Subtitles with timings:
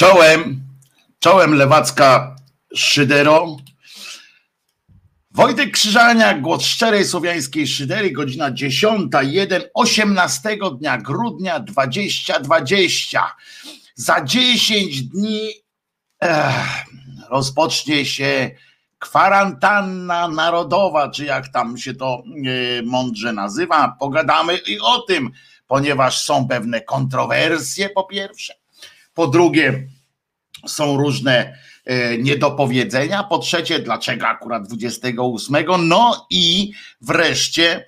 [0.00, 0.60] Czołem,
[1.18, 2.36] czołem lewacka
[2.74, 3.56] Szydero.
[5.30, 13.34] Wojtek Krzyżaniak, głos szczerej słowiańskiej szydery, godzina 10.01, 18 dnia grudnia 2020.
[13.94, 15.50] Za 10 dni
[16.20, 16.84] ech,
[17.30, 18.50] rozpocznie się
[18.98, 22.22] kwarantanna narodowa, czy jak tam się to
[22.78, 23.96] e, mądrze nazywa.
[24.00, 25.30] Pogadamy i o tym,
[25.66, 28.59] ponieważ są pewne kontrowersje po pierwsze,
[29.14, 29.88] po drugie
[30.66, 37.86] są różne e, niedopowiedzenia, po trzecie dlaczego akurat 28, no i wreszcie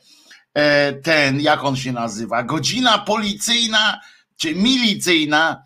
[0.54, 4.00] e, ten, jak on się nazywa, godzina policyjna
[4.36, 5.64] czy milicyjna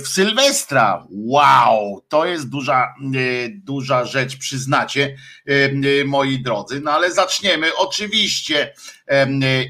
[0.00, 1.06] w Sylwestra.
[1.10, 5.16] Wow, to jest duża, e, duża rzecz, przyznacie,
[5.46, 6.80] e, moi drodzy.
[6.80, 8.74] No ale zaczniemy oczywiście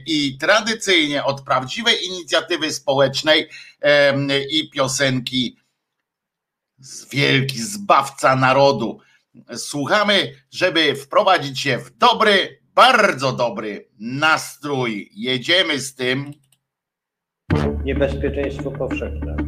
[0.06, 3.48] i tradycyjnie od prawdziwej inicjatywy społecznej
[4.50, 5.56] i piosenki
[7.10, 9.00] wielki zbawca narodu.
[9.56, 15.10] Słuchamy, żeby wprowadzić się w dobry, bardzo dobry nastrój.
[15.14, 16.32] Jedziemy z tym.
[17.84, 19.47] Niebezpieczeństwo powszechne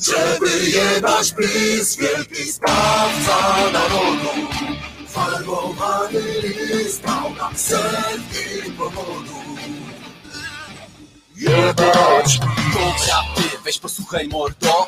[0.00, 4.48] żeby jebać bliz wielki sprawca narodu.
[5.08, 6.20] Farbowany
[6.72, 9.40] list dał nam setki powodów.
[11.36, 12.38] Jebać
[12.72, 14.86] Dobra, ty weź posłuchaj mordo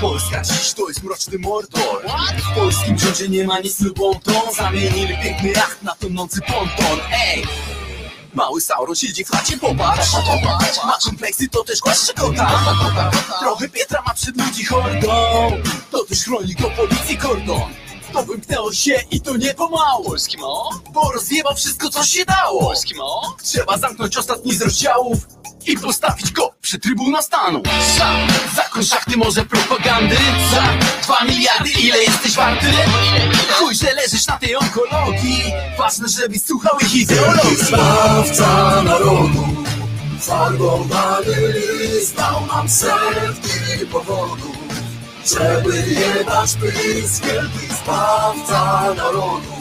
[0.00, 2.02] Polska dziś to jest mroczny mordor
[2.38, 7.44] W polskim rządzie nie ma nic lubątą Zamienili piękny jacht na tonący ponton Ej!
[8.34, 10.12] Mały Sauron siedzi w chacie, popatrz.
[10.86, 12.60] Ma kompleksy, to też głaszcze kota
[13.40, 15.08] Trochę Pietra ma przed ludzi hordą.
[15.90, 17.62] To też chroni go policji kordon
[18.12, 20.04] to wymknęło się i to nie pomału.
[20.04, 20.70] Polski mo?
[20.92, 22.60] Bo rozjebał wszystko co się dało.
[22.60, 23.36] Polski mo?
[23.42, 25.18] Trzeba zamknąć ostatni z rozdziałów
[25.66, 27.62] i postawić go przy Trybuna Stanu.
[27.98, 28.16] Za
[28.56, 30.16] zakon szachty może propagandy?
[30.50, 30.62] Za
[31.02, 32.66] dwa miliardy ile jesteś warty?
[33.52, 35.42] Chuj, że leżysz na tej onkologii.
[35.78, 37.56] Ważne, żebyś słuchał ich ideologii.
[37.56, 39.46] Zbawca narodu
[40.20, 44.69] Farbowany list dał nam setki powodów
[45.24, 49.52] Żeby jebać pys, wielki zbawca narodu.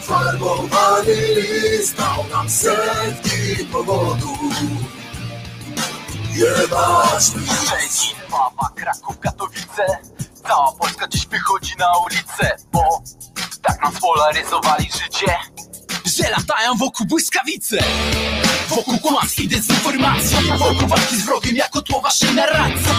[0.00, 4.40] Farbowany list dał nam setki powodów.
[6.34, 9.98] Jebać Szczecin, Wawa, Kraków, Katowice.
[10.48, 13.02] Cała Polska dziś wychodzi na ulicę Bo
[13.62, 15.36] tak nam spolaryzowali życie
[16.10, 17.78] że latają wokół błyskawice
[18.68, 22.90] Wokół kłamstw i dezinformacji Wokół walki z wrogiem jako tło waszej narracji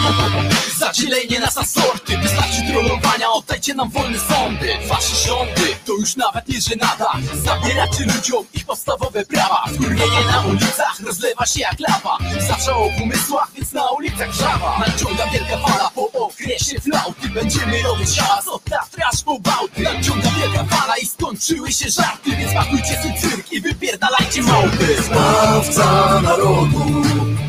[0.78, 4.68] Zadzielenie nas na sorty Wystarczy trollowania, oddajcie nam wolne sądy.
[4.88, 7.12] Wasze rządy to już nawet nie żenada.
[7.44, 9.64] Zabieracie ludziom ich podstawowe prawa.
[9.74, 12.18] Wkurwienie na ulicach rozlewa się jak lawa.
[12.48, 14.78] Zawsze o pomysłach, więc na ulicach żawa.
[14.78, 17.28] Nadciąga wielka fala po okresie flauty.
[17.28, 19.82] Będziemy robić hałas od Tatry aż po Bałty.
[19.82, 25.02] Nadciąga wielka fala i skończyły się żarty Więc pakujcie swój cyrk i wypierdalajcie małpy.
[25.02, 27.02] Zbawca narodu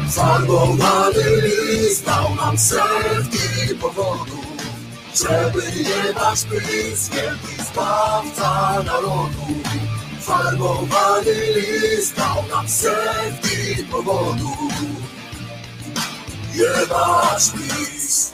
[0.09, 4.45] Farbowany list dał nam setki powodów
[5.15, 9.45] Żeby jebać pys, wielki zbawca narodu
[10.21, 14.73] Farbowany list dał nam setki powodów
[16.53, 18.33] Jebać pis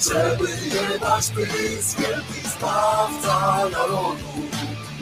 [0.00, 4.14] Żeby jebać pys, wielki zbawca narodu.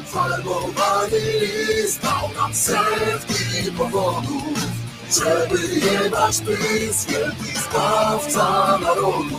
[0.06, 4.58] Farbowany list dał nam setki powodów.
[5.10, 9.38] Żeby jebać pys, wielki zbawca narodu.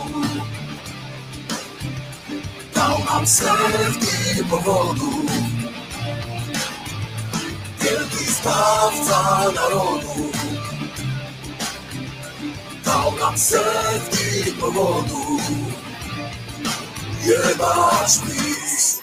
[2.74, 5.30] Dał nam setki powodów.
[7.80, 10.53] Wielki zbawca narodu
[12.84, 15.40] dał nam setki powodów.
[17.26, 19.02] Jebać PiS.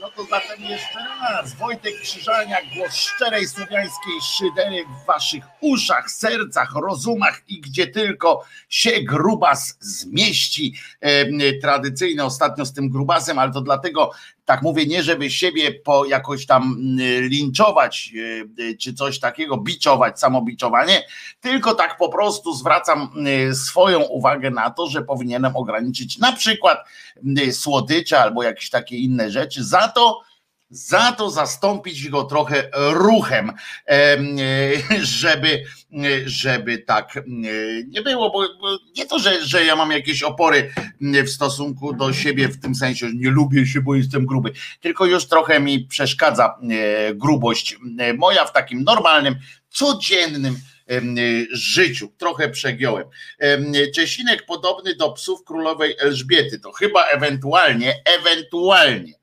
[0.00, 1.54] No to zatem jeszcze raz.
[1.54, 8.90] Wojtek Krzyżaniak, głos szczerej słowiańskiej szydery w waszych uszach, sercach, rozumach i gdzie tylko się
[9.02, 10.74] grubas zmieści.
[11.00, 14.10] E, tradycyjne ostatnio z tym grubasem, ale to dlatego
[14.50, 18.12] tak mówię, nie żeby siebie po jakoś tam mm, linczować
[18.70, 21.02] e, czy coś takiego, biczować, samobiczowanie,
[21.40, 23.10] tylko tak po prostu zwracam
[23.52, 26.78] swoją uwagę na to, że powinienem ograniczyć na przykład
[27.52, 30.20] słodycze albo jakieś takie inne rzeczy, za to,
[30.70, 33.52] za to zastąpić go trochę ruchem,
[35.20, 35.64] żeby,
[36.24, 37.18] żeby tak
[37.86, 38.48] nie było, bo
[38.96, 43.08] nie to, że, że ja mam jakieś opory w stosunku do siebie w tym sensie,
[43.08, 46.58] że nie lubię się, bo jestem gruby, tylko już trochę mi przeszkadza
[47.14, 47.76] grubość
[48.18, 49.36] moja w takim normalnym,
[49.68, 50.56] codziennym
[51.52, 52.12] życiu.
[52.18, 53.04] Trochę przegiąłem.
[53.94, 56.58] Czesinek podobny do psów królowej Elżbiety.
[56.58, 59.19] To chyba ewentualnie, ewentualnie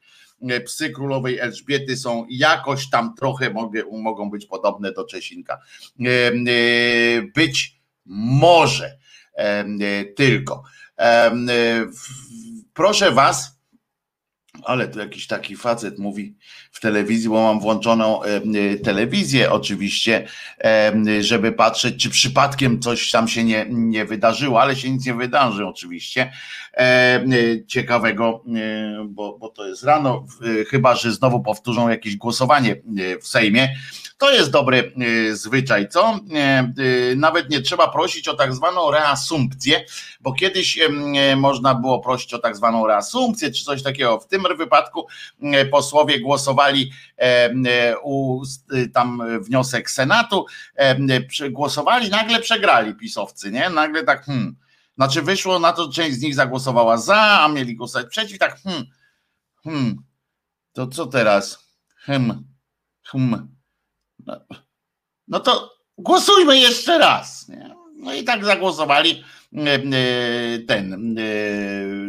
[0.65, 5.59] psy królowej Elżbiety są jakoś tam trochę mogę, mogą być podobne do Czesinka.
[5.99, 6.31] E, e,
[7.35, 8.97] być może
[10.15, 10.63] tylko.
[12.73, 13.56] Proszę Was,
[14.63, 16.35] ale tu jakiś taki facet mówi
[16.71, 18.21] w telewizji, bo mam włączoną
[18.83, 20.27] telewizję oczywiście,
[21.19, 25.65] żeby patrzeć, czy przypadkiem coś tam się nie, nie wydarzyło, ale się nic nie wydarzy
[25.65, 26.31] oczywiście.
[27.67, 28.43] Ciekawego,
[29.05, 30.25] bo, bo to jest rano,
[30.69, 32.75] chyba że znowu powtórzą jakieś głosowanie
[33.21, 33.69] w Sejmie.
[34.19, 34.93] To jest dobry
[35.33, 36.19] zwyczaj, co?
[37.15, 39.85] Nawet nie trzeba prosić o tak zwaną reasumpcję,
[40.21, 40.79] bo kiedyś
[41.35, 44.19] można było prosić o tak zwaną reasumpcję, czy coś takiego.
[44.19, 45.07] W tym wypadku
[45.71, 46.91] posłowie głosowali
[48.03, 48.41] u
[48.93, 50.45] tam wniosek Senatu,
[51.51, 53.69] głosowali, nagle przegrali pisowcy, nie?
[53.69, 54.55] Nagle tak, hmm,
[54.95, 58.59] znaczy wyszło na to, że część z nich zagłosowała za, a mieli głosować przeciw, tak
[58.61, 58.83] hmm,
[59.63, 60.03] hmm,
[60.73, 61.67] to co teraz?
[61.95, 62.43] Hmm,
[63.03, 63.56] hmm.
[64.27, 64.39] No,
[65.27, 67.47] no to głosujmy jeszcze raz.
[67.49, 67.75] Nie?
[67.95, 69.23] No i tak zagłosowali
[69.55, 69.79] e, e,
[70.59, 71.21] ten, e,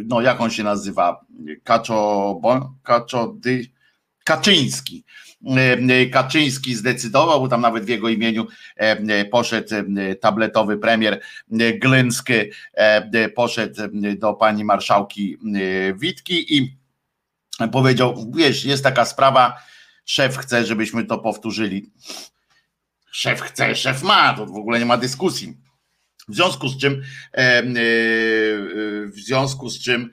[0.05, 1.25] no jak on się nazywa?
[1.63, 2.41] Kaczo,
[2.83, 3.35] Kaczo,
[4.23, 5.03] Kaczyński.
[6.11, 8.47] Kaczyński zdecydował, bo tam nawet w jego imieniu
[9.31, 9.69] poszedł
[10.21, 11.21] tabletowy premier
[11.81, 12.33] Glyński,
[13.35, 13.81] poszedł
[14.17, 15.37] do pani marszałki
[15.95, 16.77] Witki i
[17.71, 19.59] powiedział, wiesz, jest taka sprawa,
[20.09, 21.91] szef chce, żebyśmy to powtórzyli.
[23.11, 25.57] Szef chce, szef ma, to w ogóle nie ma dyskusji.
[26.27, 27.01] W związku z czym,
[29.05, 30.11] w związku z czym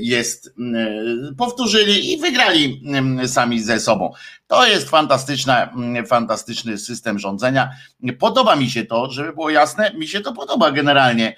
[0.00, 0.54] jest,
[1.38, 2.82] powtórzyli i wygrali
[3.26, 4.12] sami ze sobą.
[4.46, 5.72] To jest fantastyczna,
[6.06, 7.70] fantastyczny system rządzenia.
[8.18, 11.36] Podoba mi się to, żeby było jasne, mi się to podoba generalnie.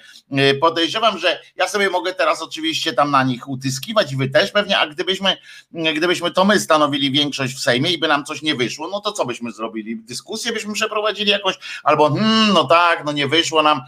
[0.61, 4.77] Podejrzewam, że ja sobie mogę teraz oczywiście tam na nich utyskiwać i wy też pewnie,
[4.79, 5.37] a gdybyśmy,
[5.71, 9.11] gdybyśmy to my stanowili większość w Sejmie i by nam coś nie wyszło, no to
[9.11, 9.95] co byśmy zrobili?
[9.97, 13.81] Dyskusję byśmy przeprowadzili jakoś, albo hmm, no tak, no nie wyszło nam,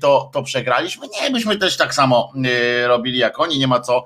[0.00, 1.06] to, to przegraliśmy.
[1.22, 2.32] Nie, byśmy też tak samo
[2.86, 4.04] robili jak oni, nie ma co,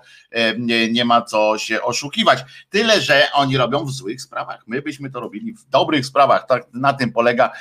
[0.59, 2.45] nie, nie ma co się oszukiwać.
[2.71, 4.64] Tyle, że oni robią w złych sprawach.
[4.67, 6.47] My byśmy to robili w dobrych sprawach.
[6.47, 7.52] Tak, na tym polega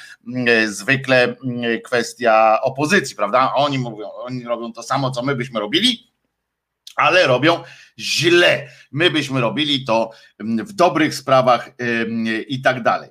[0.66, 1.36] zwykle
[1.86, 3.54] kwestia opozycji, prawda?
[3.56, 6.12] Oni mówią, oni robią to samo, co my byśmy robili,
[6.96, 7.64] ale robią
[8.00, 8.68] źle.
[8.92, 11.70] My byśmy robili to w dobrych sprawach
[12.48, 13.10] i tak dalej.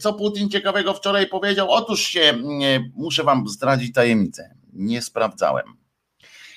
[0.00, 1.70] Co Putin ciekawego wczoraj powiedział?
[1.70, 2.38] Otóż się,
[2.94, 4.54] muszę wam zdradzić tajemnicę.
[4.72, 5.79] Nie sprawdzałem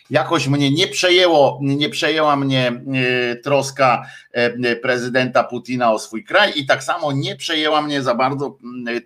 [0.09, 6.51] jakoś mnie nie przejęło, nie przejęła mnie e, troska e, prezydenta Putina o swój kraj
[6.55, 8.57] i tak samo nie przejęła mnie za bardzo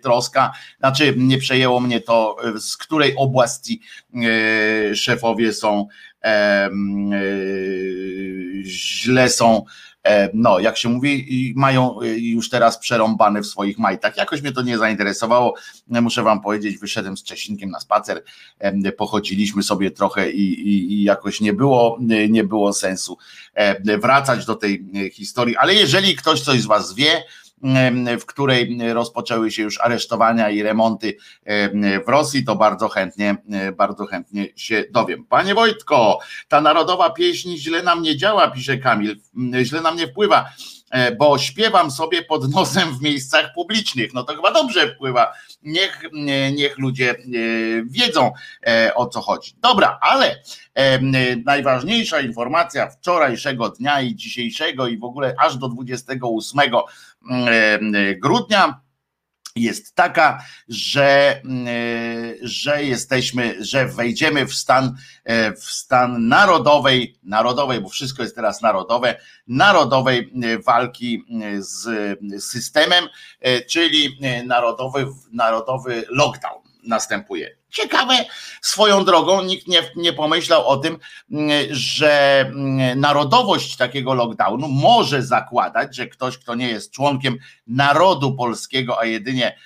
[0.02, 3.80] troska, znaczy nie przejęło mnie to, e, z której oblasti
[4.94, 5.86] szefowie są
[8.64, 9.87] źle są E,
[10.34, 14.16] no, jak się mówi, mają y, już teraz przerąbane w swoich majtach.
[14.16, 15.54] Jakoś mnie to nie zainteresowało.
[15.88, 18.22] Muszę wam powiedzieć, wyszedłem z Czesinkiem na spacer,
[18.96, 23.18] pochodziliśmy sobie trochę i, i, i jakoś nie było, nie było sensu
[24.02, 25.56] wracać do tej e, historii.
[25.56, 27.22] Ale jeżeli ktoś coś z was wie,
[28.20, 31.16] w której rozpoczęły się już aresztowania i remonty
[32.06, 33.36] w Rosji, to bardzo chętnie,
[33.76, 35.24] bardzo chętnie się dowiem.
[35.24, 39.16] Panie Wojtko, ta narodowa pieśń źle nam nie działa, pisze Kamil,
[39.62, 40.48] źle nam nie wpływa
[40.90, 44.14] e, bo śpiewam sobie pod nosem w miejscach publicznych.
[44.14, 46.02] No to chyba dobrze wpływa niech,
[46.52, 47.14] niech ludzie
[47.84, 48.32] wiedzą
[48.94, 49.54] o co chodzi.
[49.62, 50.42] Dobra, ale
[51.44, 56.60] najważniejsza informacja wczorajszego dnia i dzisiejszego i w ogóle aż do 28
[58.22, 58.80] grudnia
[59.62, 61.42] jest taka, że,
[62.42, 64.96] że jesteśmy, że wejdziemy w stan,
[65.60, 70.32] w stan narodowej, narodowej, bo wszystko jest teraz narodowe, narodowej
[70.66, 71.24] walki
[71.58, 73.04] z systemem,
[73.68, 77.56] czyli narodowy, narodowy lockdown następuje.
[77.70, 78.14] Ciekawe
[78.62, 80.98] swoją drogą, nikt nie, nie pomyślał o tym,
[81.70, 82.52] że
[82.96, 89.58] narodowość takiego lockdownu może zakładać, że ktoś, kto nie jest członkiem narodu polskiego, a jedynie,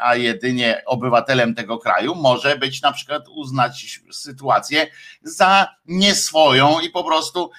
[0.00, 4.86] a jedynie obywatelem tego kraju, może być na przykład uznać sytuację
[5.22, 7.50] za nieswoją i po prostu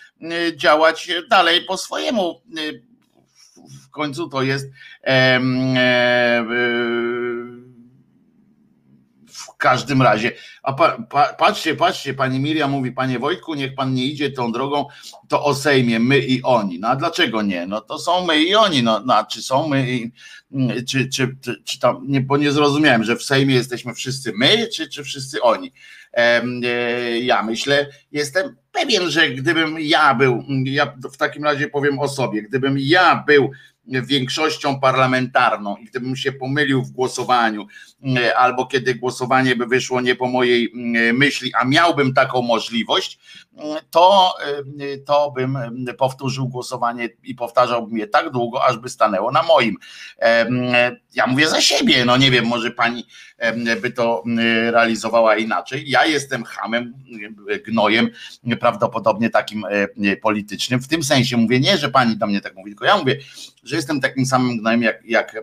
[0.56, 2.41] działać dalej po swojemu.
[3.84, 4.68] W końcu to jest.
[5.03, 5.39] E,
[5.77, 6.46] e,
[9.60, 10.32] każdym razie.
[10.63, 14.51] A pa, pa, patrzcie, patrzcie, pani Miriam mówi, panie Wojtku, niech pan nie idzie tą
[14.51, 14.86] drogą,
[15.28, 16.80] to o Sejmie, my i oni.
[16.80, 17.68] No a dlaczego nie?
[17.68, 20.12] No to są my i oni, no, no czy są my i,
[20.86, 24.68] czy, czy, czy, czy tam, nie, bo nie zrozumiałem, że w Sejmie jesteśmy wszyscy my,
[24.68, 25.72] czy, czy wszyscy oni.
[26.13, 26.42] E,
[27.20, 32.44] ja myślę, jestem pewien, że gdybym ja był, ja w takim razie powiem o sobie,
[32.44, 33.51] gdybym ja był
[33.89, 37.67] większością parlamentarną i gdybym się pomylił w głosowaniu,
[38.17, 40.72] e, albo kiedy głosowanie by wyszło nie po mojej
[41.13, 43.19] myśli, a miałbym taką możliwość,
[43.89, 44.34] to,
[44.79, 45.58] e, to bym
[45.98, 49.75] powtórzył głosowanie i powtarzałbym je tak długo, aż by stanęło na moim.
[50.19, 50.48] E,
[51.13, 53.05] ja mówię za siebie, no nie wiem, może pani
[53.81, 54.24] by to
[54.72, 55.84] realizowała inaczej.
[55.89, 56.93] Ja jestem hamem,
[57.67, 58.10] gnojem,
[58.60, 59.65] prawdopodobnie takim
[60.22, 60.79] politycznym.
[60.79, 63.17] W tym sensie mówię nie, że pani do mnie tak mówi, tylko ja mówię,
[63.63, 65.36] że jestem takim samym gnojem jak, jak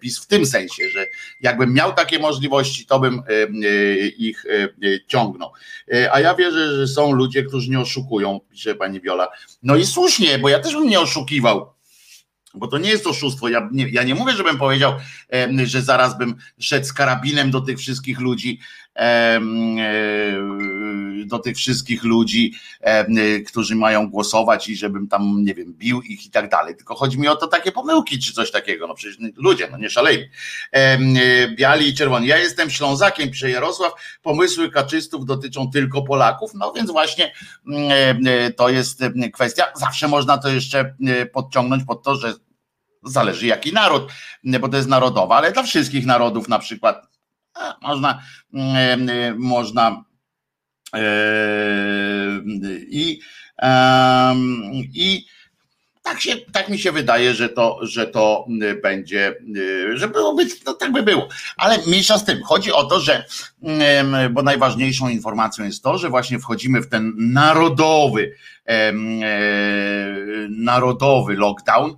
[0.00, 1.06] PiS w tym sensie, że
[1.40, 4.68] jakbym miał takie możliwości, to bym e, e, ich e,
[5.06, 5.52] ciągnął.
[6.12, 9.28] A ja wierzę, że są ludzie, którzy nie oszukują, pisze pani Wiola.
[9.62, 11.72] No i słusznie, bo ja też bym nie oszukiwał.
[12.54, 13.48] Bo to nie jest oszustwo.
[13.48, 14.92] Ja nie, ja nie mówię, żebym powiedział,
[15.64, 18.60] że zaraz bym szedł z karabinem do tych wszystkich ludzi
[21.26, 22.54] do tych wszystkich ludzi,
[23.46, 26.76] którzy mają głosować i żebym tam, nie wiem, bił ich i tak dalej.
[26.76, 28.86] Tylko chodzi mi o to takie pomyłki czy coś takiego.
[28.86, 30.30] No przecież ludzie, no nie szalejmy.
[31.56, 32.26] Biali i czerwoni.
[32.26, 33.92] Ja jestem Ślązakiem, pisze Jarosław.
[34.22, 36.50] Pomysły kaczystów dotyczą tylko Polaków.
[36.54, 37.32] No więc właśnie
[38.56, 39.64] to jest kwestia.
[39.74, 40.94] Zawsze można to jeszcze
[41.32, 42.34] podciągnąć pod to, że
[43.02, 44.12] zależy jaki naród,
[44.60, 47.10] bo to jest narodowa, ale dla wszystkich narodów na przykład
[47.82, 48.22] można,
[49.36, 50.04] można
[52.90, 53.20] i,
[54.94, 55.26] i
[56.02, 58.46] tak, się, tak mi się wydaje, że to, że to
[58.82, 59.34] będzie,
[59.94, 61.28] że byłoby, no tak by było.
[61.56, 62.42] Ale mniejsza z tym.
[62.42, 63.24] Chodzi o to, że,
[64.30, 68.34] bo najważniejszą informacją jest to, że właśnie wchodzimy w ten narodowy,
[70.48, 71.96] narodowy lockdown.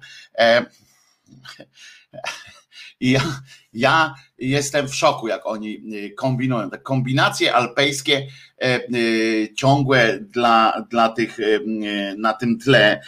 [3.01, 3.21] I ja,
[3.73, 6.71] ja jestem w szoku, jak oni y, kombinują.
[6.71, 8.27] Te kombinacje alpejskie
[8.63, 11.45] e, y, ciągłe dla, dla tych e,
[12.17, 13.01] na tym tle.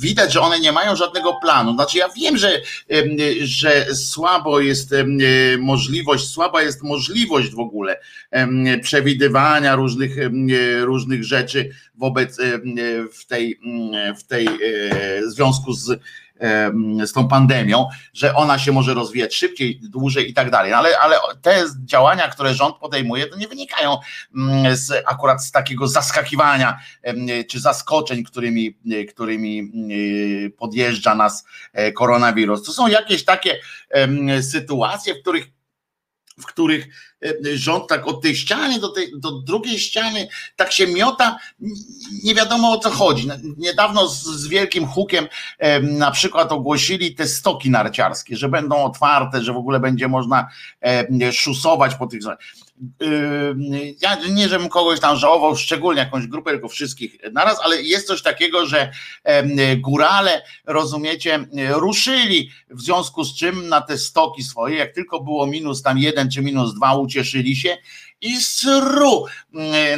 [0.00, 1.74] Widać, że one nie mają żadnego planu.
[1.74, 2.60] Znaczy, ja wiem, że,
[3.40, 4.94] że słabo jest
[5.58, 8.00] możliwość, słaba jest możliwość w ogóle
[8.82, 10.16] przewidywania różnych,
[10.80, 12.38] różnych rzeczy wobec
[13.12, 13.60] w tej,
[14.18, 14.48] w tej
[15.28, 16.00] w związku z
[17.04, 20.70] z tą pandemią, że ona się może rozwijać szybciej, dłużej i tak dalej.
[20.70, 23.98] No ale, ale te działania, które rząd podejmuje, to nie wynikają
[24.36, 26.78] mm, z, akurat z takiego zaskakiwania
[27.48, 28.78] czy zaskoczeń, którymi,
[29.08, 29.72] którymi
[30.58, 32.62] podjeżdża nas e, koronawirus.
[32.62, 33.60] To są jakieś takie
[34.42, 35.55] sytuacje, w których
[36.38, 36.88] w których
[37.24, 41.38] e, rząd tak od tej ściany do, tej, do drugiej ściany tak się miota,
[42.24, 43.28] nie wiadomo o co chodzi.
[43.58, 45.28] Niedawno z, z wielkim hukiem
[45.82, 50.48] na przykład ogłosili te stoki narciarskie, że będą otwarte, że w ogóle będzie można
[51.32, 52.22] szusować po tych
[54.00, 58.22] ja nie, żebym kogoś tam żałował, szczególnie jakąś grupę, tylko wszystkich naraz, ale jest coś
[58.22, 58.92] takiego, że
[59.76, 65.82] górale, rozumiecie, ruszyli w związku z czym na te stoki swoje, jak tylko było minus
[65.82, 67.76] tam jeden czy minus dwa, ucieszyli się
[68.20, 69.24] i sru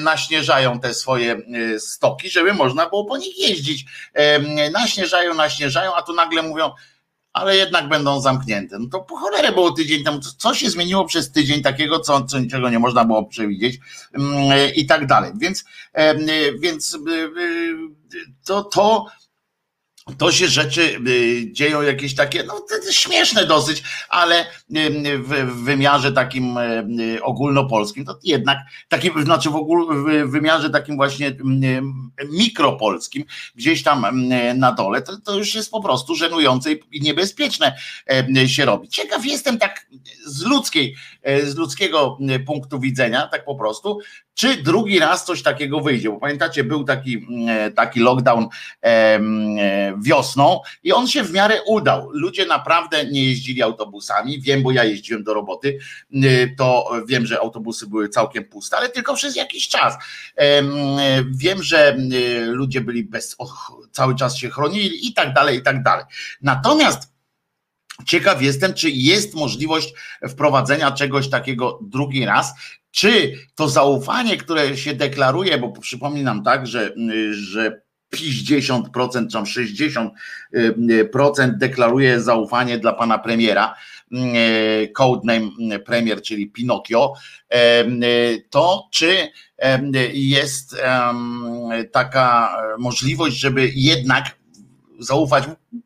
[0.00, 1.37] naśnieżają te swoje
[1.78, 3.85] stoki, żeby można było po nich jeździć.
[4.73, 6.70] Naśnieżają, naśnieżają, a tu nagle mówią,
[7.38, 8.78] ale jednak będą zamknięte.
[8.78, 12.38] No to po cholerę było tydzień temu, co się zmieniło przez tydzień takiego, co, co
[12.38, 13.78] niczego nie można było przewidzieć
[14.14, 15.33] mm, i tak dalej.
[15.37, 15.64] Więc,
[16.61, 17.75] więc y, y,
[18.45, 19.07] to, to
[20.19, 24.47] to się rzeczy y, dzieją jakieś takie, no śmieszne dosyć, ale
[25.19, 26.59] w wymiarze takim
[27.23, 29.95] ogólnopolskim, to jednak takim, znaczy w, ogóle,
[30.27, 31.37] w wymiarze takim właśnie
[32.31, 33.25] mikropolskim,
[33.55, 37.77] gdzieś tam na dole, to, to już jest po prostu żenujące i niebezpieczne
[38.47, 38.88] się robi.
[38.88, 39.87] Ciekaw jestem tak
[40.27, 40.97] z ludzkiej,
[41.43, 43.99] z ludzkiego punktu widzenia, tak po prostu,
[44.38, 47.26] czy drugi raz coś takiego wyjdzie, bo pamiętacie, był taki,
[47.75, 48.49] taki lockdown
[50.02, 52.11] wiosną i on się w miarę udał.
[52.12, 54.40] Ludzie naprawdę nie jeździli autobusami.
[54.40, 55.78] Wiem, bo ja jeździłem do roboty,
[56.12, 59.95] y, to wiem, że autobusy były całkiem puste, ale tylko przez jakiś czas.
[61.30, 61.97] Wiem, że
[62.47, 63.37] ludzie byli bez,
[63.92, 66.04] cały czas się chronili i tak dalej, i tak dalej.
[66.42, 67.18] Natomiast
[68.07, 69.95] Ciekaw jestem, czy jest możliwość
[70.28, 72.54] wprowadzenia czegoś takiego drugi raz,
[72.99, 76.95] czy to zaufanie, które się deklaruje, bo przypominam tak, że,
[77.31, 77.81] że
[78.14, 80.11] 50% czy 60%
[81.57, 83.75] deklaruje zaufanie dla pana premiera,
[84.95, 87.12] codename premier, czyli Pinokio,
[88.50, 89.28] to czy
[90.12, 90.76] jest
[91.93, 94.38] taka możliwość, żeby jednak
[94.99, 95.45] zaufać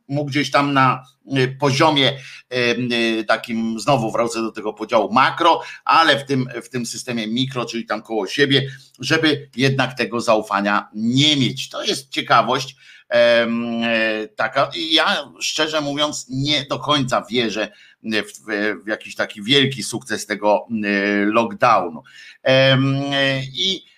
[0.08, 1.04] mu gdzieś tam na
[1.36, 2.56] y, poziomie y,
[3.20, 7.64] y, takim, znowu wrócę do tego podziału makro, ale w tym, w tym systemie mikro,
[7.64, 11.68] czyli tam koło siebie, żeby jednak tego zaufania nie mieć.
[11.68, 12.76] To jest ciekawość
[13.10, 13.48] e,
[14.36, 14.70] taka.
[14.90, 17.68] Ja szczerze mówiąc nie do końca wierzę
[18.02, 18.46] w,
[18.84, 20.66] w jakiś taki wielki sukces tego
[21.26, 22.02] lockdownu.
[23.54, 23.91] I E,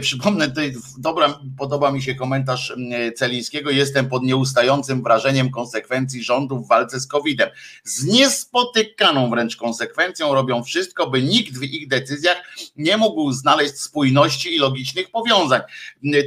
[0.00, 2.76] przypomnę, tutaj dobra, podoba mi się komentarz
[3.16, 3.70] Celińskiego.
[3.70, 7.48] Jestem pod nieustającym wrażeniem konsekwencji rządu w walce z COVID-em.
[7.84, 12.42] Z niespotykaną wręcz konsekwencją robią wszystko, by nikt w ich decyzjach
[12.76, 15.60] nie mógł znaleźć spójności i logicznych powiązań.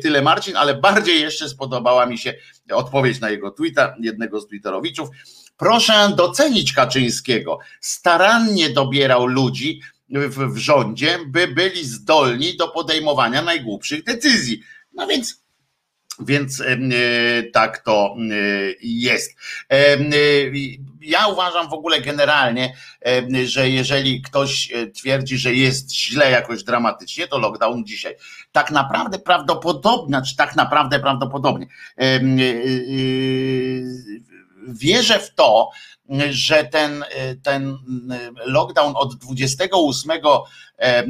[0.03, 2.33] Tyle Marcin, ale bardziej jeszcze spodobała mi się
[2.71, 5.09] odpowiedź na jego tweeta, jednego z twitterowiczów.
[5.57, 7.59] Proszę docenić Kaczyńskiego.
[7.81, 14.61] Starannie dobierał ludzi, w, w rządzie, by byli zdolni do podejmowania najgłupszych decyzji.
[14.93, 15.43] No więc
[16.19, 16.77] więc e,
[17.43, 18.35] tak to e,
[18.81, 19.35] jest.
[19.71, 19.97] E,
[21.01, 22.75] ja uważam w ogóle generalnie,
[23.45, 28.15] że jeżeli ktoś twierdzi, że jest źle jakoś dramatycznie, to lockdown dzisiaj.
[28.51, 31.67] Tak naprawdę prawdopodobnie, czy znaczy tak naprawdę prawdopodobnie
[34.67, 35.69] wierzę w to,
[36.29, 37.05] że ten,
[37.43, 37.77] ten
[38.45, 40.11] lockdown od 28
[40.77, 41.03] e,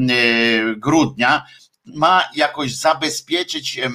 [0.78, 1.46] grudnia
[1.86, 3.90] ma jakoś zabezpieczyć e,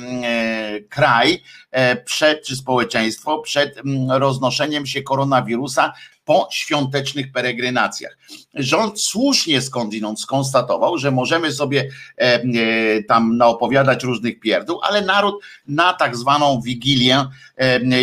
[0.88, 5.92] kraj e, przed, czy społeczeństwo przed roznoszeniem się koronawirusa
[6.24, 8.18] po świątecznych peregrinacjach.
[8.54, 15.92] Rząd słusznie skądinąd skonstatował, że możemy sobie e, tam naopowiadać różnych pierdół, ale naród na
[15.92, 17.26] tak zwaną wigilię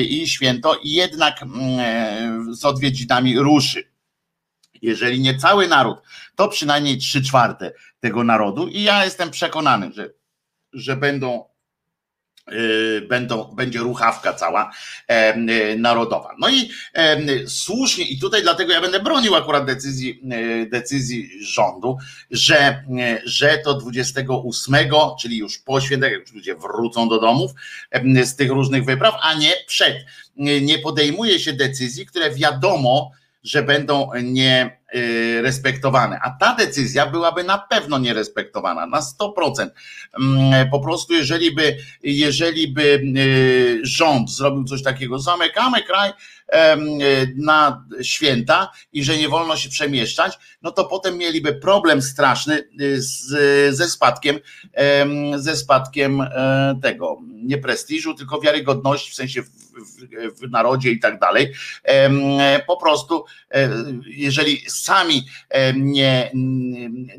[0.10, 1.46] i święto jednak
[2.52, 3.92] z odwiedzinami ruszy.
[4.82, 5.98] Jeżeli nie cały naród,
[6.36, 10.10] to przynajmniej trzy czwarte tego narodu i ja jestem przekonany, że,
[10.74, 11.52] że będą
[12.54, 14.72] Y, będą, będzie ruchawka cała
[15.12, 16.36] y, narodowa.
[16.40, 16.70] No i
[17.48, 20.22] słusznie, i tutaj dlatego ja będę bronił akurat decyzji,
[20.72, 21.98] decyzji rządu,
[22.32, 22.84] że,
[23.26, 24.76] że to 28,
[25.22, 27.52] czyli już po świętach, ludzie wrócą do domów
[28.24, 29.98] z tych różnych wypraw, a nie przed.
[30.36, 33.12] Nie podejmuje się decyzji, które wiadomo,
[33.44, 36.20] że będą nie y.
[36.24, 39.70] A ta decyzja byłaby na pewno nierespektowana, na 100%.
[40.20, 46.12] Mm, po prostu, jeżeli by, jeżeli by y, rząd zrobił coś takiego, zamykamy kraj
[47.36, 53.02] na święta i że nie wolno się przemieszczać, no to potem mieliby problem straszny y,
[53.02, 53.28] z,
[53.76, 54.40] ze spadkiem,
[55.36, 61.00] ze spadkiem e, tego, nie prestiżu, tylko wiarygodności, w sensie w, w, w narodzie i
[61.00, 61.54] tak dalej.
[62.68, 63.70] Po prostu, e,
[64.06, 65.26] jeżeli sami
[65.76, 66.32] nie,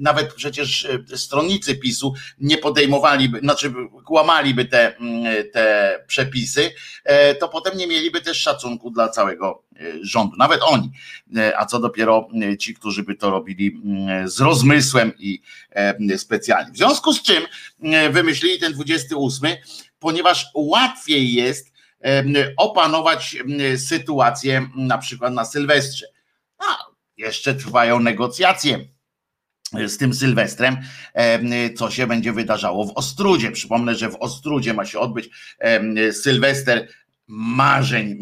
[0.01, 3.73] nawet przecież e, stronnicy PiSu nie podejmowaliby, znaczy
[4.05, 4.97] kłamaliby te,
[5.53, 6.71] te przepisy,
[7.05, 9.21] e, to potem nie mieliby też szacunku dla całego
[10.02, 10.90] rządu, nawet oni,
[11.56, 13.80] a co dopiero ci, którzy by to robili
[14.24, 15.42] z rozmysłem i
[16.16, 16.72] specjalnie.
[16.72, 17.42] W związku z czym
[18.11, 19.50] wymyślili ten 28,
[19.98, 21.72] ponieważ łatwiej jest
[22.56, 23.37] opanować
[23.76, 26.06] sytuację na przykład na Sylwestrze.
[26.58, 26.78] A
[27.16, 28.88] jeszcze trwają negocjacje
[29.87, 30.76] z tym Sylwestrem,
[31.76, 33.50] co się będzie wydarzało w Ostrudzie.
[33.50, 35.30] Przypomnę, że w Ostrudzie ma się odbyć
[36.22, 36.88] Sylwester
[37.33, 38.18] marzeń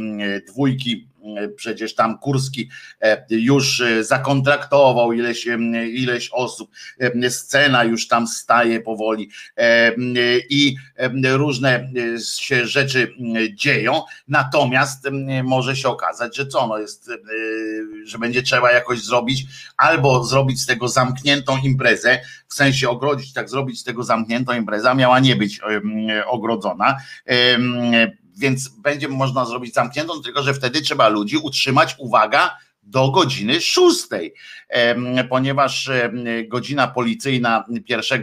[0.48, 1.10] dwójki
[1.56, 2.70] przecież tam Kurski
[3.30, 5.46] już zakontraktował ileś,
[5.92, 6.70] ileś osób,
[7.28, 9.30] scena już tam staje powoli.
[10.50, 10.76] I
[11.24, 11.92] różne
[12.38, 13.14] się rzeczy
[13.54, 15.08] dzieją, natomiast
[15.44, 17.10] może się okazać, że co, no jest,
[18.04, 19.46] że będzie trzeba jakoś zrobić,
[19.76, 24.94] albo zrobić z tego zamkniętą imprezę, w sensie ogrodzić, tak zrobić z tego zamkniętą imprezę,
[24.94, 25.60] miała nie być
[26.26, 26.96] ogrodzona,
[28.40, 34.34] więc będzie można zrobić zamkniętą, tylko że wtedy trzeba ludzi utrzymać, uwaga, do godziny szóstej,
[35.28, 35.90] ponieważ
[36.48, 38.22] godzina policyjna 1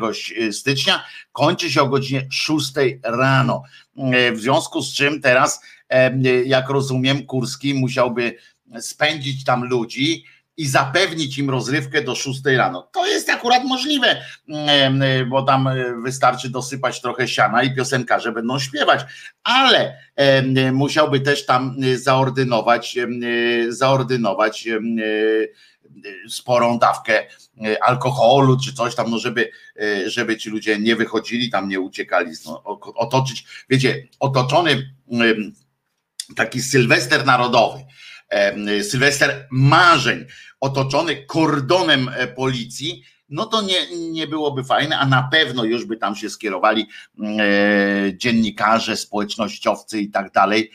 [0.51, 3.63] stycznia kończy się o godzinie szóstej rano.
[4.33, 5.61] W związku z czym teraz,
[6.45, 8.37] jak rozumiem, Kurski musiałby
[8.79, 10.23] spędzić tam ludzi,
[10.57, 12.89] i zapewnić im rozrywkę do 6 rano.
[12.93, 18.59] To jest akurat możliwe, mm, bo tam e, wystarczy dosypać trochę siana i piosenkarze będą
[18.59, 19.05] śpiewać,
[19.43, 19.97] ale
[20.73, 23.07] musiałby też tam e, zaordynować, e,
[23.71, 24.67] zaordynować
[26.29, 27.25] sporą dawkę
[27.81, 29.51] alkoholu czy coś tam, no żeby,
[30.05, 32.63] żeby ci ludzie nie wychodzili, tam nie uciekali, no,
[32.95, 34.93] otoczyć, wiecie, otoczony
[36.35, 37.79] taki sylwester narodowy,
[38.81, 40.25] sylwester marzeń,
[40.59, 45.97] otoczony kordonem e, policji, no to nie, nie byłoby fajne, a na pewno już by
[45.97, 46.87] tam się skierowali
[47.19, 50.71] mm, e, dziennikarze, społecznościowcy i tak dalej.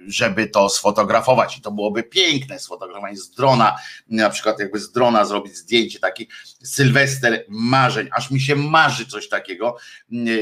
[0.00, 1.58] E, e, żeby to sfotografować.
[1.58, 3.76] I to byłoby piękne sfotografowanie z drona,
[4.08, 6.28] na przykład jakby z drona zrobić zdjęcie, taki
[6.64, 9.76] sylwester marzeń, aż mi się marzy coś takiego,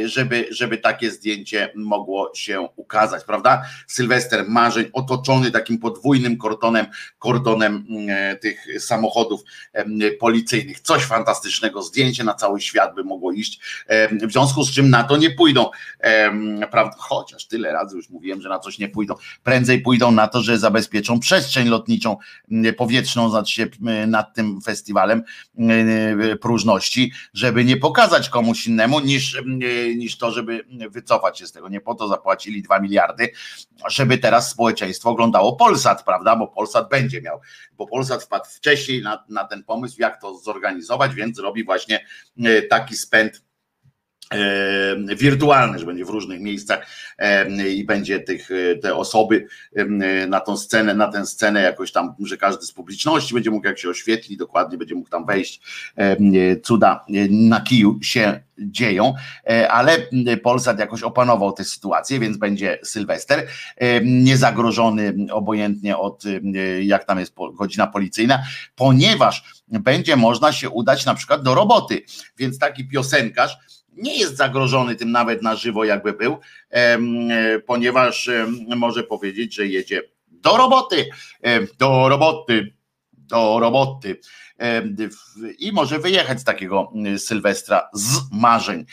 [0.04, 3.62] żeby, żeby takie zdjęcie mogło się ukazać, prawda?
[3.86, 6.86] Sylwester marzeń otoczony takim podwójnym kordonem,
[7.18, 7.86] kordonem
[8.40, 9.40] tych samochodów
[10.20, 10.80] policyjnych.
[10.80, 13.60] Coś fantastycznego, zdjęcie na cały świat by mogło iść,
[14.22, 15.70] w związku z czym na to nie pójdą,
[16.70, 16.96] prawda?
[16.98, 19.14] Chociaż tyle razy już mówiłem, że na coś nie pójdą
[19.48, 22.16] prędzej pójdą na to, że zabezpieczą przestrzeń lotniczą
[22.50, 25.22] mm, powietrzną znaczy się mm, nad tym festiwalem
[25.58, 29.42] mm, próżności, żeby nie pokazać komuś innemu niż,
[29.96, 31.68] niż to, żeby wycofać się z tego.
[31.68, 33.30] Nie po to zapłacili dwa miliardy,
[33.88, 36.36] żeby teraz społeczeństwo oglądało Polsat, prawda?
[36.36, 37.40] Bo Polsat będzie miał,
[37.76, 42.06] bo Polsat wpadł wcześniej na, na ten pomysł, jak to zorganizować, więc robi właśnie
[42.70, 43.47] taki spęd
[45.16, 46.86] wirtualne, że będzie w różnych miejscach
[47.70, 49.46] i będzie tych, e, te osoby
[50.28, 53.78] na tą scenę, na tę scenę jakoś tam, że każdy z publiczności będzie mógł, jak
[53.78, 55.60] się oświetli, dokładnie będzie mógł tam wejść.
[56.62, 59.14] Cuda na kiju się dzieją,
[59.50, 59.96] e, ale
[60.42, 63.46] Polsat jakoś opanował tę sytuację, więc będzie Sylwester,
[64.02, 66.22] niezagrożony obojętnie od
[66.82, 68.42] jak tam jest godzina policyjna,
[68.76, 72.02] ponieważ będzie można się udać na przykład do roboty,
[72.38, 73.58] więc taki piosenkarz
[73.98, 76.38] nie jest zagrożony tym nawet na żywo, jakby był,
[77.66, 78.30] ponieważ
[78.76, 81.08] może powiedzieć, że jedzie do roboty,
[81.78, 82.74] do roboty,
[83.12, 84.20] do roboty
[85.58, 88.84] i może wyjechać z takiego Sylwestra z marzeń.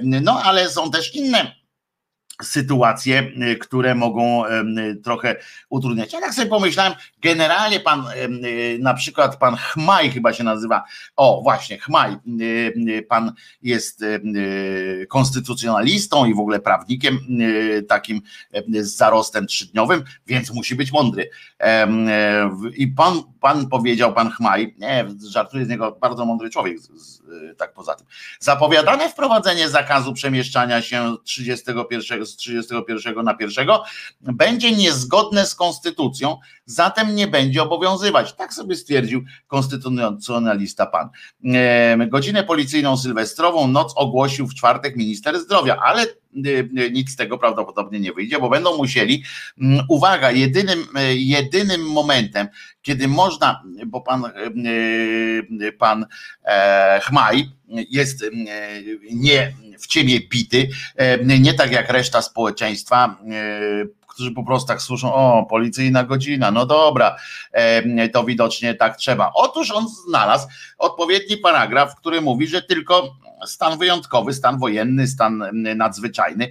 [0.00, 1.57] No ale są też inne
[2.42, 4.42] sytuacje, y, które mogą
[5.04, 5.36] trochę
[5.68, 6.12] utrudniać.
[6.12, 8.04] Ja tak sobie pomyślałem, generalnie pan,
[8.44, 10.84] y, na przykład pan Chmaj chyba się nazywa,
[11.16, 14.04] o właśnie, Chmaj, y, pan jest
[15.08, 17.18] konstytucjonalistą i w ogóle prawnikiem
[17.88, 18.20] takim
[18.80, 21.30] z zarostem trzydniowym, więc musi być mądry.
[22.76, 26.78] I pan, pan powiedział, pan Chmaj, nie, żartuję z niego, bardzo mądry człowiek,
[27.56, 28.06] tak poza tym.
[28.40, 33.68] Zapowiadane wprowadzenie zakazu przemieszczania się 31 z 31 na 1
[34.20, 38.32] będzie niezgodne z konstytucją, zatem nie będzie obowiązywać.
[38.32, 41.08] Tak sobie stwierdził konstytucjonalista pan.
[42.08, 46.06] Godzinę policyjną sylwestrową noc ogłosił w czwartek minister zdrowia, ale
[46.92, 49.22] nic z tego prawdopodobnie nie wyjdzie, bo będą musieli,
[49.60, 52.48] mm, uwaga, jedynym, jedynym momentem,
[52.82, 54.24] kiedy można, bo pan,
[55.78, 56.06] pan
[56.44, 57.50] e, Chmaj
[57.90, 58.24] jest
[59.10, 60.68] nie w ciemię bity,
[61.40, 63.18] nie tak jak reszta społeczeństwa,
[64.18, 67.16] którzy po prostu tak słyszą, o, policyjna godzina, no dobra,
[68.12, 69.30] to widocznie tak trzeba.
[69.34, 75.44] Otóż on znalazł odpowiedni paragraf, który mówi, że tylko stan wyjątkowy, stan wojenny, stan
[75.76, 76.50] nadzwyczajny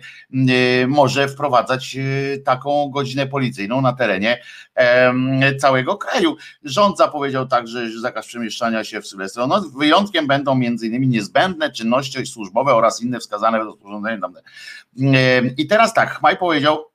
[0.88, 4.41] może wprowadzać e, taką godzinę policyjną na terenie
[5.60, 6.36] całego kraju.
[6.63, 9.47] Rząd zapowiedział także że zakaz przemieszczania się w Sylwestra.
[9.47, 14.21] No, wyjątkiem będą innymi niezbędne czynności służbowe oraz inne wskazane w rozporządzeniu.
[15.58, 16.86] I teraz tak, Chmaj powiedział,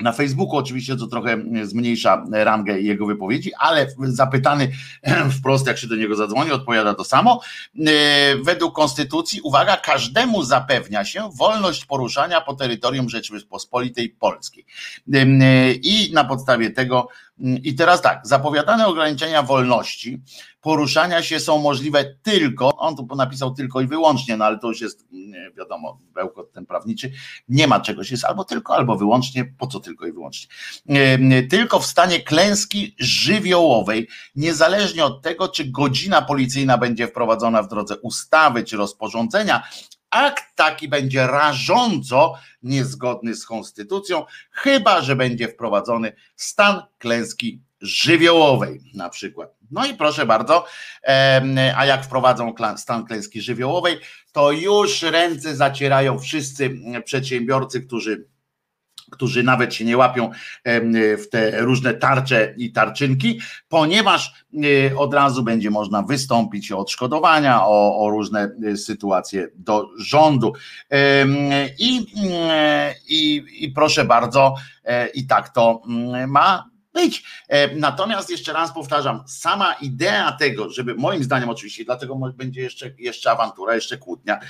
[0.00, 4.72] na Facebooku oczywiście, co trochę zmniejsza rangę jego wypowiedzi, ale zapytany
[5.38, 7.40] wprost, jak się do niego zadzwoni, odpowiada to samo.
[7.86, 14.66] E, według konstytucji, uwaga, każdemu zapewnia się wolność poruszania po terytorium Rzeczypospolitej Polskiej.
[15.14, 20.22] E, I na podstawie tego i teraz tak, zapowiadane ograniczenia wolności
[20.60, 24.80] poruszania się są możliwe tylko, on tu napisał tylko i wyłącznie, no ale to już
[24.80, 25.06] jest
[25.58, 27.12] wiadomo, bełkot ten prawniczy,
[27.48, 30.48] nie ma czegoś, jest albo tylko, albo wyłącznie, po co tylko i wyłącznie.
[31.50, 37.96] Tylko w stanie klęski żywiołowej, niezależnie od tego, czy godzina policyjna będzie wprowadzona w drodze
[37.96, 39.62] ustawy czy rozporządzenia,
[40.10, 49.08] akt taki będzie rażąco niezgodny z konstytucją, chyba że będzie wprowadzony stan klęski żywiołowej na
[49.08, 49.56] przykład.
[49.70, 50.66] No i proszę bardzo,
[51.76, 53.98] a jak wprowadzą stan klęski żywiołowej,
[54.32, 56.70] to już ręce zacierają wszyscy
[57.04, 58.28] przedsiębiorcy, którzy
[59.10, 60.30] którzy nawet się nie łapią
[61.18, 64.32] w te różne tarcze i tarczynki, ponieważ
[64.90, 70.52] e, od razu będzie można wystąpić o odszkodowania, o, o różne e, sytuacje do rządu.
[71.78, 72.06] I,
[72.40, 74.54] e, i, I proszę bardzo,
[75.14, 77.24] i tak to mm, ma być.
[77.76, 83.30] Natomiast jeszcze raz powtarzam, sama idea tego, żeby moim zdaniem oczywiście, dlatego będzie jeszcze, jeszcze
[83.30, 84.40] awantura, jeszcze kłótnia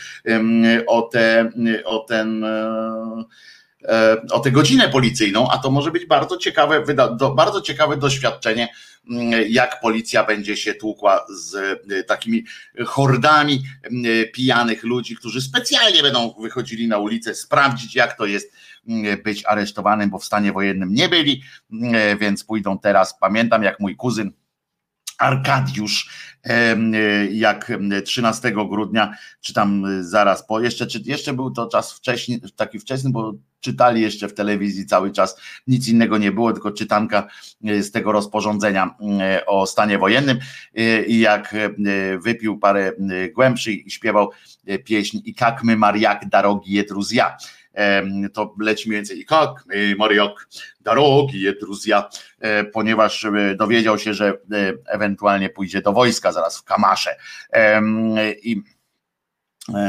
[0.87, 1.51] o, te,
[1.85, 2.45] o ten
[4.31, 6.85] o tę godzinę policyjną, a to może być bardzo ciekawe,
[7.37, 8.69] bardzo ciekawe doświadczenie,
[9.11, 11.55] mm, jak policja będzie się tłukła z
[11.93, 12.45] e, takimi
[12.87, 18.53] hordami mm, pijanych ludzi, którzy specjalnie będą wychodzili na ulicę, sprawdzić, jak to jest
[18.89, 21.43] mm, być aresztowanym, bo w stanie wojennym nie byli,
[21.83, 23.19] e, więc pójdą teraz.
[23.21, 24.33] Pamiętam, jak mój kuzyn
[25.19, 26.11] Arkadiusz,
[27.31, 27.73] jak
[28.05, 33.11] 13 grudnia, czy tam zaraz po, jeszcze, czy jeszcze był to czas wcześniej, taki wczesny,
[33.11, 33.35] bo
[33.67, 37.29] czytali jeszcze w telewizji cały czas, nic innego nie było, tylko czytanka
[37.65, 40.39] e, z tego rozporządzenia e, o stanie wojennym.
[40.75, 41.55] E, i jak
[42.19, 42.93] wypił parę
[43.35, 44.31] głębszy i śpiewał
[44.85, 47.37] pieśń i jak my Mariak darogi jedruzja
[48.33, 49.65] to leci mniej więcej i jak
[49.99, 50.49] Mariak
[50.81, 52.09] darogi jedruzja,
[52.73, 53.27] ponieważ
[53.57, 54.39] dowiedział się, że
[54.87, 57.17] ewentualnie pójdzie do wojska zaraz w Kamasze.
[58.43, 58.63] I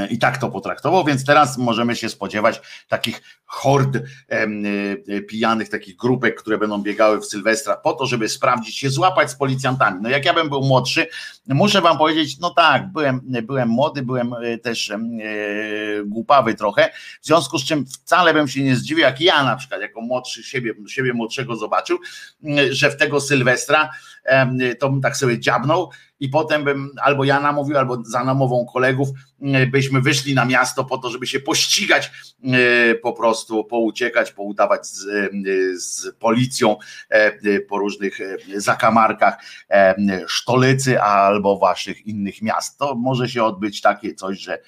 [0.09, 5.95] I tak to potraktował, więc teraz możemy się spodziewać takich hord e, e, pijanych, takich
[5.95, 9.99] grupek, które będą biegały w Sylwestra po to, żeby sprawdzić się, złapać z policjantami.
[10.01, 11.07] No jak ja bym był młodszy,
[11.47, 14.93] muszę wam powiedzieć, no tak, byłem, byłem młody, byłem też
[16.05, 16.89] głupawy trochę,
[17.21, 20.43] w związku z czym wcale bym się nie zdziwił, jak ja na przykład jako młodszy
[20.43, 21.99] siebie, siebie młodszego zobaczył,
[22.69, 23.89] że w tego Sylwestra
[24.79, 29.09] to bym tak sobie dziabnął i potem bym albo ja namówił, albo za namową kolegów
[29.71, 32.11] byśmy wyszli na miasto po to, żeby się pościgać,
[32.43, 35.29] e, po prostu pouciekać, poudawać z, e,
[35.79, 36.77] z policją
[37.09, 38.19] e, po różnych
[38.55, 39.37] zakamarkach
[40.27, 41.01] Sztolecy
[41.37, 42.77] albo waszych innych miast.
[42.79, 44.59] To może się odbyć takie coś, że,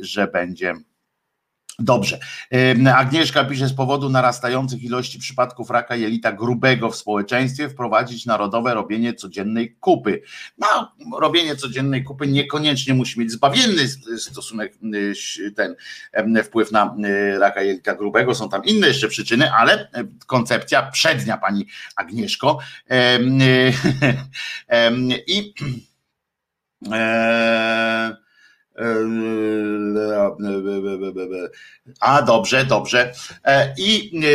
[0.00, 0.74] że będzie
[1.80, 2.18] Dobrze.
[2.94, 9.14] Agnieszka pisze z powodu narastających ilości przypadków raka jelita grubego w społeczeństwie wprowadzić narodowe robienie
[9.14, 10.22] codziennej kupy.
[10.58, 13.88] No, robienie codziennej kupy niekoniecznie musi mieć zbawienny
[14.18, 14.78] stosunek,
[15.56, 15.76] ten
[16.44, 16.96] wpływ na
[17.38, 18.34] raka jelita grubego.
[18.34, 19.90] Są tam inne jeszcze przyczyny, ale
[20.26, 22.58] koncepcja przednia pani Agnieszko.
[25.26, 25.54] I
[26.92, 28.27] e,
[32.00, 33.12] a dobrze, dobrze.
[33.44, 34.28] E, I e,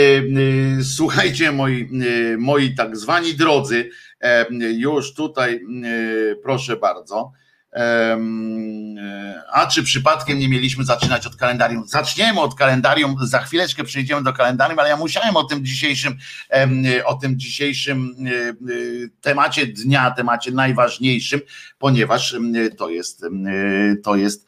[0.79, 1.89] e, słuchajcie, moi,
[2.37, 3.89] moi tak zwani drodzy,
[4.59, 5.61] już tutaj
[6.43, 7.31] proszę bardzo.
[9.53, 11.87] A czy przypadkiem nie mieliśmy zaczynać od kalendarium?
[11.87, 16.17] Zaczniemy od kalendarium, za chwileczkę przejdziemy do kalendarium, ale ja musiałem o tym dzisiejszym,
[17.05, 18.15] o tym dzisiejszym
[19.21, 21.41] temacie dnia, temacie najważniejszym,
[21.77, 22.35] ponieważ
[22.77, 23.25] to jest,
[24.03, 24.47] to jest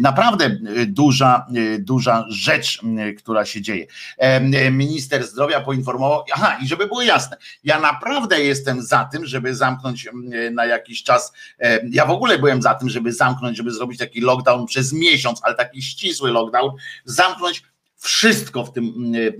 [0.00, 1.46] naprawdę duża,
[1.78, 2.80] duża rzecz,
[3.18, 3.86] która się dzieje.
[4.70, 10.08] Minister zdrowia poinformował, aha, i żeby było jasne, ja naprawdę jestem za tym, żeby zamknąć
[10.52, 11.32] na jakiś czas,
[11.90, 15.54] ja w ogóle byłem za tym, żeby zamknąć, żeby zrobić taki lockdown przez miesiąc, ale
[15.54, 16.70] taki ścisły lockdown,
[17.04, 17.62] zamknąć
[17.98, 19.32] wszystko w tym, e, e,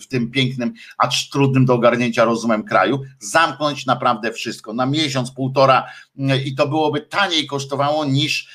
[0.00, 4.72] w tym pięknym, acz trudnym do ogarnięcia rozumem kraju, zamknąć naprawdę wszystko.
[4.72, 5.86] Na miesiąc, półtora
[6.44, 8.48] i to byłoby taniej kosztowało niż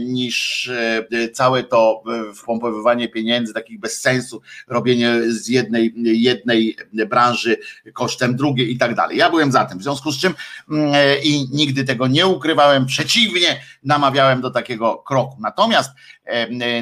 [0.00, 0.68] niż
[1.12, 6.76] e, całe to e, wpompowywanie pieniędzy, takich bez sensu, robienie z jednej, jednej
[7.08, 7.56] branży
[7.92, 9.18] kosztem drugiej i tak dalej.
[9.18, 10.34] Ja byłem za tym, w związku z czym
[10.70, 15.36] mm, e, i nigdy tego nie ukrywałem, przeciwnie, namawiałem do takiego kroku.
[15.40, 15.90] Natomiast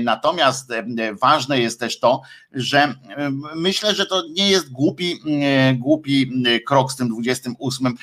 [0.01, 0.73] Natomiast
[1.23, 2.23] ważne jest też to,
[2.55, 2.95] że
[3.55, 5.21] myślę, że to nie jest głupi,
[5.75, 6.33] głupi
[6.67, 7.95] krok z tym 28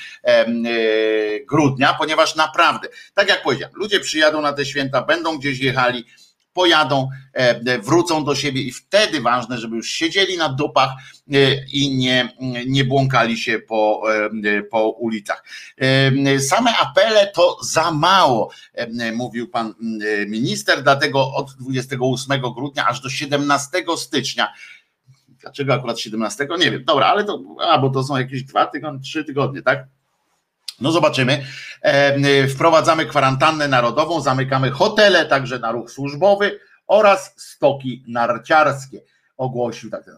[1.49, 6.05] grudnia, ponieważ naprawdę, tak jak powiedziałem, ludzie przyjadą na te święta, będą gdzieś jechali,
[6.53, 10.89] pojadą, e, wrócą do siebie i wtedy ważne, żeby już siedzieli na dupach
[11.33, 12.29] e, i nie,
[12.67, 14.01] nie błąkali się po,
[14.43, 15.43] e, po ulicach.
[16.39, 18.51] Same apele to za mało,
[19.13, 19.73] mówił pan
[20.27, 24.53] minister, dlatego od 28 grudnia aż do 17 stycznia
[25.41, 26.47] Dlaczego akurat 17?
[26.59, 26.83] Nie wiem.
[26.83, 29.87] Dobra, ale to, a bo to są jakieś dwa tygodnie, trzy tygodnie, tak?
[30.81, 31.45] No zobaczymy.
[31.81, 39.01] E, wprowadzamy kwarantannę narodową, zamykamy hotele, także na ruch służbowy oraz stoki narciarskie.
[39.37, 40.03] Ogłosił tak.
[40.07, 40.11] E,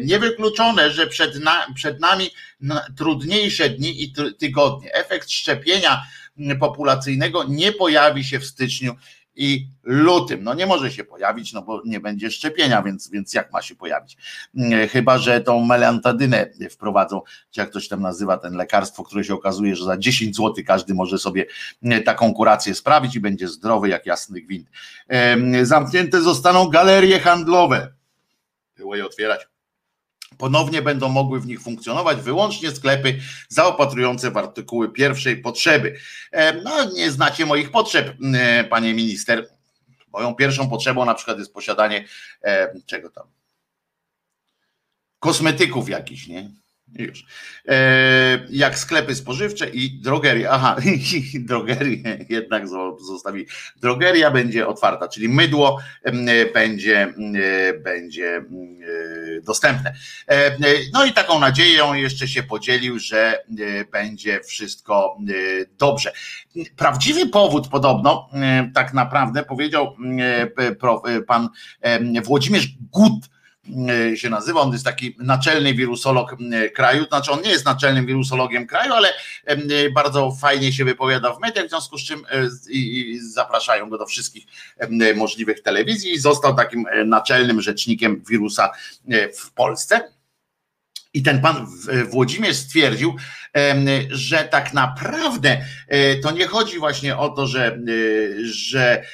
[0.00, 2.30] niewykluczone, że przed, na, przed nami
[2.96, 4.94] trudniejsze dni i tygodnie.
[4.94, 6.02] Efekt szczepienia
[6.60, 8.94] populacyjnego nie pojawi się w styczniu
[9.36, 10.44] i lutym.
[10.44, 13.74] No nie może się pojawić, no bo nie będzie szczepienia, więc, więc jak ma się
[13.74, 14.16] pojawić?
[14.56, 19.34] Mm, chyba, że tą melantadynę wprowadzą, czy jak ktoś tam nazywa ten lekarstwo, które się
[19.34, 21.46] okazuje, że za 10 zł każdy może sobie
[21.82, 24.68] mm, taką kurację sprawić i będzie zdrowy jak jasny gwint.
[25.62, 27.92] Zamknięte zostaną galerie handlowe.
[28.76, 29.51] Było je otwierać
[30.38, 33.18] ponownie będą mogły w nich funkcjonować wyłącznie sklepy
[33.48, 35.96] zaopatrujące w artykuły pierwszej potrzeby.
[36.30, 38.16] E, no, nie znacie moich potrzeb,
[38.70, 39.48] panie minister.
[40.12, 42.04] Moją pierwszą potrzebą na przykład jest posiadanie
[42.44, 43.24] e, czego tam?
[45.18, 46.61] Kosmetyków jakichś, nie?
[46.98, 47.24] Już.
[47.68, 50.50] E, jak sklepy spożywcze i drogerie.
[50.50, 50.76] Aha,
[51.48, 52.68] drogerie jednak
[53.08, 53.46] zostawi.
[53.80, 55.80] Drogeria będzie otwarta, czyli mydło
[56.54, 57.14] będzie,
[57.84, 58.44] będzie
[59.42, 59.92] dostępne.
[60.28, 60.56] E,
[60.92, 65.18] no i taką nadzieją jeszcze się podzielił, że e, będzie wszystko
[65.78, 66.12] dobrze.
[66.76, 68.28] Prawdziwy powód podobno,
[68.74, 69.96] tak naprawdę powiedział
[71.26, 71.48] pan
[72.24, 73.31] Włodzimierz Gut, E,
[74.14, 74.60] się nazywa.
[74.60, 77.04] On jest taki naczelny wirusolog e, kraju.
[77.06, 79.08] Znaczy, on nie jest naczelnym wirusologiem kraju, ale
[79.44, 82.26] e, bardzo fajnie się wypowiada w mediach, w związku z czym
[83.20, 84.44] zapraszają go do wszystkich
[85.14, 88.70] możliwych telewizji i został takim naczelnym rzecznikiem wirusa
[89.38, 90.12] w Polsce.
[91.14, 91.66] I ten pan
[92.10, 93.16] Włodzimierz stwierdził,
[94.10, 95.64] że tak naprawdę
[96.22, 97.78] to nie chodzi właśnie o to, że,
[98.42, 99.04] że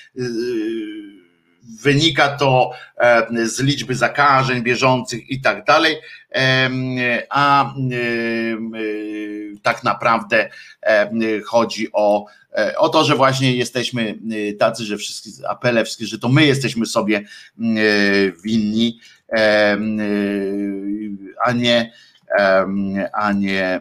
[1.82, 2.70] wynika to
[3.44, 5.96] z liczby zakażeń bieżących i tak dalej,
[7.30, 7.74] a
[9.62, 10.48] tak naprawdę
[11.46, 14.18] chodzi o, e, o to, że właśnie jesteśmy
[14.50, 17.22] e, tacy, że wszystkie apele, wszystkie, że to my jesteśmy sobie e,
[18.44, 19.00] winni,
[21.44, 21.92] a nie
[23.12, 23.80] a nie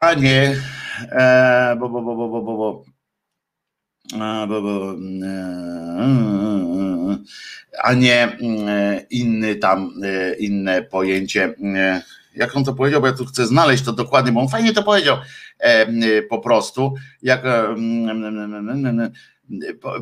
[0.00, 0.81] a nie E,
[1.78, 2.84] bo, bo, bo, bo, bo, bo, bo.
[4.20, 5.32] A, bo, bo, e,
[7.82, 9.94] a nie e, inny tam,
[10.38, 11.54] inne pojęcie.
[12.36, 14.82] Jak on to powiedział, bo ja tu chcę znaleźć to dokładnie, bo on fajnie to
[14.82, 15.16] powiedział
[16.30, 16.94] po prostu.
[17.22, 17.42] Jak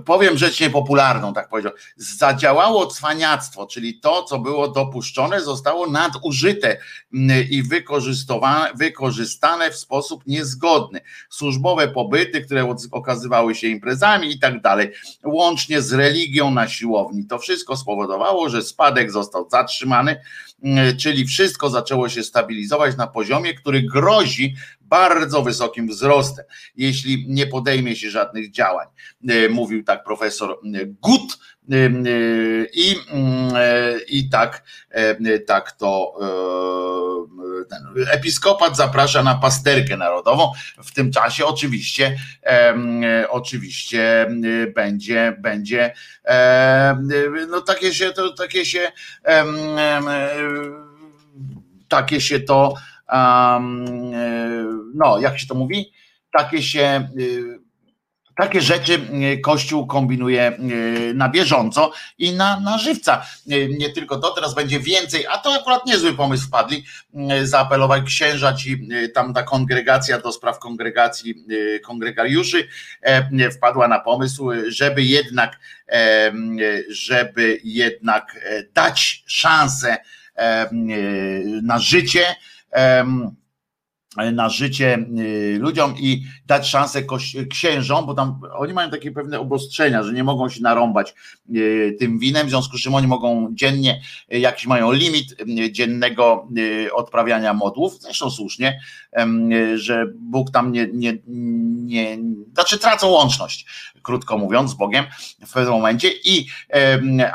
[0.05, 6.79] powiem rzecz niepopularną, tak powiedział, zadziałało cwaniactwo, czyli to, co było dopuszczone, zostało nadużyte
[7.15, 7.63] mm, i
[8.75, 11.01] wykorzystane w sposób niezgodny.
[11.31, 14.93] Służbowe pobyty, które okazywały się imprezami i tak dalej,
[15.25, 17.27] łącznie z religią na siłowni.
[17.27, 20.21] To wszystko spowodowało, że spadek został zatrzymany,
[20.99, 24.55] czyli wszystko zaczęło się stabilizować na poziomie, który grozi
[24.91, 26.45] bardzo wysokim wzrostem,
[26.77, 28.87] jeśli nie podejmie się żadnych działań.
[29.29, 31.60] E, mówił tak profesor Gut e, e,
[32.73, 32.97] i,
[34.09, 34.63] i tak,
[35.47, 36.15] tak to
[37.71, 40.53] ten episkopat zaprasza na pasterkę narodową.
[40.85, 42.17] W tym czasie oczywiście
[43.29, 44.31] oczywiście
[44.75, 45.95] będzie będzie
[47.49, 48.93] no takie się to takie się
[51.89, 52.75] takie się to
[54.95, 55.93] no, jak się to mówi,
[56.33, 57.60] takie się y,
[58.41, 59.01] takie rzeczy
[59.35, 63.27] y, Kościół kombinuje y, na bieżąco i na, na żywca.
[63.79, 66.85] Nie tylko to, teraz będzie więcej, a to akurat niezły pomysł wpadli,
[67.43, 71.35] zaapelować księża ci, tam ta kongregacja do spraw kongregacji
[71.83, 72.69] kongregariuszy
[73.03, 76.33] e, wpadła na pomysł, żeby jednak e,
[76.89, 79.97] żeby jednak e, dać szansę
[81.63, 82.25] na życie
[84.17, 87.03] na życie y, ludziom i dać szansę
[87.51, 91.15] księżom, bo tam oni mają takie pewne obostrzenia, że nie mogą się narąbać
[91.55, 95.37] y, tym winem, w związku z czym oni mogą dziennie, jakiś mają limit
[95.71, 96.49] dziennego
[96.93, 98.81] odprawiania modłów, zresztą słusznie,
[99.75, 102.19] że Bóg tam nie, nie, nie
[102.53, 103.67] znaczy tracą łączność,
[104.03, 105.05] krótko mówiąc, z Bogiem
[105.47, 106.11] w pewnym momencie.
[106.25, 106.47] I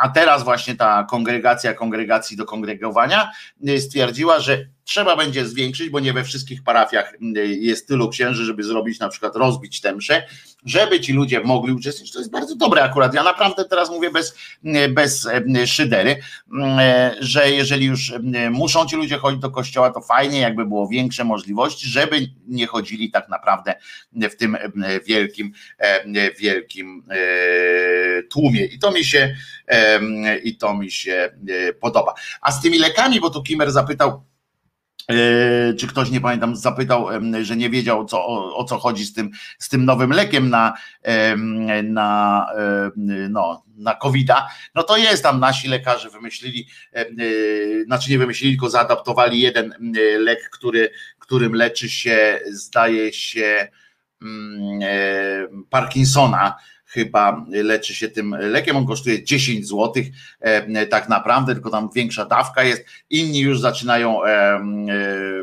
[0.01, 3.31] a teraz właśnie ta kongregacja kongregacji do kongregowania
[3.79, 8.63] stwierdziła, że trzeba będzie zwiększyć, bo nie we wszystkich parafiach mm, jest tylu księży, żeby
[8.63, 10.23] zrobić na przykład rozbić tę mszę,
[10.65, 12.13] żeby ci ludzie mogli uczestniczyć.
[12.13, 13.13] To jest bardzo dobre akurat.
[13.13, 16.15] Ja naprawdę teraz mówię bez, mm, bez mm, szydery,
[17.19, 18.13] że jeżeli już
[18.51, 23.11] muszą ci ludzie chodzić do kościoła, to fajnie, jakby było większe możliwości, żeby nie chodzili
[23.11, 23.75] tak naprawdę
[24.13, 24.57] w tym
[25.05, 25.53] wielkim,
[26.39, 28.65] wielkim e, tłumie.
[28.65, 29.35] I to mi się
[30.43, 32.13] i to mi się e, podoba.
[32.41, 34.34] A z tymi lekami, bo tu Kimer zapytał, E,
[35.79, 37.07] czy ktoś nie pamiętam, zapytał,
[37.41, 40.73] że nie wiedział co, o, o co chodzi z tym, z tym nowym lekiem na,
[41.83, 42.47] na,
[43.29, 47.05] no, na COVID-a, no to jest tam nasi lekarze wymyślili, e,
[47.85, 49.73] znaczy nie wymyślili, tylko zaadaptowali jeden
[50.19, 50.89] lek, który,
[51.19, 53.67] którym leczy się, zdaje się,
[54.21, 56.55] mm, e, Parkinsona
[56.95, 58.77] chyba leczy się tym lekiem.
[58.77, 60.03] On kosztuje 10 zł
[60.39, 62.85] e, tak naprawdę, tylko tam większa dawka jest.
[63.09, 64.59] Inni już zaczynają e, e,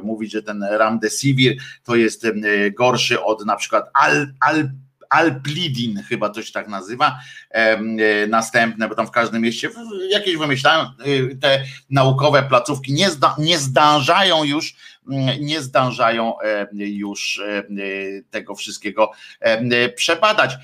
[0.03, 2.27] mówić, że ten Ramdesivir to jest
[2.79, 4.71] gorszy od na przykład Al, Al
[5.11, 7.19] Alplidin, chyba to się tak nazywa,
[8.29, 9.71] następne, bo tam w każdym mieście
[10.11, 10.85] jakieś wymyślają,
[11.41, 14.77] te naukowe placówki nie, zda, nie zdążają już
[15.41, 16.35] nie zdążają
[16.73, 17.41] już
[18.31, 19.11] tego wszystkiego
[19.95, 20.55] przebadać,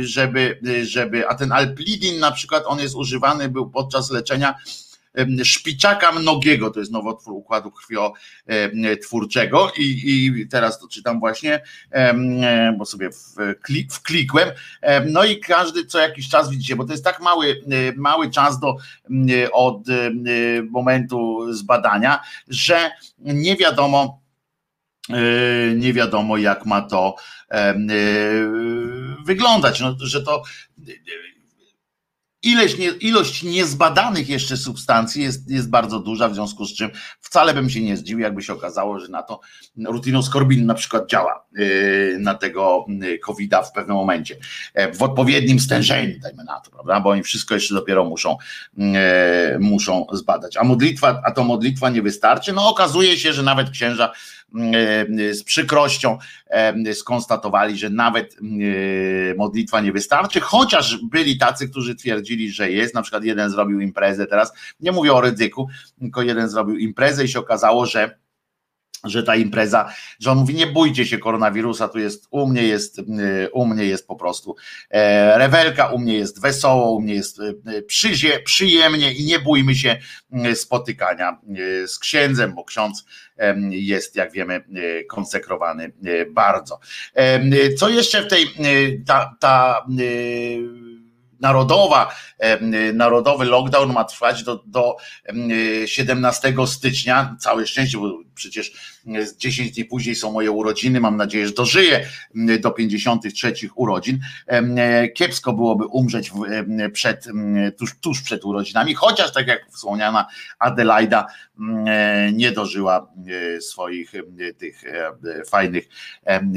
[0.00, 4.54] żeby, żeby, a ten alplidin na przykład, on jest używany był podczas leczenia
[5.44, 9.72] szpiczaka mnogiego, to jest nowotwór układu krwiotwórczego.
[9.78, 11.62] I, i teraz to czytam właśnie,
[12.78, 13.10] bo sobie
[13.90, 14.48] wklikłem,
[15.06, 17.62] no i każdy co jakiś czas widzicie, bo to jest tak mały,
[17.96, 18.76] mały czas do,
[19.52, 19.84] od
[20.70, 24.22] momentu zbadania, że nie wiadomo,
[25.76, 27.16] nie wiadomo jak ma to
[29.24, 30.42] wyglądać, no, że to
[32.42, 36.90] Ileś nie, ilość niezbadanych jeszcze substancji jest, jest bardzo duża, w związku z czym
[37.20, 39.40] wcale bym się nie zdziwił, jakby się okazało, że na to
[39.84, 44.36] rutinoskorbin na przykład działa yy, na tego yy, COVID-a w pewnym momencie,
[44.74, 47.00] yy, w odpowiednim stężeniu, dajmy na to, prawda?
[47.00, 48.36] Bo oni wszystko jeszcze dopiero muszą,
[49.60, 50.56] muszą zbadać.
[50.56, 52.52] A modlitwa, a to modlitwa nie wystarczy.
[52.52, 54.41] No okazuje się, że nawet księża E,
[55.32, 62.50] z przykrością e, skonstatowali, że nawet e, modlitwa nie wystarczy, chociaż byli tacy, którzy twierdzili,
[62.50, 66.76] że jest, na przykład jeden zrobił imprezę teraz, nie mówię o ryzyku, tylko jeden zrobił
[66.76, 68.21] imprezę i się okazało, że
[69.04, 72.98] że ta impreza, że on mówi, nie bójcie się koronawirusa, tu jest, u mnie jest,
[72.98, 73.02] y,
[73.52, 74.56] u mnie jest po prostu
[74.90, 79.74] e, rewelka, u mnie jest wesoło, u mnie jest y, przyzie, przyjemnie i nie bójmy
[79.74, 79.98] się
[80.46, 81.38] y, spotykania
[81.86, 83.04] z księdzem, bo ksiądz
[83.70, 84.64] jest, jak wiemy,
[85.08, 85.92] konsekrowany
[86.30, 86.80] bardzo.
[87.78, 88.46] Co jeszcze w tej,
[89.06, 89.86] ta, ta
[91.42, 92.14] narodowa,
[92.94, 94.96] narodowy lockdown ma trwać do, do
[95.86, 97.36] 17 stycznia.
[97.40, 98.72] Całe szczęście, bo przecież
[99.38, 101.00] 10 dni później są moje urodziny.
[101.00, 102.08] Mam nadzieję, że dożyję
[102.60, 104.20] do 53 urodzin.
[105.14, 106.30] Kiepsko byłoby umrzeć
[106.92, 107.26] przed,
[107.78, 110.26] tuż, tuż przed urodzinami, chociaż tak jak wspomniana
[110.58, 111.26] Adelaida
[112.32, 113.12] nie dożyła
[113.60, 114.12] swoich
[114.58, 114.82] tych
[115.48, 115.88] fajnych,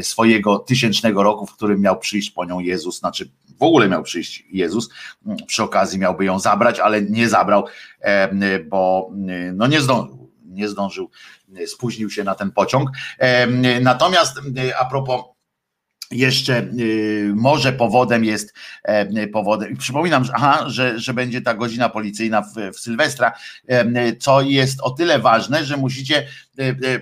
[0.02, 3.30] swojego tysięcznego roku, w którym miał przyjść po nią Jezus, znaczy
[3.60, 4.90] w ogóle miał przyjść Jezus,
[5.48, 7.66] przy okazji miałby ją zabrać, ale nie zabrał,
[8.70, 9.12] bo
[9.54, 11.10] no nie zdążył, nie zdążył,
[11.66, 12.90] spóźnił się na ten pociąg.
[13.82, 14.40] Natomiast
[14.80, 15.22] a propos
[16.12, 16.70] jeszcze
[17.36, 18.54] może powodem jest
[19.34, 19.78] powodem.
[19.78, 23.34] Przypominam, że, aha, że, że będzie ta godzina policyjna w, w Sylwestra,
[24.20, 26.28] co jest o tyle ważne, że musicie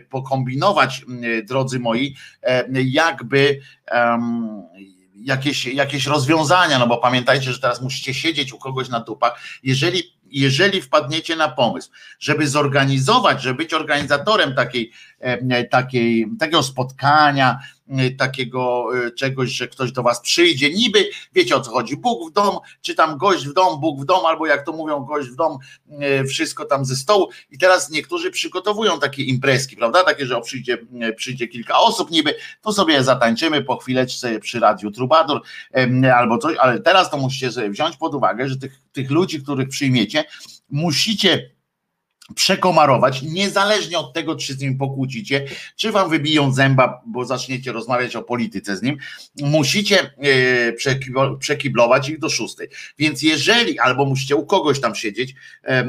[0.09, 1.05] pokombinować,
[1.43, 2.15] drodzy moi,
[2.83, 3.59] jakby
[5.15, 9.39] jakieś, jakieś rozwiązania, no bo pamiętajcie, że teraz musicie siedzieć u kogoś na dupach.
[9.63, 11.89] Jeżeli, jeżeli wpadniecie na pomysł,
[12.19, 14.91] żeby zorganizować, żeby być organizatorem takiej,
[15.71, 17.59] takiej, takiego spotkania,
[18.17, 22.33] takiego e, czegoś, że ktoś do was przyjdzie, niby wiecie o co chodzi, Bóg w
[22.33, 25.35] dom, czy tam gość w dom, Bóg w dom, albo jak to mówią, gość w
[25.35, 25.57] dom,
[25.99, 27.29] e, wszystko tam ze stołu.
[27.51, 30.77] I teraz niektórzy przygotowują takie imprezki, prawda, takie, że przyjdzie,
[31.15, 35.41] przyjdzie kilka osób niby, to sobie zatańczymy po chwileczce przy radiu Trubadur
[36.15, 39.69] albo coś, ale teraz to musicie sobie wziąć pod uwagę, że tych, tych ludzi, których
[39.69, 40.23] przyjmiecie,
[40.69, 41.49] musicie
[42.35, 45.45] przekomarować, niezależnie od tego, czy z nim pokłócicie,
[45.75, 48.97] czy wam wybiją zęba, bo zaczniecie rozmawiać o polityce z nim,
[49.41, 50.73] musicie e,
[51.39, 52.67] przekiblować ich do szóstej.
[52.97, 55.85] Więc jeżeli, albo musicie u kogoś tam siedzieć e,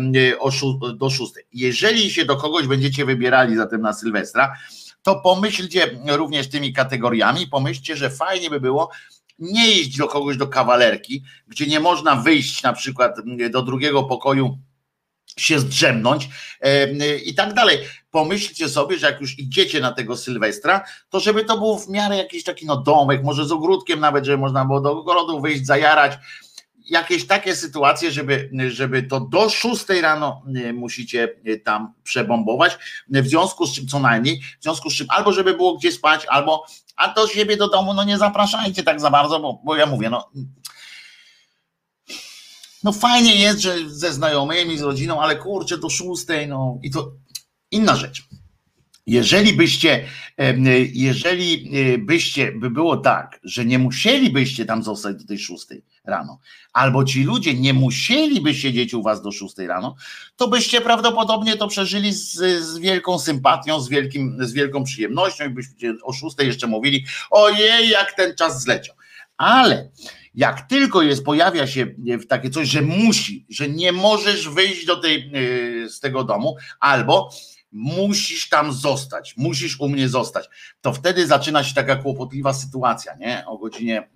[0.97, 4.57] do szóstej, jeżeli się do kogoś będziecie wybierali zatem na Sylwestra,
[5.03, 8.91] to pomyślcie również tymi kategoriami, pomyślcie, że fajnie by było,
[9.39, 13.17] nie iść do kogoś do kawalerki, gdzie nie można wyjść na przykład
[13.51, 14.59] do drugiego pokoju
[15.37, 16.29] się zdrzemnąć
[17.25, 17.79] i tak dalej.
[18.11, 22.17] Pomyślcie sobie, że jak już idziecie na tego Sylwestra, to żeby to był w miarę
[22.17, 26.13] jakiś taki no domek, może z ogródkiem nawet, żeby można było do ogrodu wyjść, zajarać,
[26.91, 32.79] jakieś takie sytuacje, żeby, żeby to do 6 rano e, musicie e, tam przebombować,
[33.09, 36.27] w związku z czym co najmniej, w związku z czym albo żeby było gdzie spać,
[36.27, 36.67] albo
[36.97, 40.11] a do siebie do domu no nie zapraszajcie tak za bardzo, bo, bo ja mówię,
[40.11, 40.31] no
[42.85, 47.13] no fajnie jest, że ze znajomymi, z rodziną, ale kurczę, do szóstej, no i to
[47.71, 48.23] inna rzecz.
[49.07, 50.05] Jeżeli byście,
[50.93, 56.41] jeżeli e, byście, by było tak, że nie musielibyście tam zostać do tej szóstej rano,
[56.73, 59.97] albo ci ludzie nie musieliby siedzieć u was do szóstej rano,
[60.37, 62.33] to byście prawdopodobnie to przeżyli z,
[62.65, 67.89] z wielką sympatią, z, wielkim, z wielką przyjemnością i byście o szóstej jeszcze mówili, ojej,
[67.89, 68.97] jak ten czas zleciał.
[69.37, 69.91] Ale
[70.35, 74.97] jak tylko jest, pojawia się e, takie coś, że musi, że nie możesz wyjść do
[74.97, 75.31] tej,
[75.85, 77.31] e, z tego domu, albo
[77.73, 80.49] musisz tam zostać, musisz u mnie zostać,
[80.81, 83.45] to wtedy zaczyna się taka kłopotliwa sytuacja, nie?
[83.47, 84.09] O godzinie e,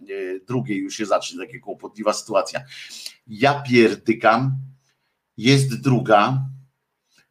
[0.47, 2.61] drugiej już się zacznie taka kłopotliwa sytuacja.
[3.27, 4.57] Ja pierdykam,
[5.37, 6.45] jest druga,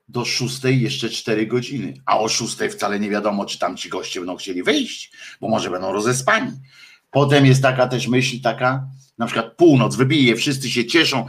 [0.09, 4.19] do szóstej jeszcze cztery godziny, a o szóstej wcale nie wiadomo, czy tam ci goście
[4.19, 5.11] będą chcieli wyjść,
[5.41, 6.51] bo może będą rozespani.
[7.17, 8.87] Potem jest taka też myśl taka,
[9.17, 11.25] na przykład północ wybije, wszyscy się cieszą,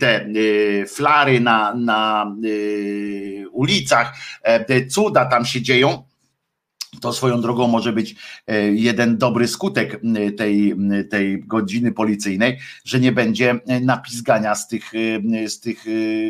[0.00, 6.02] te y, flary na, na y, ulicach, e, te cuda tam się dzieją,
[7.00, 8.16] to swoją drogą może być
[8.46, 10.00] e, jeden dobry skutek
[10.36, 10.76] tej,
[11.10, 14.92] tej godziny policyjnej, że nie będzie napisgania z tych,
[15.46, 15.84] z tych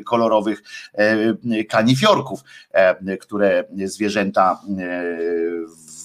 [0.06, 0.62] kolorowych
[0.94, 2.40] e, kanifiorków,
[3.20, 4.60] które zwierzęta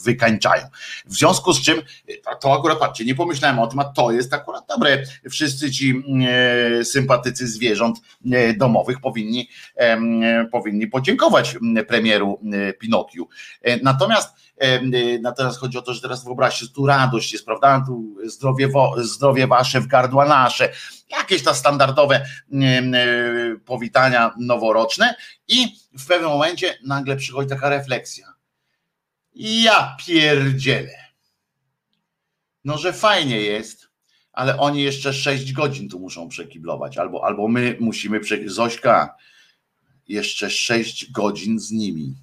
[0.05, 0.67] wykańczają.
[1.05, 1.81] W związku z czym,
[2.41, 5.03] to akurat patrzcie, nie pomyślałem o tym, a to jest akurat dobre.
[5.29, 6.03] Wszyscy ci
[6.79, 7.99] e, sympatycy zwierząt
[8.31, 12.39] e, domowych powinni, e, powinni podziękować premieru
[12.79, 13.27] Pinokiu.
[13.83, 14.45] Natomiast
[15.21, 17.83] Natomiast chodzi o to, że teraz wyobraźcie, tu radość jest, prawda?
[17.87, 20.69] Tu zdrowie, zdrowie wasze w gardła nasze,
[21.09, 22.25] jakieś ta standardowe
[23.65, 25.15] powitania noworoczne
[25.47, 28.34] i w pewnym momencie nagle przychodzi taka refleksja.
[29.35, 31.05] Ja pierdzielę.
[32.65, 33.89] No, że fajnie jest,
[34.33, 38.55] ale oni jeszcze 6 godzin tu muszą przekiblować, albo, albo my musimy przekiblować.
[38.55, 39.15] Zośka,
[40.07, 42.15] jeszcze 6 godzin z nimi.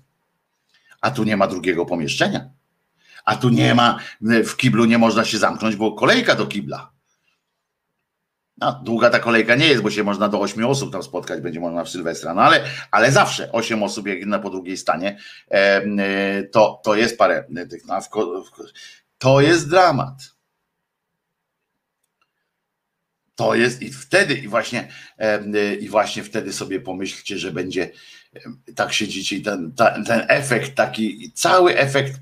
[1.00, 2.50] A tu nie ma drugiego pomieszczenia.
[3.24, 6.91] A tu nie ma, w kiblu nie można się zamknąć, bo kolejka do kibla.
[8.58, 11.60] No, długa ta kolejka nie jest, bo się można do ośmiu osób tam spotkać, będzie
[11.60, 15.18] można w Sylwestra, no ale, ale zawsze osiem osób, jak jedna po drugiej stanie,
[15.50, 17.98] e, to, to jest parę tych, no,
[19.18, 20.32] to jest dramat.
[23.34, 24.88] To jest i wtedy, i właśnie,
[25.80, 27.90] i właśnie wtedy sobie pomyślcie, że będzie
[28.76, 29.72] tak siedzicie i ten,
[30.06, 32.20] ten efekt taki, cały efekt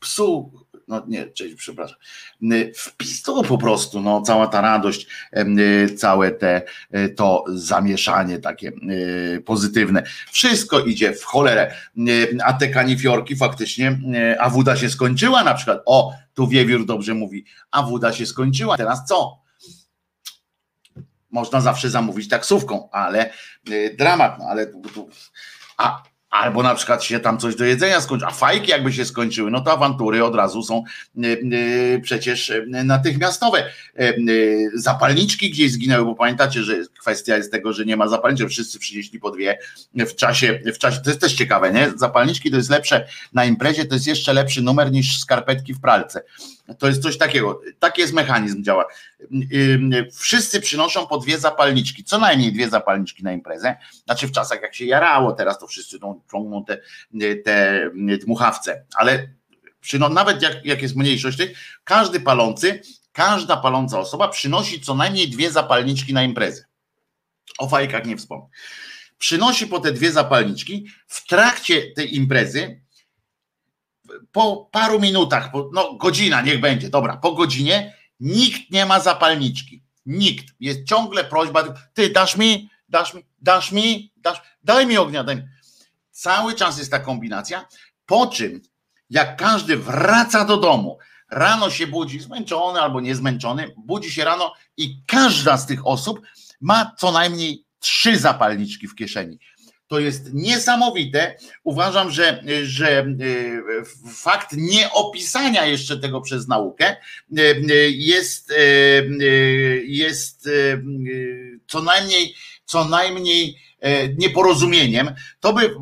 [0.00, 0.52] psu
[0.88, 1.96] no nie, cześć, przepraszam,
[2.74, 5.06] wpis to po prostu, no cała ta radość,
[5.96, 8.72] całe te, e, to zamieszanie takie
[9.44, 11.74] pozytywne, wszystko idzie w cholerę,
[12.44, 13.98] a te kanifiorki faktycznie,
[14.40, 18.76] a woda się skończyła na przykład, o, tu Wiewiór dobrze mówi, a woda się skończyła,
[18.76, 19.42] teraz co?
[21.30, 23.30] Można zawsze zamówić taksówką, ale
[23.98, 25.08] dramat, no ale tu, tu,
[25.76, 29.50] a Albo na przykład się tam coś do jedzenia skończy, a fajki jakby się skończyły,
[29.50, 30.82] no to awantury od razu są
[31.16, 33.64] y, y, przecież y, natychmiastowe.
[34.74, 39.20] Zapalniczki gdzieś zginęły, bo pamiętacie, że kwestia jest tego, że nie ma zapalniczek, wszyscy przynieśli
[39.20, 39.58] po dwie
[39.94, 41.92] w czasie, w czasie, to jest też ciekawe, nie?
[41.96, 46.22] Zapalniczki to jest lepsze na imprezie, to jest jeszcze lepszy numer niż skarpetki w pralce.
[46.78, 48.84] To jest coś takiego, taki jest mechanizm działa.
[50.12, 53.76] Wszyscy przynoszą po dwie zapalniczki, co najmniej dwie zapalniczki na imprezę.
[54.04, 55.98] Znaczy w czasach jak się jarało, teraz to wszyscy
[56.32, 56.78] ciągną te,
[57.44, 57.90] te
[58.20, 59.28] dmuchawce, ale
[59.80, 62.80] przyno, nawet jak, jak jest mniejszość tych, każdy palący,
[63.12, 66.64] każda paląca osoba przynosi co najmniej dwie zapalniczki na imprezę.
[67.58, 68.46] O fajkach nie wspomnę.
[69.18, 72.80] Przynosi po te dwie zapalniczki w trakcie tej imprezy
[74.32, 79.82] po paru minutach, no godzina niech będzie, dobra, po godzinie nikt nie ma zapalniczki.
[80.06, 80.54] Nikt.
[80.60, 85.36] Jest ciągle prośba, ty dasz mi, dasz mi, dasz mi, dasz, daj mi ognia, daj
[85.36, 85.42] mi.
[86.10, 87.68] Cały czas jest ta kombinacja,
[88.06, 88.60] po czym
[89.10, 90.98] jak każdy wraca do domu,
[91.30, 96.20] rano się budzi zmęczony albo niezmęczony, budzi się rano i każda z tych osób
[96.60, 99.38] ma co najmniej trzy zapalniczki w kieszeni.
[99.88, 101.36] To jest niesamowite.
[101.64, 103.06] Uważam, że, że e,
[104.14, 106.96] fakt nieopisania jeszcze tego przez naukę
[107.38, 107.44] e,
[107.90, 108.54] jest, e,
[109.84, 110.48] jest
[111.66, 112.34] co najmniej,
[112.64, 113.66] co najmniej
[114.18, 115.14] nieporozumieniem.
[115.40, 115.74] To by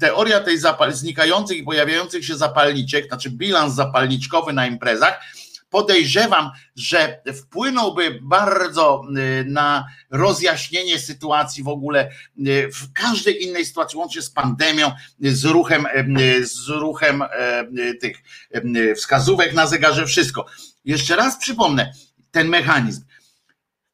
[0.00, 0.58] teoria tej
[0.90, 5.20] znikających i pojawiających się zapalniczek, znaczy bilans zapalniczkowy na imprezach,
[5.74, 13.98] podejrzewam, że wpłynąłby bardzo y, na rozjaśnienie sytuacji w ogóle y, w każdej innej sytuacji,
[13.98, 15.86] łącznie z pandemią, z ruchem,
[16.18, 17.24] y, z ruchem
[18.00, 18.22] tych
[18.96, 20.46] wskazówek na zegarze, wszystko.
[20.84, 21.92] Jeszcze raz przypomnę
[22.30, 23.04] ten mechanizm.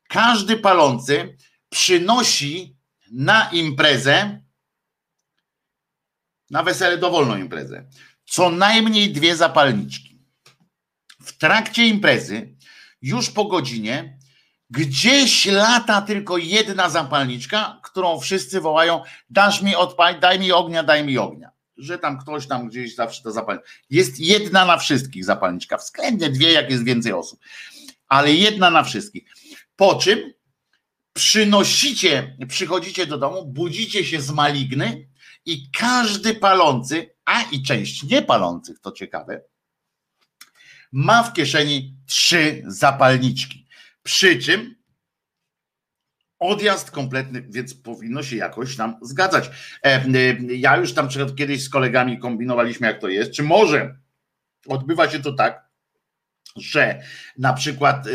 [0.08, 1.36] Każdy palący
[1.68, 2.76] przynosi
[3.12, 4.40] na imprezę,
[6.50, 7.84] na wesele dowolną imprezę,
[8.24, 10.09] co najmniej dwie zapalniczki
[11.22, 12.54] w trakcie imprezy,
[13.02, 14.18] już po godzinie,
[14.70, 21.04] gdzieś lata tylko jedna zapalniczka, którą wszyscy wołają: Dasz mi odpalić, daj mi ognia, daj
[21.04, 21.50] mi ognia.
[21.76, 23.60] Że tam ktoś tam gdzieś zawsze to zapali.
[23.90, 27.40] Jest jedna na wszystkich zapalniczka, względnie dwie, jak jest więcej osób,
[28.08, 29.24] ale jedna na wszystkich.
[29.76, 30.32] Po czym
[31.12, 35.08] przynosicie, przychodzicie do domu, budzicie się z maligny
[35.46, 39.42] i każdy palący, a i część niepalących, to ciekawe,
[40.92, 43.66] ma w kieszeni trzy zapalniczki.
[44.02, 44.80] Przy czym
[46.38, 49.50] odjazd kompletny, więc powinno się jakoś nam zgadzać.
[49.84, 53.32] E, e, ja już tam kiedyś z kolegami kombinowaliśmy, jak to jest.
[53.32, 53.96] Czy może
[54.68, 55.70] odbywa się to tak,
[56.56, 57.02] że
[57.38, 58.10] na przykład e,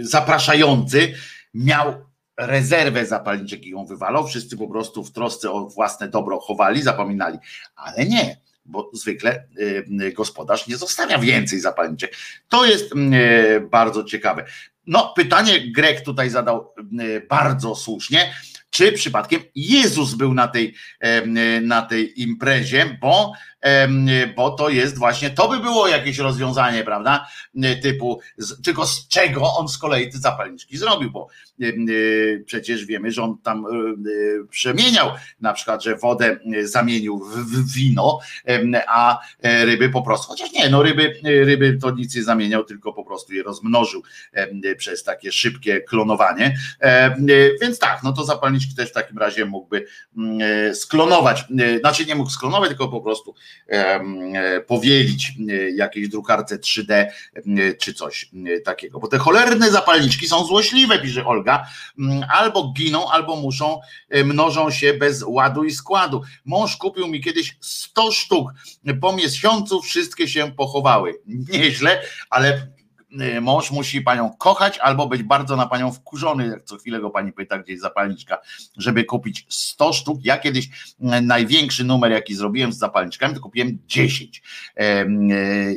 [0.00, 1.14] zapraszający
[1.54, 6.82] miał rezerwę zapalniczek i ją wywalał, wszyscy po prostu w trosce o własne dobro chowali,
[6.82, 7.38] zapominali,
[7.74, 9.44] ale nie bo zwykle
[10.00, 12.16] y, gospodarz nie zostawia więcej zapalniczek.
[12.48, 14.44] To jest y, bardzo ciekawe.
[14.86, 18.34] No, pytanie Grek tutaj zadał y, bardzo słusznie.
[18.70, 20.74] Czy przypadkiem Jezus był na tej,
[21.62, 23.32] na tej imprezie, bo
[24.36, 27.28] bo to jest właśnie, to by było jakieś rozwiązanie, prawda?
[27.82, 28.20] Typu,
[28.64, 31.28] tylko z czego on z kolei te zapalniczki zrobił, bo
[32.46, 33.64] przecież wiemy, że on tam
[34.50, 38.18] przemieniał, na przykład, że wodę zamienił w wino,
[38.88, 43.04] a ryby po prostu, chociaż nie, no ryby, ryby to nic nie zamieniał, tylko po
[43.04, 44.02] prostu je rozmnożył
[44.76, 46.58] przez takie szybkie klonowanie.
[47.60, 49.86] Więc tak, no to zapalniczki też w takim razie mógłby
[50.74, 51.44] sklonować,
[51.80, 53.47] znaczy nie mógł sklonować, tylko po prostu E,
[54.66, 57.10] powielić e, jakiejś drukarce 3D e,
[57.78, 58.30] czy coś
[58.64, 59.00] takiego.
[59.00, 61.66] Bo te cholerne zapalniczki są złośliwe, pisze Olga,
[61.98, 63.80] mm, albo giną, albo muszą,
[64.24, 66.22] mnożą się bez ładu i składu.
[66.44, 68.50] Mąż kupił mi kiedyś 100 sztuk,
[69.00, 71.14] po miesiącu wszystkie się pochowały.
[71.26, 72.77] Nieźle, ale
[73.40, 77.32] mąż musi panią kochać albo być bardzo na panią wkurzony, jak co chwilę go pani
[77.32, 78.38] pyta gdzieś zapalniczka,
[78.76, 80.18] żeby kupić 100 sztuk.
[80.24, 80.70] Ja kiedyś y,
[81.22, 84.42] największy numer, jaki zrobiłem z zapalniczkami, to kupiłem 10.
[84.80, 84.82] Y,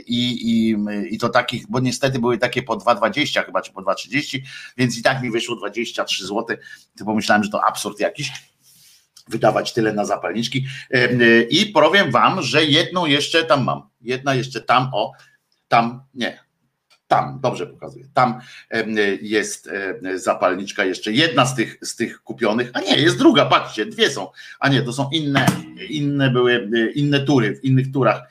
[0.07, 0.75] I, i,
[1.09, 4.39] i to takich, bo niestety były takie po 2,20 chyba, czy po 2,30,
[4.77, 6.57] więc i tak mi wyszło 23 zł.
[6.97, 8.32] To pomyślałem, że to absurd jakiś
[9.27, 10.65] wydawać tyle na zapalniczki.
[11.49, 13.89] I powiem wam, że jedną jeszcze tam mam.
[14.01, 15.11] Jedna jeszcze tam, o,
[15.67, 16.39] tam, nie,
[17.12, 18.39] tam, dobrze pokazuję, tam
[19.22, 19.70] jest
[20.16, 24.28] zapalniczka jeszcze jedna z tych, z tych kupionych, a nie, jest druga, patrzcie, dwie są,
[24.59, 25.45] a nie, to są inne,
[25.89, 28.22] inne były, e, inne tury, w innych turach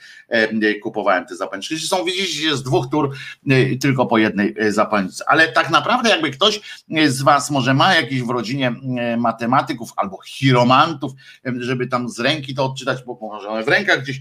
[0.82, 1.78] kupowałem te zapalniczki.
[1.78, 3.10] Są, widzicie, z dwóch tur
[3.50, 6.60] e, tylko po jednej e, zapalniczce, ale tak naprawdę jakby ktoś
[7.06, 8.74] z was może ma jakiś w rodzinie
[9.18, 11.12] matematyków albo chiromantów,
[11.58, 14.20] żeby tam z ręki to odczytać, bo może w rękach gdzieś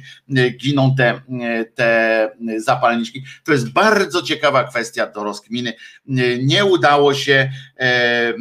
[0.57, 1.21] giną te,
[1.75, 5.73] te zapalniczki, to jest bardzo ciekawe ciekawa kwestia do rozkminy.
[6.43, 8.33] Nie udało się, e,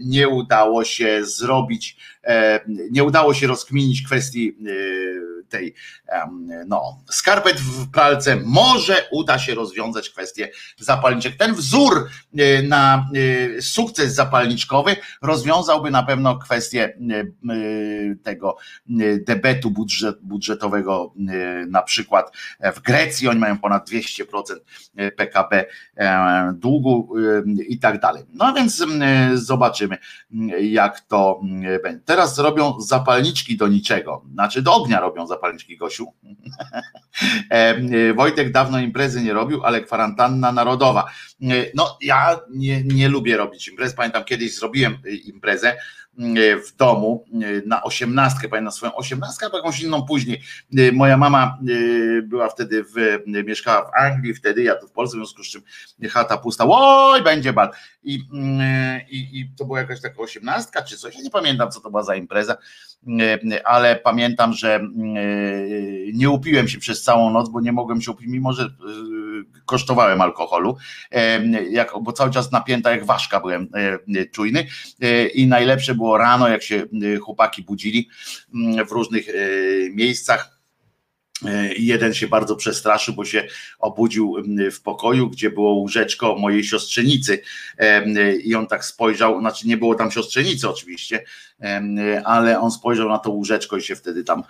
[0.00, 2.60] nie udało się zrobić, e,
[2.90, 5.74] nie udało się rozkminić kwestii e, tej
[6.66, 10.48] no, skarpet w pralce, może uda się rozwiązać kwestię
[10.78, 11.36] zapalniczek.
[11.36, 13.10] Ten wzór e, na
[13.58, 17.24] e, sukces zapalniczkowy rozwiązałby na pewno kwestię e,
[18.22, 18.56] tego
[19.26, 21.14] debetu budżet, budżetowego
[21.68, 22.36] na przykład
[22.74, 24.24] w Grecji, oni mają ponad 200%
[25.16, 25.64] PKB
[26.54, 27.14] długu
[27.68, 28.24] i tak dalej.
[28.32, 28.84] No więc
[29.34, 29.98] zobaczymy
[30.60, 31.40] jak to
[31.82, 32.00] będzie.
[32.04, 36.12] Teraz robią zapalniczki do niczego, znaczy do ognia robią zapalniczki zapalniczki Gosiu.
[37.50, 41.10] E, Wojtek dawno imprezy nie robił, ale kwarantanna narodowa.
[41.42, 43.94] E, no ja nie, nie lubię robić imprez.
[43.94, 45.76] Pamiętam kiedyś zrobiłem imprezę
[46.66, 47.24] w domu
[47.66, 50.42] na osiemnastkę, pamiętam swoją osiemnastkę, albo jakąś inną później.
[50.92, 51.58] Moja mama
[52.22, 52.94] była wtedy w,
[53.46, 55.62] mieszkała w Anglii wtedy, ja tu w Polsce, w związku z czym
[56.10, 57.70] chata pusta, oj, będzie bal.
[58.02, 58.14] I,
[59.10, 62.02] i, i to była jakaś taka osiemnastka czy coś, ja nie pamiętam, co to była
[62.02, 62.56] za impreza,
[63.64, 64.80] ale pamiętam, że
[66.12, 68.70] nie upiłem się przez całą noc, bo nie mogłem się upić, mimo że
[69.66, 70.76] kosztowałem alkoholu,
[72.00, 73.68] bo cały czas napięta jak ważka byłem
[74.32, 74.66] czujny
[75.34, 76.86] i najlepsze było rano, jak się
[77.20, 78.08] chłopaki budzili
[78.88, 79.26] w różnych
[79.90, 80.54] miejscach,
[81.76, 83.46] Jeden się bardzo przestraszył, bo się
[83.78, 84.36] obudził
[84.72, 87.42] w pokoju, gdzie było łóżeczko mojej siostrzenicy.
[88.44, 91.24] I on tak spojrzał, znaczy nie było tam siostrzenicy oczywiście,
[92.24, 94.42] ale on spojrzał na to łóżeczko i się wtedy tam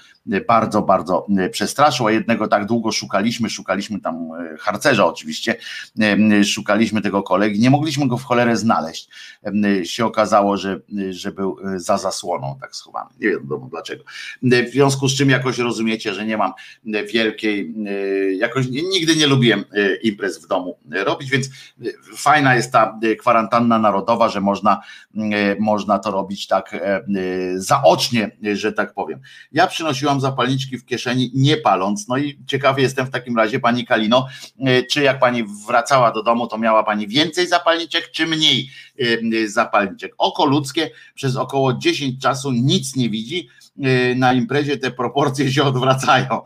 [0.49, 5.57] bardzo, bardzo przestraszył, a jednego tak długo szukaliśmy, szukaliśmy tam e, harcerza oczywiście,
[6.45, 9.09] szukaliśmy tego kolegi, nie mogliśmy go w cholerę znaleźć.
[9.85, 10.81] Się okazało, że,
[11.11, 14.05] że był e, za zasłoną tak schowany, nie wiem dlaczego.
[14.43, 16.53] W związku z czym jakoś rozumiecie, że nie mam
[17.13, 17.75] wielkiej,
[18.39, 21.49] jakoś nigdy nie lubiłem e, imprez w domu robić, więc
[22.17, 24.81] fajna jest ta kwarantanna narodowa, że można,
[25.59, 26.77] można to robić tak
[27.57, 29.21] zaocznie, że tak powiem.
[29.53, 32.09] Ja przynosiłam zapalniczki w kieszeni, nie paląc.
[32.09, 34.27] No i ciekawy jestem w takim razie, pani Kalino,
[34.69, 39.51] y, czy jak pani wracała do domu, to miała pani więcej zapalniczek, czy mniej y,
[39.51, 40.15] zapalniczek?
[40.19, 43.49] Oko ludzkie przez około 10 czasu nic nie widzi.
[44.17, 46.41] Na imprezie te proporcje się odwracają.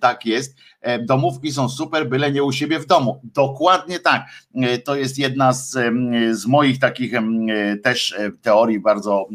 [0.00, 0.56] Tak jest.
[0.80, 3.20] E, domówki są super, byle nie u siebie w domu.
[3.24, 4.22] Dokładnie tak.
[4.54, 5.72] E, to jest jedna z,
[6.32, 7.12] z moich takich
[7.82, 9.28] też e, teorii, bardzo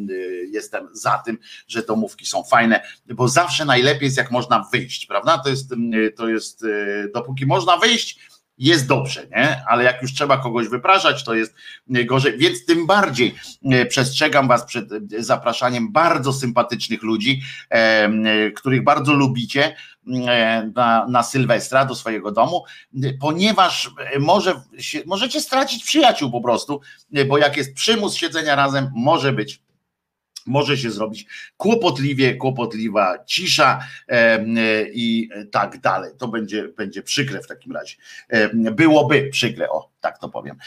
[0.49, 1.37] jestem za tym,
[1.67, 5.37] że domówki są fajne, bo zawsze najlepiej jest jak można wyjść, prawda?
[5.37, 5.73] To jest,
[6.15, 6.65] to jest
[7.13, 8.19] dopóki można wyjść,
[8.57, 9.63] jest dobrze, nie?
[9.67, 11.55] Ale jak już trzeba kogoś wypraszać, to jest
[11.87, 12.37] gorzej.
[12.37, 13.35] Więc tym bardziej
[13.89, 14.89] przestrzegam Was przed
[15.19, 17.41] zapraszaniem bardzo sympatycznych ludzi,
[18.55, 19.75] których bardzo lubicie,
[20.27, 22.63] E, na, na Sylwestra do swojego domu,
[23.19, 24.61] ponieważ może,
[25.05, 26.81] możecie stracić przyjaciół po prostu,
[27.27, 29.61] bo jak jest przymus siedzenia razem, może być
[30.45, 31.25] może się zrobić
[31.57, 34.45] kłopotliwie, kłopotliwa cisza e,
[34.93, 36.11] i tak dalej.
[36.17, 37.95] To będzie, będzie przykre w takim razie.
[38.53, 40.57] Byłoby przykre, o tak to powiem.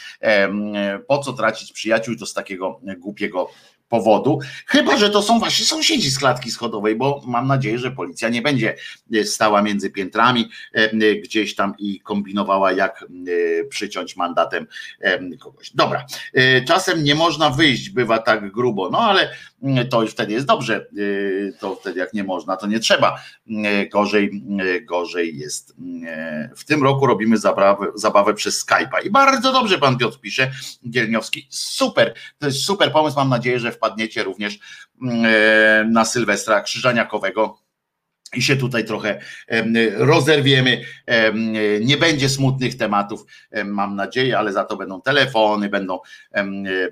[1.06, 3.50] Po co tracić przyjaciół to z takiego głupiego
[3.88, 8.28] powodu, chyba że to są wasi sąsiedzi z klatki schodowej, bo mam nadzieję, że policja
[8.28, 8.76] nie będzie
[9.14, 13.04] e, stała między piętrami e, e, gdzieś tam i kombinowała, jak
[13.68, 14.66] przyciąć mandatem
[15.38, 15.70] kogoś.
[15.74, 16.06] Dobra,
[16.66, 19.30] czasem nie można wyjść, bywa tak grubo, no ale
[19.90, 20.86] to już wtedy jest dobrze.
[21.58, 23.20] To wtedy jak nie można, to nie trzeba.
[23.92, 24.42] Gorzej,
[24.82, 25.76] gorzej jest.
[26.56, 30.50] W tym roku robimy zabawę, zabawę przez Skype'a i bardzo dobrze pan Piotr pisze,
[30.90, 31.46] Gielniowski.
[31.50, 33.16] Super, to jest super pomysł.
[33.16, 34.58] Mam nadzieję, że wpadniecie również
[35.90, 37.58] na Sylwestra Krzyżaniakowego
[38.34, 39.20] i się tutaj trochę
[39.96, 40.84] rozerwiemy.
[41.80, 43.24] Nie będzie smutnych tematów,
[43.64, 45.98] mam nadzieję, ale za to będą telefony, będą,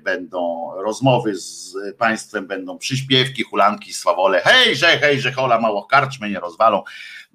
[0.01, 4.41] będą rozmowy z państwem, będą przyśpiewki, hulanki, swawole.
[4.41, 6.83] Hejże, hejże, hola, mało karczmy nie rozwalą.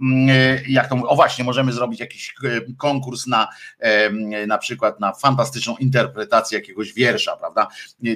[0.00, 0.28] Mm,
[0.68, 3.48] jak to o właśnie, możemy zrobić jakiś e, konkurs na
[4.46, 7.68] na przykład na fantastyczną interpretację jakiegoś wiersza, prawda?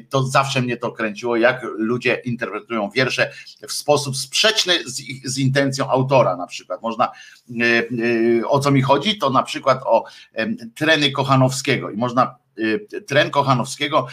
[0.08, 3.32] To zawsze mnie to kręciło, jak ludzie interpretują wiersze
[3.68, 6.82] w sposób sprzeczny z, z intencją autora na przykład.
[6.82, 7.64] Można, e,
[8.40, 10.04] e, o co mi chodzi, to na przykład o
[10.74, 12.36] treny Kochanowskiego i można
[13.06, 14.06] tren Kochanowskiego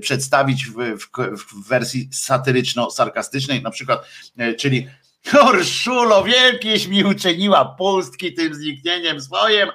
[0.00, 4.06] przedstawić w, w, w wersji satyryczno-sarkastycznej, na przykład,
[4.58, 4.88] czyli
[5.34, 9.68] Urszulo, wielkieś mi uczyniła pustki tym zniknieniem swoim.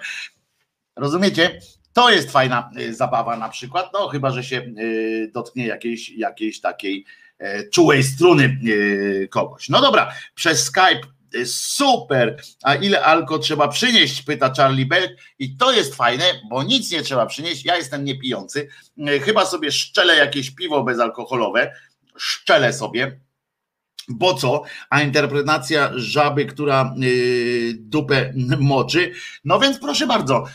[0.96, 1.60] Rozumiecie?
[1.94, 6.62] To jest fajna y, zabawa na przykład, no chyba, że się y, dotknie jakiejś, jakiejś
[6.62, 7.06] takiej
[7.40, 9.70] e, czułej struny y, kogoś.
[9.70, 11.02] No dobra, przez Skype
[11.46, 15.18] super, a ile alko trzeba przynieść, pyta Charlie Bell.
[15.40, 18.70] I to jest fajne, bo nic nie trzeba przynieść, ja jestem niepijący,
[19.26, 21.76] chyba sobie szczelę jakieś piwo bezalkoholowe,
[22.18, 23.20] szczelę sobie,
[24.10, 24.64] bo co?
[24.90, 29.12] A interpretacja żaby, która y, dupę moczy.
[29.46, 30.46] No więc proszę bardzo,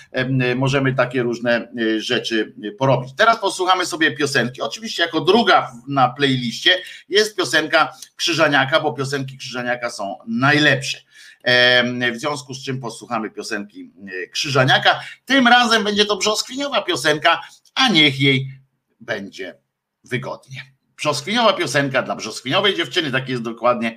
[0.57, 3.15] możemy takie różne y, rzeczy porobić.
[3.17, 4.63] Teraz posłuchamy sobie piosenki.
[4.63, 10.99] Oczywiście jako druga na playliście jest piosenka Krzyżaniaka, bo piosenki Krzyżaniaka są najlepsze.
[12.13, 15.01] W związku z czym posłuchamy piosenki y, Krzyżaniaka.
[15.25, 17.41] Tym razem będzie to brzoskwiniowa piosenka,
[17.75, 18.53] a niech jej
[19.01, 19.55] będzie
[20.05, 20.78] wygodnie.
[20.99, 23.97] Brzoskwiniowa piosenka dla brzoskwiniowej dziewczyny, taki jest dokładnie,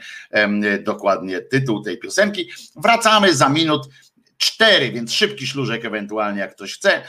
[0.84, 2.50] dokładnie tytuł tej piosenki.
[2.76, 3.90] Wracamy za minut
[4.38, 7.04] cztery, więc szybki szlużek ewentualnie jak ktoś chce.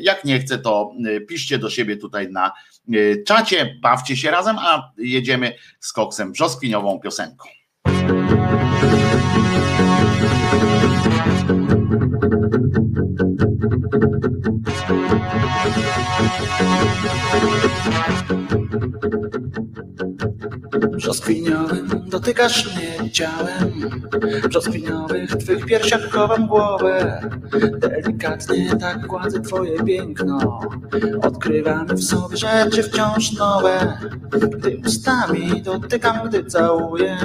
[0.00, 0.92] Jak nie chce, to
[1.28, 2.52] piszcie do siebie tutaj na
[3.26, 7.48] czacie, bawcie się razem, a jedziemy z koksem brzoskwiniową piosenką.
[19.02, 19.14] thank
[19.56, 19.69] you
[20.88, 23.90] Brzoskwiniowym dotykasz mnie ciałem.
[24.48, 27.20] Brzoskwiniowych twych piersiach chowam głowę.
[27.78, 30.60] Delikatnie tak gładzę twoje piękno.
[31.22, 33.98] Odkrywamy w sobie rzeczy wciąż nowe.
[34.30, 37.18] Gdy ustami dotykam, gdy całuję.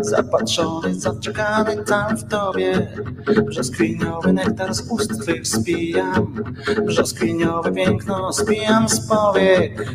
[0.00, 2.92] Zapatrzony, zaczekany tam w tobie.
[3.46, 6.44] Brzoskwiniowy nektar z ust twych spijam.
[6.86, 9.94] Brzoskwiniowe piękno spijam z powiek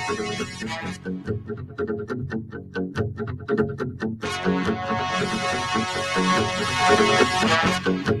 [7.83, 8.20] Thank you.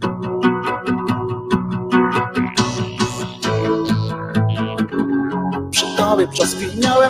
[5.71, 6.27] Przy tobie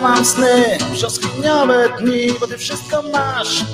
[0.00, 3.64] mam sny, brzoskwiniowe dni, bo ty wszystko masz.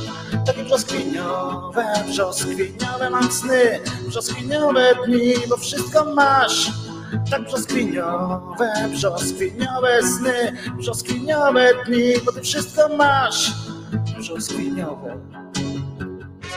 [0.47, 6.71] Takie brzoskwiniowe, brzoskwiniowe mam sny, brzoskwiniowe dni, bo wszystko masz.
[7.31, 13.53] Tak brzoskwiniowe, brzoskwiniowe sny, brzoskwiniowe dni, bo ty wszystko masz.
[14.19, 15.17] Brzoskwiniowe.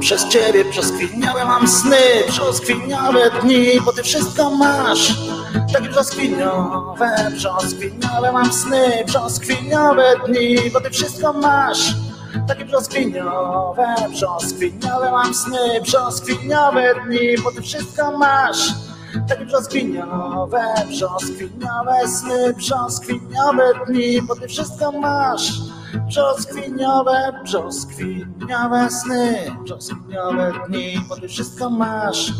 [0.00, 1.96] Przez ciebie brzoskwiniowe mam sny,
[2.28, 5.14] brzoskwiniowe dni, bo ty wszystko masz.
[5.72, 11.94] Takie brzoskwiniowe, brzoskwiniowe mam sny, brzoskwiniowe dni, bo ty wszystko masz.
[12.48, 18.68] Takie brzoskwiniowe, brzoskwiniowe mam sny, brzoskwiniowe dni, bo ty wszystko masz.
[19.28, 25.52] Takie brzoskwiniowe, brzoskwiniowe sny, brzoskwiniowe dni, bo ty wszystko masz.
[25.94, 32.32] Brzoskwiniowe, brzoskwiniowe sny, brzoskwiniowe dni, bo ty wszystko masz.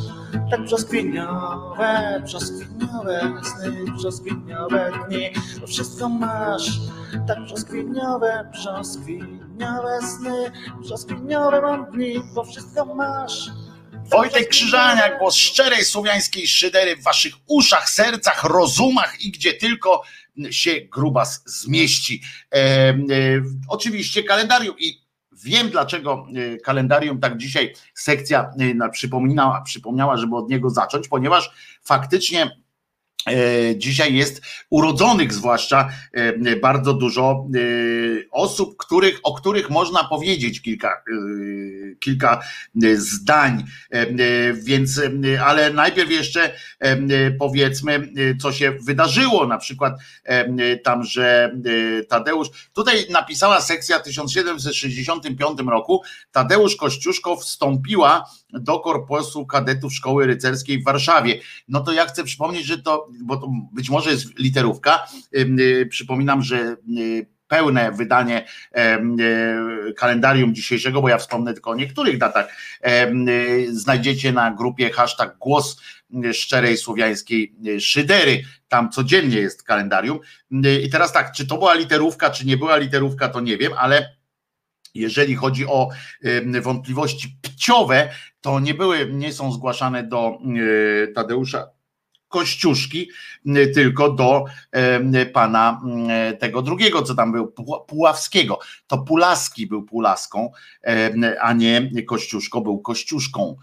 [0.51, 5.31] Tak brzoskwiniowe, brzoskwiniowe sny, brzoskwiniowe dni,
[5.61, 6.71] bo wszystko masz.
[7.29, 13.51] Tak brzoskwiniowe, brzoskwiniowe sny, brzoskwiniowe mam dni, bo wszystko masz.
[14.11, 20.03] Wojtek Krzyżania, głos szczerej słowiańskiej szydery w waszych uszach, sercach, rozumach i gdzie tylko
[20.51, 22.23] się grubas zmieści.
[22.53, 22.97] E, e,
[23.69, 25.01] oczywiście kalendarium i
[25.45, 28.91] wiem dlaczego e, kalendarium tak dzisiaj sekcja e,
[29.65, 31.51] przypomniała, żeby od niego zacząć, ponieważ
[31.83, 32.51] faktycznie
[33.77, 37.59] dzisiaj jest urodzonych zwłaszcza e, bardzo dużo e,
[38.31, 41.03] osób, których, o których można powiedzieć kilka,
[42.01, 42.43] kilka
[42.95, 43.65] zdań,
[44.55, 45.01] więc
[45.45, 46.55] ale najpierw jeszcze
[47.39, 49.95] powiedzmy, co się wydarzyło, na przykład
[50.85, 51.57] tam, że
[52.09, 56.03] Tadeusz, tutaj napisała sekcja w 1765 roku,
[56.33, 61.41] Tadeusz Kościuszko wstąpiła do korpusu kadetów Szkoły Rycerskiej w Warszawie.
[61.69, 65.07] No to ja chcę przypomnieć, że to, bo to być może jest literówka,
[65.91, 66.77] przypominam, że
[67.49, 68.47] pełne wydanie
[69.97, 72.57] kalendarium dzisiejszego, bo ja wspomnę tylko o niektórych datach,
[73.73, 75.81] znajdziecie na grupie hashtag głos
[76.33, 78.43] szczerej słowiańskiej szydery.
[78.69, 80.19] Tam codziennie jest kalendarium.
[80.83, 84.20] I teraz tak, czy to była literówka, czy nie była literówka, to nie wiem, ale
[84.95, 85.89] jeżeli chodzi o
[86.63, 88.11] wątpliwości pciowe,
[88.41, 90.39] to nie były, nie są zgłaszane do
[91.15, 91.71] Tadeusza
[92.29, 93.09] Kościuszki,
[93.75, 94.45] tylko do
[95.33, 95.81] pana
[96.39, 97.53] tego drugiego, co tam był,
[97.87, 98.59] Puławskiego.
[98.87, 100.51] To Pulaski był Pulaską,
[101.41, 103.57] a nie Kościuszko był Kościuszką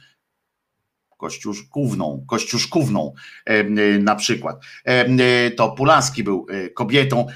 [1.17, 3.13] kościuszkówną, kościuszkówną
[3.99, 4.61] na przykład.
[5.57, 7.27] To Pulaski był e, kobietą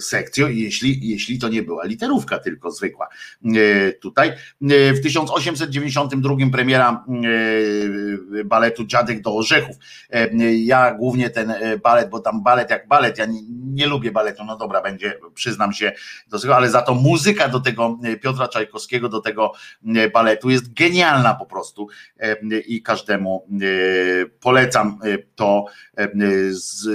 [0.00, 3.08] sekcją, jeśli, jeśli to nie była literówka, tylko zwykła.
[4.00, 4.32] Tutaj
[4.94, 7.04] w 1892 premiera
[8.44, 9.76] baletu Dziadek do Orzechów.
[10.56, 14.56] Ja głównie ten balet, bo tam balet jak balet, ja nie, nie lubię baletu, no
[14.56, 15.92] dobra, będzie, przyznam się
[16.28, 19.52] do tego, ale za to muzyka do tego Piotra Czajkowskiego, do tego
[20.12, 21.88] baletu jest genialna po prostu
[22.66, 25.64] i każdemu e, polecam e, to
[25.96, 26.08] e,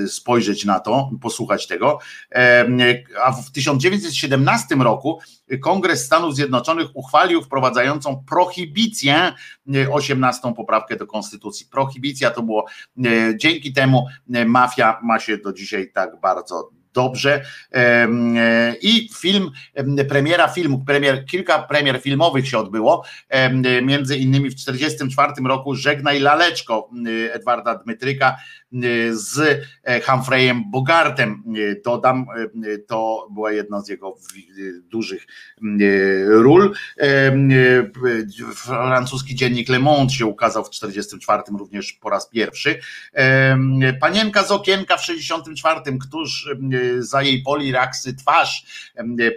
[0.07, 1.99] spojrzeć na to, posłuchać tego.
[3.23, 5.19] A w 1917 roku
[5.61, 9.33] Kongres Stanów Zjednoczonych uchwalił wprowadzającą prohibicję,
[9.91, 11.67] 18 poprawkę do konstytucji.
[11.71, 12.65] Prohibicja to było
[13.35, 14.07] dzięki temu
[14.45, 17.41] mafia ma się do dzisiaj tak bardzo dobrze.
[17.73, 18.07] E,
[18.81, 19.51] I film,
[20.09, 23.05] premiera filmu, premier, kilka premier filmowych się odbyło,
[23.81, 26.89] między innymi w 1944 roku Żegnaj Laleczko
[27.33, 28.35] Edwarda Dmytryka
[29.11, 31.43] z e, Humphreyem Bogartem.
[31.85, 32.25] Dodam,
[32.87, 34.15] to była jedna z jego
[34.83, 35.27] dużych
[36.27, 36.73] ról.
[38.55, 42.79] Francuski dziennik Le Monde się ukazał w 1944 również po raz pierwszy.
[44.01, 46.49] Panienka z okienka w 1964, któż
[46.99, 48.65] za jej poliraksy twarz,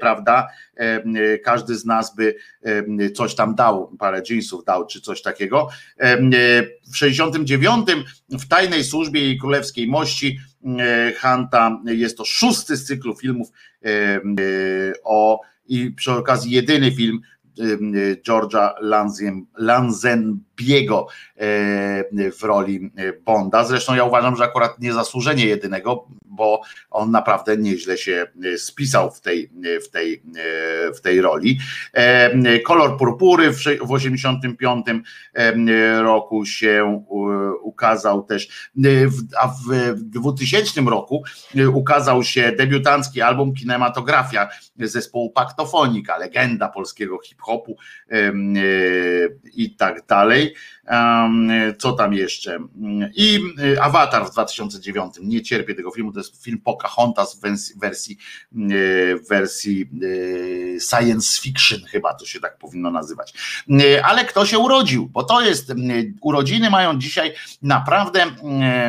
[0.01, 0.49] prawda?
[1.45, 2.35] Każdy z nas by
[3.14, 5.68] coś tam dał, parę jeansów dał, czy coś takiego.
[6.93, 7.89] W 69
[8.31, 10.39] w tajnej służbie jej królewskiej mości
[11.16, 13.49] Hanta jest to szósty z cyklu filmów
[15.05, 17.20] o i przy okazji jedyny film
[18.29, 18.70] George'a
[19.57, 21.07] Lanzenbiego
[22.39, 22.91] w roli
[23.24, 23.64] Bonda.
[23.64, 26.61] Zresztą ja uważam, że akurat nie zasłużenie jedynego, bo
[26.91, 31.59] on naprawdę nieźle się e, spisał w tej, e, w tej, e, w tej roli.
[32.64, 34.87] Kolor purpury w 1985
[36.01, 37.03] roku się
[37.62, 38.70] ukazał też,
[39.41, 41.22] a w 2000 roku
[41.72, 47.76] ukazał się debiutancki album Kinematografia zespołu Paktofonika, legenda polskiego hip-hopu
[49.55, 50.55] i tak dalej.
[51.78, 52.59] Co tam jeszcze?
[53.16, 53.41] I
[53.80, 55.14] Avatar w 2009.
[55.22, 57.41] Nie cierpię tego filmu, to jest film Pocahontas w
[57.80, 58.16] wersji,
[58.53, 59.91] w wersji
[60.91, 63.34] science fiction, chyba to się tak powinno nazywać.
[64.03, 65.09] Ale kto się urodził?
[65.09, 65.72] Bo to jest,
[66.20, 68.24] urodziny mają dzisiaj naprawdę,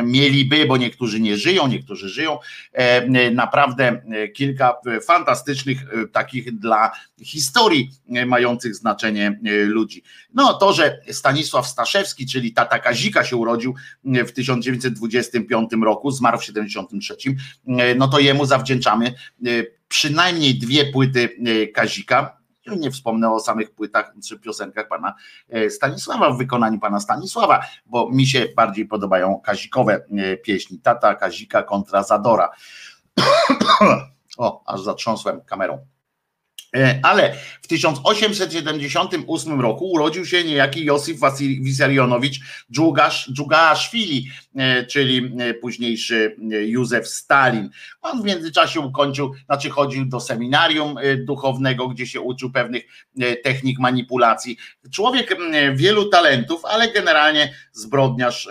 [0.04, 2.38] mieliby, bo niektórzy nie żyją, niektórzy żyją,
[3.32, 4.02] naprawdę
[4.34, 4.76] kilka
[5.06, 5.78] fantastycznych,
[6.12, 6.90] takich dla
[7.22, 7.90] historii
[8.26, 10.02] mających znaczenie ludzi.
[10.34, 13.74] No to, że Stanisław Staszewski, czyli tata Kazika się urodził
[14.04, 17.16] w 1925 roku, zmarł w 1973,
[17.96, 19.12] no to jemu zawdzięczamy e,
[19.88, 25.14] przynajmniej dwie płyty e, Kazika, nie wspomnę o samych płytach czy piosenkach pana
[25.48, 30.04] e, Stanisława w wykonaniu pana Stanisława, bo mi się bardziej podobają kazikowe
[30.42, 30.78] pieśni.
[30.78, 32.50] Tata Kazika kontra Zadora.
[34.38, 35.86] o, aż zatrząsłem kamerą.
[36.76, 42.40] E, ale w 1878 roku urodził się niejaki Josif Wisarionowicz
[43.32, 47.70] Dżugaszwili, e, czyli e, późniejszy Józef Stalin.
[48.02, 52.82] On w międzyczasie ukończył, znaczy chodził do seminarium duchownego, gdzie się uczył pewnych
[53.44, 54.56] technik manipulacji.
[54.92, 55.36] Człowiek
[55.74, 58.48] wielu talentów, ale generalnie zbrodniarz,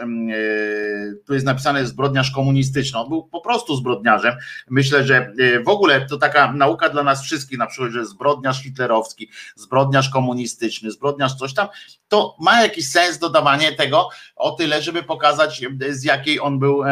[1.26, 3.00] tu jest napisane zbrodniarz komunistyczny.
[3.00, 4.34] On był po prostu zbrodniarzem.
[4.70, 5.34] Myślę, że
[5.66, 10.92] w ogóle to taka nauka dla nas wszystkich, na przykład, że zbrodniarz hitlerowski, zbrodniarz komunistyczny,
[10.92, 11.68] zbrodniarz coś tam,
[12.08, 16.84] to ma jakiś sens dodawanie tego o tyle, żeby pokazać z jakiej on był,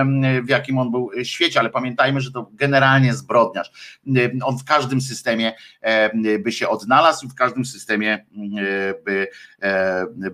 [0.43, 3.72] w jakim on był świecie, ale pamiętajmy, że to generalnie zbrodniarz.
[4.43, 5.53] On w każdym systemie
[6.39, 8.26] by się odnalazł, w każdym systemie
[9.05, 9.28] by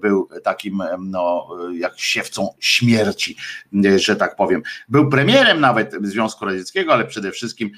[0.02, 3.38] był takim no, jak siewcą śmierci,
[3.96, 4.64] że tak powiem.
[4.90, 7.72] Był premierem nawet Związku Radzieckiego, ale przede wszystkim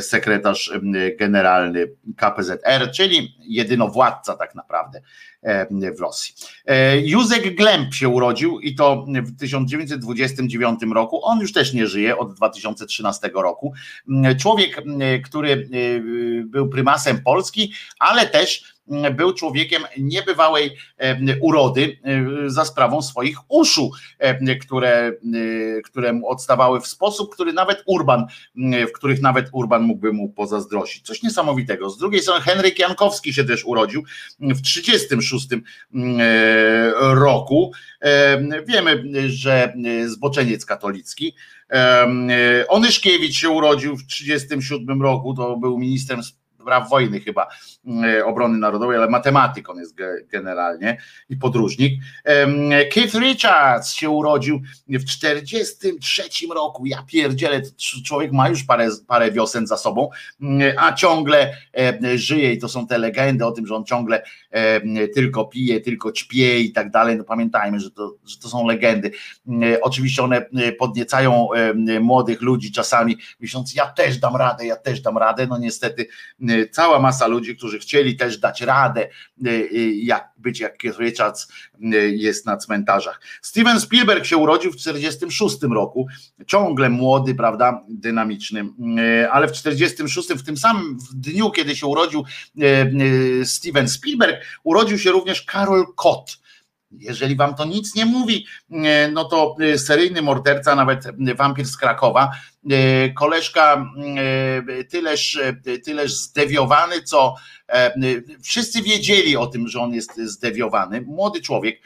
[0.00, 0.72] sekretarz
[1.18, 1.86] generalny
[2.16, 5.00] KPZR, czyli jedynowładca tak naprawdę
[5.96, 6.34] w Rosji.
[7.02, 11.24] Józek Glemp się urodził i to w 1929 roku.
[11.24, 13.72] On już też nie żyje od 2013 roku.
[14.40, 14.82] Człowiek,
[15.24, 15.68] który
[16.44, 18.75] był prymasem Polski, ale też
[19.16, 20.76] był człowiekiem niebywałej
[21.40, 21.98] urody
[22.46, 23.90] za sprawą swoich uszu,
[24.60, 25.12] które,
[25.84, 28.26] które mu odstawały w sposób, który nawet Urban,
[28.88, 31.06] w których nawet Urban mógłby mu pozazdrościć.
[31.06, 31.90] Coś niesamowitego.
[31.90, 34.02] Z drugiej strony Henryk Jankowski się też urodził
[34.40, 35.48] w 1936
[36.98, 37.72] roku.
[38.66, 39.74] Wiemy, że
[40.06, 41.34] zboczeniec katolicki.
[42.68, 46.20] Onyszkiewicz się urodził w 1937 roku, to był ministrem
[46.90, 47.46] wojny chyba,
[48.04, 49.96] e, obrony narodowej, ale matematyk on jest
[50.32, 50.98] generalnie
[51.28, 52.02] i podróżnik.
[52.92, 56.22] Keith Richards się urodził w 43
[56.54, 57.62] roku, ja pierdzielę,
[58.04, 60.10] człowiek ma już parę, parę wiosen za sobą,
[60.78, 61.56] a ciągle
[62.14, 64.22] żyje i to są te legendy o tym, że on ciągle
[65.14, 69.10] tylko pije, tylko ćpie i tak dalej, no pamiętajmy, że to, że to są legendy.
[69.82, 70.46] Oczywiście one
[70.78, 71.48] podniecają
[72.00, 76.08] młodych ludzi czasami, myśląc, ja też dam radę, ja też dam radę, no niestety
[76.70, 79.08] cała masa ludzi, którzy chcieli też dać radę,
[79.46, 81.48] y, y, jak być jak Richards
[81.80, 83.20] y, jest na cmentarzach.
[83.42, 86.06] Steven Spielberg się urodził w 46 roku,
[86.46, 88.64] ciągle młody, prawda, dynamiczny,
[89.32, 92.24] ale w 46, w tym samym dniu, kiedy się urodził
[93.44, 96.38] Steven Spielberg, urodził się również Karol Kott.
[96.90, 98.46] Jeżeli wam to nic nie mówi,
[99.12, 101.04] no to seryjny morderca, nawet
[101.36, 102.30] wampir z Krakowa,
[103.14, 103.92] koleżka
[104.78, 107.34] e, tyleż, e, tyleż zdewiowany, co
[108.42, 111.80] wszyscy wiedzieli o tym, że on jest zdewiowany, młody człowiek,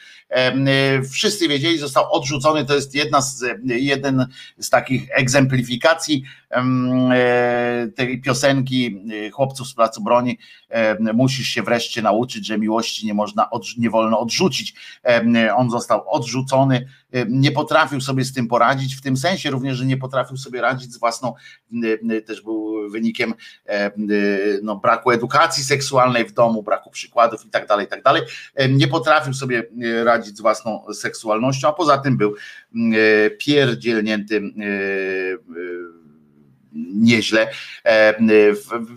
[1.12, 4.26] wszyscy wiedzieli, został odrzucony, to jest jedna z, jeden
[4.58, 6.24] z takich egzemplifikacji
[7.96, 9.00] tej piosenki
[9.32, 10.38] chłopców z Placu Broni,
[11.14, 14.74] musisz się wreszcie nauczyć, że miłości nie można, nie wolno odrzucić.
[15.56, 16.88] On został odrzucony,
[17.28, 20.92] nie potrafił sobie z tym poradzić, w tym sensie również, że nie potrafił sobie radzić
[20.92, 21.34] z własną,
[22.26, 23.34] też był wynikiem
[24.62, 28.22] no, braku edukacji seksualnej w domu, braku przykładów i tak dalej, tak dalej.
[28.68, 29.62] Nie potrafił sobie
[30.04, 32.34] radzić z własną seksualnością, a poza tym był
[33.38, 34.42] pierdzielnięty
[36.94, 37.50] nieźle.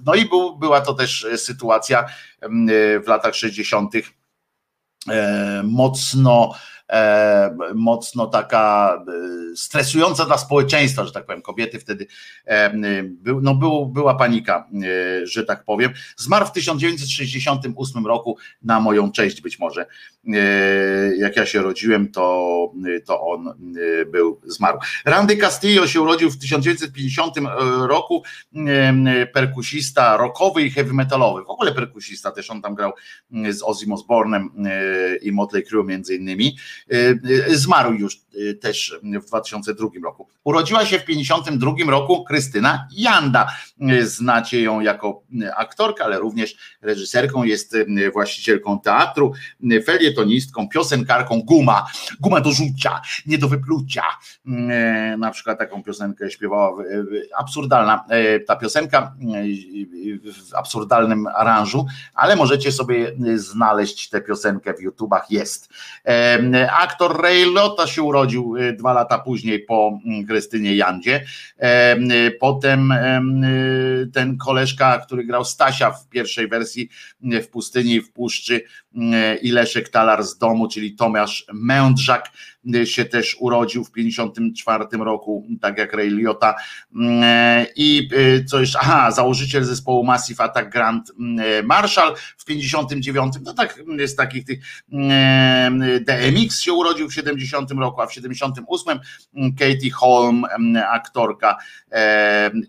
[0.06, 2.06] No i był, była to też sytuacja
[3.04, 3.94] w latach 60.
[5.64, 6.73] mocno E,
[7.76, 11.42] mocno taka e, stresująca dla społeczeństwa, że tak powiem.
[11.42, 12.08] Kobiety wtedy,
[12.46, 12.74] e,
[13.42, 14.68] no było, była panika,
[15.24, 15.94] że tak powiem.
[16.18, 19.86] Zmarł w 1968 roku na moją cześć być może.
[21.18, 22.72] Jak ja się rodziłem, to,
[23.06, 23.54] to on
[24.12, 24.80] był, zmarł.
[25.06, 27.36] Randy Castillo się urodził w 1950
[27.82, 28.24] roku,
[29.34, 31.44] perkusista rockowy i heavy metalowy.
[31.44, 32.92] W ogóle perkusista, też on tam grał
[33.50, 34.48] z Ozzy Osbourne'em
[35.22, 36.58] i Motley Crue między innymi.
[36.92, 37.20] Y,
[37.50, 40.28] y, zmarł już y, też w 2002 roku.
[40.44, 43.48] Urodziła się w 1952 roku Krystyna Janda.
[44.02, 45.24] Znacie ją jako
[45.56, 47.78] aktorkę, ale również reżyserką, jest
[48.14, 49.34] właścicielką teatru,
[49.86, 51.86] felietonistką, piosenkarką Guma.
[52.20, 54.04] Guma do rzucia, nie do wyplucia.
[55.18, 56.84] Na przykład taką piosenkę śpiewała,
[57.38, 58.06] absurdalna
[58.48, 59.16] ta piosenka
[60.24, 65.70] w absurdalnym aranżu, ale możecie sobie znaleźć tę piosenkę w YouTubach, jest.
[66.72, 71.24] Aktor Ray Lota się urodził y, dwa lata później po mm, Krystynie Jandzie.
[72.28, 76.90] Y, potem y, ten koleżka, który grał Stasia w pierwszej wersji
[77.22, 78.62] w pustyni w puszczy
[79.42, 82.32] i Leszek Talar z domu, czyli Tomasz Mędrzak
[82.86, 86.56] się też urodził w 54 roku, tak jak Ray Liotta.
[87.76, 88.10] I
[88.48, 91.12] co jeszcze, aha, założyciel zespołu Massive Attack Grand
[91.64, 94.60] Marshall w 59, no tak z takich tych
[96.02, 99.00] DMX się urodził w 70 roku, a w 78
[99.60, 100.46] Katie Holm,
[100.90, 101.58] aktorka.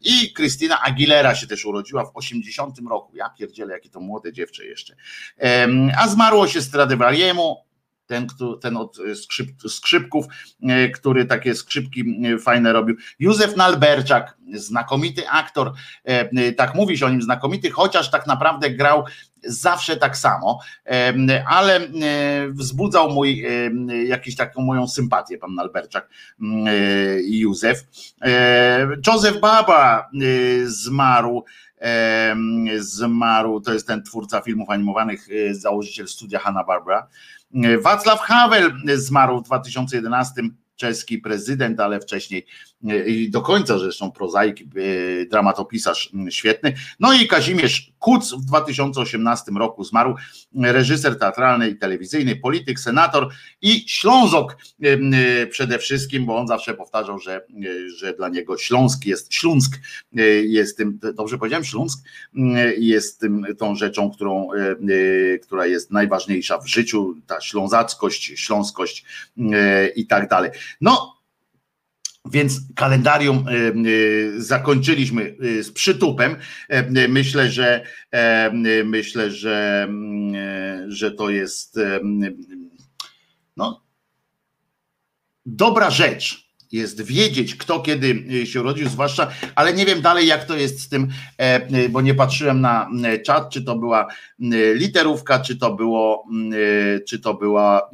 [0.02, 4.64] I Christina Aguilera się też urodziła w 80 roku, ja pierdzielę, jakie to młode dziewczę
[4.66, 4.96] jeszcze,
[5.98, 7.64] a zmarło się Stradivariemu,
[8.06, 8.26] ten,
[8.60, 10.26] ten od skrzyp, skrzypków,
[10.62, 12.96] e, który takie skrzypki e, fajne robił.
[13.18, 15.72] Józef Nalberczak, znakomity aktor,
[16.04, 19.04] e, tak mówi się o nim znakomity, chociaż tak naprawdę grał
[19.46, 20.60] zawsze tak samo,
[21.46, 21.80] ale
[22.48, 23.44] wzbudzał mój
[24.06, 26.08] jakiś taką moją sympatię pan Nalberczak
[27.24, 27.84] i Józef.
[29.06, 30.10] Józef Baba
[30.64, 31.44] zmarł
[32.78, 37.08] zmarł, to jest ten twórca filmów animowanych, założyciel studia Hanna Barbara.
[37.82, 40.42] Wacław Havel zmarł w 2011
[40.76, 42.46] czeski prezydent, ale wcześniej
[43.06, 44.60] i do końca zresztą prozaik,
[45.30, 46.74] dramatopisarz świetny.
[47.00, 50.14] No i Kazimierz Kuc w 2018 roku zmarł,
[50.62, 53.28] reżyser teatralny i telewizyjny, polityk, senator
[53.62, 54.56] i Ślązok
[55.50, 57.46] przede wszystkim, bo on zawsze powtarzał, że,
[57.96, 59.80] że dla niego Śląsk jest, Śląsk
[60.44, 62.04] jest tym, dobrze powiedziałem, Śląsk
[62.78, 64.48] jest tym, tą rzeczą, którą,
[65.42, 69.04] która jest najważniejsza w życiu, ta ślązackość, śląskość
[69.96, 70.50] i tak dalej.
[70.80, 71.13] No,
[72.30, 73.46] więc kalendarium
[74.36, 76.36] zakończyliśmy z przytupem.
[77.08, 77.86] Myślę, że
[78.84, 79.88] myślę, że,
[80.88, 81.80] że to jest
[83.56, 83.84] no,
[85.46, 86.43] dobra rzecz
[86.74, 90.88] jest wiedzieć, kto kiedy się urodził, zwłaszcza, ale nie wiem dalej, jak to jest z
[90.88, 91.08] tym,
[91.90, 92.88] bo nie patrzyłem na
[93.26, 94.06] czat, czy to była
[94.74, 96.26] literówka, czy to było,
[97.08, 97.90] czy to była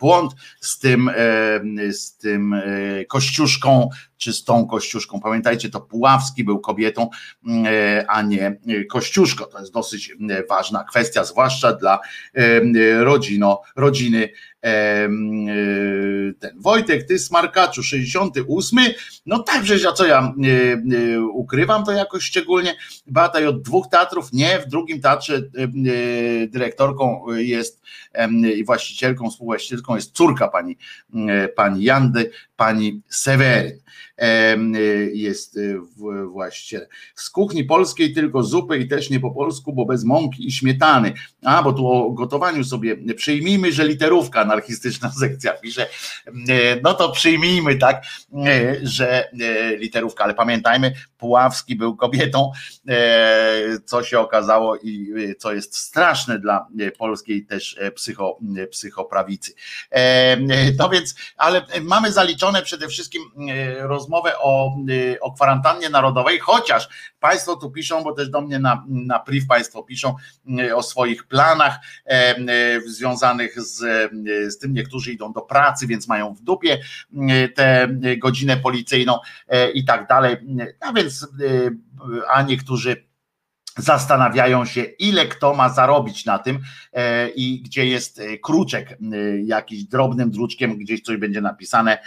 [0.00, 1.10] błąd z tym,
[1.90, 2.54] z tym
[3.08, 3.88] kościuszką,
[4.20, 5.20] czy z tą kościuszką.
[5.20, 7.08] Pamiętajcie, to Puławski był kobietą,
[8.08, 8.56] a nie
[8.90, 9.46] kościuszko.
[9.46, 10.12] To jest dosyć
[10.48, 11.98] ważna kwestia, zwłaszcza dla
[12.98, 14.28] rodzino, rodziny
[16.38, 18.78] ten Wojtek, ty smarkaczu 68,
[19.26, 20.34] no tak, przecież a co ja
[21.32, 22.74] ukrywam to jakoś szczególnie,
[23.06, 25.42] Bataj od dwóch teatrów, nie, w drugim teatrze
[26.48, 27.82] dyrektorką jest
[28.56, 30.76] i właścicielką, współwłaścicielką jest córka pani,
[31.56, 33.80] pani Jandy, pani Seweryn
[35.12, 35.58] jest
[36.32, 36.88] właściciel.
[37.14, 41.12] Z kuchni polskiej tylko zupy i też nie po polsku, bo bez mąki i śmietany.
[41.44, 45.86] A, bo tu o gotowaniu sobie przyjmijmy, że literówka anarchistyczna sekcja pisze,
[46.82, 48.04] no to przyjmijmy tak,
[48.82, 49.30] że
[49.78, 52.52] literówka, ale pamiętajmy, Puławski był kobietą,
[53.84, 56.66] co się okazało i co jest straszne dla
[56.98, 58.38] polskiej też psycho,
[58.70, 59.52] psychoprawicy.
[60.78, 63.22] No więc, ale mamy zaliczone przede wszystkim
[64.10, 64.76] rozmowę o,
[65.20, 66.88] o kwarantannie narodowej, chociaż
[67.20, 70.14] Państwo tu piszą, bo też do mnie na, na priv Państwo piszą
[70.74, 71.78] o swoich planach
[72.86, 73.78] związanych z,
[74.54, 76.78] z tym, niektórzy idą do pracy, więc mają w dupie
[77.54, 77.88] tę
[78.18, 79.18] godzinę policyjną
[79.74, 80.36] i tak dalej.
[80.80, 81.28] A więc,
[82.28, 83.09] a niektórzy
[83.80, 86.58] zastanawiają się, ile kto ma zarobić na tym
[86.92, 88.96] e, i gdzie jest e, kruczek, e,
[89.40, 91.98] jakiś drobnym druczkiem, gdzieś coś będzie napisane,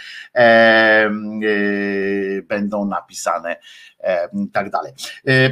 [2.48, 3.56] będą napisane
[4.52, 4.92] tak dalej.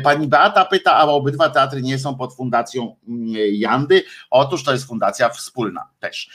[0.03, 4.03] Pani Beata pyta, a obydwa teatry nie są pod fundacją mm, Jandy?
[4.31, 6.31] Otóż to jest fundacja wspólna też.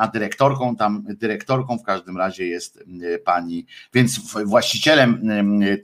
[0.00, 2.84] A dyrektorką tam, dyrektorką w każdym razie jest
[3.24, 5.20] pani, więc właścicielem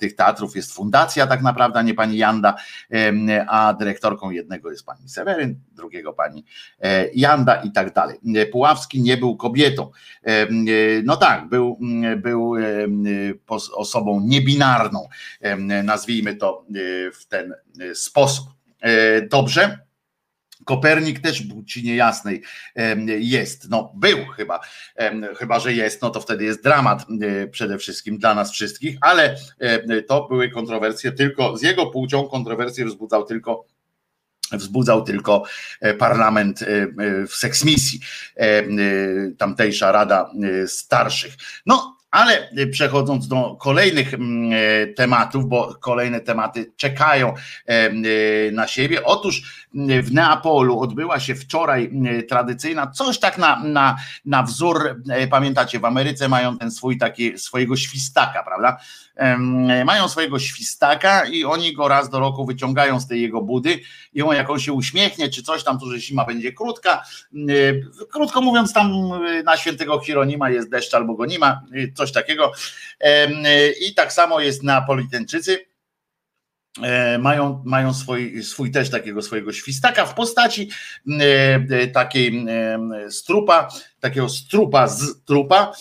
[0.00, 2.54] tych teatrów jest fundacja tak naprawdę, nie pani Janda
[3.48, 6.44] a dyrektorką jednego jest pani Seweryn, drugiego pani
[6.80, 8.18] e, Janda i tak dalej.
[8.52, 9.90] Puławski nie był kobietą.
[11.04, 11.78] No tak, był,
[12.16, 12.54] był
[13.74, 15.08] osobą niebinarną,
[15.84, 16.72] nazwijmy to e,
[17.10, 18.46] w ten e, sposób.
[19.30, 19.85] Dobrze?
[20.66, 22.42] Kopernik też płci niejasnej
[23.18, 24.60] jest, no był chyba,
[25.38, 27.06] chyba że jest, no to wtedy jest dramat
[27.50, 29.36] przede wszystkim dla nas wszystkich, ale
[30.08, 33.66] to były kontrowersje tylko, z jego płcią kontrowersje wzbudzał tylko
[34.52, 35.42] wzbudzał tylko
[35.80, 38.00] e, parlament e, e, w seksmisji,
[39.38, 40.30] tamtejsza Rada
[40.66, 41.34] Starszych.
[41.66, 44.12] No, ale przechodząc do kolejnych
[44.96, 47.34] tematów, bo kolejne tematy czekają
[48.52, 49.04] na siebie.
[49.04, 49.65] Otóż
[50.02, 51.90] w Neapolu odbyła się wczoraj
[52.28, 57.76] tradycyjna, coś tak na, na, na wzór, pamiętacie, w Ameryce mają ten swój taki, swojego
[57.76, 58.76] świstaka, prawda?
[59.84, 63.80] mają swojego świstaka i oni go raz do roku wyciągają z tej jego budy
[64.12, 67.02] i on jak on się uśmiechnie, czy coś tam, to że zima będzie krótka.
[68.10, 68.92] Krótko mówiąc, tam
[69.44, 71.60] na świętego Hieronima jest deszcz albo go nie ma,
[71.94, 72.52] coś takiego.
[73.88, 75.75] I tak samo jest na Politeńczycy e,
[77.18, 80.70] mają, mają swój, swój też takiego swojego świstaka w postaci
[81.20, 82.46] e, takiej
[83.10, 83.68] strupa,
[84.00, 85.72] takiego strupa z trupa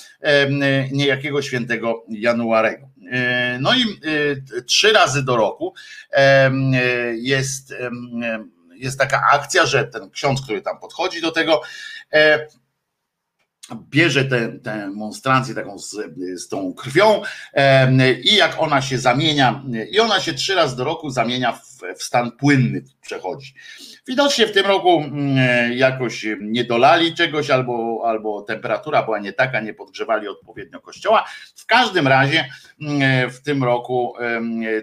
[0.91, 2.95] niejakiego świętego Januarego.
[3.11, 5.73] E, no i e, trzy razy do roku
[6.11, 6.51] e,
[7.15, 7.73] jest,
[8.75, 11.61] jest taka akcja, że ten ksiądz, który tam podchodzi do tego,
[13.89, 15.95] bierze tę, tę monstrancję taką z,
[16.35, 17.21] z tą krwią
[18.23, 22.03] i jak ona się zamienia, i ona się trzy razy do roku zamienia w, w
[22.03, 23.53] stan płynny, przechodzi.
[24.07, 29.59] Widocznie w tym roku mm, jakoś nie dolali czegoś, albo, albo temperatura była nie taka,
[29.61, 31.25] nie podgrzewali odpowiednio kościoła.
[31.55, 32.49] W każdym razie
[32.81, 34.13] mm, w tym roku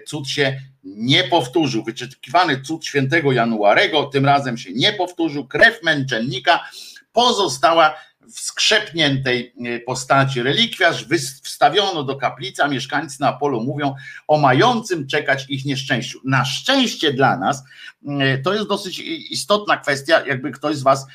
[0.07, 1.83] cud się nie powtórzył.
[1.83, 5.47] Wyczekiwany cud świętego Januarego tym razem się nie powtórzył.
[5.47, 6.69] Krew męczennika
[7.11, 7.95] pozostała
[8.33, 11.05] w skrzepniętej e, postaci relikwiarz
[11.43, 13.95] wstawiono do kaplicy, a mieszkańcy Neapolu mówią
[14.27, 16.19] o mającym czekać ich nieszczęściu.
[16.25, 17.63] Na szczęście dla nas
[18.07, 21.07] e, to jest dosyć istotna kwestia, jakby ktoś z was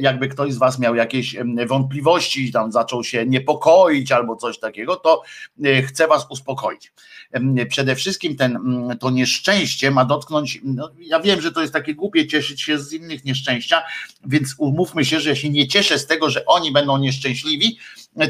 [0.00, 1.36] jakby ktoś z was miał jakieś
[1.66, 5.22] wątpliwości, tam zaczął się niepokoić albo coś takiego, to
[5.64, 6.92] e, chcę was uspokoić.
[7.68, 8.58] Przede wszystkim ten,
[9.00, 12.92] to nieszczęście ma dotknąć, no ja wiem, że to jest takie głupie cieszyć się z
[12.92, 13.82] innych nieszczęścia,
[14.26, 17.78] więc umówmy się, że ja się nie cieszę z tego, że oni będą nieszczęśliwi,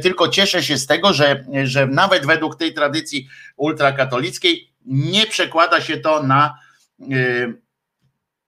[0.03, 5.97] tylko cieszę się z tego, że, że nawet według tej tradycji ultrakatolickiej nie przekłada się
[5.97, 6.59] to na,
[7.01, 7.55] y,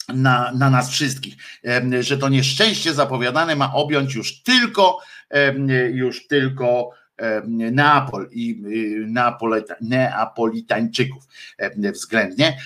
[0.09, 1.35] na, na nas wszystkich,
[2.01, 4.99] że to nieszczęście zapowiadane ma objąć już tylko
[5.93, 6.91] już tylko
[7.47, 11.25] Neapol i y, Neapolita, Neapolitańczyków
[11.93, 12.59] względnie,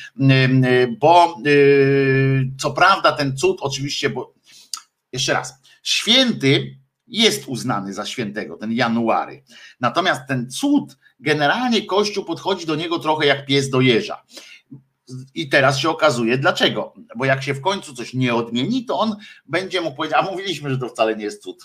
[0.99, 4.35] bo y, co prawda ten cud oczywiście, bo
[5.13, 9.43] jeszcze raz, święty jest uznany za świętego, ten January.
[9.81, 14.23] Natomiast ten cud, generalnie Kościół podchodzi do niego trochę jak pies do jeża.
[15.35, 16.95] I teraz się okazuje dlaczego.
[17.17, 19.17] Bo jak się w końcu coś nie odmieni, to on
[19.47, 21.65] będzie mu powiedział, a mówiliśmy, że to wcale nie jest cud.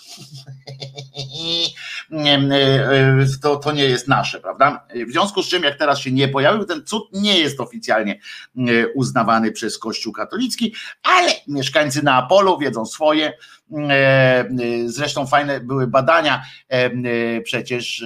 [3.42, 4.86] to, to nie jest nasze, prawda?
[5.08, 8.20] W związku z czym, jak teraz się nie pojawił, ten cud nie jest oficjalnie
[8.94, 13.32] uznawany przez Kościół katolicki, ale mieszkańcy Neapolu wiedzą swoje
[13.72, 14.48] E, e,
[14.86, 18.04] zresztą fajne były badania e, przecież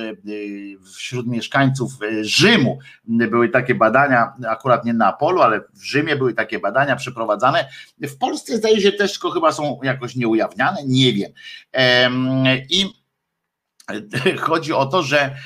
[0.95, 2.79] wśród mieszkańców Rzymu.
[3.05, 7.69] Były takie badania, akurat nie na polu, ale w Rzymie były takie badania przeprowadzane.
[8.01, 11.33] W Polsce zdaje się też tylko chyba są jakoś nieujawniane, nie wiem.
[12.71, 13.00] I
[14.39, 15.37] chodzi o to, że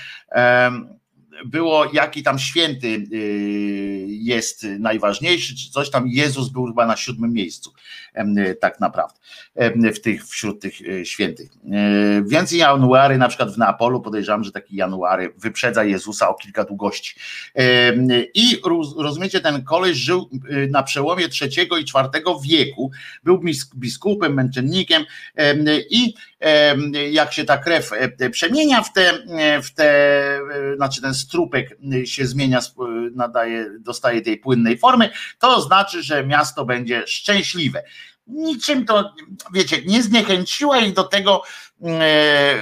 [1.45, 7.33] było jaki tam święty y, jest najważniejszy, czy coś tam Jezus był chyba na siódmym
[7.33, 7.73] miejscu,
[8.61, 9.19] tak naprawdę,
[9.95, 11.51] w tych, wśród tych y, świętych.
[11.53, 16.65] Y, więcej January, na przykład w Neapolu, podejrzewam, że taki January wyprzedza Jezusa o kilka
[16.65, 17.15] długości.
[18.35, 18.61] I
[18.97, 20.31] rozumiecie, ten koleś żył
[20.71, 22.91] na przełomie trzeciego i czwartego wieku,
[23.25, 23.41] był
[23.75, 25.05] biskupem, męczennikiem
[25.91, 26.15] i
[27.11, 29.13] jak się ta krew e, przemienia w te,
[29.63, 29.89] w te
[30.37, 32.61] e, znaczy ten strupek się zmienia,
[33.15, 37.83] nadaje, dostaje tej płynnej formy, to znaczy, że miasto będzie szczęśliwe.
[38.27, 39.15] Niczym to,
[39.53, 41.43] wiecie, nie zniechęciła ich do tego
[41.83, 42.55] e,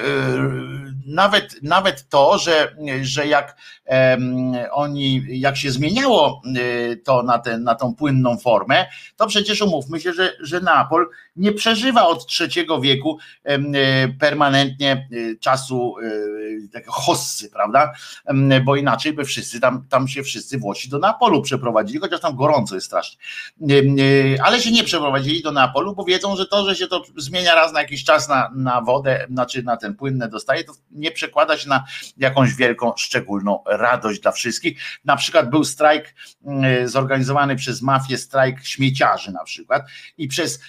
[1.07, 3.57] nawet, nawet to, że, że jak
[4.71, 6.43] oni, jak się zmieniało
[7.05, 8.87] to na, ten, na tą płynną formę,
[9.17, 13.19] to przecież umówmy się, że, że Neapol nie przeżywa od trzeciego wieku
[14.21, 17.93] permanentnie e, czasu e, takiego hossy, prawda?
[18.65, 22.75] Bo inaczej by wszyscy tam, tam się wszyscy Włosi do Neapolu przeprowadzili, chociaż tam gorąco
[22.75, 23.19] jest strasznie.
[23.63, 27.55] E, ale się nie przeprowadzili do Neapolu, bo wiedzą, że to, że się to zmienia
[27.55, 31.59] raz na jakiś czas na, na wodę, znaczy na ten płynne dostaje, to nie przekłada
[31.59, 31.85] się na
[32.17, 34.83] jakąś wielką, szczególną radość dla wszystkich.
[35.05, 36.15] Na przykład był strajk
[36.85, 39.83] zorganizowany przez mafię, strajk śmieciarzy na przykład
[40.19, 40.61] i przez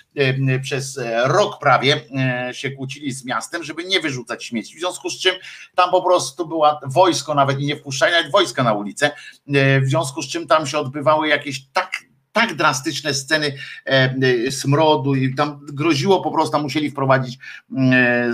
[0.60, 4.76] przez e, rok prawie e, się kłócili z miastem, żeby nie wyrzucać śmieci.
[4.76, 5.36] W związku z czym
[5.76, 9.12] tam po prostu była wojsko nawet i nie wpuszczali nawet wojska na ulicę,
[9.54, 11.92] e, w związku z czym tam się odbywały jakieś tak
[12.34, 13.56] tak drastyczne sceny
[13.86, 17.38] e, smrodu i tam groziło po prostu, tam musieli wprowadzić,
[17.78, 18.34] e,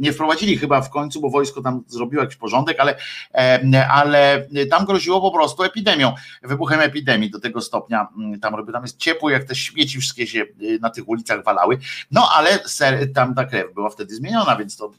[0.00, 2.96] nie wprowadzili chyba w końcu, bo wojsko tam zrobiło jakiś porządek, ale,
[3.34, 8.08] e, ale tam groziło po prostu epidemią, wybuchem epidemii do tego stopnia,
[8.40, 10.46] tam, tam jest ciepło, jak te śmieci wszystkie się
[10.80, 11.78] na tych ulicach walały,
[12.10, 14.92] no ale ser, tam ta krew była wtedy zmieniona, więc to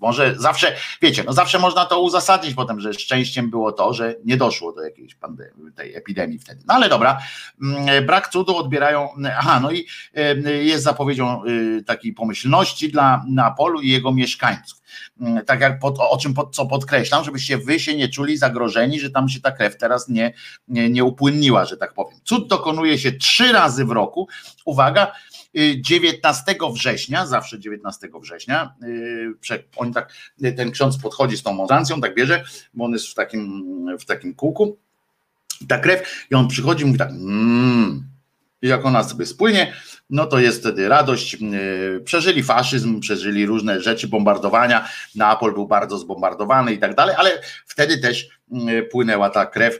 [0.00, 4.36] może zawsze, wiecie, no zawsze można to uzasadnić potem, że szczęściem było to, że nie
[4.36, 6.62] doszło do jakiejś pandemii, tej epidemii wtedy.
[6.66, 7.18] No ale dobra,
[7.62, 9.08] mm, brak cudu odbierają,
[9.38, 9.86] aha, no i
[10.62, 14.82] jest zapowiedzią y, takiej pomyślności dla Neapolu i jego mieszkańców.
[15.20, 19.00] Mm, tak jak pod, o czym pod, co podkreślam, żebyście wy się nie czuli zagrożeni,
[19.00, 20.32] że tam się ta krew teraz nie,
[20.68, 22.18] nie, nie upłynniła, że tak powiem.
[22.24, 24.28] Cud dokonuje się trzy razy w roku.
[24.64, 25.12] Uwaga,
[25.56, 30.12] 19 września, zawsze 19 września, y, on tak,
[30.56, 34.34] ten ksiądz podchodzi z tą monzancją, tak bierze, bo on jest w takim, w takim
[34.34, 34.78] kółku,
[35.68, 38.04] ta krew, i on przychodzi i mówi tak, mmm,
[38.62, 39.72] jak ona sobie spłynie,
[40.10, 41.34] no to jest wtedy radość.
[41.34, 44.88] Y, przeżyli faszyzm, przeżyli różne rzeczy, bombardowania.
[45.14, 47.30] Neapol był bardzo zbombardowany i tak dalej, ale
[47.66, 48.28] wtedy też
[48.68, 49.78] y, płynęła ta krew,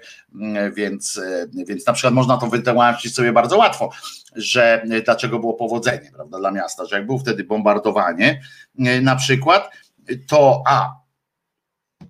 [0.74, 1.20] więc,
[1.66, 3.90] więc na przykład można to wytłumaczyć sobie bardzo łatwo
[4.36, 8.43] że dlaczego było powodzenie prawda, dla miasta, że jak było wtedy bombardowanie
[9.03, 9.70] na przykład,
[10.28, 11.01] to a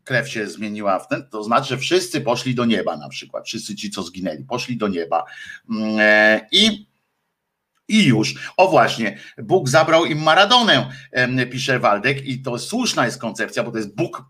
[0.05, 3.75] krew się zmieniła w ten, to znaczy, że wszyscy poszli do nieba na przykład, wszyscy
[3.75, 5.25] ci, co zginęli, poszli do nieba
[6.53, 6.87] i
[7.89, 8.35] I już.
[8.57, 10.91] O właśnie, Bóg zabrał im Maradonę,
[11.51, 14.25] pisze Waldek, i to słuszna jest koncepcja, bo to jest Bóg,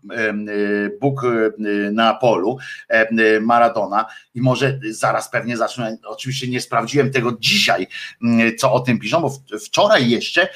[0.47, 1.53] y, Bóg y,
[1.91, 2.57] na polu,
[3.41, 4.05] Maradona.
[4.33, 5.97] I może zaraz pewnie zacznę.
[6.05, 7.87] Oczywiście nie sprawdziłem tego dzisiaj,
[8.23, 10.47] mm, co o tym piszą, bo wczoraj jeszcze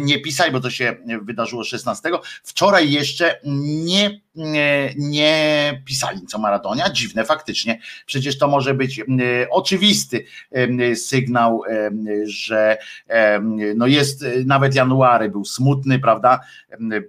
[0.00, 2.10] nie pisali, bo to się wydarzyło 16.
[2.42, 3.40] Wczoraj jeszcze
[3.84, 6.90] nie, nie, nie pisali co Maradonia.
[6.90, 7.80] Dziwne faktycznie.
[8.06, 9.00] Przecież to może być
[9.50, 10.24] oczywisty
[10.94, 11.62] sygnał,
[12.24, 12.78] że
[13.76, 16.40] no jest, nawet January był smutny, prawda,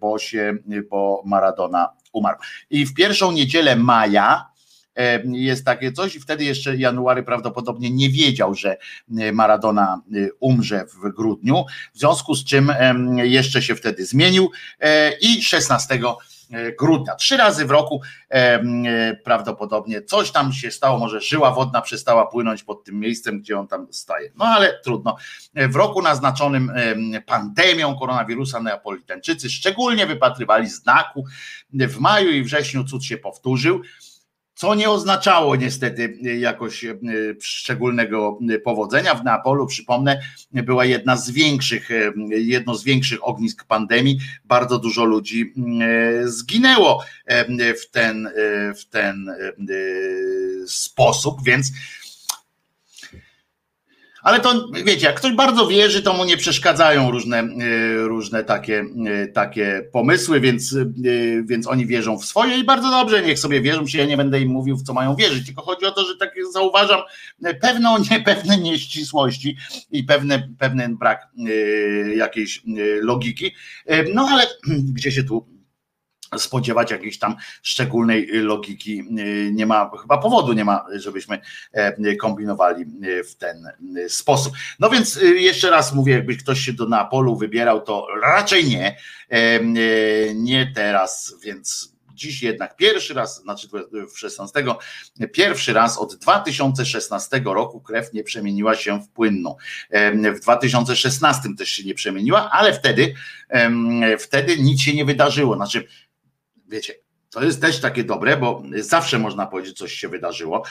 [0.01, 0.57] bo się,
[0.89, 2.37] bo Maradona umarł.
[2.69, 4.48] I w pierwszą niedzielę maja
[5.31, 8.77] jest takie coś i wtedy jeszcze January prawdopodobnie nie wiedział, że
[9.17, 12.73] e, Maradona e, umrze w grudniu, w związku z czym
[13.15, 14.51] jeszcze się wtedy zmienił
[15.21, 15.99] i 16
[16.79, 17.15] grudnia.
[17.15, 18.01] Trzy razy w roku
[19.23, 23.67] prawdopodobnie coś tam się stało, może żyła wodna przestała płynąć pod tym miejscem, gdzie on
[23.67, 24.31] tam staje.
[24.35, 25.15] No ale trudno.
[25.55, 26.71] W roku naznaczonym
[27.25, 31.25] pandemią koronawirusa Neapolitańczycy szczególnie wypatrywali znaku.
[31.73, 33.81] W maju i wrześniu cud się powtórzył
[34.59, 36.97] co nie oznaczało niestety jakoś e,
[37.41, 39.15] szczególnego powodzenia.
[39.15, 40.21] W Neapolu, przypomnę,
[40.51, 41.89] była jedna z większych,
[42.29, 44.19] jedno z większych ognisk pandemii.
[44.45, 47.03] Bardzo dużo ludzi e, zginęło
[47.57, 48.29] w ten,
[48.75, 49.31] w ten
[50.67, 51.71] sposób, więc
[54.23, 57.47] ale to wiecie, jak ktoś bardzo wierzy, to mu nie przeszkadzają różne, e,
[57.95, 60.85] różne takie, e, takie pomysły, więc, e,
[61.43, 64.41] więc oni wierzą w swoje i bardzo dobrze, niech sobie wierzą się, ja nie będę
[64.41, 66.99] im mówił, w co mają wierzyć, tylko chodzi o to, że tak zauważam
[67.61, 69.57] pewną, nie, pewne nieścisłości
[69.91, 71.27] i pewne, pewien brak
[72.15, 72.63] jakiejś
[73.01, 73.51] logiki,
[74.13, 74.47] no ale
[74.95, 75.58] gdzie się tu
[76.37, 79.03] spodziewać jakiejś tam szczególnej logiki.
[79.51, 81.39] Nie ma, chyba powodu nie ma, żebyśmy
[81.73, 84.53] e, kombinowali e, w ten e, sposób.
[84.79, 88.95] No więc jeszcze raz mówię, jakby ktoś się do Neapolu wybierał, to raczej nie,
[90.35, 93.67] nie teraz, więc dziś jednak pierwszy raz, znaczy
[94.13, 94.63] w 16,
[95.33, 99.55] pierwszy raz od 2016 roku krew nie przemieniła się w płynną.
[100.35, 103.13] W 2016 też się nie przemieniła, ale wtedy,
[104.19, 105.55] wtedy nic się nie wydarzyło.
[105.55, 105.87] Znaczy,
[106.69, 106.93] wiecie,
[107.29, 110.63] to jest też takie dobre, bo zawsze można powiedzieć, coś się wydarzyło,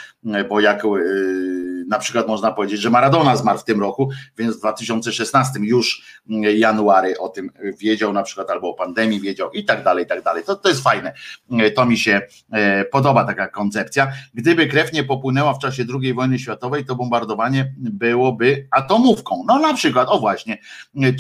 [0.48, 4.58] bo jak yy, na przykład można powiedzieć, że Maradona zmarł w tym roku, więc w
[4.58, 6.02] 2016 już
[6.56, 10.22] January o tym wiedział, na przykład albo o pandemii wiedział i tak dalej, i tak
[10.22, 10.44] dalej.
[10.44, 11.12] To, to jest fajne.
[11.76, 12.20] To mi się
[12.52, 14.12] e, podoba taka koncepcja.
[14.34, 19.44] Gdyby krew nie popłynęła w czasie II wojny światowej, to bombardowanie byłoby atomówką.
[19.46, 20.58] No na przykład, o właśnie,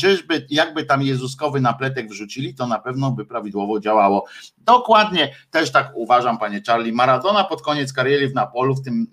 [0.00, 4.24] czyżby jakby tam Jezuskowy napletek wrzucili, to na pewno by prawidłowo działało.
[4.68, 6.92] Dokładnie, też tak uważam, panie Charlie.
[6.92, 9.06] Maradona pod koniec kariery w Napolu, w tym,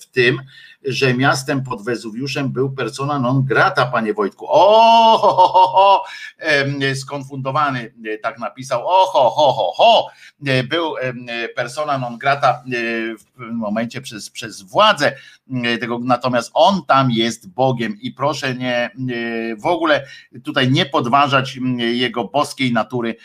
[0.00, 0.42] w tym
[0.84, 4.46] że miastem pod Wezuwiuszem był persona non grata, panie Wojtku.
[4.48, 6.04] O, ho, ho, ho, ho.
[6.94, 10.10] skonfundowany e, tak napisał, o, ho, ho, ho, ho.
[10.46, 10.94] E, był
[11.56, 12.60] persona non grata e,
[13.16, 15.12] w momencie przez, przez władzę
[15.80, 18.90] tego, natomiast on tam jest Bogiem i proszę nie,
[19.58, 20.06] w ogóle
[20.44, 23.16] tutaj nie podważać jego boskiej natury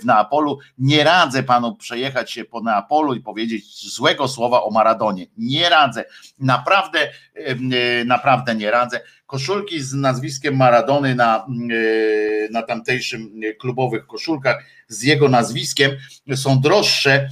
[0.00, 0.58] w Neapolu.
[0.88, 5.26] Nie radzę panu przejechać się po Neapolu i powiedzieć złego słowa o Maradonie.
[5.36, 6.04] Nie radzę.
[6.38, 9.00] Naprawdę naprawdę, e, naprawdę nie radzę.
[9.26, 15.90] Koszulki z nazwiskiem Maradony na, e, na tamtejszym klubowych koszulkach z jego nazwiskiem
[16.34, 17.28] są droższe e,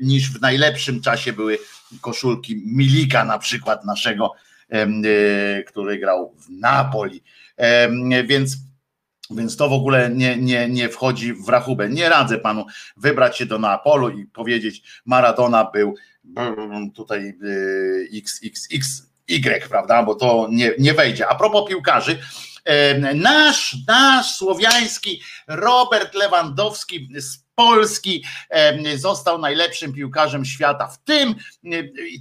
[0.00, 1.58] niż w najlepszym czasie były
[2.00, 4.32] koszulki Milika na przykład naszego,
[5.66, 7.22] który grał w Napoli.
[8.24, 8.56] Więc
[9.30, 11.88] więc to w ogóle nie, nie, nie wchodzi w rachubę.
[11.88, 12.66] Nie radzę panu
[12.96, 15.94] wybrać się do Neapolu i powiedzieć, Maradona był
[16.94, 17.38] tutaj
[18.14, 20.02] XXX Y, prawda?
[20.02, 21.28] Bo to nie, nie wejdzie.
[21.28, 22.18] A propos piłkarzy,
[23.14, 28.24] nasz, nasz słowiański Robert Lewandowski z Polski
[28.96, 30.88] został najlepszym piłkarzem świata.
[30.88, 31.34] W tym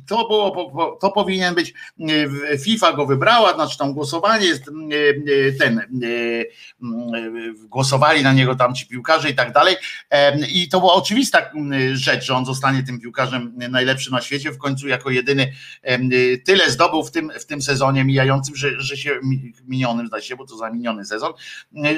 [0.08, 1.74] to było, to powinien być
[2.64, 4.64] FIFA go wybrała, znaczy tam głosowanie jest
[5.60, 5.82] ten
[7.70, 9.76] głosowali na niego tam ci piłkarze i tak dalej.
[10.50, 11.52] I to była oczywista
[11.94, 14.52] rzecz, że on zostanie tym piłkarzem najlepszym na świecie.
[14.52, 15.54] W końcu jako jedyny
[16.46, 19.20] tyle zdobył w tym, w tym sezonie mijającym, że, że się
[19.68, 21.34] minionym, zdaje się, bo to za miniony sezon,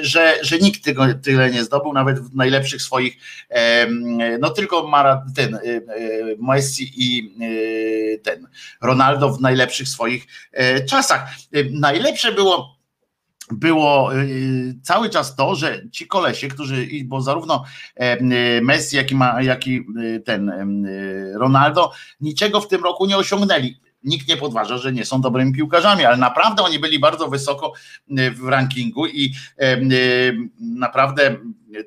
[0.00, 3.16] że, że nikt tego tyle nie zdobył, nawet w najlepszych swoich
[4.40, 5.80] no tylko Mara, ten e, e,
[6.38, 8.46] Messi i e, ten
[8.80, 10.26] Ronaldo w najlepszych swoich
[10.88, 11.30] czasach.
[11.70, 12.82] Najlepsze było
[13.50, 14.10] było
[14.82, 17.64] cały czas to, że ci kolesie, którzy, bo zarówno
[18.62, 19.84] Messi, jak i, ma, jak i
[20.24, 20.52] ten
[21.34, 26.04] Ronaldo niczego w tym roku nie osiągnęli nikt nie podważa, że nie są dobrymi piłkarzami,
[26.04, 27.72] ale naprawdę oni byli bardzo wysoko
[28.34, 29.34] w rankingu i
[30.58, 31.36] naprawdę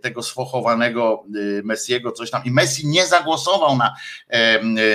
[0.02, 2.42] tego sfochowanego y, Messiego, coś tam.
[2.46, 3.96] I Messi nie zagłosował na,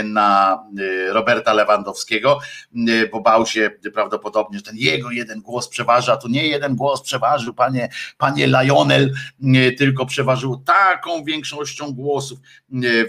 [0.05, 2.39] na y, Roberta Lewandowskiego,
[2.89, 6.17] y, bo bał się prawdopodobnie, że ten jego jeden głos przeważa.
[6.17, 7.89] Tu nie jeden głos przeważył, panie,
[8.19, 9.15] panie Lionel,
[9.79, 12.39] tylko przeważył taką większością głosów.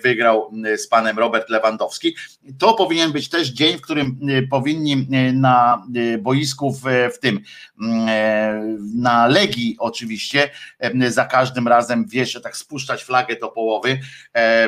[0.04, 2.16] Wygrał z panem Robert Lewandowski.
[2.58, 5.84] To powinien być też dzień, w którym powinni na
[6.20, 6.84] boisku w,
[7.16, 7.40] w tym,
[8.96, 10.50] na Legii oczywiście,
[11.10, 14.00] za każdym razem wiesz, tak spuszczać flagę do połowy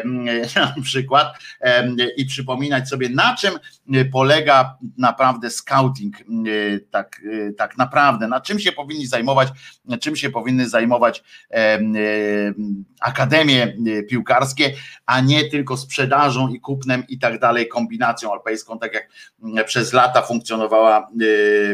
[0.55, 1.37] na przykład
[2.17, 3.53] i przypominać sobie na czym
[4.11, 6.15] polega naprawdę scouting
[6.91, 7.21] tak,
[7.57, 9.49] tak naprawdę, na czym się powinni zajmować,
[10.01, 11.23] czym się powinny zajmować
[12.99, 13.77] akademie
[14.09, 14.73] piłkarskie,
[15.05, 19.09] a nie tylko sprzedażą i kupnem i tak dalej, kombinacją alpejską, tak jak
[19.65, 21.07] przez lata funkcjonowała,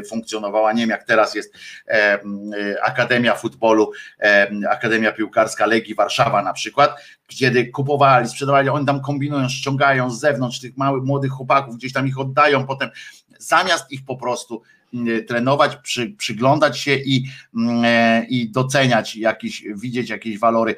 [0.10, 1.54] funkcjonowała, nie wiem jak teraz jest
[2.84, 3.92] Akademia Futbolu,
[4.70, 6.96] Akademia Piłkarska Legii Warszawa na przykład,
[7.28, 12.08] kiedy kupowali, sprzedawali, oni tam kombinują, ściągają z zewnątrz tych małych, młodych chłopaków, gdzieś tam
[12.08, 12.90] ich oddają potem,
[13.40, 14.62] zamiast ich po prostu
[14.94, 17.26] mm, trenować, przy, przyglądać się i,
[17.56, 20.76] mm, e, i doceniać jakieś, widzieć jakieś walory.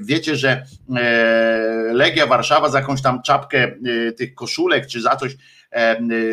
[0.00, 0.66] Wiecie, że
[0.96, 3.58] e, Legia Warszawa za jakąś tam czapkę
[4.08, 5.36] e, tych koszulek czy za coś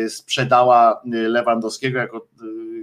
[0.08, 2.26] sprzedała Lewandowskiego jako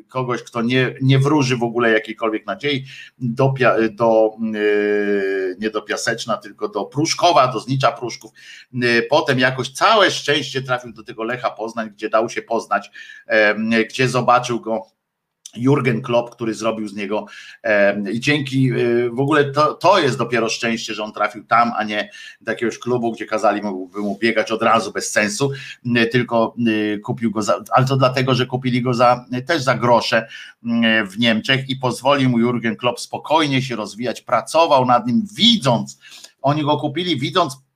[0.10, 2.86] kogoś, kto nie, nie wróży w ogóle jakiejkolwiek nadziei,
[3.19, 3.53] do,
[3.91, 8.31] do, yy, nie do Piaseczna, tylko do Pruszkowa, do Znicza Pruszków.
[8.73, 12.91] Yy, potem jakoś całe szczęście trafił do tego Lecha Poznań, gdzie dał się poznać,
[13.90, 14.99] gdzie zobaczył go
[15.56, 17.26] Jurgen Klopp, który zrobił z niego
[18.12, 21.84] i dzięki e, w ogóle to, to jest dopiero szczęście, że on trafił tam, a
[21.84, 22.10] nie
[22.42, 25.52] do jakiegoś klubu, gdzie kazali mu, mu biegać od razu bez sensu,
[26.12, 26.56] tylko
[26.94, 30.28] e, kupił go za, ale to dlatego, że kupili go za, też za grosze
[31.10, 36.00] w Niemczech i pozwolił mu Jurgen Klopp spokojnie się rozwijać, pracował nad nim, widząc,
[36.42, 37.69] oni go kupili, widząc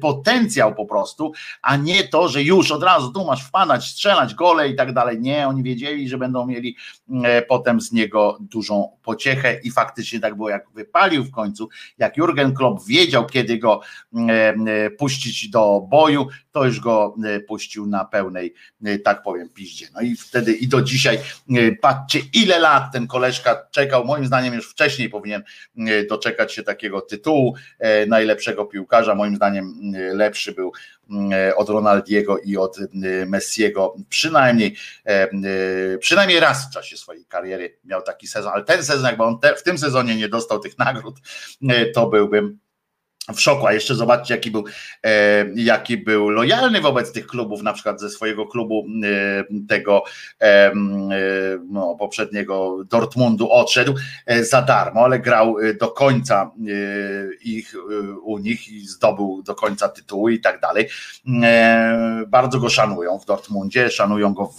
[0.00, 1.32] potencjał po prostu,
[1.62, 5.20] a nie to, że już od razu tu masz wpadać, strzelać gole i tak dalej.
[5.20, 6.76] Nie, oni wiedzieli, że będą mieli
[7.24, 11.68] e, potem z niego dużą pociechę i faktycznie tak było, jak wypalił w końcu,
[11.98, 13.80] jak Jurgen Klopp wiedział, kiedy go
[14.28, 17.14] e, puścić do boju, to już go
[17.48, 18.54] puścił na pełnej,
[19.04, 19.86] tak powiem, piździe.
[19.94, 21.18] No i wtedy i do dzisiaj,
[21.80, 25.42] patrzcie, ile lat ten koleżka czekał, moim zdaniem już wcześniej powinien
[26.08, 27.54] doczekać się takiego tytułu
[28.06, 29.47] najlepszego piłkarza, moim zdaniem
[30.12, 30.72] lepszy był
[31.56, 32.78] od Ronaldiego i od
[33.26, 34.76] Messiego, przynajmniej
[36.00, 39.54] przynajmniej raz w czasie swojej kariery miał taki sezon, ale ten sezon, jakby on te,
[39.54, 41.16] w tym sezonie nie dostał tych nagród,
[41.94, 42.58] to byłbym
[43.34, 44.64] w szoku, a jeszcze zobaczcie, jaki był,
[45.04, 50.04] e, jaki był lojalny wobec tych klubów, na przykład ze swojego klubu e, tego
[50.40, 50.72] e,
[51.70, 53.94] no, poprzedniego Dortmundu odszedł
[54.26, 57.74] e, za darmo, ale grał e, do końca e, ich
[58.22, 60.88] u nich i zdobył do końca tytuły i tak dalej.
[62.26, 64.58] Bardzo go szanują w Dortmundzie, szanują go w,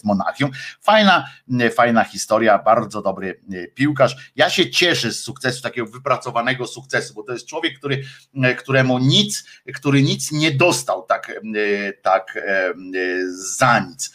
[0.00, 0.50] w Monachium.
[0.80, 1.26] Fajna,
[1.74, 3.40] fajna historia, bardzo dobry
[3.74, 4.32] piłkarz.
[4.36, 8.05] Ja się cieszę z sukcesu, takiego wypracowanego sukcesu, bo to jest człowiek, który E,
[8.58, 12.74] któremu nic, który nic nie dostał tak, e, tak e,
[13.58, 14.12] za nic.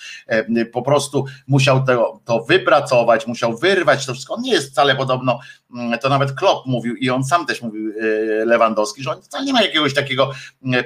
[0.71, 4.33] Po prostu musiał to, to wypracować, musiał wyrwać to wszystko.
[4.33, 5.39] On nie jest wcale podobno,
[6.01, 7.93] to nawet Klopp mówił i on sam też mówił
[8.45, 10.31] Lewandowski, że on wcale nie ma jakiegoś takiego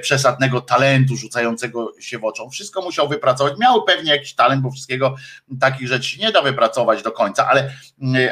[0.02, 2.50] przesadnego talentu rzucającego się w oczą.
[2.50, 3.58] Wszystko musiał wypracować.
[3.58, 5.16] Miał pewnie jakiś talent, bo wszystkiego
[5.60, 7.72] takich rzeczy nie da wypracować do końca, ale,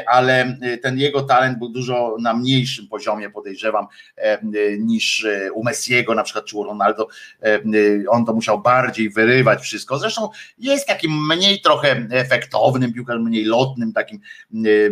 [0.07, 3.87] ale ten jego talent był dużo na mniejszym poziomie, podejrzewam,
[4.79, 7.07] niż e, u Messiego na przykład, czy u Ronaldo,
[7.41, 7.59] e, e,
[8.09, 13.93] on to musiał bardziej wyrywać wszystko, zresztą jest takim mniej trochę efektownym piłkarzem, mniej lotnym,
[13.93, 14.19] takim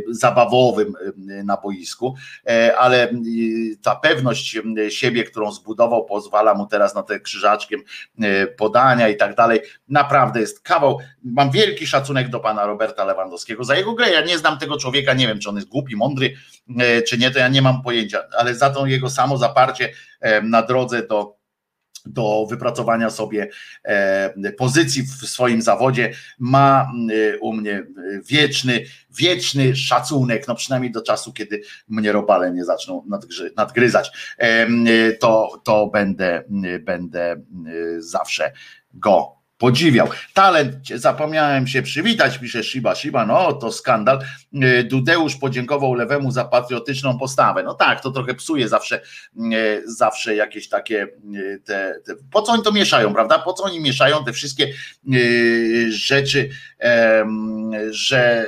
[0.09, 0.93] zabawowym
[1.43, 2.15] na boisku,
[2.77, 3.13] ale
[3.83, 4.57] ta pewność
[4.89, 7.81] siebie, którą zbudował, pozwala mu teraz na te krzyżaczkiem
[8.57, 13.75] podania i tak dalej, naprawdę jest kawał, mam wielki szacunek do pana Roberta Lewandowskiego za
[13.75, 16.35] jego grę, ja nie znam tego człowieka, nie wiem, czy on jest głupi, mądry,
[17.07, 19.93] czy nie, to ja nie mam pojęcia, ale za tą jego samo zaparcie
[20.43, 21.42] na drodze do
[22.05, 23.49] do wypracowania sobie
[24.57, 26.13] pozycji w swoim zawodzie.
[26.39, 26.91] Ma
[27.41, 27.83] u mnie
[28.25, 28.85] wieczny,
[29.17, 33.05] wieczny szacunek, no przynajmniej do czasu, kiedy mnie robale nie zaczną
[33.57, 34.11] nadgryzać,
[35.19, 36.43] to, to będę,
[36.79, 37.35] będę
[37.97, 38.51] zawsze
[38.93, 40.07] go podziwiał.
[40.33, 44.19] Talent, zapomniałem się przywitać, pisze Shiba Shiba, no to skandal.
[44.61, 47.63] E, Dudeusz podziękował lewemu za patriotyczną postawę.
[47.63, 49.01] No tak, to trochę psuje zawsze, e,
[49.85, 53.39] zawsze jakieś takie e, te, te po co oni to mieszają, prawda?
[53.39, 54.73] Po co oni mieszają te wszystkie
[55.89, 56.49] rzeczy,
[57.89, 58.45] że,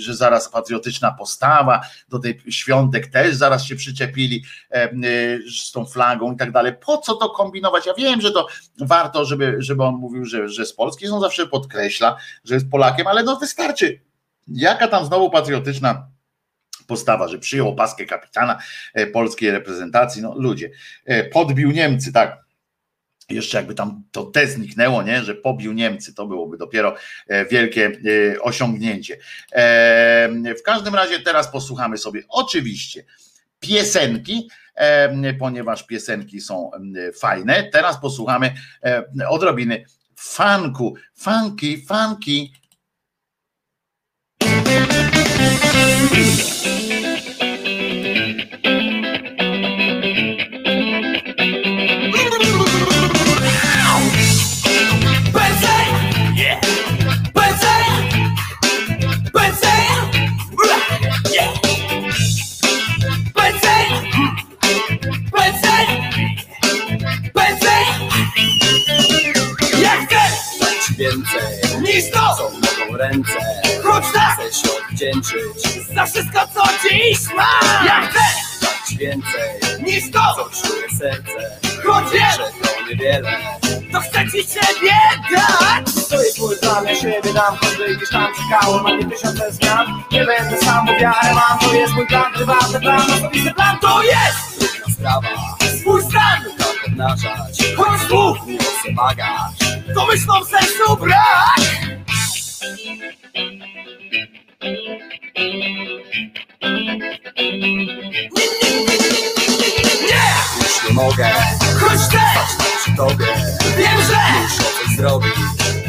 [0.00, 4.44] że zaraz patriotyczna postawa, do tej świątek też zaraz się przyczepili
[5.54, 6.72] z tą flagą i tak dalej.
[6.86, 7.86] Po co to kombinować?
[7.86, 8.46] Ja wiem, że to
[8.80, 13.06] warto, żeby, żeby on mówił, że, że z Polski, on zawsze podkreśla, że jest Polakiem,
[13.06, 14.00] ale no wystarczy.
[14.48, 16.06] Jaka tam znowu patriotyczna
[16.86, 18.58] postawa, że przyjął opaskę kapitana
[18.94, 20.70] e, polskiej reprezentacji, no ludzie,
[21.04, 22.44] e, podbił Niemcy, tak,
[23.30, 25.24] jeszcze jakby tam to te zniknęło, nie?
[25.24, 26.94] że pobił Niemcy, to byłoby dopiero
[27.28, 27.92] e, wielkie
[28.40, 29.16] osiągnięcie.
[30.58, 33.04] W każdym razie teraz posłuchamy sobie oczywiście
[33.60, 34.50] piosenki,
[35.38, 36.70] ponieważ piosenki są
[37.20, 37.70] fajne.
[37.72, 38.54] Teraz posłuchamy
[39.28, 39.84] odrobiny
[40.16, 42.52] funku, funky, funky.
[71.00, 71.42] Więcej
[71.80, 73.32] niż to, co mogą ręce.
[73.82, 77.86] Choć tak chcę się odwdzięczyć za wszystko, co dziś mam.
[77.86, 78.49] Ja chcę
[78.96, 79.50] więcej.
[79.82, 81.60] Niż to, co czuje serce.
[81.86, 82.50] Choć wiem, że
[83.92, 84.96] to chcę ci siebie
[85.30, 86.08] dać.
[86.08, 90.02] To jest mój plan, ja siebie dam, choćby gdzieś tam czekało na nie tysiące zmian.
[90.12, 94.02] Nie będę sam, bo wiarę mam, to jest mój plan, prywatny plan, osobisty plan, to
[94.02, 94.58] jest!
[94.58, 95.28] Trudna sprawa.
[95.80, 96.42] Swój stan!
[96.86, 98.38] Obnażać, choć słów!
[98.80, 99.52] Chcę bagaż.
[99.94, 101.60] To myślą sercu brak!
[104.60, 104.72] Już
[110.88, 111.30] nie mogę.
[111.80, 113.26] Choć też przy tobie
[113.78, 115.34] Wiem, że muszę coś zrobić.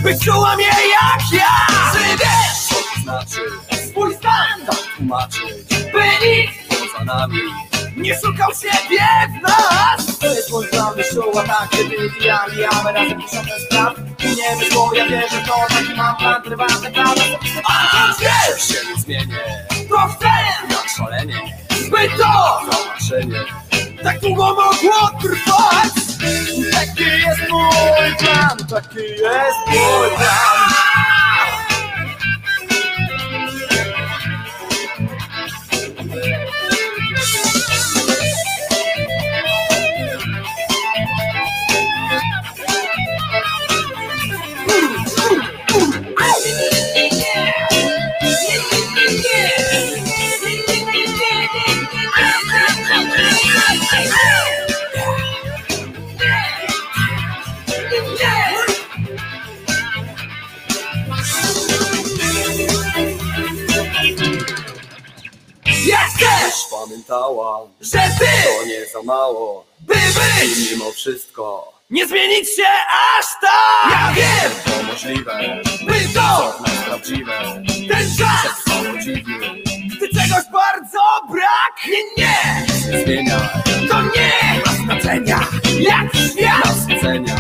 [0.04, 1.68] Być czuła mnie jak ja.
[1.94, 3.42] Czy wiesz, co to znaczy.
[3.90, 4.66] Swój stan.
[4.66, 5.66] Tak tłumaczyć.
[5.70, 7.40] By nikt poza nami
[7.98, 9.08] nie szukał siebie
[9.40, 10.18] w nas.
[10.20, 13.94] To jest mój plan, wyszło tak, kiedy wybijali A my razem tysiące spraw.
[14.38, 17.16] Nie wyszło, ja wierzę to Taki mam plan, prywatny plan
[17.64, 19.40] A wiesz, się nie zmienię.
[19.90, 20.28] To chcę,
[20.70, 21.42] jak szalenie.
[21.70, 23.44] Zbyt to, zobaczenie
[24.04, 25.94] Tak długo mogło trwać.
[26.72, 30.81] Taki jest mój plan Taki jest mój plan
[66.86, 72.68] pamiętała, że ty to nie za mało, by być I mimo wszystko nie zmienić się
[73.18, 73.92] aż tak.
[73.92, 78.64] Ja wiem, to możliwe, by to co nas prawdziwe, ten czas
[79.04, 81.00] dziwnie, gdy czegoś bardzo
[81.30, 81.76] brak.
[81.88, 83.40] Nie, nie, nie zmienia,
[83.90, 85.40] to nie ma znaczenia,
[85.80, 87.36] jak świat nas ocenia,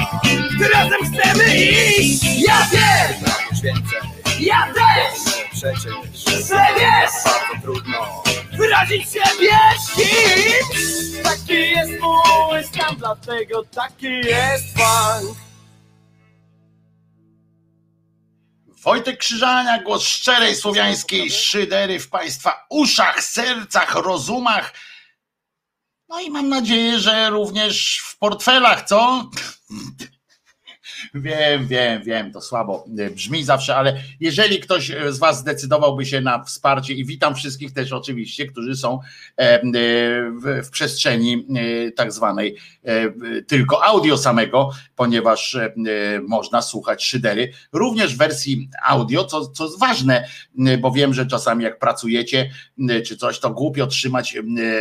[0.55, 2.23] gdy razem chcemy iść.
[2.47, 3.31] Ja wiem,
[3.63, 3.99] więcej,
[4.39, 8.30] ja też, przecież, że wiesz, bardzo trudno
[8.61, 9.59] wyrazić siebie
[9.95, 11.23] kimś.
[11.23, 15.37] Taki jest mój stan, dlatego taki jest funk.
[18.83, 24.73] Wojtek Krzyżania, głos szczerej słowiańskiej szydery w Państwa uszach, sercach, rozumach.
[26.09, 29.29] No i mam nadzieję, że również w portfelach, co?
[31.13, 36.05] Wiem, wiem, wiem, to słabo e, brzmi zawsze, ale jeżeli ktoś e, z Was zdecydowałby
[36.05, 38.99] się na wsparcie i witam wszystkich też oczywiście, którzy są
[40.43, 41.47] w, w przestrzeni
[41.95, 42.57] tak zwanej
[43.47, 45.57] tylko audio samego, ponieważ
[46.27, 50.27] można słuchać szydery, również w wersji audio, co, co jest ważne,
[50.79, 52.51] bo wiem, że czasami jak pracujecie
[53.05, 54.37] czy coś, to głupio trzymać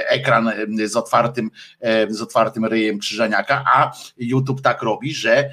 [0.08, 0.52] ekran
[0.84, 1.50] z otwartym,
[2.08, 5.50] z otwartym ryjem krzyżeniaka, a YouTube tak robi, że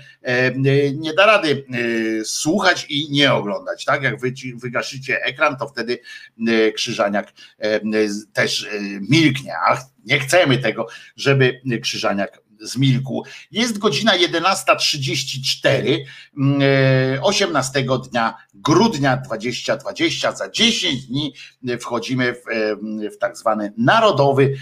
[0.93, 1.65] nie da rady
[2.21, 3.85] e, słuchać i nie oglądać.
[3.85, 5.99] Tak jak wy, wygaszycie ekran, to wtedy
[6.47, 7.79] e, krzyżaniak e,
[8.33, 8.67] też
[9.09, 9.53] milknie.
[9.67, 13.23] A nie chcemy tego, żeby krzyżaniak zmilkł.
[13.51, 15.97] Jest godzina 11.34,
[17.21, 20.31] 18 mm, dnia grudnia 2020.
[20.31, 21.33] Za 10 dni
[21.79, 22.43] wchodzimy w,
[23.15, 24.53] w tak zwany narodowy,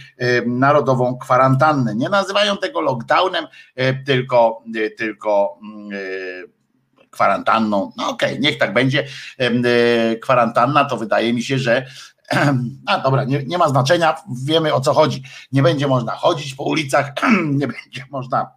[0.46, 1.96] narodową kwarantannę.
[1.96, 3.48] Nie nazywają tego lockdownem,
[4.06, 4.64] tylko,
[4.98, 5.60] tylko
[7.10, 7.92] kwarantanną.
[7.98, 9.08] No okej, okay, niech tak będzie.
[10.22, 11.86] Kwarantanna to wydaje mi się, że
[12.88, 14.16] a dobra, nie, nie ma znaczenia,
[14.46, 15.24] wiemy o co chodzi.
[15.52, 17.14] Nie będzie można chodzić po ulicach,
[17.60, 18.52] nie będzie można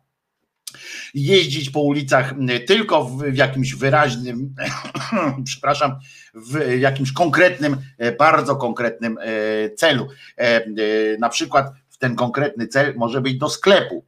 [1.15, 2.35] jeździć po ulicach
[2.67, 4.55] tylko w jakimś wyraźnym,
[5.45, 5.99] przepraszam,
[6.35, 10.09] w jakimś konkretnym, e, bardzo konkretnym e, celu.
[10.37, 10.65] E,
[11.19, 14.05] na przykład ten konkretny cel może być do sklepu.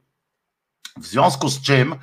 [0.97, 1.95] W związku z czym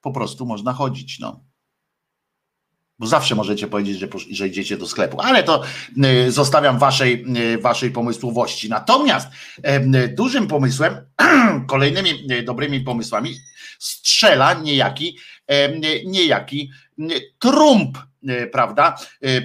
[0.00, 1.18] po prostu można chodzić.
[1.18, 1.47] No.
[2.98, 5.62] Bo zawsze możecie powiedzieć, że, że idziecie do sklepu, ale to
[6.26, 8.68] y, zostawiam waszej, y, waszej pomysłowości.
[8.68, 9.28] Natomiast
[10.16, 10.96] dużym pomysłem,
[11.66, 13.34] kolejnymi y, dobrymi pomysłami
[13.78, 15.18] strzela niejaki,
[16.04, 16.70] niejaki
[17.38, 17.98] Trump
[18.28, 18.96] E, prawda?
[19.22, 19.40] E,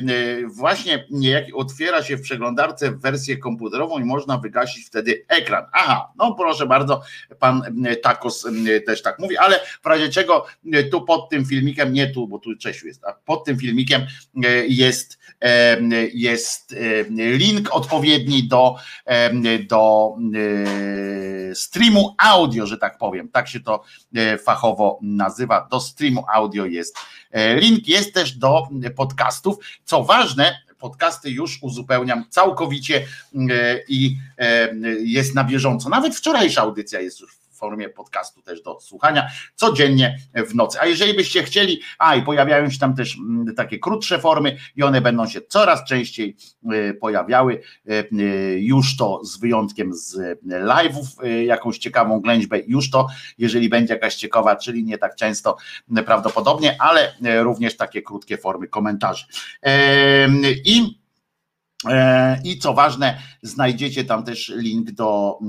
[0.48, 5.66] właśnie niejaki otwiera się w przeglądarce wersję komputerową i można wygasić wtedy ekran.
[5.74, 7.02] Aha, no proszę bardzo,
[7.40, 7.64] pan
[8.04, 8.48] Takos
[8.86, 10.46] też tak mówi, ale w razie czego
[10.92, 14.02] tu pod tym filmikiem, nie tu, bo tu Czesiu jest, a pod tym filmikiem
[14.68, 15.20] jest,
[16.14, 16.76] jest
[17.10, 18.76] link odpowiedni do,
[19.70, 20.16] do
[21.54, 23.30] streamu audio, że tak powiem.
[23.30, 23.84] Tak się to
[24.46, 25.68] fachowo nazywa.
[25.72, 26.98] Do streamu audio jest
[27.56, 27.88] link.
[27.88, 29.56] Jest też do podcastów.
[29.86, 34.70] Co ważne, podcasty już uzupełniam całkowicie e, i e,
[35.04, 35.90] jest na bieżąco.
[35.90, 40.18] Nawet wczorajsza audycja jest już formie podcastu też do słuchania codziennie
[40.48, 40.78] w nocy.
[40.82, 44.84] A jeżeli byście chcieli, a i pojawiają się tam też mm, takie krótsze formy i
[44.84, 46.36] one będą się coraz częściej
[46.72, 48.04] e, pojawiały, e, e,
[48.60, 53.08] już to z wyjątkiem z live'ów, jakąś ciekawą ględźbę, już to,
[53.38, 55.58] jeżeli będzie jakaś ciekawa, czyli nie tak często
[56.06, 57.14] prawdopodobnie, ale
[57.44, 59.26] również takie krótkie formy komentarzy.
[60.66, 61.03] I
[62.44, 65.40] I co ważne, znajdziecie tam też link do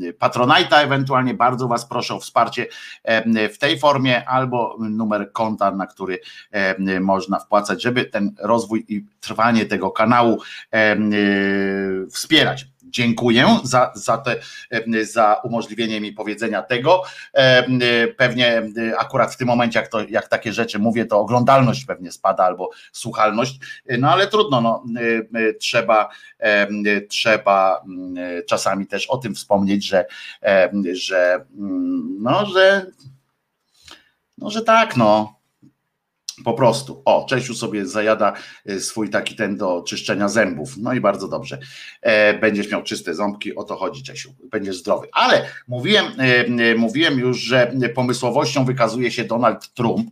[0.00, 1.34] e, Patronite'a, ewentualnie.
[1.34, 2.66] Bardzo Was proszę o wsparcie
[3.02, 6.18] e, w tej formie, albo numer konta, na który
[7.00, 10.38] można wpłacać, żeby ten rozwój i trwanie tego kanału
[12.10, 14.36] wspierać dziękuję za, za, te,
[15.04, 17.02] za umożliwienie mi powiedzenia tego.
[18.16, 18.62] Pewnie
[18.98, 22.70] akurat w tym momencie, jak, to, jak takie rzeczy mówię, to oglądalność pewnie spada albo
[22.92, 23.58] słuchalność,
[23.98, 24.84] no ale trudno, no,
[25.60, 26.08] trzeba,
[27.08, 27.84] trzeba
[28.48, 30.06] czasami też o tym wspomnieć, że,
[30.92, 31.44] że,
[32.20, 32.86] no, że,
[34.38, 35.43] no, że tak, no
[36.44, 37.02] po prostu.
[37.04, 38.32] O, Czesiu sobie zajada
[38.66, 40.76] e, swój taki ten do czyszczenia zębów.
[40.76, 41.58] No i bardzo dobrze.
[42.02, 44.34] E, będziesz miał czyste ząbki, o to chodzi, Czesiu.
[44.50, 45.08] Będziesz zdrowy.
[45.12, 50.10] Ale mówiłem, e, mówiłem już, że pomysłowością wykazuje się Donald Trump.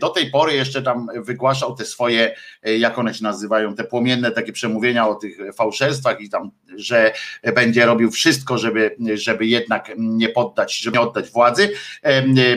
[0.00, 4.52] Do tej pory jeszcze tam wygłaszał te swoje, jak one się nazywają, te płomienne takie
[4.52, 7.12] przemówienia o tych fałszerstwach i tam, że
[7.54, 11.72] będzie robił wszystko, żeby, żeby jednak nie poddać, żeby nie oddać władzy.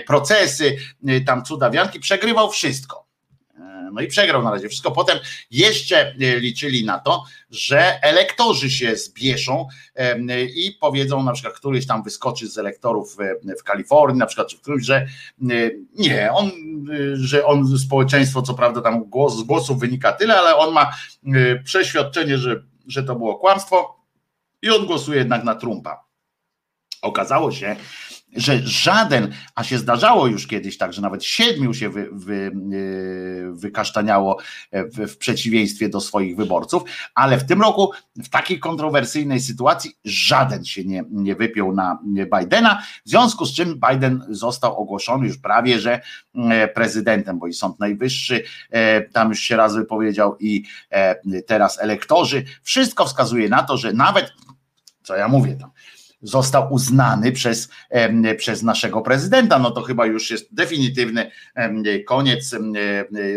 [0.07, 0.77] Procesy,
[1.25, 3.11] tam cudawianki, przegrywał wszystko.
[3.61, 4.91] E, no i przegrał na razie wszystko.
[4.91, 5.17] Potem
[5.51, 11.87] jeszcze e, liczyli na to, że elektorzy się zbieszą e, i powiedzą, na przykład któryś
[11.87, 13.17] tam wyskoczy z elektorów
[13.59, 15.07] w Kalifornii, na przykład czy w którymś, że
[15.95, 16.51] nie, on,
[17.13, 20.91] że on społeczeństwo, co prawda tam głos, z głosów wynika tyle, ale on ma
[21.63, 24.00] przeświadczenie, że, że to było kłamstwo
[24.61, 26.05] i on głosuje jednak na Trumpa.
[27.01, 27.75] Okazało się,
[28.35, 33.51] że żaden, a się zdarzało już kiedyś tak, że nawet siedmiu się wy, wy, e,
[33.53, 34.37] wykasztaniało
[34.71, 36.83] w, w, przeciwieństwie do swoich wyborców,
[37.15, 42.81] ale w tym roku w takiej kontrowersyjnej sytuacji żaden się nie, nie wypiął na Bidena,
[43.05, 46.01] w związku z czym Biden został ogłoszony już prawie, że
[46.35, 50.63] e, prezydentem, bo i Sąd Najwyższy e, tam już się raz wypowiedział i
[51.47, 54.33] teraz elektorzy, wszystko wskazuje na to, że nawet,
[55.03, 55.71] co ja mówię tam,
[56.21, 57.69] został uznany przez,
[58.37, 59.59] przez naszego prezydenta.
[59.59, 61.31] No to chyba już jest definitywny
[62.05, 62.55] koniec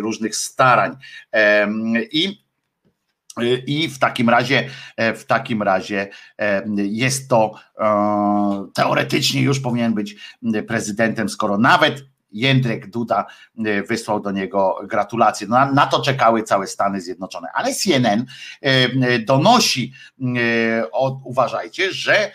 [0.01, 0.97] różnych starań.
[2.13, 2.45] I
[3.67, 6.09] i w takim razie, e, w takim razie
[6.77, 10.17] jest to e, teoretycznie już powinien być
[10.67, 13.27] prezydentem, skoro nawet Jędrek Duda
[13.59, 15.47] e, wysłał do niego gratulacje.
[15.47, 17.49] No, na, to czekały całe Stany Zjednoczone.
[17.55, 18.27] Ale CNN
[19.27, 19.93] donosi,
[21.25, 22.33] uważajcie, że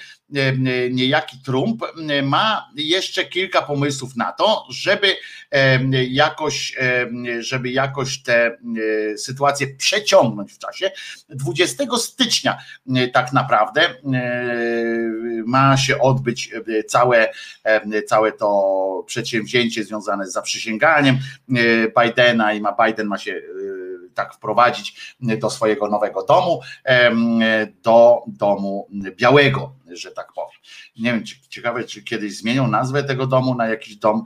[0.92, 1.82] niejaki Trump
[2.24, 5.16] ma jeszcze kilka pomysłów na to, żeby
[6.10, 6.78] jakoś,
[7.40, 8.58] żeby jakoś tę
[9.18, 10.92] sytuację przeciągnąć w czasie.
[11.30, 12.58] 20 stycznia
[13.14, 13.82] tak naprawdę
[15.46, 16.52] ma się odbyć
[16.88, 17.32] całe,
[18.08, 21.20] całe to przedsięwzięcie związane z zaprzysięganiem
[22.02, 23.42] Bidena i ma Biden ma się
[24.14, 26.62] tak wprowadzić do swojego nowego domu,
[27.84, 28.88] do domu
[29.18, 30.60] białego, że tak powiem.
[31.00, 34.24] Nie wiem, ciekawe, czy kiedyś zmienią nazwę tego domu na jakiś dom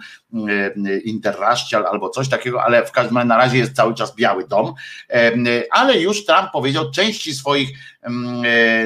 [1.04, 4.74] interracial albo coś takiego, ale w każdym razie na razie jest cały czas biały dom,
[5.72, 7.70] ale już Trump powiedział części swoich,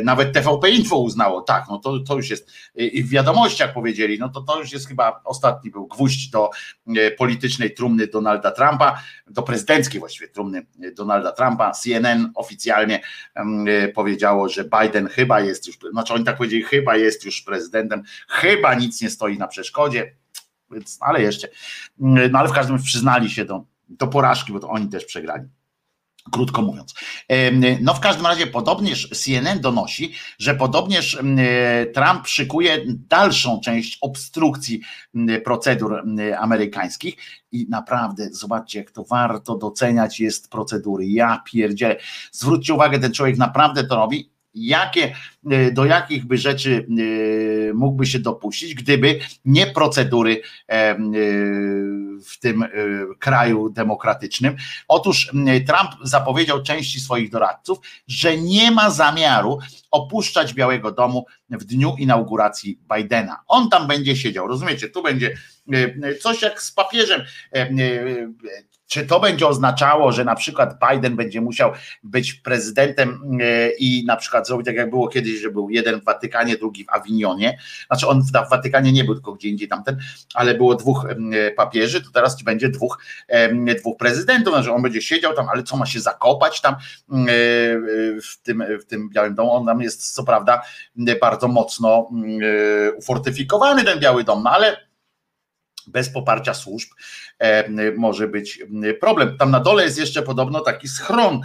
[0.03, 4.29] nawet TVP Info uznało, tak, no to, to już jest i w wiadomościach powiedzieli, no
[4.29, 6.49] to to już jest chyba ostatni był gwóźdź do
[7.17, 11.71] politycznej trumny Donalda Trumpa, do prezydenckiej właściwie trumny Donalda Trumpa.
[11.71, 13.01] CNN oficjalnie
[13.95, 18.73] powiedziało, że Biden chyba jest już, znaczy oni tak powiedzieli, chyba jest już prezydentem, chyba
[18.75, 20.15] nic nie stoi na przeszkodzie,
[20.71, 21.47] więc, ale jeszcze,
[21.97, 25.47] no ale w każdym razie przyznali się do, do porażki, bo to oni też przegrali
[26.31, 26.93] krótko mówiąc.
[27.81, 31.17] No w każdym razie podobnież CNN donosi, że podobnież
[31.93, 34.81] Trump szykuje dalszą część obstrukcji
[35.43, 36.03] procedur
[36.39, 37.15] amerykańskich
[37.51, 41.05] i naprawdę zobaczcie jak to warto doceniać jest procedury.
[41.05, 41.95] Ja pierdzielę.
[42.31, 45.15] Zwróćcie uwagę, ten człowiek naprawdę to robi jakie,
[45.51, 50.95] e, do jakich by rzeczy e, mógłby się dopuścić, gdyby nie procedury e,
[52.25, 52.65] w tym
[53.19, 54.55] kraju demokratycznym.
[54.87, 55.31] Otóż
[55.67, 57.77] Trump zapowiedział części swoich doradców,
[58.07, 59.59] że nie ma zamiaru
[59.91, 63.39] opuszczać Białego Domu w dniu inauguracji Bidena.
[63.47, 64.89] On tam będzie siedział, rozumiecie?
[64.89, 65.37] Tu będzie
[66.21, 67.21] coś jak z papieżem
[68.87, 71.71] czy to będzie oznaczało, że na przykład Biden będzie musiał
[72.03, 76.03] być prezydentem e, i na przykład zrobić tak jak było kiedyś, że był jeden w
[76.03, 77.57] Watykanie, drugi w Awinionie.
[77.87, 79.97] Znaczy on w Watykanie nie był, tylko gdzie indziej tamten,
[80.33, 84.53] ale było dwóch e, papieży, to teraz będzie dwóch, e, dwóch prezydentów.
[84.53, 86.75] Znaczy on będzie siedział tam, ale co ma się zakopać tam
[88.23, 89.51] w tym, w tym Białym Domu?
[89.51, 90.61] On tam jest co prawda
[91.21, 92.09] bardzo mocno
[92.97, 94.86] ufortyfikowany ten Biały Dom, no ale
[95.87, 96.89] bez poparcia służb
[97.39, 98.63] e, może być
[99.01, 99.37] problem.
[99.37, 101.41] Tam na dole jest jeszcze podobno taki schron,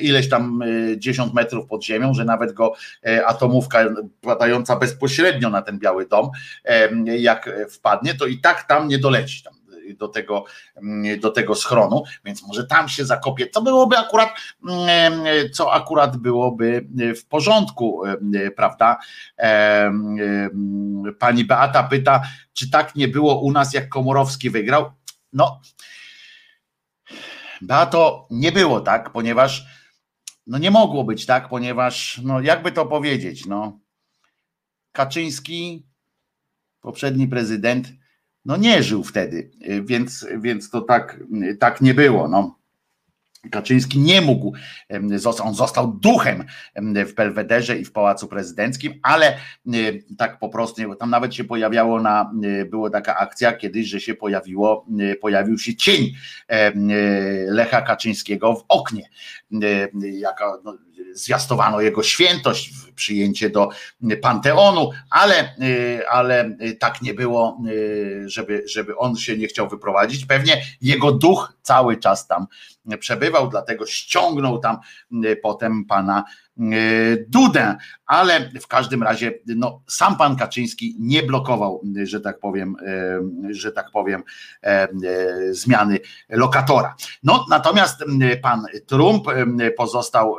[0.00, 0.60] ileś tam
[0.96, 2.74] 10 e, metrów pod ziemią, że nawet go
[3.06, 3.84] e, atomówka
[4.20, 6.30] padająca bezpośrednio na ten biały dom,
[7.18, 9.42] jak wpadnie, to i tak tam nie doleci.
[9.42, 9.54] Tam
[9.96, 10.44] do tego,
[10.76, 13.48] mm, do tego schronu, więc może tam się zakopie.
[13.48, 14.28] Co byłoby akurat,
[14.68, 16.86] mm, co akurat byłoby
[17.16, 18.02] w porządku,
[18.56, 18.98] prawda?
[21.18, 24.92] Pani Beata pyta, czy tak nie było u nas, jak Komorowski wygrał?
[25.32, 25.60] No,
[27.62, 29.66] Beato, nie było tak, ponieważ
[30.46, 33.78] no nie mogło być tak, ponieważ, no jakby to powiedzieć, no
[34.92, 35.86] Kaczyński,
[36.80, 37.88] poprzedni prezydent,
[38.44, 41.20] no nie żył wtedy, y, więc, więc to tak,
[41.60, 42.28] tak nie było.
[42.28, 42.58] No.
[43.50, 44.52] Kaczyński nie mógł,
[45.42, 46.44] on został duchem
[47.06, 49.36] w Belwederze i w Pałacu Prezydenckim, ale
[49.74, 54.00] y, tak po prostu, tam nawet się pojawiało na, y, była taka akcja kiedyś, że
[54.00, 54.86] się pojawiło,
[55.20, 56.12] pojawił się cień
[57.46, 59.08] Lecha Kaczyńskiego w oknie,
[60.00, 60.78] jaka, no,
[61.12, 63.68] zwiastowano jego świętość, przyjęcie do
[64.22, 70.26] Panteonu, ale, y, ale tak nie było, y, żeby, żeby on się nie chciał wyprowadzić.
[70.26, 72.46] Pewnie jego duch cały czas tam
[72.98, 74.78] przebywał, dlatego ściągnął tam
[75.24, 76.24] y, potem pana
[77.28, 77.76] Dudę,
[78.06, 82.76] ale w każdym razie no, sam pan Kaczyński nie blokował, że tak powiem,
[83.50, 84.22] że tak powiem,
[85.50, 85.98] zmiany
[86.28, 86.94] lokatora.
[87.22, 88.04] No natomiast
[88.42, 89.26] pan Trump
[89.76, 90.36] pozostał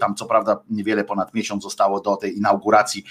[0.00, 3.04] tam co prawda niewiele ponad miesiąc zostało do tej inauguracji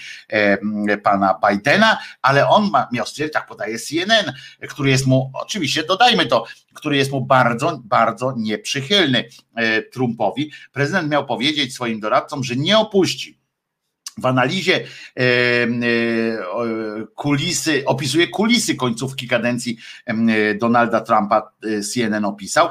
[1.02, 4.32] pana Bidena, ale on ma, miał stwierdzić, tak podaje CNN,
[4.68, 10.50] który jest mu, oczywiście dodajmy to, który jest mu bardzo, bardzo nieprzychylny e, Trumpowi.
[10.72, 13.38] Prezydent miał powiedzieć swoim doradcom, że nie opuści
[14.18, 15.66] w analizie e, e,
[17.14, 19.76] kulisy, opisuje kulisy końcówki kadencji
[20.60, 21.52] Donalda Trumpa,
[21.92, 22.68] CNN opisał.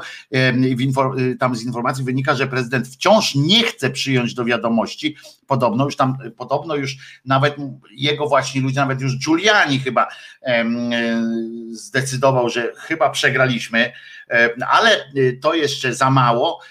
[1.40, 5.16] Tam z informacji wynika, że prezydent wciąż nie chce przyjąć do wiadomości,
[5.48, 7.56] podobno już tam, podobno już nawet
[7.92, 10.08] jego właśnie ludzie, nawet już Giuliani chyba
[11.72, 13.92] zdecydował, że chyba przegraliśmy
[14.68, 15.12] ale
[15.42, 16.62] to jeszcze za mało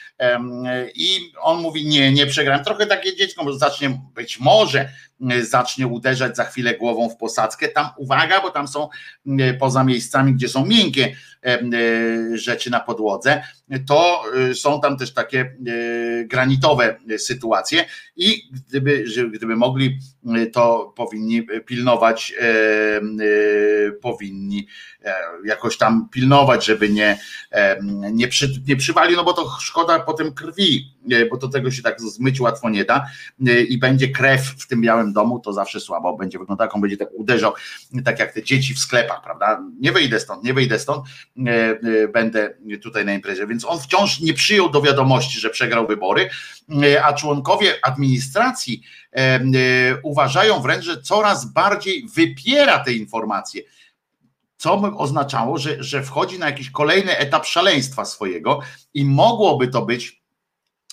[0.95, 2.65] i on mówi nie, nie przegrałem.
[2.65, 4.89] Trochę takie dziecko, bo zacznie być może
[5.43, 7.69] zacznie uderzać za chwilę głową w posadzkę.
[7.69, 8.89] Tam uwaga, bo tam są
[9.59, 11.17] poza miejscami, gdzie są miękkie
[12.35, 13.43] rzeczy na podłodze,
[13.87, 14.23] to
[14.55, 15.57] są tam też takie
[16.25, 17.85] granitowe sytuacje
[18.17, 19.99] i gdyby, gdyby mogli,
[20.53, 22.35] to powinni pilnować,
[24.01, 24.67] powinni
[25.45, 27.19] jakoś tam pilnować, żeby nie,
[28.13, 30.95] nie, przy, nie przywalił, no bo to szkoda potem krwi,
[31.31, 33.07] bo do tego się tak zmyć łatwo nie da
[33.69, 37.09] i będzie krew w tym białym domu, to zawsze słabo będzie wyglądał, on będzie tak
[37.13, 37.53] uderzał,
[38.05, 39.63] tak jak te dzieci w sklepach, prawda?
[39.81, 41.07] Nie wyjdę stąd, nie wyjdę stąd,
[42.13, 46.31] będę tutaj na imprezie, więc on wciąż nie przyjął do wiadomości, że przegrał wybory,
[47.03, 48.83] a członkowie administracji
[50.03, 53.63] uważają wręcz, że coraz bardziej wypiera te informacje
[54.57, 58.61] co oznaczało, że, że wchodzi na jakiś kolejny etap szaleństwa swojego
[58.95, 60.24] i mogłoby to być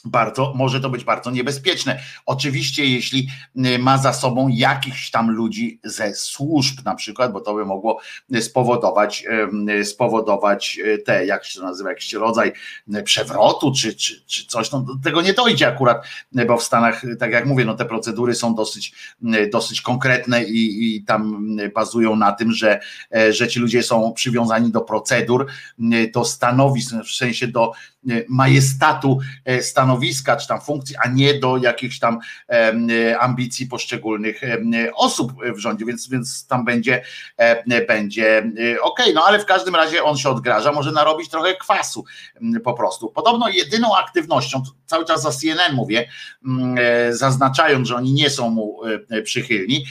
[0.05, 1.99] bardzo, może to być bardzo niebezpieczne.
[2.25, 3.27] Oczywiście, jeśli
[3.65, 7.99] y, ma za sobą jakichś tam ludzi ze służb, na przykład, bo to by mogło
[8.41, 9.25] spowodować,
[9.83, 12.53] spowodować y, te, jak się to nazywa, jakiś rodzaj
[12.95, 16.05] y, przewrotu, czy, czy, czy coś, no, do tego nie dojdzie akurat,
[16.47, 18.93] bo w Stanach, tak jak mówię, no te procedury są dosyć,
[19.51, 22.79] dosyć konkretne i, i tam bazują na tym, że,
[23.15, 25.47] e, że ci ludzie są przywiązani do procedur,
[26.13, 27.71] do stanowisk, w sensie do
[28.29, 32.19] majestatu e, stanowiska czy tam funkcji, a nie do jakichś tam
[32.49, 34.41] e, ambicji poszczególnych
[34.95, 37.03] osób w rządzie, więc, więc tam będzie,
[37.37, 38.51] e, będzie
[38.81, 42.05] ok, no ale w każdym razie on się odgraża, może narobić trochę kwasu
[42.63, 43.09] po prostu.
[43.09, 46.07] Podobno jedyną aktywnością, cały czas za CNN mówię,
[47.09, 48.79] zaznaczając, że oni nie są mu
[49.23, 49.85] przychylni,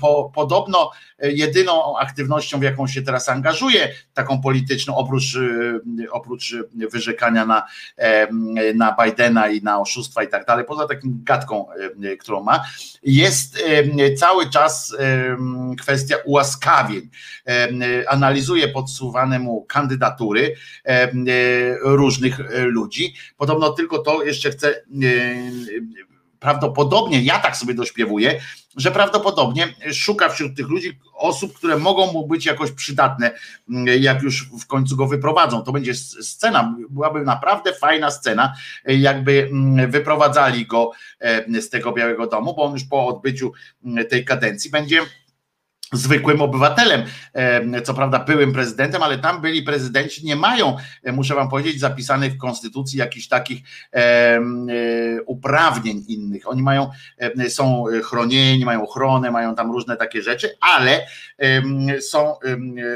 [0.00, 0.90] po, podobno
[1.24, 5.38] jedyną aktywnością, w jaką się teraz angażuje, taką polityczną, oprócz,
[6.10, 6.54] oprócz
[6.92, 7.66] wyrzekania na,
[8.74, 11.66] na Bidena i na oszustwa i tak dalej, poza takim gadką,
[12.20, 12.64] którą ma,
[13.02, 13.64] jest
[14.16, 14.96] cały czas
[15.80, 17.10] kwestia ułaskawień.
[18.08, 20.54] Analizuje podsuwane mu kandydatury
[21.82, 23.14] różnych ludzi.
[23.36, 24.84] Podobno tylko to jeszcze chce
[26.40, 28.40] prawdopodobnie, ja tak sobie dośpiewuję,
[28.76, 33.30] że prawdopodobnie szuka wśród tych ludzi osób, które mogą mu być jakoś przydatne,
[33.70, 35.62] mm, jak już w końcu go wyprowadzą.
[35.62, 40.90] To będzie scena, byłaby naprawdę fajna scena, jakby mm, wyprowadzali go
[41.20, 43.52] e, z tego Białego Domu, bo on już po odbyciu
[43.84, 45.00] mm, tej kadencji będzie
[45.96, 47.02] zwykłym obywatelem,
[47.84, 52.34] co prawda byłym prezydentem, ale tam byli prezydenci, nie mają, e, muszę wam powiedzieć, zapisanych
[52.34, 53.62] w konstytucji jakichś takich
[53.92, 54.40] e,
[55.26, 56.48] uprawnień innych.
[56.48, 56.90] Oni mają,
[57.48, 61.06] są chronieni, mają ochronę, mają tam różne takie rzeczy, ale
[62.00, 62.34] są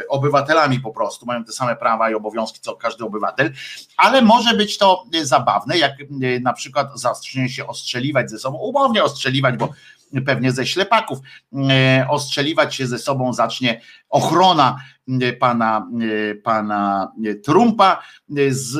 [0.09, 3.53] obywatelami po prostu, mają te same prawa i obowiązki co każdy obywatel,
[3.97, 5.93] ale może być to zabawne, jak
[6.41, 9.69] na przykład zacznie się ostrzeliwać ze sobą, umownie ostrzeliwać, bo
[10.26, 11.18] pewnie ze ślepaków,
[11.70, 14.76] e, ostrzeliwać się ze sobą zacznie ochrona
[15.22, 15.89] e, pana,
[16.30, 17.12] e, pana
[17.44, 18.02] Trumpa
[18.51, 18.70] z,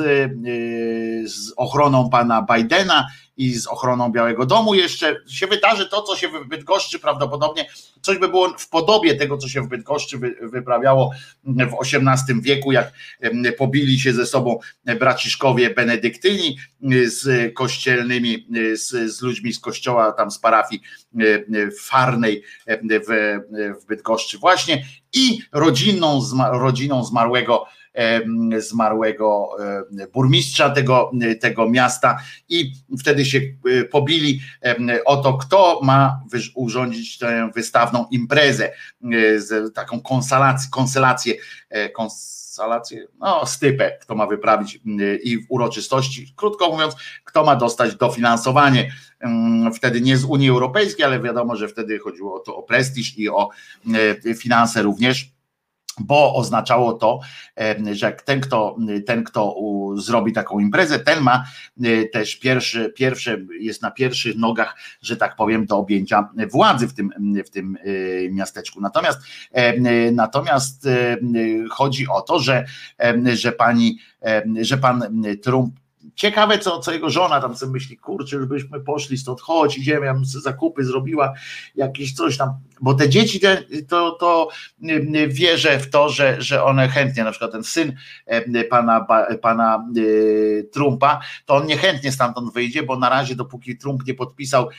[1.31, 3.07] z ochroną pana Bidena
[3.39, 4.73] i z ochroną Białego Domu.
[4.73, 7.65] Jeszcze się wydarzy to, co się w Bydgoszczy prawdopodobnie,
[8.01, 11.11] coś by było w podobie tego, co się w Bydgoszczy wyprawiało
[11.43, 12.93] w XVIII wieku, jak
[13.57, 14.59] pobili się ze sobą
[14.99, 16.57] braciszkowie benedyktyni
[17.05, 20.81] z kościelnymi, z, z ludźmi z kościoła tam z parafii
[21.81, 22.43] farnej
[23.07, 23.39] w,
[23.81, 26.21] w Bydgoszczy właśnie i rodzinną,
[26.51, 27.65] rodziną zmarłego
[28.57, 29.49] zmarłego
[30.13, 31.11] burmistrza tego,
[31.41, 32.17] tego miasta.
[32.49, 34.41] I wtedy się e, pobili
[35.05, 36.21] o to, kto ma
[36.55, 41.35] urządzić tę wystawną imprezę, e, z taką konsalację,
[41.93, 44.79] konselację, no stypę, kto ma wyprawić
[45.23, 48.91] i w uroczystości, krótko mówiąc, kto ma dostać dofinansowanie,
[49.75, 53.29] wtedy nie z Unii Europejskiej, ale wiadomo, że wtedy chodziło o to o prestiż i
[53.29, 53.49] o
[54.25, 55.38] e, finanse również
[55.99, 57.19] bo oznaczało to,
[57.91, 59.55] że ten kto, ten, kto
[59.95, 61.43] zrobi taką imprezę, ten ma
[61.83, 66.93] e, też pierwszy, pierwsze, jest na pierwszych nogach, że tak powiem, do objęcia władzy w
[66.93, 67.11] tym,
[67.45, 68.81] w tym e, miasteczku.
[68.81, 69.19] Natomiast,
[70.11, 70.87] natomiast
[71.71, 72.65] chodzi o to, że,
[73.33, 73.97] że pani,
[74.61, 75.79] że pan Trump
[76.19, 80.05] Ciekawe, co, co jego żona tam sobie myśli, kurczę, już byśmy poszli stąd, chodź, idziemy,
[80.05, 81.33] ja zakupy zrobiła,
[81.75, 82.49] jakieś coś tam,
[82.81, 84.49] bo te dzieci te, to, to
[85.27, 87.95] wierzę w to, że, że one chętnie, na przykład ten syn
[88.69, 89.07] pana,
[89.41, 89.85] pana
[90.71, 94.69] Trumpa, to on niechętnie stamtąd wyjdzie, bo na razie dopóki Trump nie podpisał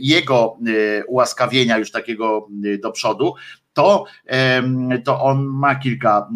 [0.00, 0.58] jego
[1.06, 2.48] ułaskawienia już takiego
[2.82, 3.34] do przodu,
[3.72, 4.04] to,
[5.04, 6.28] to on ma kilka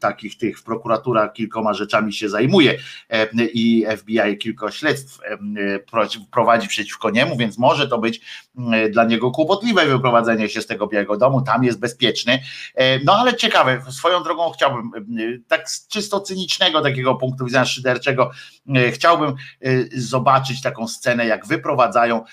[0.00, 2.78] takich tych w prokuratura kilkoma rzeczami się zajmuje
[3.52, 5.20] i FBI kilka śledztw
[6.30, 8.20] prowadzi przeciwko niemu, więc może to być
[8.90, 12.38] dla niego kłopotliwe wyprowadzenie się z tego Białego Domu, tam jest bezpieczny.
[13.04, 14.90] No ale ciekawe, swoją drogą chciałbym,
[15.48, 18.30] tak z czysto cynicznego takiego punktu widzenia szyderczego,
[18.92, 19.34] chciałbym
[19.94, 22.24] zobaczyć taką scenę, jak wyprowadzają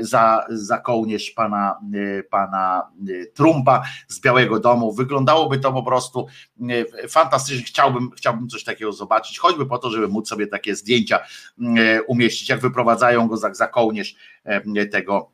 [0.00, 1.78] za, za kołnierz pana,
[2.30, 2.82] pana
[3.34, 4.92] Trumpa z Białego Domu.
[4.92, 6.26] Wyglądałoby to po prostu
[7.08, 7.64] fantastycznie.
[7.64, 11.18] Chciałbym, chciałbym coś takiego zobaczyć, choćby po to, żeby móc sobie takie zdjęcia
[12.06, 14.16] umieścić, jak wyprowadzają go za, za kołnierz
[14.92, 15.30] tego,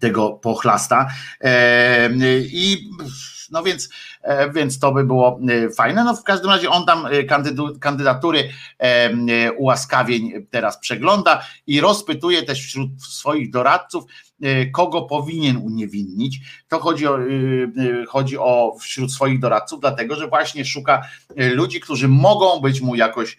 [0.00, 1.08] tego pochlasta.
[2.52, 2.90] I
[3.54, 3.88] no więc,
[4.54, 5.40] więc to by było
[5.76, 6.04] fajne.
[6.04, 7.06] No w każdym razie on tam
[7.80, 8.48] kandydatury
[9.56, 14.04] ułaskawień teraz przegląda i rozpytuje też wśród swoich doradców,
[14.42, 16.40] E, kogo powinien uniewinnić.
[16.68, 21.80] To chodzi o, e, e, chodzi o wśród swoich doradców, dlatego że właśnie szuka ludzi,
[21.80, 23.38] którzy mogą być mu jakoś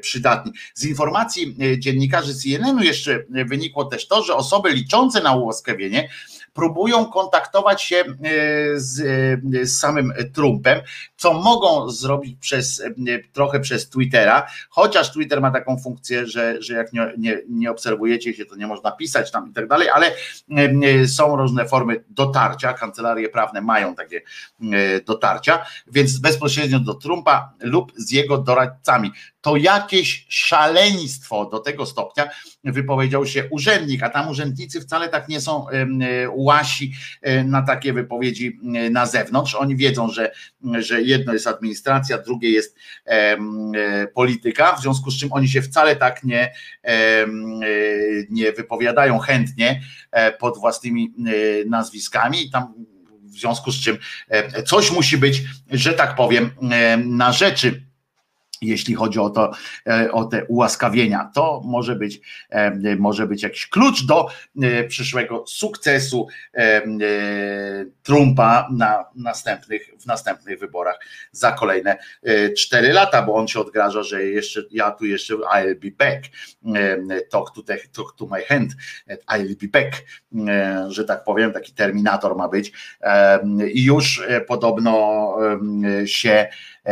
[0.00, 0.52] przydatni.
[0.74, 6.08] Z informacji dziennikarzy CNN-u jeszcze wynikło też to, że osoby liczące na ułaskawienie
[6.52, 8.04] próbują kontaktować się e,
[8.74, 10.80] z, e, z samym Trumpem,
[11.16, 12.92] co mogą zrobić przez e,
[13.32, 18.34] trochę przez Twittera, chociaż Twitter ma taką funkcję, że, że jak nie, nie, nie obserwujecie
[18.34, 20.12] się, to nie można pisać tam i tak dalej, ale
[21.06, 24.22] są różne formy dotarcia, kancelarie prawne mają takie
[25.06, 32.28] dotarcia, więc bezpośrednio do Trumpa lub z jego doradcami to jakieś szaleństwo do tego stopnia
[32.64, 35.66] wypowiedział się urzędnik, a tam urzędnicy wcale tak nie są
[36.30, 36.92] łasi
[37.22, 39.54] e, na takie wypowiedzi e, na zewnątrz.
[39.54, 40.32] Oni wiedzą, że,
[40.78, 43.36] że jedno jest administracja, drugie jest e,
[44.14, 46.52] polityka, w związku z czym oni się wcale tak nie,
[48.30, 49.80] nie wypowiadają chętnie
[50.38, 51.14] pod własnymi
[51.66, 52.50] nazwiskami.
[52.50, 52.74] Tam
[53.24, 53.98] w związku z czym
[54.66, 56.50] coś musi być, że tak powiem,
[57.04, 57.89] na rzeczy
[58.60, 59.50] jeśli chodzi o to,
[59.86, 61.30] e, o te ułaskawienia.
[61.34, 62.20] To może być,
[62.50, 64.28] e, może być jakiś klucz do
[64.62, 66.28] e, przyszłego sukcesu
[68.02, 70.98] Trumpa na następnych, w następnych wyborach
[71.32, 71.96] za kolejne
[72.56, 76.24] cztery lata, bo on się odgraża, że jeszcze ja tu jeszcze I'll be back.
[77.30, 78.72] Talk to, the, talk to my hand,
[79.32, 80.04] I'll be back,
[80.88, 82.72] że tak powiem, taki terminator ma być.
[83.72, 85.36] I już podobno
[86.06, 86.48] się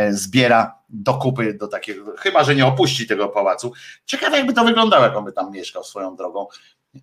[0.09, 3.71] zbiera do kupy do takiego, chyba że nie opuści tego pałacu.
[4.05, 6.47] Ciekawe, jakby to wyglądało, jak on by tam mieszkał swoją drogą.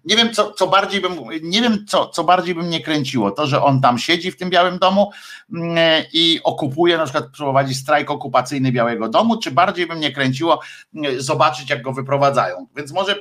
[0.05, 3.31] Nie wiem, co, co bardziej bym, nie wiem, co, co bardziej bym nie kręciło.
[3.31, 5.11] To, że on tam siedzi w tym Białym Domu
[5.53, 10.61] mm, i okupuje, na przykład prowadzi strajk okupacyjny Białego Domu, czy bardziej bym nie kręciło
[10.95, 12.67] mm, zobaczyć, jak go wyprowadzają.
[12.77, 13.17] Więc może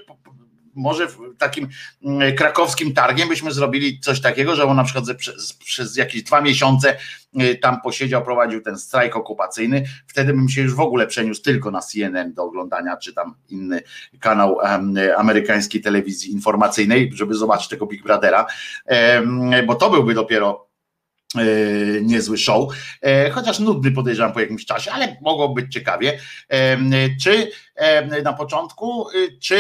[0.76, 1.08] może
[1.38, 1.68] takim
[2.04, 6.42] mm, krakowskim targiem byśmy zrobili coś takiego, że on na przykład przez, przez jakieś dwa
[6.42, 6.98] miesiące
[7.42, 11.72] y, tam posiedział, prowadził ten strajk okupacyjny, wtedy bym się już w ogóle przeniósł tylko
[11.72, 13.82] na CNN do oglądania, czy tam inny
[14.20, 14.60] kanał
[15.18, 18.46] amerykańskiej telewizji informacyjnej, żeby zobaczyć tego Big Brothera,
[19.68, 20.66] bo to byłby dopiero
[22.02, 26.20] niezły show, e, chociaż nudny podejrzewam po jakimś czasie, ale mogło być ciekawie.
[26.50, 26.78] E,
[27.22, 27.52] czy
[28.24, 29.08] na początku,
[29.42, 29.58] czy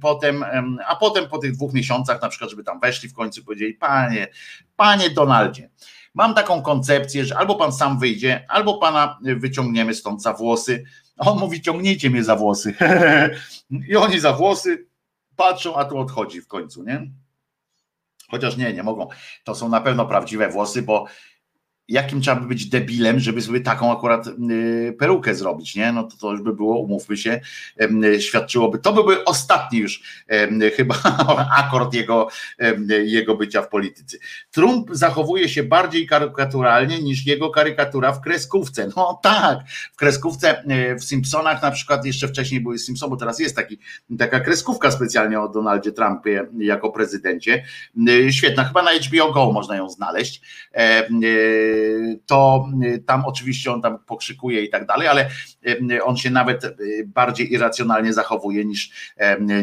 [0.00, 0.44] potem,
[0.86, 4.28] a potem po tych dwóch miesiącach, na przykład, żeby tam weszli w końcu powiedzieli, panie,
[4.76, 5.70] panie Donaldzie,
[6.14, 10.84] mam taką koncepcję, że albo pan sam wyjdzie, albo pana wyciągniemy stąd za włosy.
[11.18, 12.74] On mówi, ciągnijcie mnie za włosy.
[13.88, 14.86] I oni za włosy
[15.36, 17.10] patrzą, a tu odchodzi w końcu, nie?
[18.34, 19.08] Chociaż nie, nie mogą.
[19.44, 21.04] To są na pewno prawdziwe włosy, bo
[21.88, 25.92] jakim trzeba by być debilem, żeby sobie taką akurat y, perukę zrobić, nie?
[25.92, 27.40] No to, to już by było, umówmy się,
[28.18, 30.24] świadczyłoby, to byłby ostatni już
[30.76, 30.94] chyba
[31.64, 32.28] akord jego,
[33.04, 34.16] jego bycia w polityce.
[34.50, 38.88] Trump zachowuje się bardziej karykaturalnie niż jego karykatura w kreskówce.
[38.96, 39.58] No tak,
[39.92, 43.78] w kreskówce y, w Simpsonach na przykład jeszcze wcześniej były Simpson, bo teraz jest taki,
[44.18, 47.64] taka kreskówka specjalnie o Donaldzie Trumpie jako prezydencie.
[48.08, 50.40] Y, świetna, chyba na HBO Go można ją znaleźć
[52.26, 55.30] to y, tam oczywiście on tam pokrzykuje i tak dalej, ale
[55.66, 59.14] y, on się nawet y, bardziej irracjonalnie zachowuje niż,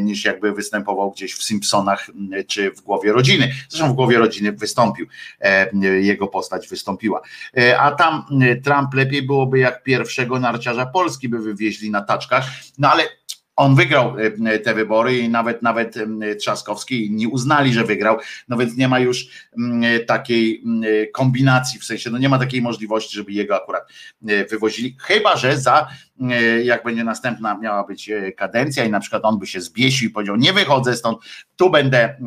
[0.01, 2.07] niż jakby występował gdzieś w Simpsonach
[2.47, 3.51] czy w głowie rodziny.
[3.69, 5.07] Zresztą w głowie rodziny wystąpił,
[6.01, 7.21] jego postać wystąpiła.
[7.77, 8.25] A tam
[8.63, 12.45] Trump lepiej byłoby jak pierwszego narciarza Polski by wywieźli na taczkach,
[12.77, 13.03] no ale
[13.56, 15.95] on wygrał e, te wybory i nawet nawet
[16.40, 18.18] Trzaskowski inni uznali, że wygrał,
[18.48, 19.28] no więc nie ma już
[20.07, 20.64] takiej
[21.14, 23.84] kombinacji, w sensie no nie ma takiej możliwości, żeby jego akurat
[24.49, 25.88] wywozili, chyba że za
[26.64, 30.35] jak będzie następna miała być kadencja i na przykład on by się zbiesił i powiedział,
[30.35, 31.18] nie wychodzę stąd,
[31.56, 32.18] tu będę,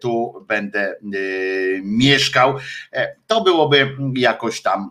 [0.00, 0.96] tu będę
[1.82, 2.54] mieszkał,
[3.26, 4.90] to byłoby jakoś tam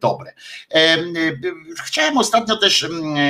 [0.00, 0.32] dobre.
[1.84, 2.88] Chciałem ostatnio też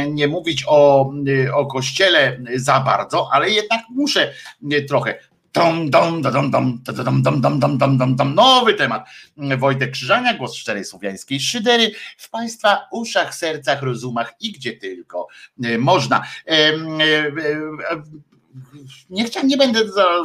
[0.09, 1.12] nie mówić o,
[1.55, 4.32] o kościele za bardzo, ale jednak muszę
[4.89, 5.19] trochę.
[5.57, 6.51] Dom, dom, dom, dom,
[6.85, 8.35] dom, dom, dom, dom, dom, dom, dom.
[8.35, 9.09] Nowy temat.
[9.59, 15.28] Wojtek Krzyżania, głos szczerej słowiańskiej szydery w Państwa uszach, sercach, rozumach i gdzie tylko
[15.78, 16.23] można.
[19.11, 19.81] Nie nie będę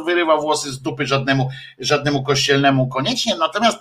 [0.06, 3.78] wyrywał włosy z dupy żadnemu, żadnemu kościelnemu koniecznie, natomiast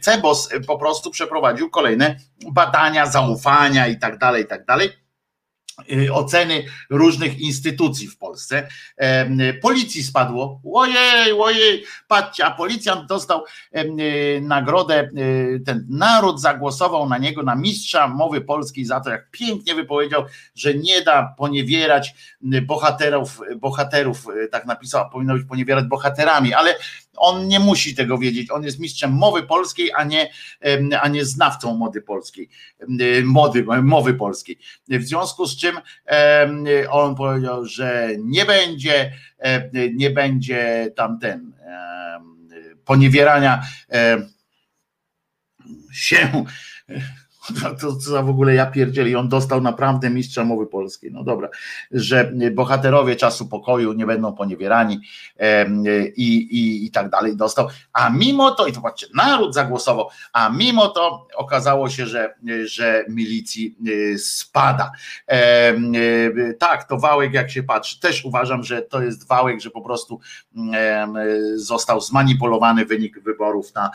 [0.00, 2.16] Cebos po prostu przeprowadził kolejne
[2.50, 5.01] badania, zaufania i tak dalej, i tak dalej Y,
[6.12, 8.68] oceny różnych instytucji w Polsce.
[9.62, 10.60] Policji spadło.
[10.74, 13.44] Ojej, ojej, patrzcie, a policjant dostał
[13.76, 19.30] y, nagrodę, y, ten naród zagłosował na niego, na mistrza mowy polskiej za to, jak
[19.30, 20.24] pięknie wypowiedział,
[20.54, 22.14] że nie da poniewierać
[22.62, 26.74] bohaterów, bohaterów, tak napisał, powinno być poniewierać bohaterami, ale
[27.16, 28.50] on nie musi tego wiedzieć.
[28.50, 30.30] On jest mistrzem mowy polskiej, a nie,
[31.00, 32.48] a nie znawcą mody polskiej,
[33.24, 34.58] mody, mowy polskiej.
[34.88, 35.76] W związku z czym
[36.90, 39.12] on powiedział, że nie będzie,
[39.94, 41.52] nie będzie tamten
[42.84, 43.62] poniewierania
[45.92, 46.44] się
[47.80, 51.48] to co w ogóle ja pierdzieli, on dostał naprawdę mistrza mowy polskiej, no dobra,
[51.90, 55.00] że bohaterowie czasu pokoju nie będą poniewierani
[56.16, 60.48] i, i, i tak dalej dostał, a mimo to, i to patrzcie, naród zagłosował, a
[60.48, 63.76] mimo to okazało się, że, że milicji
[64.14, 64.92] e, spada.
[66.58, 70.20] Tak, to wałek jak się patrzy, też uważam, że to jest wałek, że po prostu
[71.54, 73.90] został zmanipulowany wynik wyborów na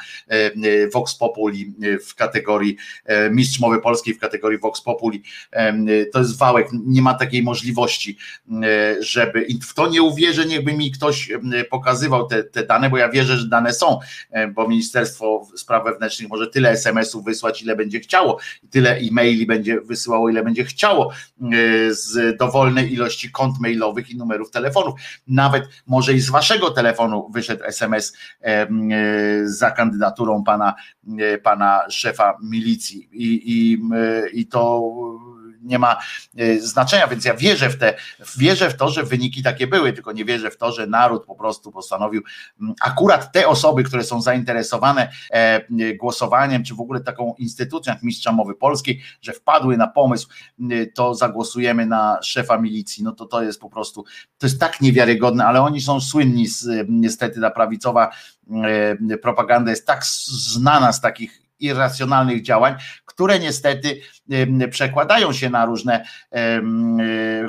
[0.93, 1.73] Vox Populi
[2.07, 2.77] w kategorii
[3.37, 5.23] mistrz mowy polskiej w kategorii Vox Populi.
[6.13, 8.17] To jest wałek, nie ma takiej możliwości,
[8.99, 11.31] żeby w to nie uwierzę, niechby mi ktoś
[11.69, 13.99] pokazywał te, te dane, bo ja wierzę, że dane są,
[14.53, 18.39] bo Ministerstwo Spraw Wewnętrznych może tyle SMS-ów wysłać, ile będzie chciało,
[18.69, 21.11] tyle e-maili będzie wysyłało, ile będzie chciało
[21.89, 24.99] z dowolnej ilości kont mailowych i numerów telefonów.
[25.27, 28.17] Nawet może i z waszego telefonu wyszedł SMS
[29.45, 30.75] za kandydaturą pana,
[31.43, 33.79] pana szefa milicji i, i,
[34.33, 34.91] i to
[35.67, 35.97] nie ma
[36.37, 37.93] e, znaczenia, więc ja wierzę w te,
[38.37, 41.35] wierzę w to, że wyniki takie były, tylko nie wierzę w to, że naród po
[41.35, 42.21] prostu postanowił
[42.81, 45.61] akurat te osoby, które są zainteresowane e,
[45.95, 50.27] głosowaniem, czy w ogóle taką instytucją jak Mistrza Mowy Polskiej, że wpadły na pomysł,
[50.95, 54.05] to zagłosujemy na szefa milicji, no to to jest po prostu,
[54.37, 58.09] to jest tak niewiarygodne, ale oni są słynni z, niestety ta prawicowa
[59.21, 62.75] propaganda jest tak znana z takich irracjonalnych działań,
[63.05, 64.01] które niestety
[64.71, 66.61] przekładają się na różne, e,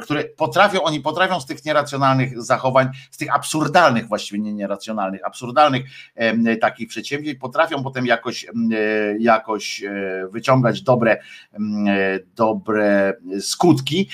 [0.03, 5.83] które potrafią, oni potrafią z tych nieracjonalnych zachowań, z tych absurdalnych, właściwie nie nieracjonalnych, absurdalnych
[6.61, 8.49] takich przedsięwzięć, potrafią potem jakoś, e,
[9.19, 11.21] jakoś e, wyciągać dobre,
[12.37, 14.09] dobre skutki.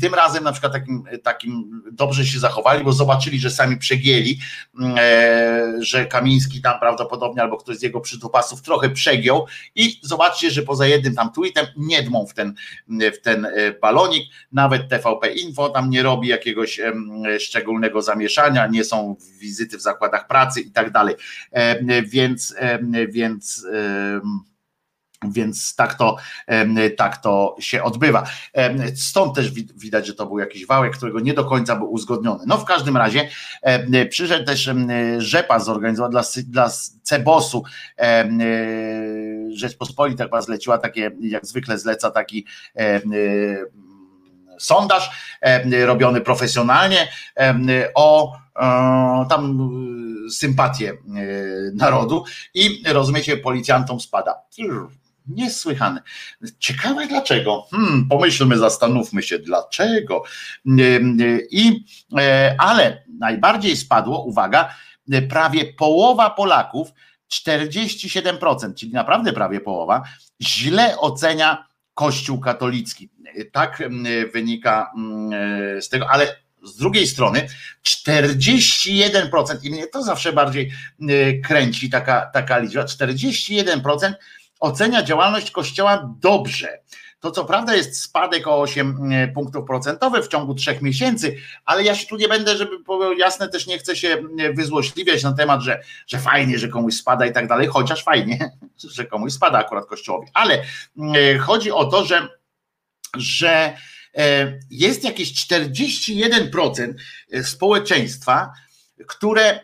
[0.00, 4.38] Tym razem na przykład takim, takim dobrze się zachowali, bo zobaczyli, że sami przegięli,
[5.78, 10.86] że Kamiński tam prawdopodobnie albo ktoś z jego przytupasów trochę przegiął i zobaczcie, że poza
[10.86, 12.54] jednym tam tweetem nie dmą w ten,
[12.88, 13.50] w ten e,
[13.80, 16.80] balonik, nawet TVP Info tam nie robi jakiegoś
[17.38, 21.14] szczególnego zamieszania, nie są wizyty w zakładach pracy i tak dalej,
[21.52, 22.54] e, więc
[23.08, 23.66] więc
[25.24, 26.16] więc tak to,
[26.96, 28.24] tak to się odbywa.
[28.96, 32.44] Stąd też widać, że to był jakiś wałek, którego nie do końca był uzgodniony.
[32.46, 33.28] No w każdym razie
[34.10, 34.70] przyszedł też
[35.18, 36.70] rzepa zorganizowana dla, dla
[37.02, 37.64] Cebosu.
[39.52, 42.46] Rzeczpospolita chyba zleciła takie, jak zwykle zleca taki
[44.58, 45.10] sondaż
[45.86, 47.08] robiony profesjonalnie
[47.94, 48.36] o
[49.28, 49.70] tam
[50.30, 50.92] sympatię
[51.74, 54.34] narodu i rozumiecie, policjantom spada
[55.28, 56.02] Niesłychane.
[56.58, 57.66] Ciekawe dlaczego.
[57.70, 60.22] Hmm, pomyślmy, zastanówmy się dlaczego.
[61.50, 61.84] I,
[62.18, 64.74] e, ale najbardziej spadło, uwaga,
[65.28, 66.92] prawie połowa Polaków,
[67.32, 70.02] 47%, czyli naprawdę prawie połowa,
[70.40, 73.10] źle ocenia Kościół katolicki.
[73.52, 73.82] Tak
[74.32, 74.92] wynika
[75.80, 77.48] z tego, ale z drugiej strony
[77.86, 80.72] 41% i mnie to zawsze bardziej
[81.44, 84.12] kręci taka, taka liczba, 41%
[84.60, 86.78] ocenia działalność Kościoła dobrze.
[87.20, 91.82] To co prawda jest spadek o 8 e, punktów procentowych w ciągu trzech miesięcy, ale
[91.82, 95.32] ja się tu nie będę, żeby było jasne, też nie chcę się e, wyzłośliwiać na
[95.32, 98.50] temat, że, że fajnie, że komuś spada i tak dalej, chociaż fajnie,
[98.96, 100.28] że komuś spada akurat Kościołowi.
[100.34, 100.62] Ale
[101.14, 102.28] e, chodzi o to, że
[103.16, 103.76] że
[104.70, 106.94] jest jakieś 41%
[107.42, 108.52] społeczeństwa,
[109.06, 109.60] które,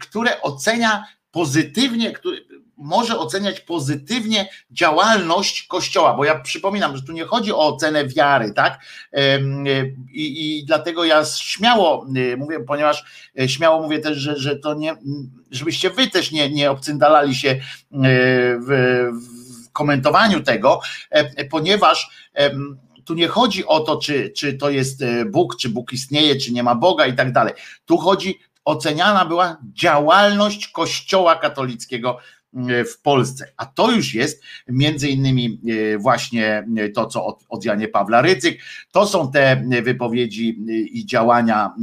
[0.00, 2.36] które ocenia pozytywnie, które,
[2.80, 8.52] może oceniać pozytywnie działalność Kościoła, bo ja przypominam, że tu nie chodzi o ocenę wiary,
[8.52, 8.80] tak?
[10.12, 13.04] I, i dlatego ja śmiało y, mówię, ponieważ
[13.40, 14.96] y, śmiało mówię też, że, że to nie,
[15.50, 17.60] żebyście wy też nie, nie obcyndalali się y,
[17.92, 19.10] w,
[19.66, 20.80] w komentowaniu tego,
[21.50, 22.30] ponieważ
[23.04, 26.62] tu nie chodzi o to, czy, czy to jest Bóg, czy Bóg istnieje, czy nie
[26.62, 27.54] ma Boga i tak dalej.
[27.86, 32.18] Tu chodzi, oceniana była działalność Kościoła katolickiego
[32.52, 33.52] w Polsce.
[33.56, 35.60] A to już jest między innymi
[35.94, 38.60] e, właśnie e, to, co od, od Janie Pawła Rydzyk,
[38.92, 40.58] to są te wypowiedzi
[40.92, 41.74] i działania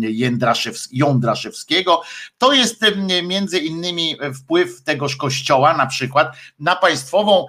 [0.91, 2.01] Jądraszewskiego,
[2.37, 2.81] to jest
[3.23, 7.45] między innymi wpływ tegoż kościoła na przykład na państwową,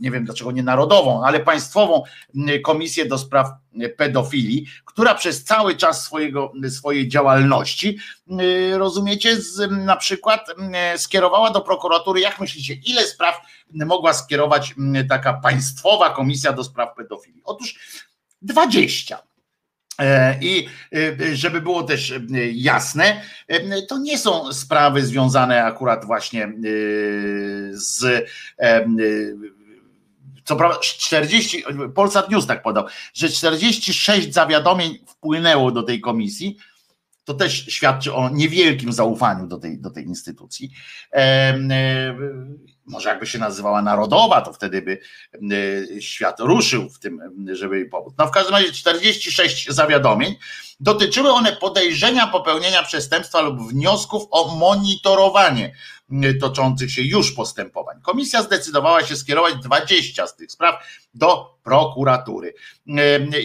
[0.00, 2.02] nie wiem dlaczego nie narodową, ale państwową
[2.64, 3.48] komisję do spraw
[3.96, 7.98] pedofilii, która przez cały czas swojego, swojej działalności,
[8.40, 10.48] y, rozumiecie, z, na przykład
[10.94, 13.40] y, skierowała do prokuratury, jak myślicie, ile spraw
[13.74, 17.42] mogła skierować y, taka państwowa komisja do spraw pedofilii?
[17.44, 17.78] Otóż
[18.42, 19.22] 20.
[20.00, 20.68] E, I
[21.32, 22.14] żeby było też
[22.52, 23.22] jasne,
[23.88, 26.52] to nie są sprawy związane akurat właśnie
[27.70, 28.24] z
[30.48, 31.64] co prawda 40,
[31.94, 32.84] Polsat News tak podał,
[33.14, 36.56] że 46 zawiadomień wpłynęło do tej komisji,
[37.24, 40.70] to też świadczy o niewielkim zaufaniu do tej, do tej instytucji.
[41.12, 41.58] E,
[42.86, 45.00] może jakby się nazywała narodowa, to wtedy by
[45.96, 47.20] e, świat ruszył w tym,
[47.52, 48.14] żeby jej pomóc.
[48.18, 50.36] No w każdym razie 46 zawiadomień.
[50.80, 55.74] Dotyczyły one podejrzenia popełnienia przestępstwa lub wniosków o monitorowanie
[56.40, 58.00] toczących się już postępowań.
[58.02, 62.54] Komisja zdecydowała się skierować 20 z tych spraw do prokuratury.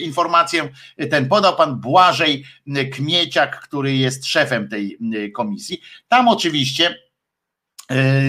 [0.02, 0.68] Informację
[1.10, 2.44] ten podał pan Błażej
[2.92, 4.98] Kmieciak, który jest szefem tej
[5.32, 5.80] komisji.
[6.08, 7.13] Tam oczywiście E,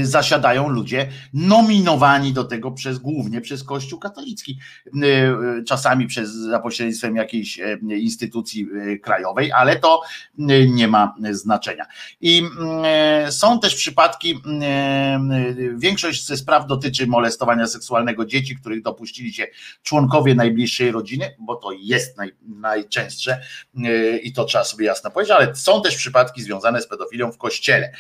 [0.04, 7.16] zasiadają ludzie nominowani do tego przez głównie przez Kościół katolicki, e, czasami przez za pośrednictwem
[7.16, 8.68] jakiejś e, instytucji
[9.02, 10.02] krajowej, ale to
[10.68, 11.86] nie ma znaczenia.
[12.22, 12.44] I
[13.30, 14.42] są też przypadki,
[15.76, 19.48] większość ze spraw dotyczy molestowania seksualnego dzieci, których dopuścili się
[19.84, 23.42] członkowie najbliższej rodziny, bo to jest naj, najczęstsze
[24.24, 27.92] i to trzeba sobie jasno powiedzieć, ale są też przypadki związane z pedofilią w kościele.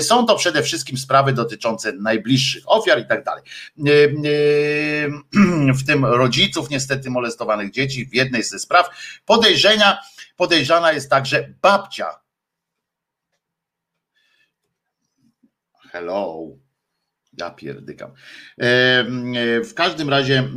[0.00, 3.42] Są to przede wszystkim wszystkim sprawy dotyczące najbliższych ofiar i tak dalej.
[3.78, 3.90] E,
[5.70, 8.88] e, w tym rodziców niestety molestowanych dzieci w jednej ze spraw
[9.26, 9.98] podejrzenia,
[10.36, 12.06] podejrzana jest także babcia.
[15.92, 16.46] Hello.
[17.38, 18.10] Ja pierdykam.
[18.10, 18.14] E,
[19.64, 20.48] w każdym razie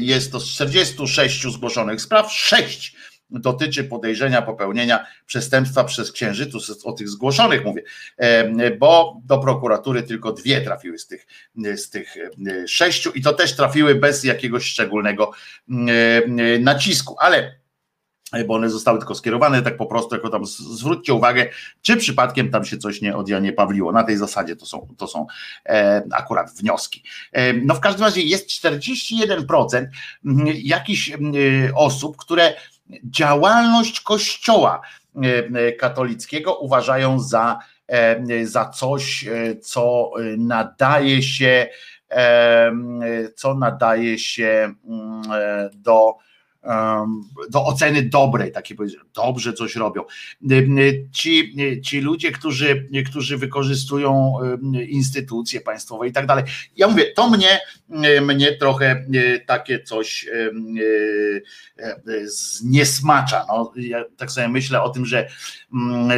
[0.00, 2.96] jest to z 46 zgłoszonych spraw, 6
[3.32, 7.82] dotyczy podejrzenia popełnienia przestępstwa przez księżycu, o tych zgłoszonych mówię,
[8.78, 11.26] bo do prokuratury tylko dwie trafiły z tych,
[11.76, 12.16] z tych
[12.66, 15.32] sześciu i to też trafiły bez jakiegoś szczególnego
[16.60, 17.62] nacisku, ale
[18.46, 21.48] bo one zostały tylko skierowane tak po prostu, jako tam zwróćcie uwagę,
[21.82, 23.92] czy przypadkiem tam się coś nie od Janie Pawliło.
[23.92, 25.26] Na tej zasadzie to są, to są
[25.66, 27.02] e, akurat wnioski.
[27.32, 29.86] E, no w każdym razie jest 41%
[30.54, 31.16] jakichś e,
[31.74, 32.54] osób, które
[33.04, 34.80] działalność Kościoła
[35.22, 37.58] e, katolickiego uważają za,
[37.88, 41.68] e, za coś, e, co nadaje się,
[43.36, 44.74] co nadaje się
[45.74, 46.16] do
[47.50, 48.74] do oceny dobrej, takie
[49.14, 50.02] dobrze coś robią.
[51.12, 54.34] Ci, ci ludzie, którzy, którzy wykorzystują
[54.88, 56.44] instytucje państwowe i tak dalej.
[56.76, 57.60] Ja mówię, to mnie,
[58.22, 59.06] mnie trochę
[59.46, 60.26] takie coś
[62.24, 63.44] zniesmacza.
[63.48, 65.28] No, ja tak sobie myślę o tym, że,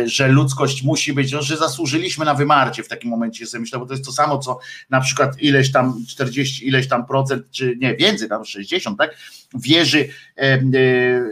[0.04, 3.86] że ludzkość musi być, no, że zasłużyliśmy na wymarcie w takim momencie sobie myślę, bo
[3.86, 4.58] to jest to samo, co
[4.90, 9.16] na przykład ileś tam 40, ileś tam procent, czy nie więcej, tam 60, tak?
[9.54, 10.60] Wierzy E,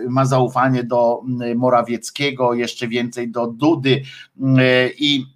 [0.09, 1.23] ma zaufanie do
[1.57, 4.03] Morawieckiego, jeszcze więcej do Dudy
[4.59, 5.27] e, i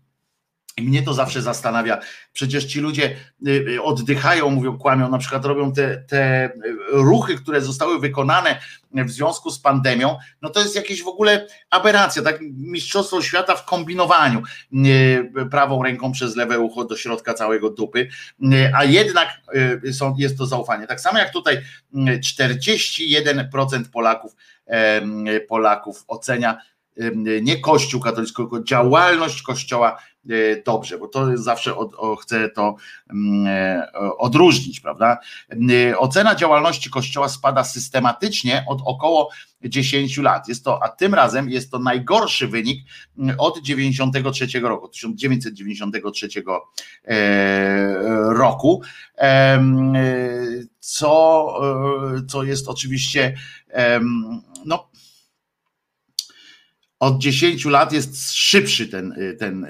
[0.76, 1.98] i mnie to zawsze zastanawia.
[2.32, 3.16] Przecież ci ludzie
[3.48, 6.50] y, oddychają, mówią, kłamią, na przykład robią te, te
[6.92, 8.60] ruchy, które zostały wykonane
[8.94, 10.18] w związku z pandemią.
[10.42, 12.40] No to jest jakieś w ogóle aberracja, tak?
[12.56, 14.42] Mistrzostwo świata w kombinowaniu
[14.72, 18.08] y, prawą ręką przez lewe ucho do środka całego dupy,
[18.42, 19.28] y, a jednak
[19.92, 20.86] są, jest to zaufanie.
[20.86, 21.62] Tak samo jak tutaj
[21.94, 24.36] 41% Polaków,
[25.48, 26.58] Polaków ocenia
[27.42, 29.98] nie Kościół katolicki, tylko działalność Kościoła
[30.30, 32.76] E, dobrze, bo to zawsze od, o, chcę to
[33.46, 35.18] e, odróżnić, prawda?
[35.88, 39.30] E, ocena działalności Kościoła spada systematycznie od około
[39.64, 40.48] 10 lat.
[40.48, 42.84] Jest to, a tym razem jest to najgorszy wynik
[43.38, 46.28] od 93 roku, 1993
[48.30, 48.82] roku,
[50.80, 51.58] co,
[52.28, 53.36] co jest oczywiście
[54.64, 54.88] no,
[57.00, 59.64] od 10 lat jest szybszy ten, y, ten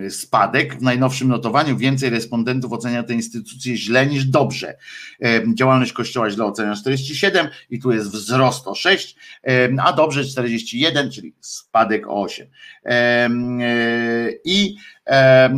[0.00, 0.78] y, spadek.
[0.78, 4.76] W najnowszym notowaniu więcej respondentów ocenia tę instytucję źle niż dobrze.
[5.54, 9.16] Działalność Kościoła źle ocenia 47 i tu jest wzrost o 6,
[9.82, 12.46] a dobrze 41, czyli spadek o 8.
[14.44, 14.76] I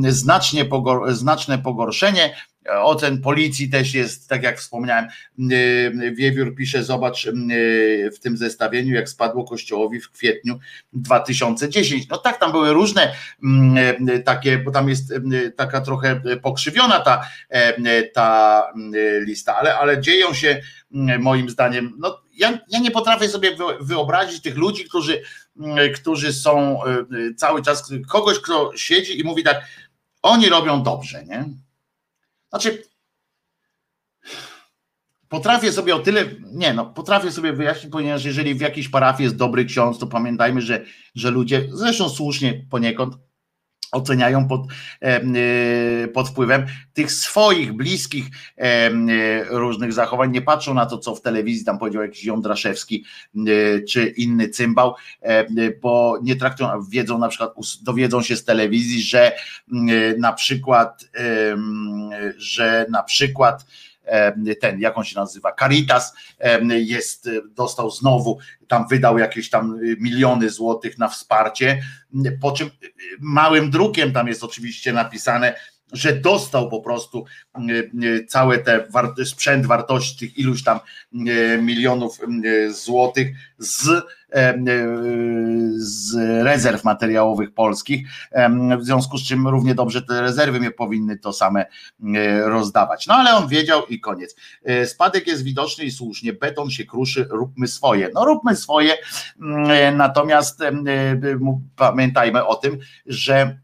[0.09, 2.35] znacznie pogor znaczne pogorszenie
[2.69, 5.07] Ocen policji też jest, tak jak wspomniałem,
[6.13, 7.29] Wiewiór pisze, zobacz
[8.17, 10.59] w tym zestawieniu, jak spadło Kościołowi w kwietniu
[10.93, 12.09] 2010.
[12.09, 13.15] No tak, tam były różne
[14.25, 15.15] takie, bo tam jest
[15.57, 17.29] taka trochę pokrzywiona ta,
[18.15, 18.63] ta
[19.21, 20.61] lista, ale, ale dzieją się
[21.19, 25.23] moim zdaniem, no ja, ja nie potrafię sobie wyobrazić tych ludzi, którzy,
[25.95, 26.81] którzy są
[27.37, 29.65] cały czas, kogoś, kto siedzi i mówi tak,
[30.23, 31.45] oni robią dobrze, nie?
[32.51, 32.83] Znaczy,
[35.29, 39.37] potrafię sobie o tyle, nie no, potrafię sobie wyjaśnić, ponieważ jeżeli w jakiejś parafii jest
[39.37, 43.15] dobry ksiądz, to pamiętajmy, że, że ludzie, zresztą słusznie poniekąd,
[43.93, 44.61] oceniają pod,
[45.01, 48.27] e, pod wpływem tych swoich, bliskich
[48.59, 48.91] e,
[49.45, 53.05] różnych zachowań, nie patrzą na to, co w telewizji tam powiedział jakiś Jądraszewski
[53.37, 53.41] e,
[53.83, 54.95] czy inny cymbał,
[55.83, 59.33] bo nie traktują, wiedzą na przykład, dowiedzą się z telewizji, że
[60.19, 61.05] na przykład,
[62.37, 63.65] że na przykład
[64.61, 66.15] ten, jak on się nazywa, Caritas
[66.69, 68.39] jest, dostał znowu,
[68.69, 71.83] tam wydał jakieś tam miliony złotych na wsparcie,
[72.41, 72.71] po czym
[73.21, 75.55] małym drukiem tam jest oczywiście napisane,
[75.93, 77.25] że dostał po prostu
[78.29, 78.83] cały ten
[79.25, 80.81] sprzęt wartości tych iluś tam
[81.63, 82.19] milionów
[82.71, 84.55] złotych z E,
[85.77, 86.15] z
[86.45, 88.09] rezerw materiałowych polskich,
[88.79, 91.67] w związku z czym równie dobrze te rezerwy mnie powinny to same
[92.45, 93.07] rozdawać.
[93.07, 94.37] No ale on wiedział i koniec.
[94.65, 98.11] E, spadek jest widoczny i słusznie, beton się kruszy, róbmy swoje.
[98.15, 98.95] No róbmy swoje,
[99.97, 100.61] natomiast
[101.77, 103.59] pamiętajmy o tym, że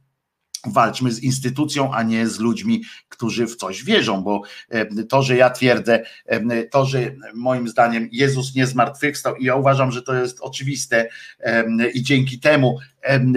[0.73, 5.37] walczmy z instytucją, a nie z ludźmi, którzy w coś wierzą, bo e, to, że
[5.37, 10.15] ja twierdzę, e, to, że moim zdaniem Jezus nie zmartwychwstał i ja uważam, że to
[10.15, 11.09] jest oczywiste
[11.41, 12.79] e, i dzięki temu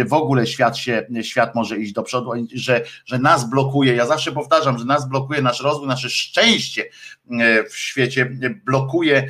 [0.05, 4.31] w ogóle świat się, świat może iść do przodu, że, że nas blokuje, ja zawsze
[4.31, 6.85] powtarzam, że nas blokuje nasz rozwój, nasze szczęście
[7.69, 8.31] w świecie,
[8.65, 9.27] blokuje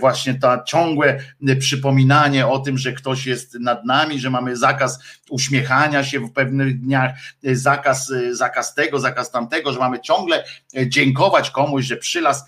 [0.00, 1.20] właśnie to ciągłe
[1.58, 4.98] przypominanie o tym, że ktoś jest nad nami, że mamy zakaz
[5.30, 7.12] uśmiechania się w pewnych dniach,
[7.42, 10.44] zakaz, zakaz tego, zakaz tamtego, że mamy ciągle
[10.86, 12.44] dziękować komuś, że przylas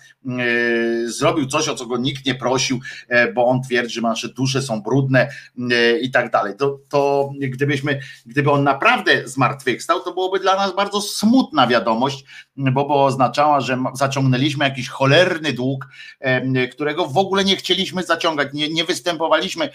[1.05, 2.79] zrobił coś, o co go nikt nie prosił,
[3.33, 5.29] bo on twierdzi, że nasze dusze są brudne
[6.01, 6.53] i tak dalej.
[6.57, 12.25] To, to gdybyśmy, gdyby on naprawdę zmartwychwstał, to byłoby dla nas bardzo smutna wiadomość,
[12.57, 15.87] bo by oznaczała, że zaciągnęliśmy jakiś cholerny dług,
[16.71, 19.69] którego w ogóle nie chcieliśmy zaciągać, nie, nie występowaliśmy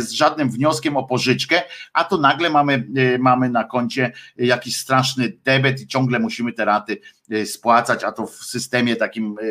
[0.00, 5.32] z żadnym wnioskiem o pożyczkę, a tu nagle mamy, e, mamy na koncie jakiś straszny
[5.44, 9.44] debet i ciągle musimy te raty e, spłacać, a to w systemie takim e,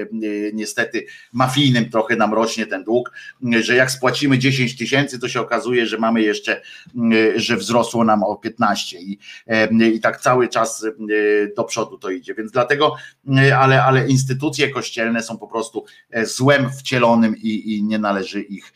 [0.54, 3.12] niestety mafijnym trochę nam rośnie ten dług,
[3.62, 6.62] że jak spłacimy 10 tysięcy, to się okazuje, że mamy jeszcze,
[7.36, 9.20] że wzrosło nam o 15 i,
[9.94, 10.86] i tak cały czas
[11.58, 12.96] do przodu to idzie, więc dlatego,
[13.58, 15.86] ale, ale instytucje kościelne są po prostu
[16.24, 18.74] złem wcielonym i, i nie należy ich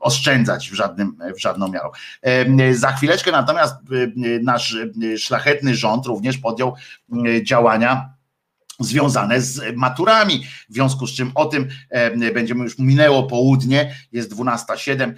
[0.00, 1.90] oszczędzać w, żadnym, w żadną miarą.
[2.72, 3.74] Za chwileczkę natomiast
[4.42, 4.76] nasz
[5.16, 6.74] szlachetny rząd również podjął
[7.42, 8.14] działania
[8.84, 11.68] związane z maturami, w związku z czym o tym
[12.34, 15.12] będziemy już minęło południe, jest 12.07,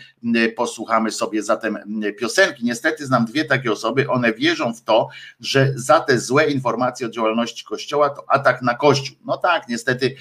[0.56, 1.78] posłuchamy sobie zatem
[2.20, 2.64] piosenki.
[2.64, 5.08] Niestety znam dwie takie osoby, one wierzą w to,
[5.40, 9.16] że za te złe informacje o działalności Kościoła to atak na Kościół.
[9.24, 10.14] No tak, niestety,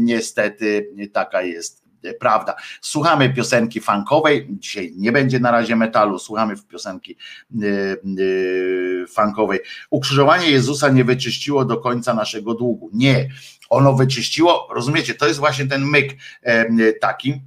[0.00, 1.79] niestety taka jest
[2.20, 2.54] prawda.
[2.80, 7.16] Słuchamy piosenki funkowej, dzisiaj nie będzie na razie metalu, słuchamy piosenki
[7.50, 9.60] yy, yy, funkowej.
[9.90, 12.90] Ukrzyżowanie Jezusa nie wyczyściło do końca naszego długu.
[12.92, 13.28] Nie,
[13.70, 16.16] ono wyczyściło, rozumiecie, to jest właśnie ten myk
[17.00, 17.40] taki,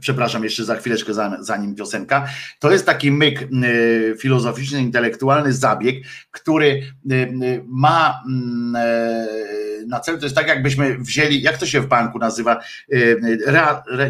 [0.00, 2.28] przepraszam jeszcze za chwileczkę, zanim piosenka,
[2.58, 3.48] to jest taki myk
[4.18, 6.82] filozoficzny, intelektualny zabieg, który
[7.66, 8.76] ma mm,
[9.86, 12.60] na celu, to jest tak jakbyśmy wzięli, jak to się w banku nazywa,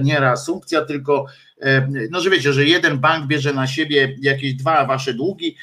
[0.03, 1.27] nie reasumpcja, tylko
[2.11, 5.57] no że wiecie, że jeden bank bierze na siebie jakieś dwa wasze długi,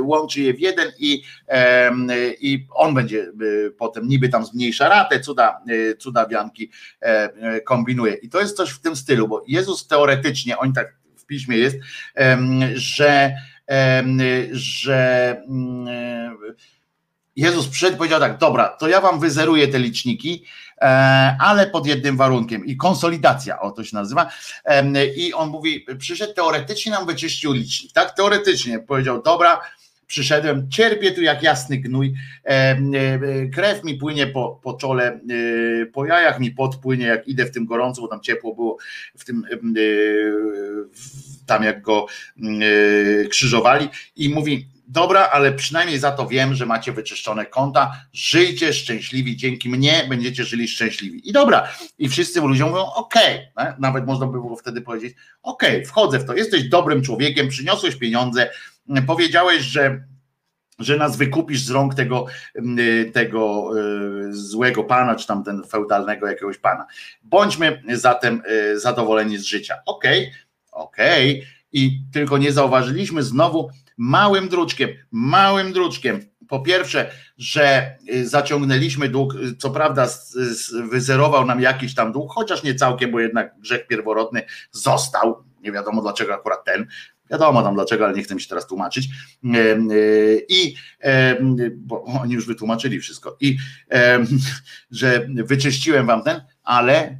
[0.00, 1.22] łączy je w jeden i,
[2.40, 3.26] i on będzie
[3.78, 5.60] potem niby tam zmniejsza ratę, cuda,
[5.98, 6.70] cuda wianki
[7.64, 8.14] kombinuje.
[8.14, 11.76] I to jest coś w tym stylu, bo Jezus teoretycznie, on tak w piśmie jest,
[12.74, 13.34] że
[14.52, 15.88] że mm,
[17.36, 20.69] Jezus przyszedł powiedział tak, dobra, to ja wam wyzeruję te liczniki, e,
[21.40, 22.66] ale pod jednym warunkiem.
[22.66, 24.30] I konsolidacja, o to się nazywa.
[25.16, 28.10] I on mówi, przyszedł teoretycznie nam wyczyścił licznik, tak?
[28.10, 28.78] Teoretycznie.
[28.78, 29.60] Powiedział, dobra,
[30.10, 32.76] przyszedłem, cierpię tu jak jasny gnój, e,
[33.54, 35.20] krew mi płynie po, po czole,
[35.82, 38.76] e, po jajach mi podpłynie, jak idę w tym gorąco, bo tam ciepło było
[39.18, 39.44] w tym,
[41.46, 42.06] tam jak go
[43.30, 43.88] krzyżowali.
[44.16, 49.68] I mówi, dobra, ale przynajmniej za to wiem, że macie wyczyszczone konta, żyjcie szczęśliwi, dzięki
[49.68, 51.28] mnie będziecie żyli szczęśliwi.
[51.28, 51.68] I dobra,
[51.98, 53.52] i wszyscy ludziom mówią, okay.
[53.78, 58.50] nawet można by było wtedy powiedzieć, okay, wchodzę w to, jesteś dobrym człowiekiem, przyniosłeś pieniądze,
[59.06, 60.04] powiedziałeś, że
[60.78, 62.26] że nas wykupisz z rąk tego,
[63.12, 63.70] tego
[64.28, 66.86] y, złego pana, czy tam ten feudalnego jakiegoś pana.
[67.22, 69.74] Bądźmy zatem y, zadowoleni z życia.
[69.86, 71.38] Okej, okay, okej.
[71.38, 71.60] Okay.
[71.72, 73.70] I tylko nie zauważyliśmy znowu,
[74.00, 76.20] małym druczkiem, małym druczkiem.
[76.48, 80.08] Po pierwsze, że y, zaciągnęliśmy dług, y, co prawda
[80.90, 85.44] wyzerował nam jakiś tam dług, chociaż nie całkiem, bo jednak grzech pierworodny został.
[85.62, 86.86] Nie wiadomo dlaczego akurat ten.
[87.30, 89.08] Wiadomo tam dlaczego, ale nie chcę mi się teraz tłumaczyć.
[89.44, 90.74] Y, I
[91.76, 93.36] bo oni już wytłumaczyli wszystko.
[93.40, 93.56] I
[94.90, 97.18] że wyczyściłem wam ten, ale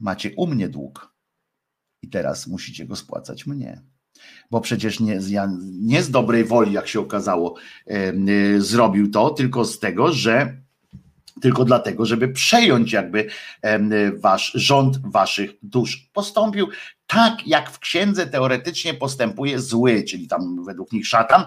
[0.00, 1.14] macie u mnie dług.
[2.02, 3.89] I teraz musicie go spłacać mnie
[4.50, 5.18] bo przecież nie,
[5.80, 7.54] nie z dobrej woli, jak się okazało,
[7.90, 10.60] y, zrobił to, tylko z tego, że
[11.40, 13.26] tylko dlatego, żeby przejąć jakby
[14.16, 16.08] wasz rząd waszych dusz.
[16.12, 16.68] Postąpił
[17.06, 21.44] tak, jak w księdze teoretycznie postępuje zły, czyli tam według nich szatan,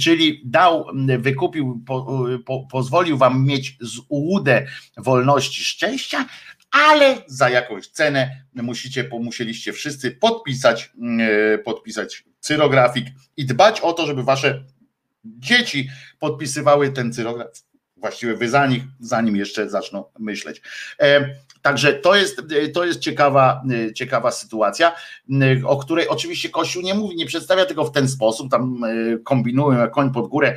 [0.00, 0.86] czyli dał,
[1.18, 4.66] wykupił, po, po, pozwolił wam mieć z ułudę
[4.96, 6.26] wolności szczęścia,
[6.72, 14.06] ale za jakąś cenę musicie, musieliście wszyscy podpisać, e, podpisać cyrografik i dbać o to,
[14.06, 14.64] żeby wasze
[15.24, 17.48] dzieci podpisywały ten cyrograf.
[17.96, 20.62] Właściwie wy za nich, zanim jeszcze zaczną myśleć.
[21.62, 22.42] E, Także to jest,
[22.74, 23.62] to jest ciekawa,
[23.94, 24.92] ciekawa sytuacja,
[25.64, 29.78] o której oczywiście Kościół nie mówi, nie przedstawia tego w ten sposób, tam e, kombinują
[29.78, 30.56] jak koń pod górę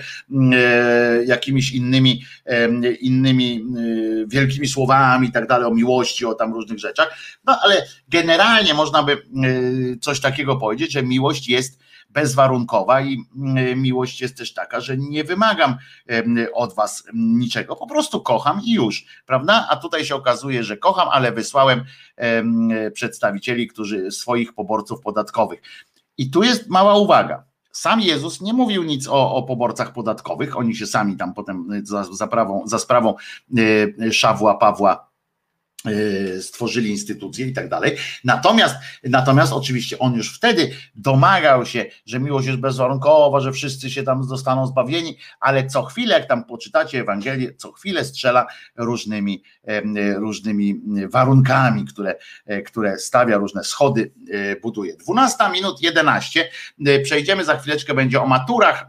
[0.54, 3.66] e, jakimiś innymi, e, innymi
[4.28, 9.04] wielkimi słowami i tak dalej, o miłości, o tam różnych rzeczach, no ale generalnie można
[9.04, 9.18] by
[10.02, 15.24] coś takiego powiedzieć, że miłość jest bezwarunkowa i mm, miłość jest też taka, że nie
[15.24, 15.76] wymagam
[16.54, 19.68] od was niczego, po prostu kocham i już, prawda?
[19.70, 21.84] A tutaj się okazuje, że kocham, ale wysłałem
[22.94, 25.62] przedstawicieli, którzy swoich poborców podatkowych.
[26.18, 27.44] I tu jest mała uwaga.
[27.72, 32.04] Sam Jezus nie mówił nic o, o poborcach podatkowych, oni się sami tam potem za,
[32.04, 33.16] za, prawą, za sprawą
[34.00, 35.05] e, Szawła Pawła
[36.42, 37.96] stworzyli instytucje i tak dalej.
[38.24, 44.04] Natomiast, natomiast oczywiście on już wtedy domagał się, że miłość jest bezwarunkowa, że wszyscy się
[44.04, 48.46] tam zostaną zbawieni, ale co chwilę, jak tam poczytacie Ewangelię, co chwilę strzela
[48.76, 49.44] różnymi,
[50.16, 54.96] różnymi warunkami, które, e, które stawia, różne schody e, buduje.
[54.98, 56.50] 12 minut 11.
[57.04, 58.88] Przejdziemy za chwileczkę, będzie o maturach,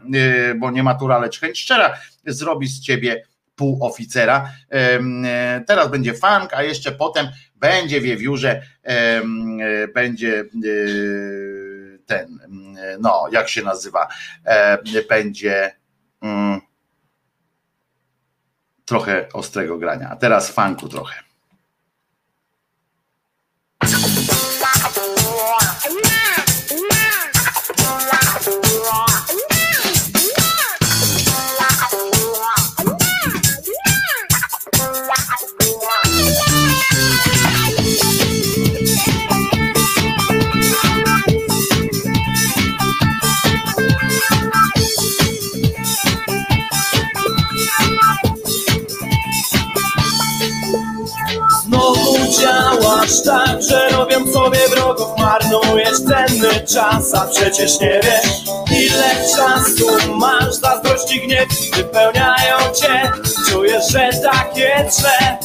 [0.59, 1.93] bo nie matura, lecz chęć szczera
[2.25, 3.23] zrobi z ciebie
[3.57, 4.49] półoficera.
[4.71, 8.61] E, teraz będzie funk, a jeszcze potem będzie wiewiórze,
[9.93, 10.45] będzie e,
[12.05, 12.39] ten,
[12.99, 14.07] no, jak się nazywa,
[14.45, 14.77] e,
[15.09, 15.75] będzie
[16.21, 16.61] mm,
[18.85, 20.09] trochę ostrego grania.
[20.09, 21.26] A teraz funku trochę.
[53.07, 58.31] Działasz tak, że robią sobie wrogów Marnujesz cenny czas, a przecież nie wiesz
[58.71, 63.11] Ile czasu masz, zazdrości gniew Wypełniają cię,
[63.49, 65.37] czujesz, że takie drze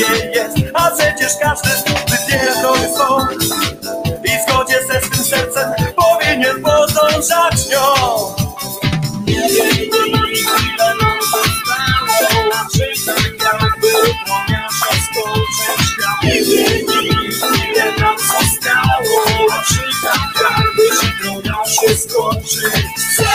[0.00, 0.56] lepiej jest.
[0.74, 1.68] A przecież każdy
[2.10, 3.18] wybiera drogę swą
[4.24, 7.94] I w zgodzie ze swym sercem powinien podążać nią.
[9.26, 13.16] Nie wiem, ile nam zostało Czy tak
[13.62, 13.88] jakby
[14.78, 16.86] się skończyć świat Nie wiem,
[17.70, 20.84] ile nam zostało Czy tak jakby
[21.70, 22.52] się skończyć.
[23.12, 23.25] świat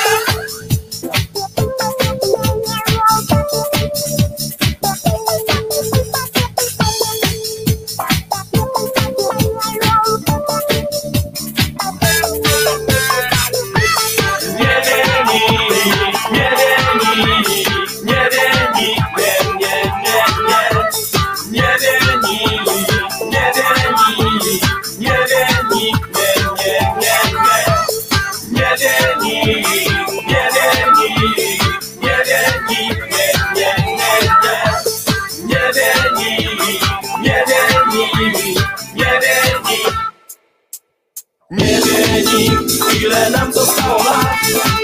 [43.12, 44.28] ile nam zostało lat?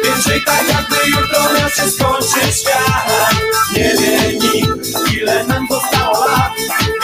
[0.04, 3.08] Więc żyj tak jakby jutro miał się skończyć świat.
[3.76, 6.52] Nie wie nikt, ile nam zostało lat?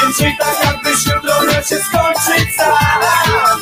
[0.01, 2.73] Więc żyj tak jakbyś jutro miał się skończyć sam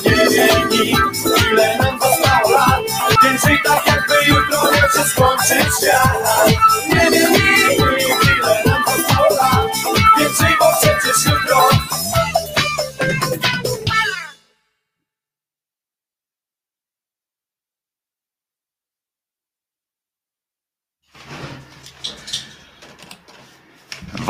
[0.05, 2.81] Nie wie nikt, ile nam zostało lat?
[3.23, 6.90] Więc żyj tak jakby jutro miał się skończyć świat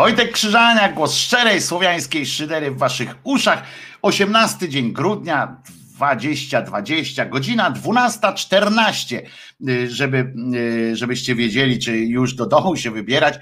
[0.01, 3.63] Wojtek Krzyżania, głos szczerej słowiańskiej szydery w waszych uszach.
[4.01, 5.61] 18 dzień grudnia
[5.95, 9.21] 2020, godzina 12.14,
[9.69, 13.39] y, żeby, y, żebyście wiedzieli, czy już do domu się wybierać,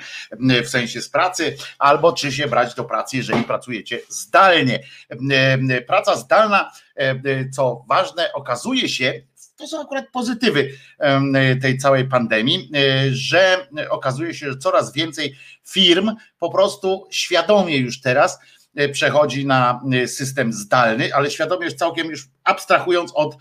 [0.51, 4.79] y, w sensie z pracy, albo czy się brać do pracy, jeżeli pracujecie zdalnie.
[5.87, 6.71] Praca zdalna,
[7.51, 9.21] co ważne, okazuje się,
[9.59, 10.71] to są akurat pozytywy
[11.61, 18.01] tej całej pandemii, e, że okazuje się, że coraz więcej firm po prostu świadomie już
[18.01, 18.39] teraz
[18.75, 23.37] e, przechodzi na e, system zdalny, ale świadomie już całkiem już abstrahując od,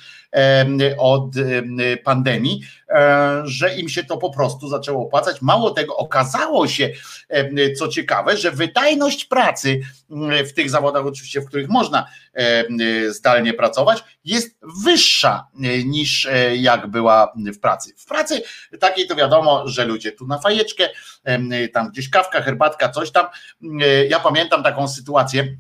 [0.99, 5.43] od em, pandemii, e, że im się to po prostu zaczęło opłacać.
[5.43, 6.91] Mało tego, okazało się,
[7.79, 9.81] co ciekawe, że wydajność pracy
[10.11, 12.07] m, w tych zawodach, oczywiście, w których można
[13.09, 17.95] zdalnie pracować, jest wyższa e, niż e, jak była w pracy.
[17.97, 18.43] W pracy
[18.81, 20.89] takiej to wiadomo, że ludzie tu na fajeczkę,
[21.73, 23.27] tam gdzieś kawka, herbatka, coś tam.
[24.09, 25.57] Ja pamiętam taką sytuację.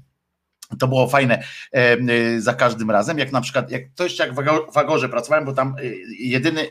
[0.78, 1.42] To było fajne
[1.74, 5.44] e, e, za każdym razem, jak na przykład, jak to jeszcze jak w Wagorze pracowałem,
[5.44, 5.82] bo tam e,
[6.18, 6.68] jedyny,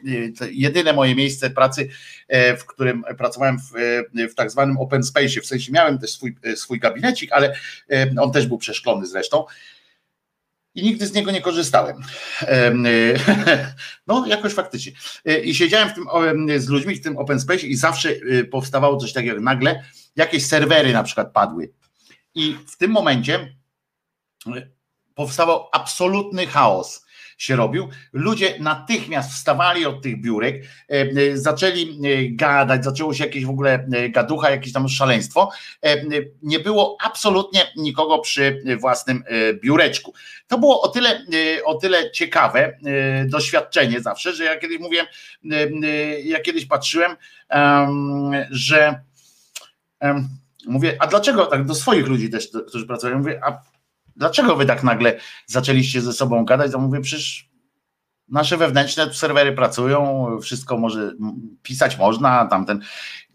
[0.51, 1.89] jedyne moje miejsce pracy,
[2.57, 3.71] w którym pracowałem w,
[4.31, 7.55] w tak zwanym open space, w sensie miałem też swój, swój gabinecik, ale
[8.19, 9.45] on też był przeszklony zresztą
[10.75, 11.97] i nigdy z niego nie korzystałem.
[12.41, 12.83] Em,
[14.07, 14.91] No, jakoś faktycznie.
[15.43, 16.05] I siedziałem w tym,
[16.59, 18.09] z ludźmi w tym open space i zawsze
[18.51, 19.83] powstawało coś takiego, nagle
[20.15, 21.71] jakieś serwery na przykład padły.
[22.35, 23.56] I w tym momencie
[25.15, 27.07] powstawał absolutny chaos
[27.37, 27.89] się robił.
[28.13, 33.49] Ludzie natychmiast wstawali od tych biurek, e, e, zaczęli e, gadać, zaczęło się jakieś w
[33.49, 35.49] ogóle gaducha, jakieś tam szaleństwo.
[36.41, 39.23] Nie było absolutnie nikogo przy własnym
[39.63, 40.13] biureczku.
[40.47, 41.25] To było o tyle,
[41.65, 42.77] o tyle ciekawe
[43.25, 45.05] doświadczenie zawsze, że ja kiedyś mówiłem,
[46.23, 47.15] ja kiedyś patrzyłem,
[47.49, 49.01] em, że
[50.67, 53.61] mówię, a dlaczego tak do swoich ludzi też, którzy pracują, mówię, a
[54.17, 56.71] dlaczego wy tak nagle zaczęliście ze sobą gadać?
[56.71, 57.49] To mówię, przecież
[58.29, 61.13] nasze wewnętrzne serwery pracują, wszystko może
[61.63, 62.81] pisać można, tamten.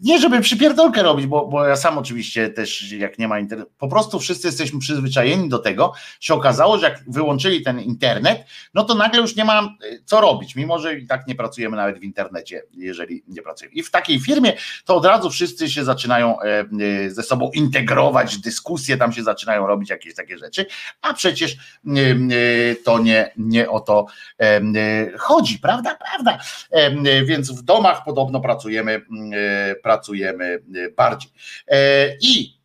[0.03, 3.89] Nie, żeby przypierdolkę robić, bo, bo ja sam oczywiście też, jak nie ma internetu, po
[3.89, 5.93] prostu wszyscy jesteśmy przyzwyczajeni do tego.
[6.21, 10.21] Się okazało, że jak wyłączyli ten internet, no to nagle już nie ma y, co
[10.21, 13.75] robić, mimo że i tak nie pracujemy nawet w internecie, jeżeli nie pracujemy.
[13.75, 14.53] I w takiej firmie
[14.85, 16.65] to od razu wszyscy się zaczynają e,
[17.07, 20.67] e, ze sobą integrować, dyskusje tam się zaczynają robić, jakieś takie rzeczy,
[21.03, 24.07] a przecież e, e, to nie, nie o to
[24.41, 25.99] e, e, chodzi, prawda?
[26.11, 26.39] Prawda.
[26.71, 28.93] E, Więc w domach podobno pracujemy,
[29.33, 31.33] e, pracujemy e, bardziej.
[31.69, 32.63] E, I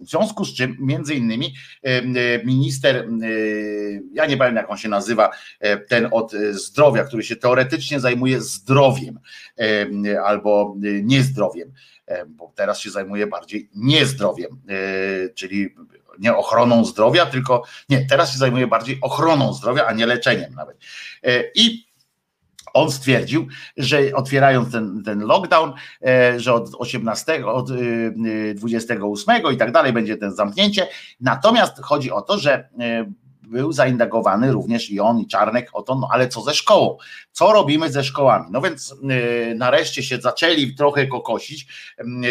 [0.00, 3.08] w związku z czym, między innymi, e, minister,
[4.12, 5.30] ja nie pamiętam jak on się nazywa,
[5.88, 9.18] ten od zdrowia, który się teoretycznie zajmuje zdrowiem
[10.24, 11.72] albo niezdrowiem,
[12.28, 14.62] bo teraz się zajmuje bardziej niezdrowiem,
[15.34, 15.74] czyli
[16.18, 20.76] nie ochroną zdrowia, tylko nie, teraz się zajmuje bardziej ochroną zdrowia, a nie leczeniem nawet.
[21.54, 21.87] I
[22.78, 25.72] on stwierdził, że otwierając ten, ten lockdown,
[26.06, 27.70] e, że od 18, od
[28.54, 30.88] 28 e, i tak dalej będzie ten zamknięcie.
[31.20, 32.68] Natomiast chodzi o to, że
[33.42, 36.96] był zaindagowany również i on, i Czarnek o to, no ale co ze szkołą?
[37.32, 38.46] Co robimy ze szkołami?
[38.50, 38.94] No więc
[39.56, 41.66] nareszcie się zaczęli trochę kokosić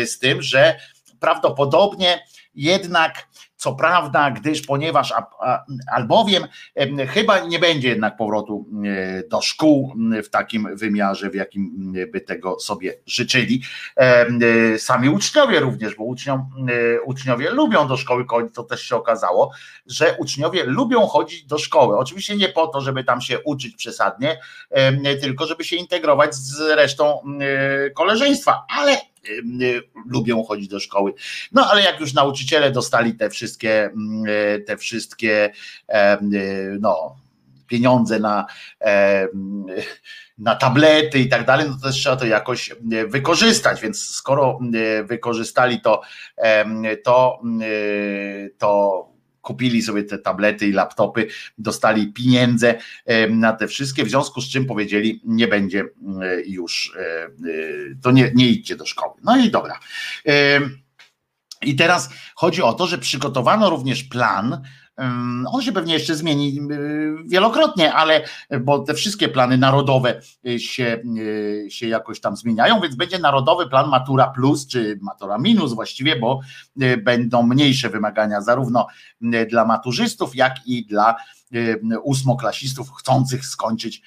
[0.05, 0.79] z tym, że
[1.19, 2.23] prawdopodobnie
[2.55, 3.27] jednak
[3.67, 5.13] co prawda, gdyż ponieważ
[5.91, 6.43] albowiem
[7.07, 12.59] chyba nie będzie jednak powrotu e, do szkół w takim wymiarze, w jakim by tego
[12.59, 13.61] sobie życzyli.
[13.97, 16.39] E, sami uczniowie również, bo uczniom,
[16.69, 19.51] e, uczniowie lubią do szkoły chodzić, to też się okazało,
[19.85, 21.97] że uczniowie lubią chodzić do szkoły.
[21.97, 24.39] Oczywiście nie po to, żeby tam się uczyć przesadnie,
[25.21, 27.19] tylko żeby się integrować z resztą
[27.95, 28.97] koleżeństwa, ale
[30.05, 31.13] lubią chodzić do szkoły.
[31.51, 35.51] No ale jak już nauczyciele dostali te wszystkie, mm, e, te wszystkie
[35.89, 35.93] y,
[36.79, 37.15] no,
[37.67, 38.45] pieniądze na,
[40.37, 42.71] na tablety i tak dalej, no to też trzeba to jakoś
[43.07, 44.59] wykorzystać, więc skoro
[45.03, 46.01] wykorzystali to,
[47.03, 47.41] to,
[48.57, 49.16] to
[49.47, 51.27] kupili sobie te tablety i laptopy,
[51.57, 52.75] dostali pieniądze
[53.29, 55.85] na te wszystkie, w związku z czym powiedzieli, nie będzie
[56.45, 56.97] już,
[58.01, 59.13] to nie, nie idźcie do szkoły.
[59.23, 59.79] No i dobra.
[61.61, 64.61] I teraz chodzi o to, że przygotowano również plan,
[65.51, 68.23] on się pewnie jeszcze zmieni y, wielokrotnie, ale
[68.61, 73.69] bo te wszystkie plany narodowe y, się, y, się jakoś tam zmieniają, więc będzie Narodowy
[73.69, 76.39] Plan Matura Plus, czy Matura Minus właściwie, bo
[76.97, 78.87] będą mniejsze wymagania zarówno
[79.49, 81.15] dla maturzystów, jak i dla
[82.03, 84.01] ósmoklasistów chcących skończyć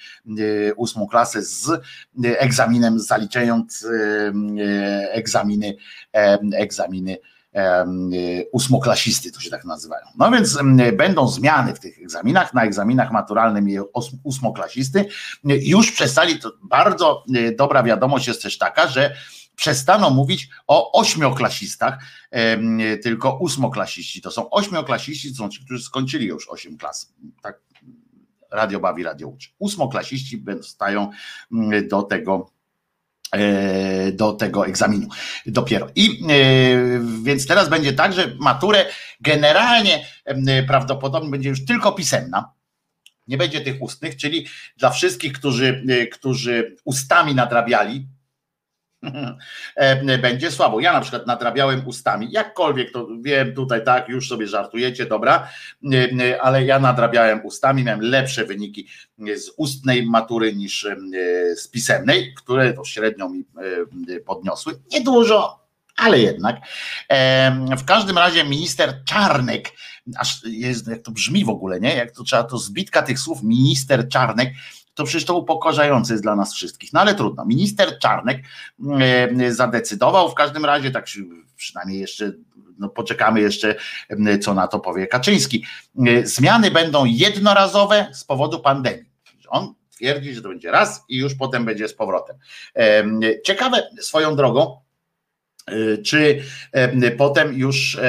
[0.75, 1.69] ósmą klasę z
[2.23, 3.87] egzaminem, zaliczając
[5.11, 5.75] egzaminy,
[6.53, 7.17] egzaminy
[8.51, 10.05] ósmoklasisty, to się tak nazywają.
[10.17, 10.59] No więc
[10.93, 13.67] będą zmiany w tych egzaminach, na egzaminach maturalnym
[14.23, 15.05] ósmoklasisty.
[15.43, 19.15] Już przestali, to bardzo y, dobra wiadomość jest też taka, że
[19.55, 21.97] przestaną mówić o ośmioklasistach,
[23.03, 24.21] tylko ósmoklasiści.
[24.21, 27.13] To są ośmioklasiści, to są ci, którzy skończyli już osiem klas.
[27.41, 27.61] Tak
[28.51, 29.49] radio bawi, radio uczy.
[29.59, 31.09] Ósmoklasiści stają
[31.89, 32.60] do tego E,
[34.13, 35.07] do tego egzaminu
[35.45, 35.87] dopiero.
[35.95, 38.85] I e, więc teraz będzie tak, że maturę
[39.21, 40.05] generalnie
[40.67, 42.53] prawdopodobnie będzie już tylko pisemna.
[43.27, 48.20] Nie będzie tych ustnych, czyli dla wszystkich, którzy, e, którzy ustami nadrabiali, E,
[50.21, 50.79] będzie słabo.
[50.79, 55.47] Ja na przykład nadrabiałem ustami, jakkolwiek to wiem tutaj tak, już sobie żartujecie, dobra,
[55.93, 58.87] e, e, ale ja nadrabiałem ustami, miałem lepsze wyniki
[59.35, 60.87] z ustnej matury niż
[61.55, 63.43] z pisemnej, które to średnio mi
[64.25, 64.73] podniosły.
[64.91, 65.59] Niedużo,
[65.97, 66.55] ale jednak.
[67.77, 69.71] W każdym razie minister Czarnek,
[70.17, 71.95] aż jest, jak to brzmi w ogóle, nie?
[71.95, 74.53] Jak to trzeba, to zbitka tych słów, minister Czarnek,
[74.93, 76.93] to przecież to upokarzające jest dla nas wszystkich.
[76.93, 77.45] No ale trudno.
[77.45, 78.43] Minister Czarnek
[79.39, 81.05] e, zadecydował, w każdym razie tak
[81.55, 82.31] przynajmniej jeszcze
[82.79, 83.75] no poczekamy jeszcze,
[84.41, 85.65] co na to powie Kaczyński.
[86.07, 89.11] E, zmiany będą jednorazowe z powodu pandemii.
[89.49, 92.35] On twierdzi, że to będzie raz i już potem będzie z powrotem.
[92.75, 93.03] E,
[93.41, 94.81] ciekawe swoją drogą,
[96.05, 96.43] czy
[97.17, 97.99] potem już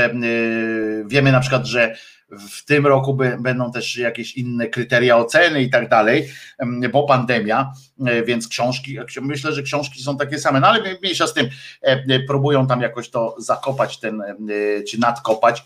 [1.07, 1.97] wiemy na przykład, że
[2.33, 6.29] w tym roku będą też jakieś inne kryteria oceny i tak dalej,
[6.93, 7.73] bo pandemia,
[8.25, 11.49] więc książki, myślę, że książki są takie same, no ale mniejsza z tym,
[11.83, 15.65] e, próbują tam jakoś to zakopać ten, e, czy nadkopać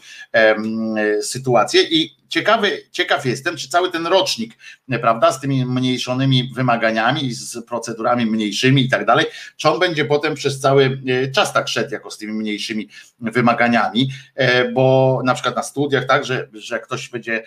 [1.21, 1.83] sytuację.
[1.83, 4.55] I ciekawy, ciekaw jestem, czy cały ten rocznik,
[5.01, 10.35] prawda, z tymi mniejszonymi wymaganiami, z procedurami mniejszymi i tak dalej, czy on będzie potem
[10.35, 11.01] przez cały
[11.35, 12.89] czas tak szedł jako z tymi mniejszymi
[13.21, 14.11] wymaganiami,
[14.73, 17.43] bo na przykład na studiach, tak, że, że ktoś będzie,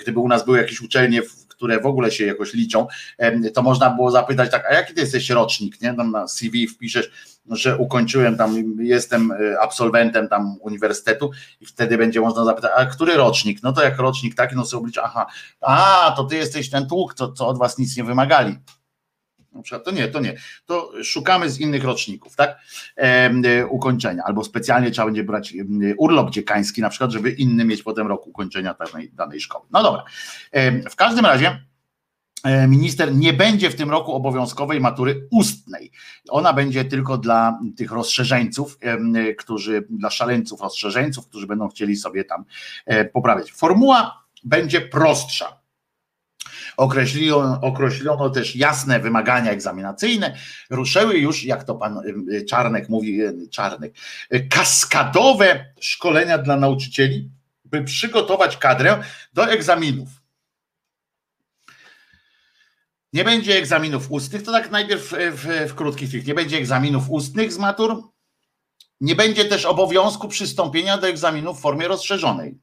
[0.00, 1.22] gdyby u nas były jakieś uczelnie,
[1.60, 2.86] które w ogóle się jakoś liczą,
[3.54, 5.94] to można było zapytać tak, a jaki ty jesteś rocznik, nie?
[5.94, 7.10] Tam na CV wpiszesz,
[7.50, 11.30] że ukończyłem tam, jestem e, absolwentem tam uniwersytetu
[11.60, 13.62] i wtedy będzie można zapytać, a który rocznik?
[13.62, 15.26] No to jak rocznik taki, no sobie oblicza, aha,
[15.60, 18.58] a to ty jesteś ten tłuk, co, co od was nic nie wymagali.
[19.52, 20.36] Na przykład to nie, to nie.
[20.66, 22.58] To szukamy z innych roczników, tak?
[22.96, 24.22] E, ukończenia.
[24.26, 25.54] Albo specjalnie trzeba będzie brać
[25.98, 29.66] urlop dziekański, na przykład, żeby inny mieć potem rok ukończenia danej, danej szkoły.
[29.70, 30.04] No dobra.
[30.52, 31.64] E, w każdym razie
[32.44, 35.90] e, minister nie będzie w tym roku obowiązkowej matury ustnej.
[36.28, 38.78] Ona będzie tylko dla tych rozszerzeńców,
[39.38, 42.44] którzy, dla szaleńców rozszerzeńców, którzy będą chcieli sobie tam
[42.86, 43.52] e, poprawiać.
[43.52, 45.59] Formuła będzie prostsza
[46.80, 50.36] Określono, określono też jasne wymagania egzaminacyjne.
[50.70, 52.02] Ruszyły już, jak to pan
[52.48, 53.94] Czarnek mówi, Czarnek,
[54.50, 57.30] kaskadowe szkolenia dla nauczycieli,
[57.64, 59.02] by przygotować kadrę
[59.32, 60.08] do egzaminów.
[63.12, 66.26] Nie będzie egzaminów ustnych, to tak najpierw w, w, w krótkich tych.
[66.26, 68.02] Nie będzie egzaminów ustnych z matur.
[69.00, 72.58] Nie będzie też obowiązku przystąpienia do egzaminu w formie rozszerzonej.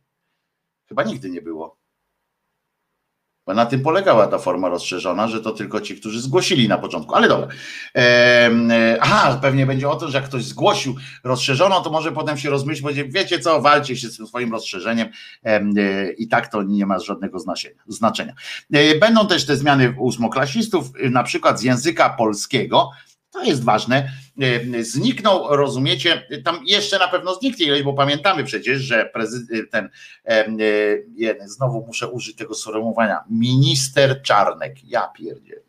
[0.85, 1.76] Chyba nigdy nie było.
[3.47, 7.15] Bo na tym polegała ta forma rozszerzona, że to tylko ci, którzy zgłosili na początku.
[7.15, 7.47] Ale dobra.
[7.93, 12.49] Ehm, aha, pewnie będzie o to, że jak ktoś zgłosił rozszerzoną, to może potem się
[12.49, 15.07] rozmyślić, będzie, wiecie co, walcie się z tym swoim rozszerzeniem
[15.43, 15.73] ehm,
[16.17, 17.37] i tak to nie ma żadnego
[17.87, 18.33] znaczenia.
[18.73, 22.91] E, będą też te zmiany ósmoklasistów, na przykład z języka polskiego,
[23.37, 24.11] to jest ważne.
[24.41, 29.89] E, zniknął, rozumiecie, tam jeszcze na pewno zniknie bo pamiętamy przecież, że prezydent, ten,
[30.25, 35.61] e, znowu muszę użyć tego sformułowania, minister Czarnek, ja pierdzie.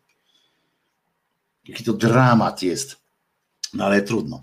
[1.67, 3.08] Jaki to dramat jest.
[3.73, 4.41] No ale trudno.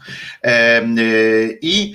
[1.62, 1.94] I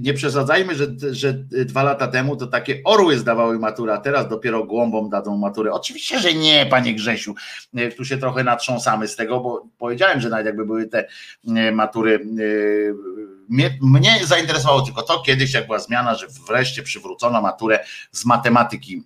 [0.00, 4.64] nie przesadzajmy, że, że dwa lata temu to takie orły zdawały maturę, a teraz dopiero
[4.64, 5.72] głąbom dadzą maturę.
[5.72, 7.34] Oczywiście, że nie, panie Grzesiu.
[7.74, 11.08] E, tu się trochę natrząsamy z tego, bo powiedziałem, że nawet jakby były te
[11.56, 17.42] e, matury e, mnie, mnie, zainteresowało tylko to kiedyś, jak była zmiana, że wreszcie przywrócono
[17.42, 19.02] maturę z matematyki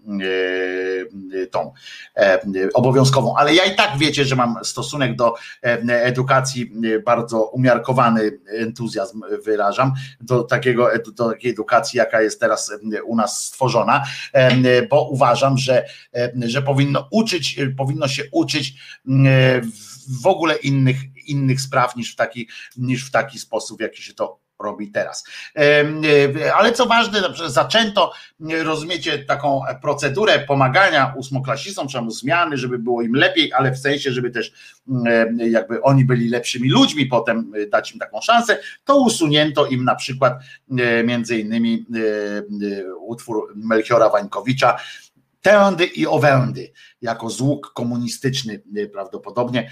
[1.42, 1.72] e, tą
[2.16, 2.40] e,
[2.74, 6.72] obowiązkową, ale ja i tak wiecie, że mam stosunek do e, edukacji
[7.04, 12.72] bardzo umiarkowany entuzjazm wyrażam do takiego do takiej edukacji, jaka jest teraz
[13.04, 14.04] u nas stworzona,
[14.90, 15.84] bo uważam, że,
[16.46, 18.74] że powinno uczyć, powinno się uczyć
[20.22, 20.96] w ogóle innych
[21.28, 25.24] innych spraw niż w taki, niż w taki sposób, w jaki się to robi teraz.
[25.56, 25.84] E,
[26.54, 28.12] ale co ważne, zaczęto,
[28.62, 34.30] rozumiecie, taką procedurę pomagania ósmoklasistom, czemu zmiany, żeby było im lepiej, ale w sensie, żeby
[34.30, 34.52] też
[35.36, 39.94] jakby oni byli lepszymi ludźmi, potem e, dać im taką szansę, to usunięto im na
[39.94, 40.34] przykład
[40.78, 41.86] e, między innymi
[43.00, 44.78] utwór Melchiora Wańkowicza,
[45.42, 49.70] Tędy i owędy, jako złóg komunistyczny prawdopodobnie,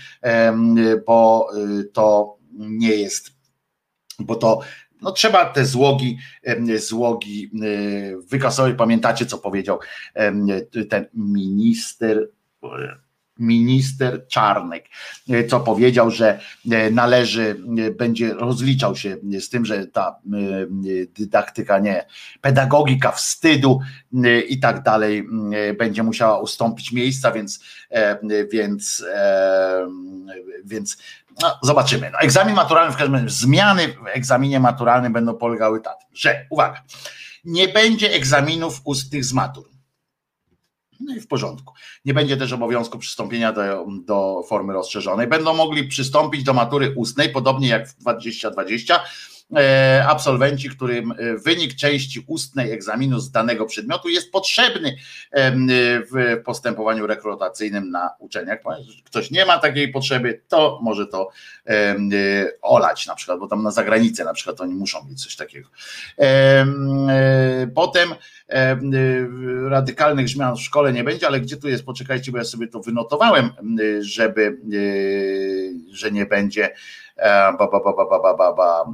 [1.06, 1.48] bo
[1.92, 3.36] to nie jest
[4.18, 4.60] bo to
[5.02, 6.18] no trzeba te złogi,
[6.76, 7.50] złogi
[8.28, 8.74] wykasować.
[8.78, 9.78] Pamiętacie, co powiedział
[10.90, 12.28] ten minister
[13.38, 14.84] minister Czarnek,
[15.48, 16.40] co powiedział, że
[16.90, 17.56] należy,
[17.98, 20.16] będzie rozliczał się z tym, że ta
[21.18, 22.06] dydaktyka, nie,
[22.40, 23.80] pedagogika wstydu
[24.48, 25.28] i tak dalej
[25.78, 27.60] będzie musiała ustąpić miejsca, więc,
[28.52, 29.04] więc,
[30.64, 30.96] więc
[31.42, 32.10] no, zobaczymy.
[32.12, 36.82] No, egzamin maturalny, w każdym razie zmiany w egzaminie maturalnym będą polegały tak, że, uwaga,
[37.44, 39.75] nie będzie egzaminów ustnych z matur.
[41.00, 41.74] No i w porządku.
[42.04, 45.26] Nie będzie też obowiązku przystąpienia do, do formy rozszerzonej.
[45.26, 49.35] Będą mogli przystąpić do matury ustnej, podobnie jak w 2020 E,
[50.06, 54.96] absolwenci, którym e, wynik części ustnej egzaminu z danego przedmiotu jest potrzebny
[56.12, 58.58] w postępowaniu rekrutacyjnym na uczelniach.
[59.04, 61.28] Ktoś nie ma takiej potrzeby, to może to
[61.66, 61.96] e,
[62.62, 65.68] olać na przykład, bo tam na zagranicę na przykład oni muszą mieć coś takiego.
[67.74, 68.08] Potem
[69.68, 72.80] radykalnych zmian w szkole nie będzie, ale gdzie tu jest, poczekajcie, bo ja sobie to
[72.80, 73.50] wynotowałem,
[74.00, 74.60] żeby,
[75.92, 76.70] że nie będzie
[77.16, 78.84] ba, ba, ba, ba, ba, ba, ba,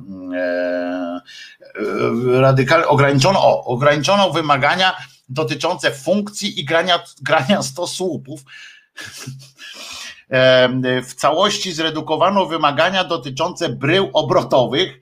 [2.41, 4.97] radykalnie ograniczono, o, ograniczono wymagania
[5.28, 8.41] dotyczące funkcji i grania, grania stosłupów.
[11.09, 15.01] W całości zredukowano wymagania dotyczące brył obrotowych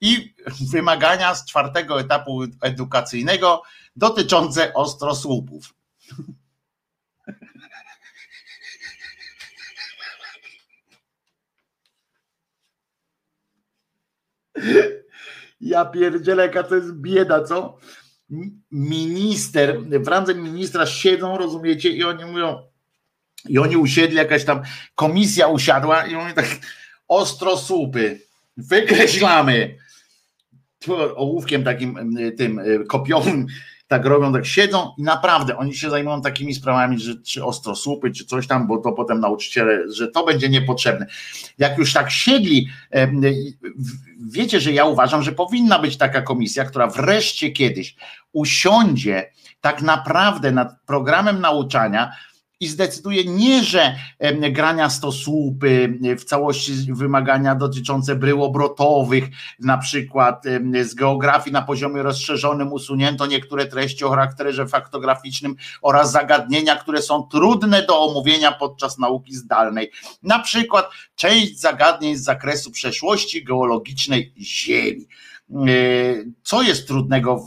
[0.00, 0.34] i
[0.72, 3.62] wymagania z czwartego etapu edukacyjnego
[3.96, 5.74] dotyczące ostrosłupów.
[15.60, 17.78] Ja pierdzielę, jaka to jest bieda, co?
[18.70, 22.62] Minister, w randze ministra siedzą, rozumiecie, i oni mówią,
[23.48, 24.62] i oni usiedli, jakaś tam
[24.94, 26.46] komisja usiadła i oni tak
[27.08, 28.20] ostro słupy,
[28.56, 29.78] wykreślamy
[31.16, 33.46] ołówkiem takim tym kopiowym
[33.88, 38.24] tak robią, tak siedzą i naprawdę oni się zajmują takimi sprawami, że czy ostrosłupy, czy
[38.24, 41.06] coś tam, bo to potem nauczyciele, że to będzie niepotrzebne.
[41.58, 42.68] Jak już tak siedli,
[44.30, 47.96] wiecie, że ja uważam, że powinna być taka komisja, która wreszcie kiedyś
[48.32, 52.12] usiądzie tak naprawdę nad programem nauczania,
[52.60, 53.94] i zdecyduje nie, że
[54.50, 59.24] grania stosłupy, w całości wymagania dotyczące brył obrotowych,
[59.60, 60.44] na przykład
[60.82, 67.22] z geografii na poziomie rozszerzonym usunięto niektóre treści o charakterze faktograficznym oraz zagadnienia, które są
[67.22, 69.90] trudne do omówienia podczas nauki zdalnej.
[70.22, 75.06] Na przykład część zagadnień z zakresu przeszłości geologicznej Ziemi.
[75.50, 75.64] E,
[76.42, 77.46] co jest trudnego w,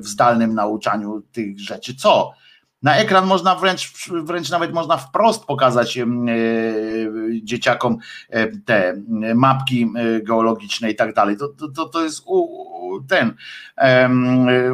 [0.00, 1.94] w zdalnym nauczaniu tych rzeczy?
[1.94, 2.32] Co?
[2.82, 5.98] Na ekran można wręcz, wręcz nawet można wprost pokazać
[7.42, 7.98] dzieciakom
[8.64, 8.94] te
[9.34, 9.92] mapki
[10.22, 11.36] geologiczne i tak dalej.
[11.36, 12.24] To, to, to jest
[13.08, 13.34] ten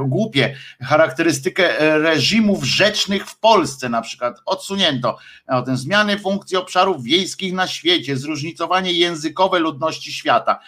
[0.07, 0.57] głupie.
[0.83, 5.19] Charakterystykę reżimów rzecznych w Polsce na przykład odsunięto.
[5.49, 10.59] O tym zmiany funkcji obszarów wiejskich na świecie, zróżnicowanie językowe ludności świata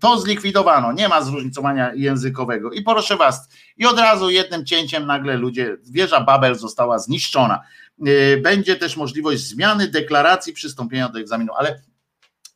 [0.00, 2.72] to zlikwidowano, nie ma zróżnicowania językowego.
[2.72, 7.60] I proszę was, i od razu jednym cięciem nagle ludzie, wieża Babel została zniszczona.
[8.08, 11.82] Y, będzie też możliwość zmiany deklaracji przystąpienia do egzaminu, ale,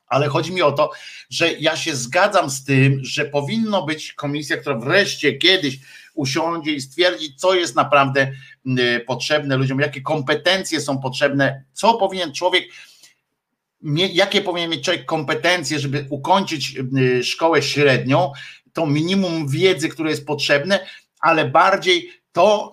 [0.07, 0.91] ale chodzi mi o to,
[1.31, 5.79] że ja się zgadzam z tym, że powinno być komisja, która wreszcie kiedyś
[6.15, 8.33] usiądzie i stwierdzi, co jest naprawdę
[8.67, 12.65] y, potrzebne ludziom, jakie kompetencje są potrzebne, co powinien człowiek
[14.13, 18.33] jakie powinien mieć człowiek kompetencje, żeby ukończyć y, szkołę średnią,
[18.73, 20.87] to minimum wiedzy, które jest potrzebne,
[21.21, 22.71] ale bardziej to,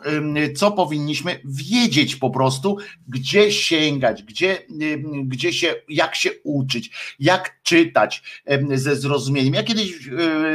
[0.55, 4.57] co powinniśmy wiedzieć po prostu, gdzie sięgać, gdzie,
[5.23, 6.89] gdzie się, jak się uczyć,
[7.19, 8.23] jak czytać
[8.73, 9.53] ze zrozumieniem.
[9.53, 10.09] Ja kiedyś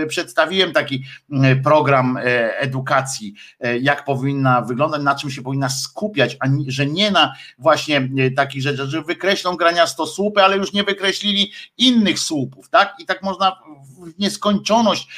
[0.08, 1.05] przedstawiłem taki
[1.65, 2.18] program
[2.58, 3.34] edukacji,
[3.81, 8.89] jak powinna wyglądać, na czym się powinna skupiać, a że nie na właśnie takich rzeczach,
[8.89, 12.94] że wykreślą grania słupy, ale już nie wykreślili innych słupów, tak?
[12.99, 13.62] I tak można
[13.99, 15.08] w nieskończoność,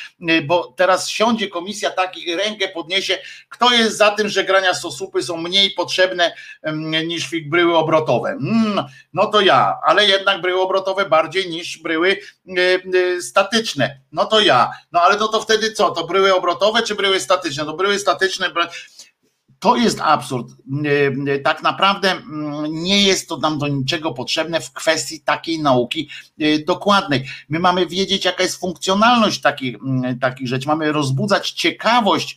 [0.47, 5.37] bo teraz siądzie komisja taki rękę podniesie, kto jest za tym, że grania sosupy są
[5.37, 6.35] mniej potrzebne
[7.07, 8.29] niż bryły obrotowe.
[8.31, 12.21] Mm, no to ja, ale jednak bryły obrotowe bardziej niż bryły
[13.21, 14.01] statyczne.
[14.13, 14.71] No to ja.
[14.93, 15.91] No ale to, to wtedy co?
[15.91, 17.65] To bryły obrotowe czy bryły statyczne?
[17.65, 18.51] To bryły statyczne
[19.59, 20.47] to jest absurd.
[21.45, 26.09] Tak naprawdę mm, nie jest to nam do niczego potrzebne w kwestii takiej nauki
[26.41, 27.25] y, dokładnej.
[27.49, 30.69] My mamy wiedzieć, jaka jest funkcjonalność takich, mm, takich rzeczy.
[30.69, 32.37] Mamy rozbudzać ciekawość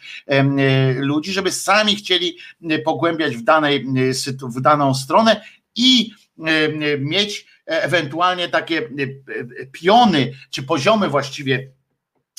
[0.95, 2.37] ludzi, żeby sami chcieli
[2.85, 3.85] pogłębiać w, danej,
[4.41, 5.41] w daną stronę
[5.75, 6.11] i
[6.99, 8.89] mieć ewentualnie takie
[9.71, 11.71] piony, czy poziomy właściwie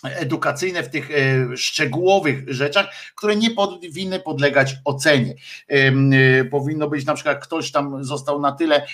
[0.04, 5.34] edukacyjne w tych e, szczegółowych rzeczach, które nie powinny podlegać ocenie.
[5.68, 8.86] E, powinno być na przykład ktoś tam został na tyle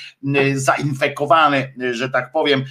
[0.55, 2.65] zainfekowany, że tak powiem,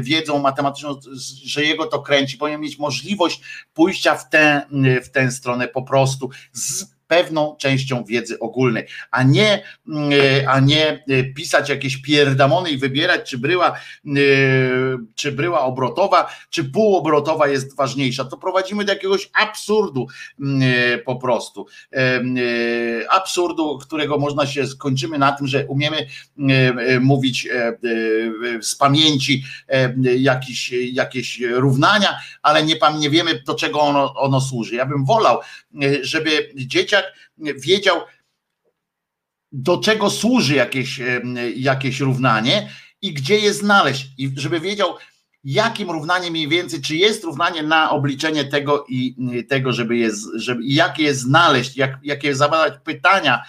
[0.00, 1.00] wiedzą matematyczną,
[1.44, 3.40] że jego to kręci, powinien mieć możliwość
[3.74, 4.62] pójścia w tę,
[5.04, 10.10] w tę stronę po prostu z pewną częścią wiedzy ogólnej, a nie, mm,
[10.46, 16.64] a nie y, pisać jakieś pierdamony i wybierać, czy bryła, y, czy bryła obrotowa, czy
[16.64, 18.24] półobrotowa jest ważniejsza.
[18.24, 20.06] To prowadzimy do jakiegoś absurdu
[20.40, 20.62] mm,
[21.04, 21.66] po prostu.
[23.08, 26.06] Absurdu, którego można się skończymy na tym, że umiemy
[27.00, 27.48] mówić
[28.60, 29.44] z pamięci
[30.16, 34.74] jakieś, jakieś równania, ale nie, nie wiemy, do czego ono, ono służy.
[34.74, 35.40] Ja bym wolał,
[36.02, 36.99] żeby dzieciak
[37.38, 38.00] wiedział,
[39.52, 41.00] do czego służy jakieś,
[41.56, 42.70] jakieś równanie
[43.02, 44.94] i gdzie je znaleźć, i żeby wiedział,
[45.44, 49.16] jakim równaniem mniej więcej, czy jest równanie na obliczenie tego i
[49.48, 53.42] tego, żeby je, żeby, jak je znaleźć, jak, jakie zadać pytania,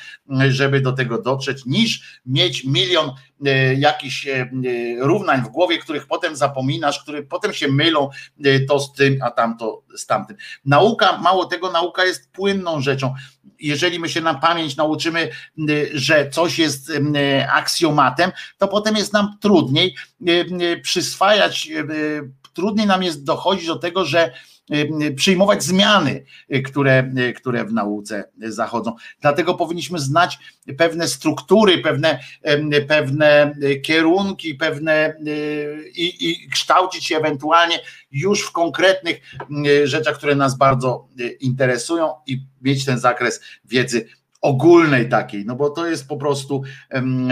[0.49, 3.11] żeby do tego dotrzeć, niż mieć milion
[3.45, 4.49] e, jakichś e,
[4.99, 8.09] równań w głowie, których potem zapominasz, które potem się mylą
[8.43, 10.38] e, to z tym, a tamto z tamtym.
[10.65, 13.13] Nauka, mało tego, nauka jest płynną rzeczą.
[13.61, 15.30] Jeżeli my się na pamięć nauczymy,
[15.93, 16.91] że coś jest
[17.53, 19.95] aksjomatem, to potem jest nam trudniej
[20.81, 21.69] przyswajać,
[22.53, 24.50] trudniej nam jest dochodzić do tego, że Y,
[25.16, 26.25] przyjmować zmiany,
[26.56, 28.95] y, które, y, które w nauce zachodzą.
[29.22, 30.40] Dlatego powinniśmy znać
[30.77, 32.19] pewne struktury, pewne,
[32.88, 35.16] pewne kierunki, pewne
[35.95, 37.80] i, i kształcić się ewentualnie
[38.11, 39.22] już w konkretnych
[39.83, 41.08] rzeczach, które nas bardzo
[41.40, 44.08] interesują i mieć ten zakres wiedzy
[44.41, 46.64] ogólnej takiej, no bo to jest po prostu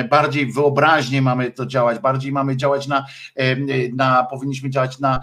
[0.09, 3.05] bardziej wyobraźnie mamy to działać, bardziej mamy działać na,
[3.93, 5.19] na powinniśmy działać na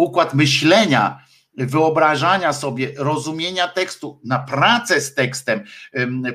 [0.00, 1.24] układ myślenia,
[1.56, 5.64] wyobrażania sobie, rozumienia tekstu, na pracę z tekstem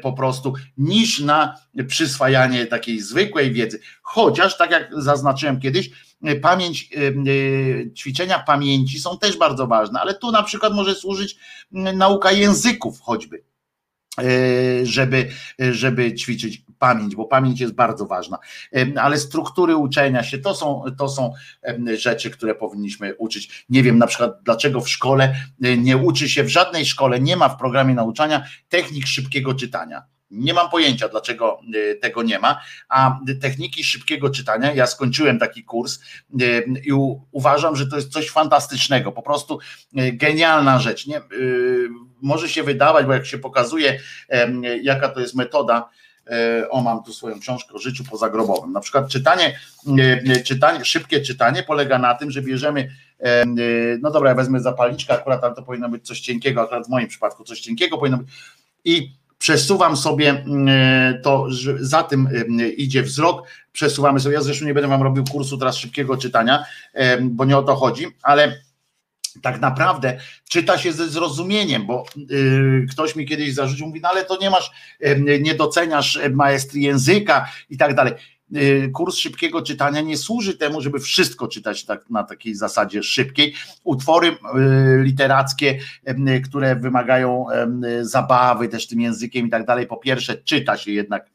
[0.02, 3.80] po prostu, niż na przyswajanie takiej zwykłej wiedzy.
[4.02, 5.90] Chociaż, tak jak zaznaczyłem kiedyś,
[6.42, 11.36] pamięć, e, ćwiczenia pamięci są też bardzo ważne, ale tu na przykład może służyć
[11.72, 13.44] nauka języków choćby
[14.22, 15.30] E, żeby,
[15.72, 18.38] żeby ćwiczyć pamięć, bo pamięć jest bardzo ważna.
[18.76, 21.34] E, ale struktury uczenia się to są, to są
[21.98, 23.66] rzeczy, które powinniśmy uczyć.
[23.70, 27.36] Nie wiem na przykład, dlaczego w szkole e, nie uczy się, w żadnej szkole nie
[27.38, 31.60] ma w programie nauczania technik szybkiego czytania Nie mam pojęcia, dlaczego
[32.02, 32.62] tego nie ma.
[32.90, 36.00] A techniki szybkiego czytania, ja skończyłem taki kurs
[36.86, 36.92] i
[37.32, 39.60] uważam, że to jest coś fantastycznego, po prostu
[39.94, 41.08] genialna rzecz.
[41.08, 41.22] Nie?
[42.22, 44.00] Może się wydawać, bo jak się pokazuje,
[44.82, 46.05] jaka to jest metoda, E,
[46.70, 48.72] o, mam tu swoją książkę o życiu pozagrobowym.
[48.72, 49.60] Na przykład czytanie,
[49.98, 53.46] e, czytanie, szybkie czytanie polega na tym, że bierzemy, e,
[54.02, 57.08] no dobra, ja wezmę zapalniczkę akurat, ale to powinno być coś cienkiego, akurat w moim
[57.08, 58.28] przypadku coś cienkiego powinno być
[58.86, 60.46] i przesuwam sobie
[61.24, 62.30] to, że za tym
[62.78, 66.66] idzie wzrok, przesuwamy sobie, ja zresztą nie będę wam robił kursu teraz szybkiego czytania,
[67.22, 68.62] bo nie o to chodzi, ale
[69.42, 74.26] tak naprawdę czyta się ze zrozumieniem, bo y, ktoś mi kiedyś zarzucił, mówi, no ale
[74.26, 74.72] to nie masz,
[75.06, 78.14] y, nie doceniasz maestrii języka i tak dalej.
[78.56, 83.54] Y, kurs szybkiego czytania nie służy temu, żeby wszystko czytać tak, na takiej zasadzie szybkiej.
[83.84, 84.38] Utwory y,
[85.04, 87.46] literackie, y, które wymagają
[88.02, 91.30] zabawy też tym językiem i tak dalej, po pierwsze czyta się jednak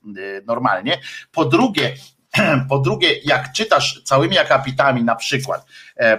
[0.46, 1.00] normalnie,
[1.32, 1.94] po drugie
[2.68, 5.66] po drugie, jak czytasz całymi akapitami, na przykład,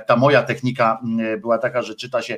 [0.08, 1.02] ta moja technika
[1.42, 2.38] była taka, że czyta się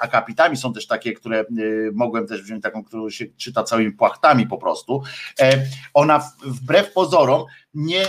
[0.00, 1.44] akapitami, są też takie, które
[1.92, 5.02] mogłem też wziąć taką, którą się czyta całymi płachtami po prostu.
[5.40, 5.62] E,
[5.94, 8.04] ona wbrew pozorom nie,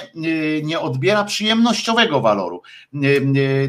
[0.64, 2.62] nie odbiera przyjemnościowego waloru.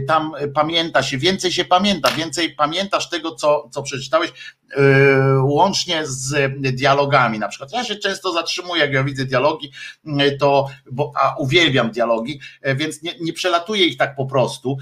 [0.08, 4.82] Tam pamięta się, więcej się pamięta, więcej pamiętasz tego, co, co przeczytałeś, e,
[5.42, 7.38] łącznie z dialogami.
[7.38, 9.72] Na przykład ja się często zatrzymuję, jak ja widzę dialogi,
[10.40, 14.78] to, bo, a uwielbiam dialogi, e, więc nie, nie przelatuję ich tak po prostu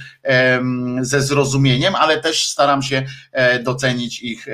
[1.01, 4.47] ze zrozumieniem, ale też staram się e, docenić ich,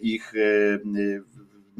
[0.00, 0.32] ich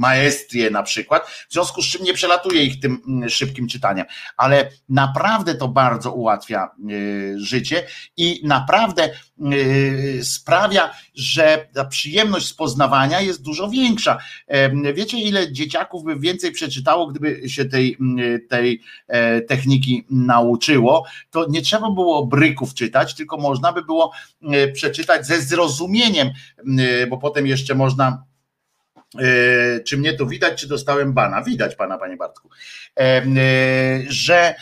[0.01, 4.07] maestrię na przykład, w związku z czym nie przelatuje ich tym mm, szybkim czytaniem,
[4.37, 9.11] ale naprawdę to bardzo ułatwia y, życie i naprawdę
[9.53, 14.19] y, sprawia, że ta przyjemność z poznawania jest dużo większa.
[14.95, 21.05] Wiecie, ile dzieciaków by więcej przeczytało, gdyby się tej, mm, tej e, techniki nauczyło?
[21.31, 24.13] To nie trzeba było bryków czytać, tylko można by było
[24.43, 26.31] e, przeczytać ze zrozumieniem,
[27.11, 28.30] bo potem jeszcze można
[29.87, 31.43] czy mnie tu widać, czy dostałem bana?
[31.43, 32.51] Widać pana, panie Bartku.
[33.01, 33.23] E,
[34.09, 34.55] że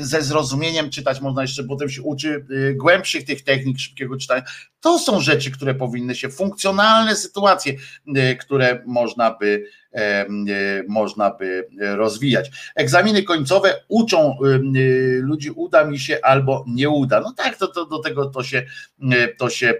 [0.00, 4.42] ze zrozumieniem czytać można jeszcze, potem się uczy głębszych tych technik szybkiego czytania.
[4.80, 7.74] To są rzeczy, które powinny się, funkcjonalne sytuacje,
[8.38, 10.26] które można by E,
[10.88, 12.50] można by rozwijać.
[12.74, 14.38] Egzaminy końcowe uczą
[15.20, 17.20] ludzi, uda mi się albo nie uda.
[17.20, 18.66] No tak, to, to do tego to się,
[19.38, 19.74] to się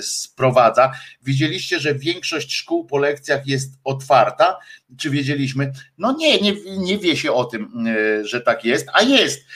[0.00, 0.92] sprowadza.
[1.22, 4.56] Widzieliście, że większość szkół po lekcjach jest otwarta.
[4.98, 5.72] Czy wiedzieliśmy?
[5.98, 7.86] No nie, nie, nie wie się o tym,
[8.22, 9.46] że tak jest, a jest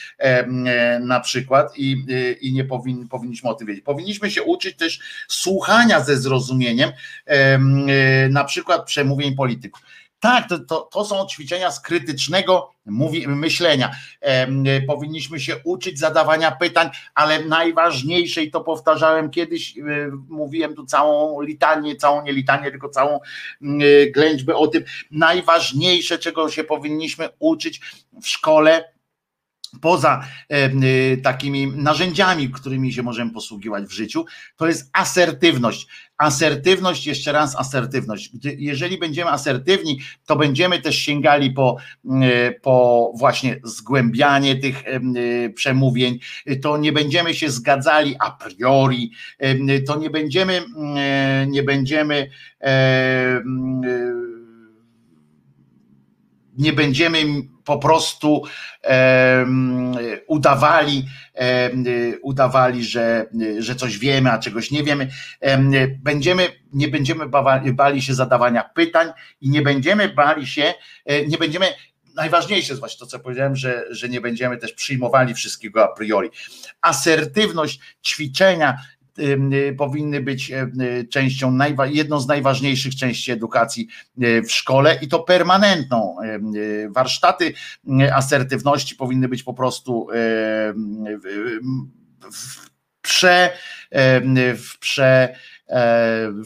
[1.01, 2.05] na przykład i,
[2.41, 3.83] i nie powin, powinniśmy o tym wiedzieć.
[3.83, 6.91] Powinniśmy się uczyć też słuchania ze zrozumieniem,
[8.29, 9.81] na przykład przemówień polityków.
[10.25, 12.71] Tak, to, to, to są ćwiczenia z krytycznego
[13.27, 13.91] myślenia.
[14.21, 19.81] E, powinniśmy się uczyć zadawania pytań, ale najważniejsze, i to powtarzałem kiedyś, e,
[20.29, 23.21] mówiłem tu całą litanię, całą nie litanię, tylko całą e,
[24.11, 27.81] ględźbę o tym, najważniejsze, czego się powinniśmy uczyć
[28.21, 28.94] w szkole,
[29.81, 30.23] poza
[31.13, 35.87] y, takimi narzędziami, którymi się możemy posługiwać w życiu, to jest asertywność.
[36.17, 38.31] Asertywność, jeszcze raz asertywność.
[38.57, 44.83] Jeżeli będziemy asertywni, to będziemy też sięgali po, y, po właśnie zgłębianie tych
[45.55, 46.19] przemówień,
[46.61, 49.11] to nie będziemy się zgadzali a priori,
[49.87, 50.65] to nie będziemy,
[51.47, 52.29] nie będziemy
[56.57, 57.17] nie będziemy
[57.65, 58.43] po prostu
[60.27, 61.05] udawali,
[62.21, 63.25] udawali, że,
[63.59, 65.09] że coś wiemy, a czegoś nie wiemy.
[65.99, 67.25] Będziemy, nie będziemy
[67.73, 69.07] bali się zadawania pytań
[69.41, 70.73] i nie będziemy bali się,
[71.05, 71.65] e, nie będziemy
[72.15, 76.29] najważniejsze jest właśnie to, co powiedziałem, że, że nie będziemy też przyjmowali wszystkiego a priori.
[76.81, 78.77] Asertywność, ćwiczenia,
[79.77, 83.87] powinny być y, częścią, jedną z najważniejszych części edukacji
[84.23, 86.15] y, w szkole i to permanentną.
[86.89, 87.53] Warsztaty
[88.13, 90.07] asertywności powinny być po prostu
[92.31, 92.69] w
[93.01, 93.51] prze,
[94.55, 95.35] w prze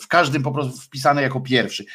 [0.02, 1.86] w każdym po prostu wpisane jako pierwszy.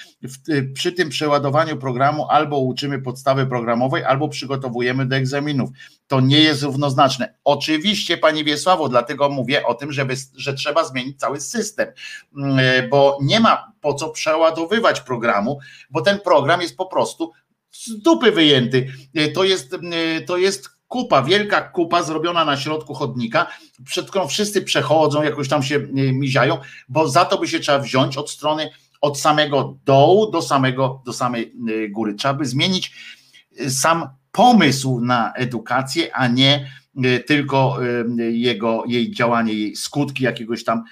[0.74, 5.70] Przy tym przeładowaniu programu albo uczymy podstawy programowej, albo przygotowujemy do egzaminów.
[6.06, 7.34] To nie jest równoznaczne.
[7.44, 11.88] Oczywiście, Pani Wiesławo, dlatego mówię o tym, żeby, że trzeba zmienić cały system,
[12.36, 15.58] mm, bo nie ma po co przeładowywać programu,
[15.90, 17.32] bo ten program jest po prostu
[17.70, 18.92] z dupy wyjęty.
[19.34, 19.76] To jest,
[20.26, 23.46] to jest kupa, wielka kupa zrobiona na środku chodnika,
[23.84, 26.58] przed którą wszyscy przechodzą, jakoś tam się miziają,
[26.88, 31.12] bo za to by się trzeba wziąć od strony od samego dołu do samego, do
[31.12, 31.52] samej
[31.90, 32.14] góry.
[32.14, 32.92] Trzeba by zmienić
[33.68, 36.70] sam pomysł na edukację, a nie
[37.26, 37.78] tylko
[38.18, 40.82] jego, jej działanie, jej skutki jakiegoś tam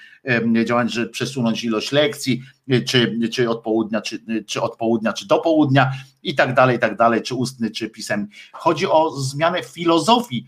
[0.65, 2.43] działania, że przesunąć ilość lekcji,
[2.87, 6.81] czy, czy od południa, czy, czy od południa, czy do południa i tak dalej, i
[6.81, 8.27] tak dalej, czy ustny, czy pisemny.
[8.53, 10.47] Chodzi o zmianę filozofii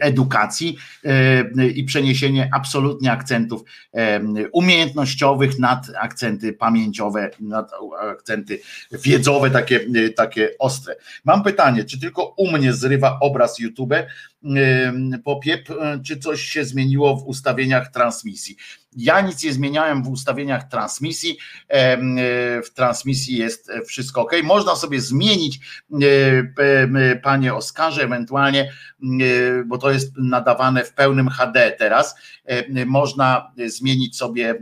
[0.00, 4.20] edukacji e, i przeniesienie absolutnie akcentów e,
[4.52, 7.70] umiejętnościowych nad akcenty pamięciowe, nad
[8.00, 8.60] akcenty
[8.92, 9.80] wiedzowe, takie,
[10.16, 10.96] takie ostre.
[11.24, 13.94] Mam pytanie, czy tylko u mnie zrywa obraz YouTube
[15.24, 15.68] popiep,
[16.06, 18.56] czy coś się zmieniło w ustawieniach transmisji?
[18.96, 21.38] Ja nic nie zmieniałem w ustawieniach transmisji.
[22.64, 24.32] W transmisji jest wszystko ok.
[24.44, 25.60] Można sobie zmienić,
[27.22, 28.72] panie Oskarze, ewentualnie,
[29.66, 32.14] bo to jest nadawane w pełnym HD teraz.
[32.86, 34.54] Można zmienić sobie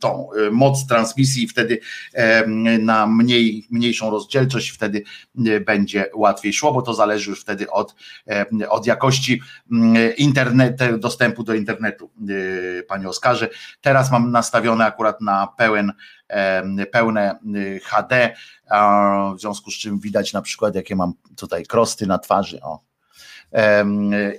[0.00, 1.78] tą moc transmisji wtedy
[2.80, 5.02] na mniej, mniejszą rozdzielczość, wtedy
[5.66, 7.94] będzie łatwiej szło, bo to zależy już wtedy od,
[8.68, 9.42] od jakości
[10.16, 12.10] internetu, dostępu do internetu
[12.88, 13.48] panie Oskarze.
[13.80, 15.92] Teraz mam nastawione akurat na pełen,
[16.90, 18.34] pełne y, HD,
[19.36, 22.60] w związku z czym widać na przykład, jakie mam tutaj krosty na twarzy.
[22.62, 22.80] O.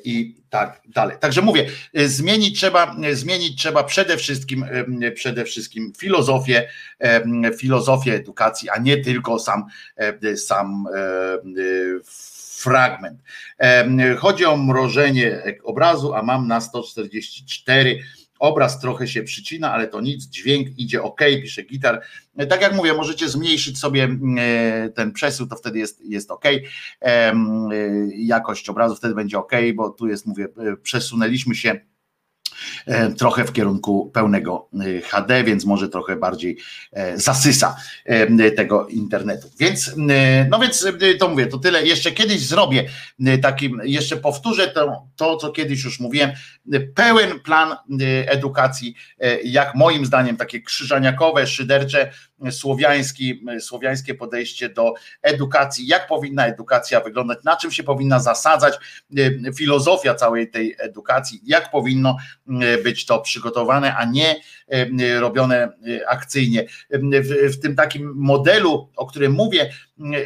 [0.04, 1.18] I tak dalej.
[1.20, 4.66] Także mówię, zmienić trzeba, zmienić trzeba przede wszystkim,
[5.16, 6.68] przede wszystkim filozofię,
[7.58, 9.66] filozofię edukacji, a nie tylko sam,
[10.36, 10.86] sam
[12.62, 13.20] fragment.
[14.18, 18.00] Chodzi o mrożenie obrazu, a mam na 144
[18.42, 22.02] Obraz trochę się przycina, ale to nic, dźwięk idzie ok, pisze gitar.
[22.50, 26.46] Tak jak mówię, możecie zmniejszyć sobie e, ten przesył, to wtedy jest, jest ok.
[27.02, 27.34] E,
[28.16, 31.91] jakość obrazu wtedy będzie ok, bo tu jest, mówię, e, przesunęliśmy się E,
[33.18, 36.58] trochę w kierunku pełnego e, HD, więc może trochę bardziej
[36.92, 37.76] e, zasysa
[38.56, 39.50] tego internetu.
[39.60, 39.92] Więc,
[40.50, 40.88] no więc
[41.20, 41.84] to mówię, to tyle.
[41.84, 42.90] Jeszcze kiedyś zrobię
[43.42, 46.32] takim, jeszcze powtórzę to, to co kiedyś już mówiłem,
[46.96, 47.76] pełen plan
[48.26, 48.96] edukacji,
[49.44, 52.12] jak moim zdaniem takie krzyżaniakowe, szydercze,
[52.52, 58.74] słowiański, słowiańskie podejście do edukacji, jak powinna edukacja wyglądać, na czym się powinna zasadzać,
[59.58, 62.18] filozofia całej tej edukacji, jak powinno
[62.84, 64.42] być to przygotowane, a nie
[65.20, 65.74] robione
[66.08, 66.66] akcyjnie.
[66.90, 69.72] W, w tym takim modelu, o którym mówię,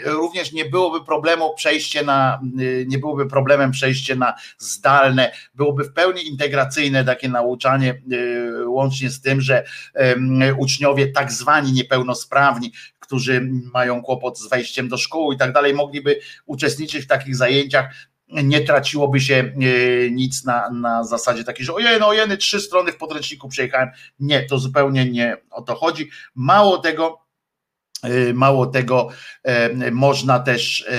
[0.06, 2.42] również nie byłoby problemu przejście na,
[2.86, 8.02] nie byłoby problemem przejście na zdalne, byłoby w pełni integracyjne takie nauczanie,
[8.66, 9.64] łącznie z tym, że
[10.58, 16.20] uczniowie tak zwani niepełnosprawni, którzy mają kłopot z wejściem do szkoły i tak dalej, mogliby
[16.46, 17.86] uczestniczyć w takich zajęciach
[18.28, 19.52] nie traciłoby się e,
[20.12, 23.90] nic na, na zasadzie takiej, że ojej, no ojeny, trzy strony w podręczniku przejechałem.
[24.20, 26.10] Nie, to zupełnie nie o to chodzi.
[26.36, 27.25] Mało tego,
[28.34, 29.10] Mało tego,
[29.44, 30.90] e, można też,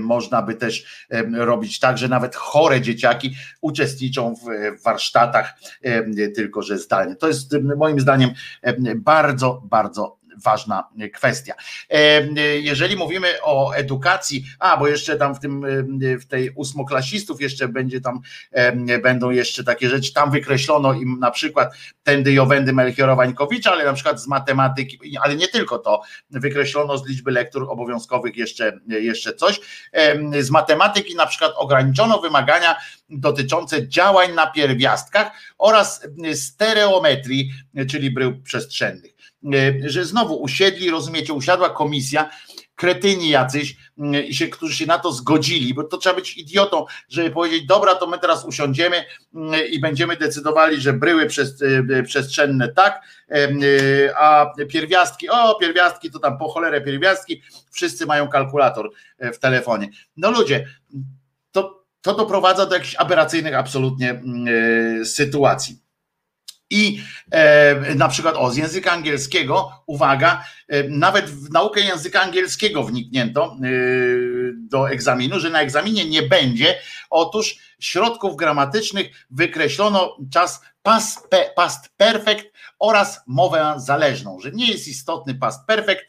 [0.00, 5.54] można by też robić tak, że nawet chore dzieciaki uczestniczą w warsztatach,
[6.34, 7.16] tylko że zdalnie.
[7.16, 8.30] To jest moim zdaniem
[8.96, 11.54] bardzo, bardzo ważna kwestia.
[11.90, 12.22] E,
[12.60, 17.68] jeżeli mówimy o edukacji, a bo jeszcze tam w tym e, w tej ósmoklasistów jeszcze
[17.68, 18.20] będzie tam
[18.50, 23.92] e, będą jeszcze takie rzeczy, tam wykreślono im na przykład tędy Jowendy Melchiora-Wańkowicza, ale na
[23.92, 29.60] przykład z matematyki, ale nie tylko to, wykreślono z liczby lektur obowiązkowych jeszcze, jeszcze coś.
[30.40, 32.76] Z matematyki na przykład ograniczono wymagania
[33.10, 37.50] dotyczące działań na pierwiastkach oraz stereometrii,
[37.90, 39.11] czyli brył przestrzennych.
[39.54, 42.30] E, że znowu usiedli, rozumiecie, usiadła komisja,
[42.74, 43.76] kretyni jacyś,
[44.28, 47.94] i się, którzy się na to zgodzili, bo to trzeba być idiotą, żeby powiedzieć, dobra,
[47.94, 49.04] to my teraz usiądziemy
[49.34, 51.26] mm, i będziemy decydowali, że bryły
[52.04, 53.02] przestrzenne tak,
[54.18, 59.88] a pierwiastki, o pierwiastki to tam po cholerę pierwiastki, wszyscy mają kalkulator w telefonie.
[60.16, 60.66] No ludzie,
[61.52, 64.22] to, to doprowadza do jakichś aberracyjnych absolutnie
[65.04, 65.78] sytuacji.
[66.72, 72.84] I e, na przykład o, z języka angielskiego, uwaga, e, nawet w naukę języka angielskiego
[72.84, 73.68] wniknięto e,
[74.54, 76.74] do egzaminu, że na egzaminie nie będzie.
[77.10, 82.51] Otóż środków gramatycznych wykreślono czas past, past perfect
[82.82, 86.02] oraz mowę zależną, że nie jest istotny past perfect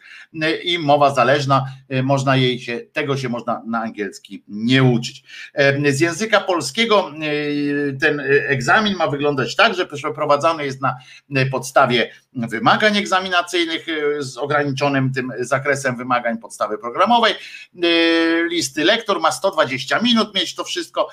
[0.43, 5.23] y, i mowa zależna, y, można jej się, tego się można na angielski nie uczyć.
[5.89, 10.95] Z języka polskiego y, ten egzamin ma wyglądać tak, że przeprowadzany jest na
[11.51, 13.85] podstawie wymagań egzaminacyjnych
[14.19, 17.33] z ograniczonym tym zakresem wymagań podstawy programowej.
[18.49, 21.09] Listy lektor ma 120 minut mieć to wszystko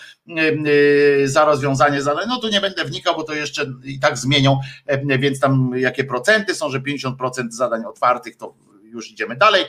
[1.25, 2.25] za rozwiązanie zadań.
[2.29, 4.61] No tu nie będę wnikał, bo to jeszcze i tak zmienią,
[5.19, 9.65] więc tam jakie procenty są, że 50% zadań otwartych to już idziemy dalej.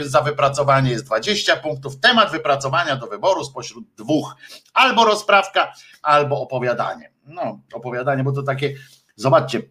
[0.00, 2.00] Za wypracowanie jest 20 punktów.
[2.00, 4.36] Temat wypracowania do wyboru spośród dwóch:
[4.74, 7.10] albo rozprawka, albo opowiadanie.
[7.26, 8.74] No, opowiadanie, bo to takie,
[9.16, 9.62] zobaczcie,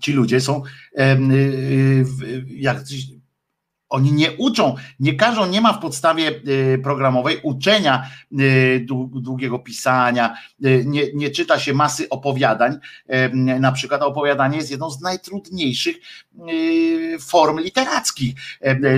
[0.00, 0.62] ci ludzie są
[2.46, 2.82] jak
[3.90, 10.36] oni nie uczą, nie każą, nie ma w podstawie y, programowej uczenia y, długiego pisania,
[10.64, 12.78] y, nie, nie czyta się masy opowiadań.
[13.60, 15.96] Na przykład opowiadanie jest jedną z najtrudniejszych
[17.20, 18.34] form literackich,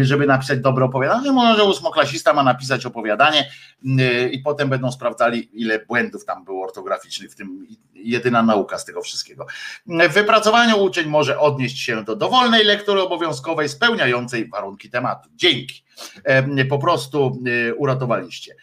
[0.03, 1.33] żeby napisać dobre opowiadanie.
[1.33, 3.51] Może ósmoklasista ma napisać opowiadanie
[4.33, 9.03] i potem będą sprawdzali, ile błędów tam było ortograficznych, w tym jedyna nauka z tego
[9.03, 9.47] wszystkiego.
[9.87, 15.29] W wypracowaniu uczeń może odnieść się do dowolnej lektury obowiązkowej spełniającej warunki tematu.
[15.35, 15.85] Dzięki.
[16.69, 18.55] Po prostu e, uratowaliście.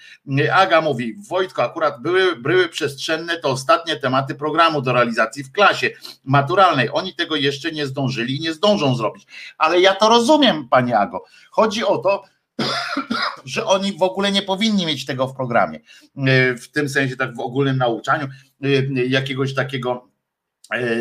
[0.53, 5.89] Aga mówi, Wojtko, akurat były, były przestrzenne to ostatnie tematy programu do realizacji w klasie
[6.23, 6.89] maturalnej.
[6.91, 9.27] Oni tego jeszcze nie zdążyli i nie zdążą zrobić.
[9.57, 11.23] Ale ja to rozumiem, Pani Ago.
[11.51, 12.23] Chodzi o to,
[13.45, 15.79] że oni w ogóle nie powinni mieć tego w programie.
[16.17, 18.27] E, w tym sensie, tak w ogólnym nauczaniu,
[18.63, 18.67] e,
[19.07, 20.09] jakiegoś takiego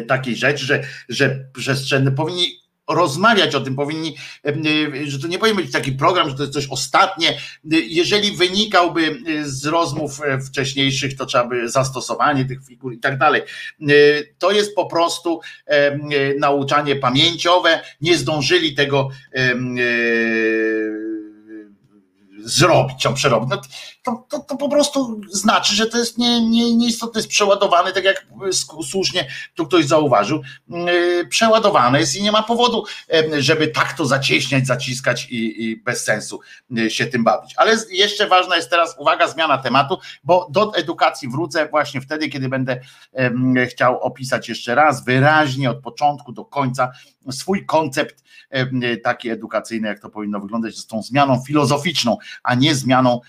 [0.08, 2.46] takiej rzeczy, że, że przestrzenne powinni
[2.88, 4.16] rozmawiać o tym, powinni,
[5.04, 7.38] że to nie powinien być taki program, że to jest coś ostatnie.
[7.88, 13.42] Jeżeli wynikałby z rozmów e, wcześniejszych, to trzeba by zastosowanie tych figur i tak dalej.
[13.42, 13.84] E,
[14.38, 15.40] to jest po prostu
[16.38, 19.08] nauczanie pamięciowe, nie zdążyli tego
[22.38, 23.60] zrobić, ją przerobić, no
[24.08, 28.04] to, to, to, po prostu znaczy, że to jest nie, nie, nieistotne, jest przeładowane, tak
[28.04, 28.26] jak
[28.90, 32.84] słusznie tu ktoś zauważył, yy, przeładowane jest i nie ma powodu,
[33.38, 37.54] żeby tak to zacieśniać, zaciskać i, i bez sensu yy, się tym bawić.
[37.56, 42.48] Ale jeszcze ważna jest teraz, uwaga, zmiana tematu, bo do edukacji wrócę właśnie wtedy, kiedy
[42.48, 42.80] będę
[43.70, 46.90] chciał opisać jeszcze raz wyraźnie od początku do końca
[47.30, 48.24] swój koncept
[49.04, 53.20] taki edukacyjny, jak to powinno wyglądać, z tą zmianą filozoficzną, a nie zmianą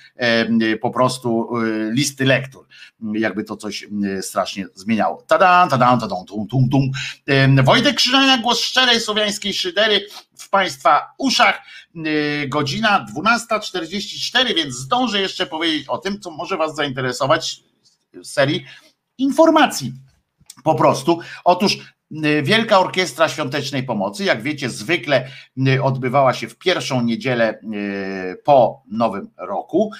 [0.77, 2.67] po prostu e, listy lektur,
[3.13, 3.87] jakby to coś
[4.21, 5.23] strasznie zmieniało.
[5.27, 6.91] Tada, tada, tada, tum, tum, tum.
[7.63, 10.07] Wojtek Krzyżania, głos szczerej słowiańskiej szydery
[10.37, 11.61] w Państwa uszach,
[12.47, 17.63] godzina 12.44, więc zdążę jeszcze powiedzieć o tym, co może Was zainteresować
[18.13, 18.65] w serii
[19.17, 19.93] informacji.
[20.63, 21.19] Po prostu.
[21.43, 21.98] Otóż Y,
[22.43, 25.27] Wielka Orkiestra Świątecznej Pomocy, jak wiecie, zwykle
[25.67, 29.91] y, odbywała się w pierwszą niedzielę y, po Nowym Roku.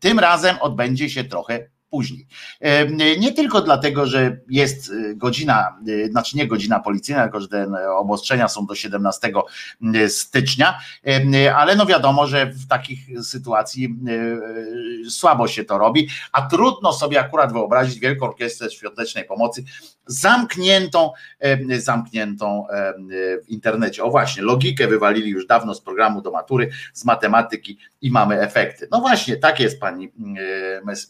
[0.00, 2.26] Tym razem odbędzie się trochę później.
[3.18, 7.66] Nie tylko dlatego, że jest y, godzina, y, znaczy nie godzina policyjna, tylko że te
[7.90, 9.32] obostrzenia są do 17
[9.94, 10.78] y, stycznia,
[11.56, 13.96] ale no wiadomo, że w takich sytuacji
[15.08, 19.64] słabo się to robi, a trudno sobie akurat wyobrazić Wielką Orkiestrę Świątecznej Pomocy
[20.06, 21.12] zamkniętą,
[21.78, 22.66] zamkniętą
[23.44, 24.04] w internecie.
[24.04, 28.88] O właśnie, logikę wywalili już dawno z programu do matury, z matematyki i mamy efekty.
[28.90, 30.12] No właśnie, tak jest pani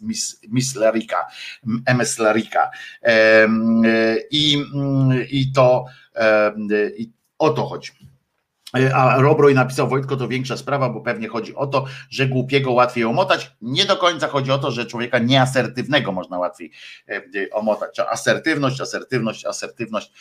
[0.03, 1.27] Miss, Miss Larika,
[1.87, 2.71] MS Larika.
[4.31, 4.65] I,
[5.31, 5.85] i to
[6.99, 7.93] i o to chodzi.
[8.77, 12.73] E, a Robroj napisał Wojtko, to większa sprawa, bo pewnie chodzi o to, że głupiego
[12.73, 13.53] łatwiej omotać.
[13.63, 16.71] Nie do końca chodzi o to, że człowieka nieasertywnego można łatwiej
[17.09, 18.01] e, e, omotać.
[18.01, 20.13] Asertywność, asertywność, asertywność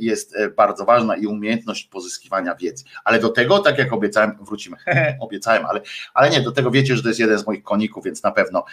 [0.00, 2.84] jest bardzo ważna i umiejętność pozyskiwania wiedzy.
[3.04, 4.76] Ale do tego, tak jak obiecałem, wrócimy.
[5.20, 5.80] obiecałem, ale,
[6.14, 8.64] ale nie, do tego wiecie, że to jest jeden z moich koników, więc na pewno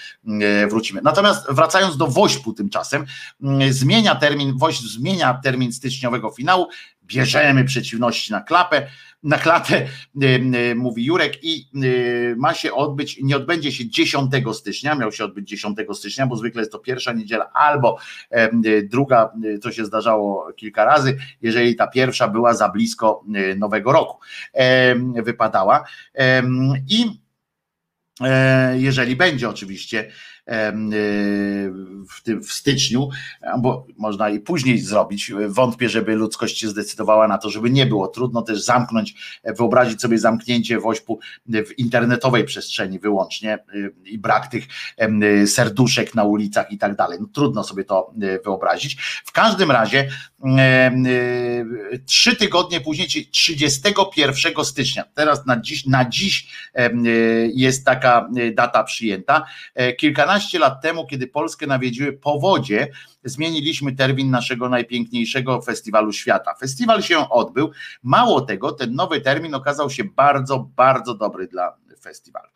[0.70, 1.02] wrócimy.
[1.04, 3.06] Natomiast wracając do Wośpu tymczasem,
[3.70, 6.68] zmienia termin, Wośp zmienia termin styczniowego finału,
[7.08, 8.88] bierzemy przeciwności na klapę,
[9.26, 9.88] na klatę,
[10.24, 10.26] y,
[10.72, 15.26] y, mówi Jurek, i y, ma się odbyć, nie odbędzie się 10 stycznia, miał się
[15.26, 17.98] odbyć 10 stycznia, bo zwykle jest to pierwsza niedziela, albo
[18.84, 23.24] druga, to się zdarzało kilka razy, jeżeli ta pierwsza była za blisko
[23.58, 24.20] Nowego Roku,
[25.24, 25.84] wypadała.
[26.90, 27.06] I
[28.22, 30.12] e, jeżeli będzie oczywiście
[32.10, 33.10] w, tym, w styczniu,
[33.60, 35.32] bo można i później zrobić.
[35.48, 38.08] Wątpię, żeby ludzkość się zdecydowała na to, żeby nie było.
[38.08, 44.68] Trudno też zamknąć, wyobrazić sobie zamknięcie woźpu w internetowej przestrzeni wyłącznie y, i brak tych
[45.46, 47.18] serduszek na ulicach i tak dalej.
[47.22, 48.98] No, trudno sobie to y, wyobrazić.
[49.26, 50.10] W każdym razie
[52.06, 56.48] trzy tygodnie później, czyli 31 stycznia, teraz na dziś, na dziś
[57.54, 59.46] jest taka data przyjęta.
[59.98, 62.88] Kilkanaście lat temu, kiedy Polskę nawiedziły powodzie,
[63.24, 66.54] zmieniliśmy termin naszego najpiękniejszego festiwalu świata.
[66.60, 67.72] Festiwal się odbył.
[68.04, 72.48] Mało tego, ten nowy termin okazał się bardzo, bardzo dobry dla festiwalu.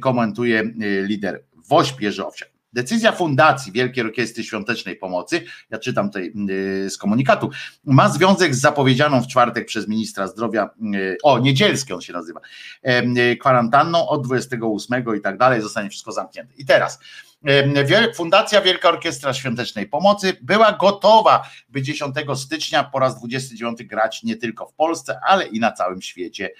[0.00, 0.62] Komentuje
[1.02, 2.53] lider Woś Pierzowsiak.
[2.74, 7.50] Decyzja Fundacji Wielkiej Orkiestry Świątecznej Pomocy, ja czytam tutaj y, z komunikatu,
[7.84, 12.40] ma związek z zapowiedzianą w czwartek przez ministra zdrowia, y, o niedzielskie on się nazywa,
[13.32, 16.54] y, kwarantanną od 28 i tak dalej, zostanie wszystko zamknięte.
[16.56, 16.98] I teraz
[18.14, 24.36] Fundacja Wielka Orkiestra Świątecznej Pomocy była gotowa, by 10 stycznia po raz 29 grać nie
[24.36, 26.50] tylko w Polsce, ale i na całym świecie.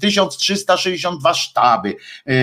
[0.00, 1.96] 1362 sztaby,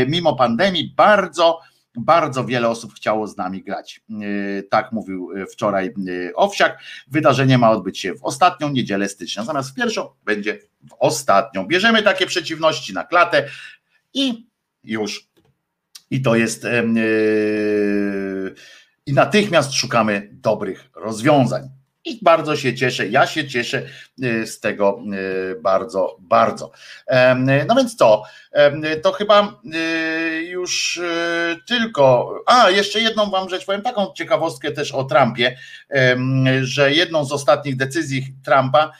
[0.07, 1.59] mimo pandemii, bardzo
[1.95, 4.01] bardzo wiele osób chciało z nami grać.
[4.09, 6.79] E, tak mówił e, wczoraj e, Owsiak.
[7.07, 11.67] Wydarzenie ma odbyć się w ostatnią niedzielę stycznia, zamiast w pierwszą będzie w ostatnią.
[11.67, 13.47] Bierzemy takie przeciwności na klatę
[14.13, 14.47] i
[14.83, 15.31] już.
[16.09, 16.67] I to jest.
[19.05, 21.80] I natychmiast szukamy dobrych rozwiązań.
[22.05, 23.83] I bardzo się cieszę, ja się cieszę
[24.23, 26.71] y, z tego y, bardzo, bardzo.
[27.67, 28.23] No więc to,
[29.03, 30.99] to chyba y, już
[31.67, 32.33] tylko.
[32.45, 35.57] A, jeszcze jedną Wam rzecz powiem, taką ciekawostkę też o Trumpie,
[36.61, 38.91] że jedną z ostatnich decyzji Trumpa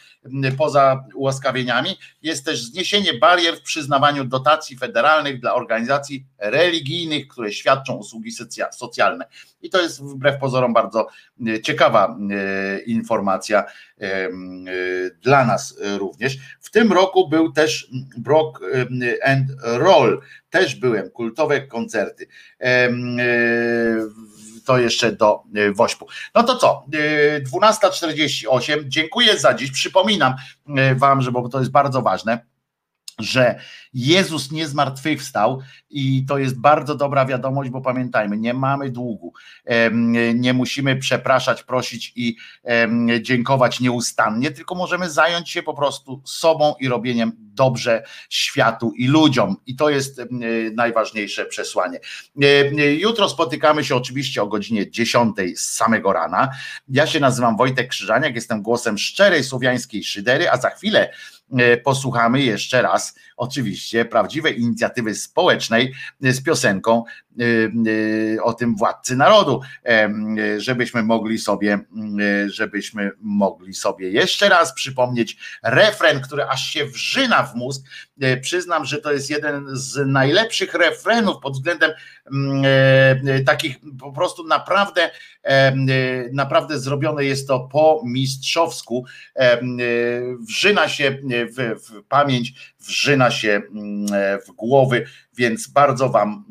[0.58, 7.94] poza ułaskawieniami jest też zniesienie barier w przyznawaniu dotacji federalnych dla organizacji religijnych, które świadczą
[7.94, 8.32] usługi
[8.72, 9.26] socjalne.
[9.62, 11.08] I to jest wbrew pozorom bardzo
[11.64, 12.18] ciekawa
[12.92, 13.64] informacja
[14.02, 14.30] e,
[15.22, 16.38] dla nas również.
[16.60, 17.88] W tym roku był też
[18.18, 18.60] Brock
[19.26, 22.28] and Roll, też byłem, kultowe koncerty
[24.66, 26.08] to jeszcze do e, Wośpu.
[26.36, 26.86] No to co?
[26.92, 28.74] 12.48.
[28.74, 29.72] E, Dziękuję za dziś.
[29.72, 30.34] Przypominam
[30.78, 32.51] e, Wam, że bo to jest bardzo ważne
[33.20, 33.60] że
[33.94, 39.34] Jezus nie zmartwychwstał i to jest bardzo dobra wiadomość, bo pamiętajmy, nie mamy długu,
[40.36, 42.36] nie musimy przepraszać, prosić i
[43.22, 49.56] dziękować nieustannie, tylko możemy zająć się po prostu sobą i robieniem dobrze światu i ludziom
[49.66, 50.22] i to jest
[50.76, 52.00] najważniejsze przesłanie.
[52.98, 56.50] Jutro spotykamy się oczywiście o godzinie 10 z samego rana.
[56.88, 61.10] Ja się nazywam Wojtek Krzyżaniak, jestem głosem szczerej słowiańskiej szydery, a za chwilę
[61.60, 67.04] E, posłuchamy jeszcze raz oczywiście prawdziwej inicjatywy społecznej z piosenką
[67.40, 67.44] e,
[68.38, 69.62] e, o tym władcy narodu,
[70.58, 71.80] żebyśmy mogli sobie,
[72.48, 77.86] żebyśmy mogli sobie jeszcze raz przypomnieć refren, który aż się wrzyna w mózg.
[78.42, 81.92] Przyznam, że to jest jeden z najlepszych refrenów pod względem
[83.46, 85.12] takich po prostu naprawdę,
[86.32, 89.06] naprawdę zrobione jest to po mistrzowsku.
[90.48, 91.18] Wrzyna się
[91.58, 94.08] w, w pamięć, wrzyna się mm,
[94.48, 95.06] w głowy,
[95.38, 96.46] więc bardzo Wam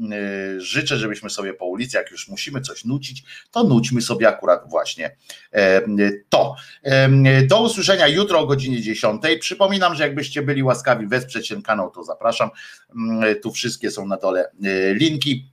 [0.58, 5.16] życzę, żebyśmy sobie po ulicy, jak już musimy coś nucić, to nućmy sobie akurat właśnie
[5.52, 5.82] e,
[6.28, 6.56] to.
[6.82, 9.22] E, do usłyszenia jutro o godzinie 10.
[9.40, 12.50] Przypominam, że jakbyście byli łaskawi wesprzeć ten kanał, to zapraszam.
[12.96, 15.50] Mm, tu wszystkie są na dole e, linki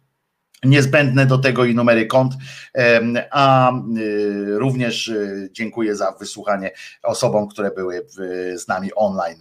[0.63, 2.33] niezbędne do tego i numery kont,
[3.31, 6.71] a y, również y, dziękuję za wysłuchanie
[7.03, 8.07] osobom, które były
[8.55, 9.37] z nami online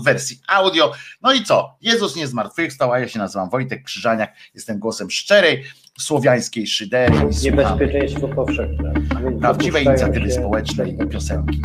[0.00, 0.92] w wersji audio.
[1.22, 1.76] No i co?
[1.80, 5.64] Jezus nie zmartwychwstał, a ja się nazywam Wojtek Krzyżaniak, jestem głosem szczerej,
[6.02, 7.14] słowiańskiej szydery.
[7.42, 8.92] Niebezpieczeństwo powszechne.
[9.40, 11.60] Prawdziwej inicjatywy społecznej i piosenki.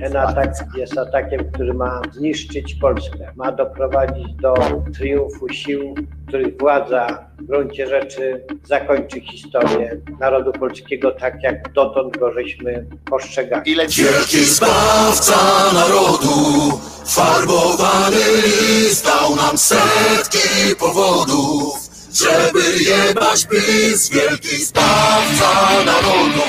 [0.00, 3.32] Ten atak jest atakiem, który ma zniszczyć Polskę.
[3.36, 4.54] Ma doprowadzić do
[4.94, 5.94] triumfu sił,
[6.28, 13.72] których władza w gruncie rzeczy zakończy historię narodu polskiego tak, jak dotąd go żeśmy postrzegali.
[13.72, 15.36] Ile Wielki Zbawca
[15.74, 21.87] narodu, farbowany list dał nam setki powodów
[22.18, 26.42] żeby jebać PiS, wielki zbawca narodu.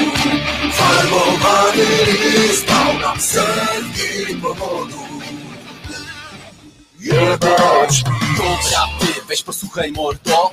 [0.74, 3.18] Farbowany list dał nam
[4.42, 5.10] powodów.
[7.00, 8.04] Jebać
[8.38, 10.52] Dobra, ty weź posłuchaj mordo.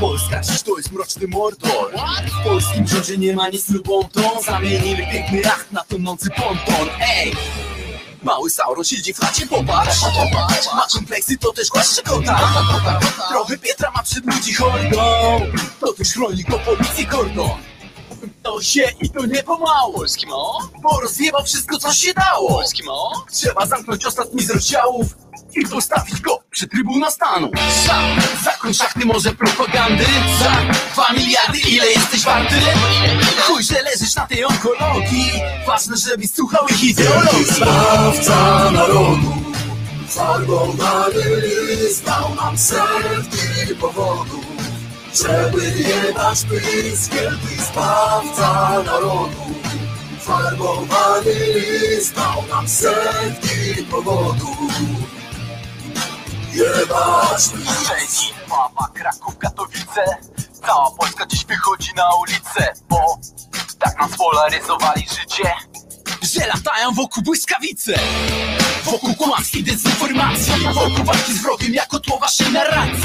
[0.00, 1.92] Polska dziś to jest mroczny mordor.
[2.40, 6.88] W polskim rządzie nie ma nic lubą to Zamienili piękny racht na tonący ponton.
[7.00, 7.32] Ej!
[8.24, 10.02] Mały Sauron siedzi w chacie, popatrz.
[10.74, 12.40] Ma kompleksy, to też głaszcze kota.
[13.28, 15.40] Trochę Pietra ma przed ludzi hordą.
[15.80, 17.50] To też chroni go policji kordon
[18.44, 20.58] to się i to nie pomału Polski mo?
[20.82, 22.48] Bo rozjebał wszystko co się dało.
[22.48, 23.24] Polski mo?
[23.32, 25.06] Trzeba zamknąć ostatni z rozdziałów
[25.56, 27.50] i postawić go przed trybunał stanu.
[27.86, 28.02] Za,
[28.44, 30.04] zakończ szachty może propagandy.
[30.38, 32.54] Za dwa miliardy ile jesteś warty?
[33.40, 35.32] Chuj, że leżysz na tej onkologii.
[35.66, 37.44] Ważne, żebyś słuchał ich ideologii.
[37.44, 39.34] Zbawca narodu.
[40.08, 44.44] Farbowany list dał nam setki powodów
[45.14, 49.54] Żeby nie dać pisk, wielki zbawca narodu.
[50.20, 54.54] Farbowany list dał nam setki powodów
[56.54, 57.42] Jebać!
[57.42, 58.34] Szczecin,
[58.94, 60.04] Kraków, Katowice
[60.66, 63.18] Cała Polska dziś wychodzi na ulicę Bo
[63.78, 65.52] tak nam spolaryzowali życie
[66.34, 67.94] Że latają wokół błyskawice
[68.84, 70.52] Wokół kłamskiej dezinformacji.
[70.74, 73.04] Wokół walki z wrogiem jako tło waszej narracji.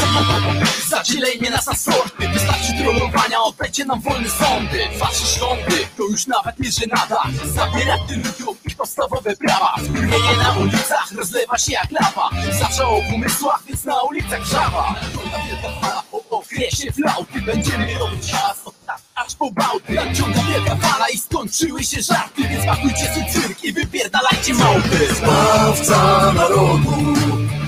[0.89, 2.29] Zadzielenie nas na sorty.
[2.29, 4.87] Wystarczy trollowania, odbędzie nam wolne sądy.
[4.99, 7.23] Wasze rządy, to już nawet nie żenada.
[7.45, 9.75] Zabierać tym ludziom ich podstawowe prawa.
[9.83, 12.29] Wkurwienie na ulicach rozlewa się jak lawa.
[12.59, 14.95] Zaczęło w umysłach, więc na ulicach żawa.
[15.01, 17.41] Nadciąga wielka fala o okresie flauty.
[17.41, 19.51] Będziemy robić hałas od tak aż po
[19.89, 25.15] Nadciąga wielka fala i skończyły się żarty Więc pakujcie swój cyrk i wypierdalajcie małpy.
[25.15, 27.13] Zbawca narodu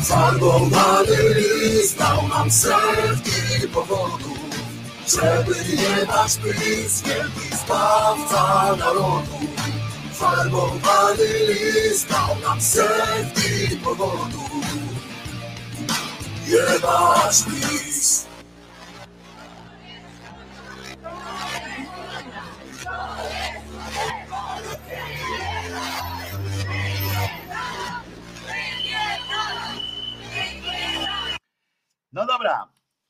[0.04, 4.40] Farbowany list dał nam setki powodów
[5.08, 9.40] Żeby nie dać pisk, wielki zbawca narodu.
[10.14, 14.52] Farbowany list dał nam setki powodów
[16.48, 18.31] Jebać list
[32.14, 32.68] No dobra,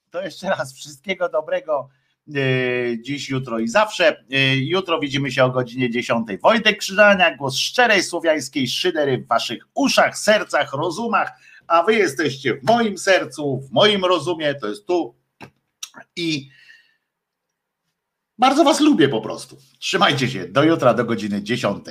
[0.10, 1.90] to jeszcze raz wszystkiego dobrego
[2.36, 4.26] e, dziś, jutro i zawsze.
[4.32, 6.28] E, Jutro widzimy się o godzinie 10.
[6.42, 11.32] Wojtek Krzyżania, głos szczerej słowiańskiej szydery w waszych uszach, sercach, rozumach,
[11.68, 15.16] a wy jesteście w moim sercu, w moim rozumie, to jest tu
[16.16, 16.50] i
[18.38, 19.58] bardzo was lubię po prostu.
[19.80, 21.86] Trzymajcie się, do jutra, do godziny 10.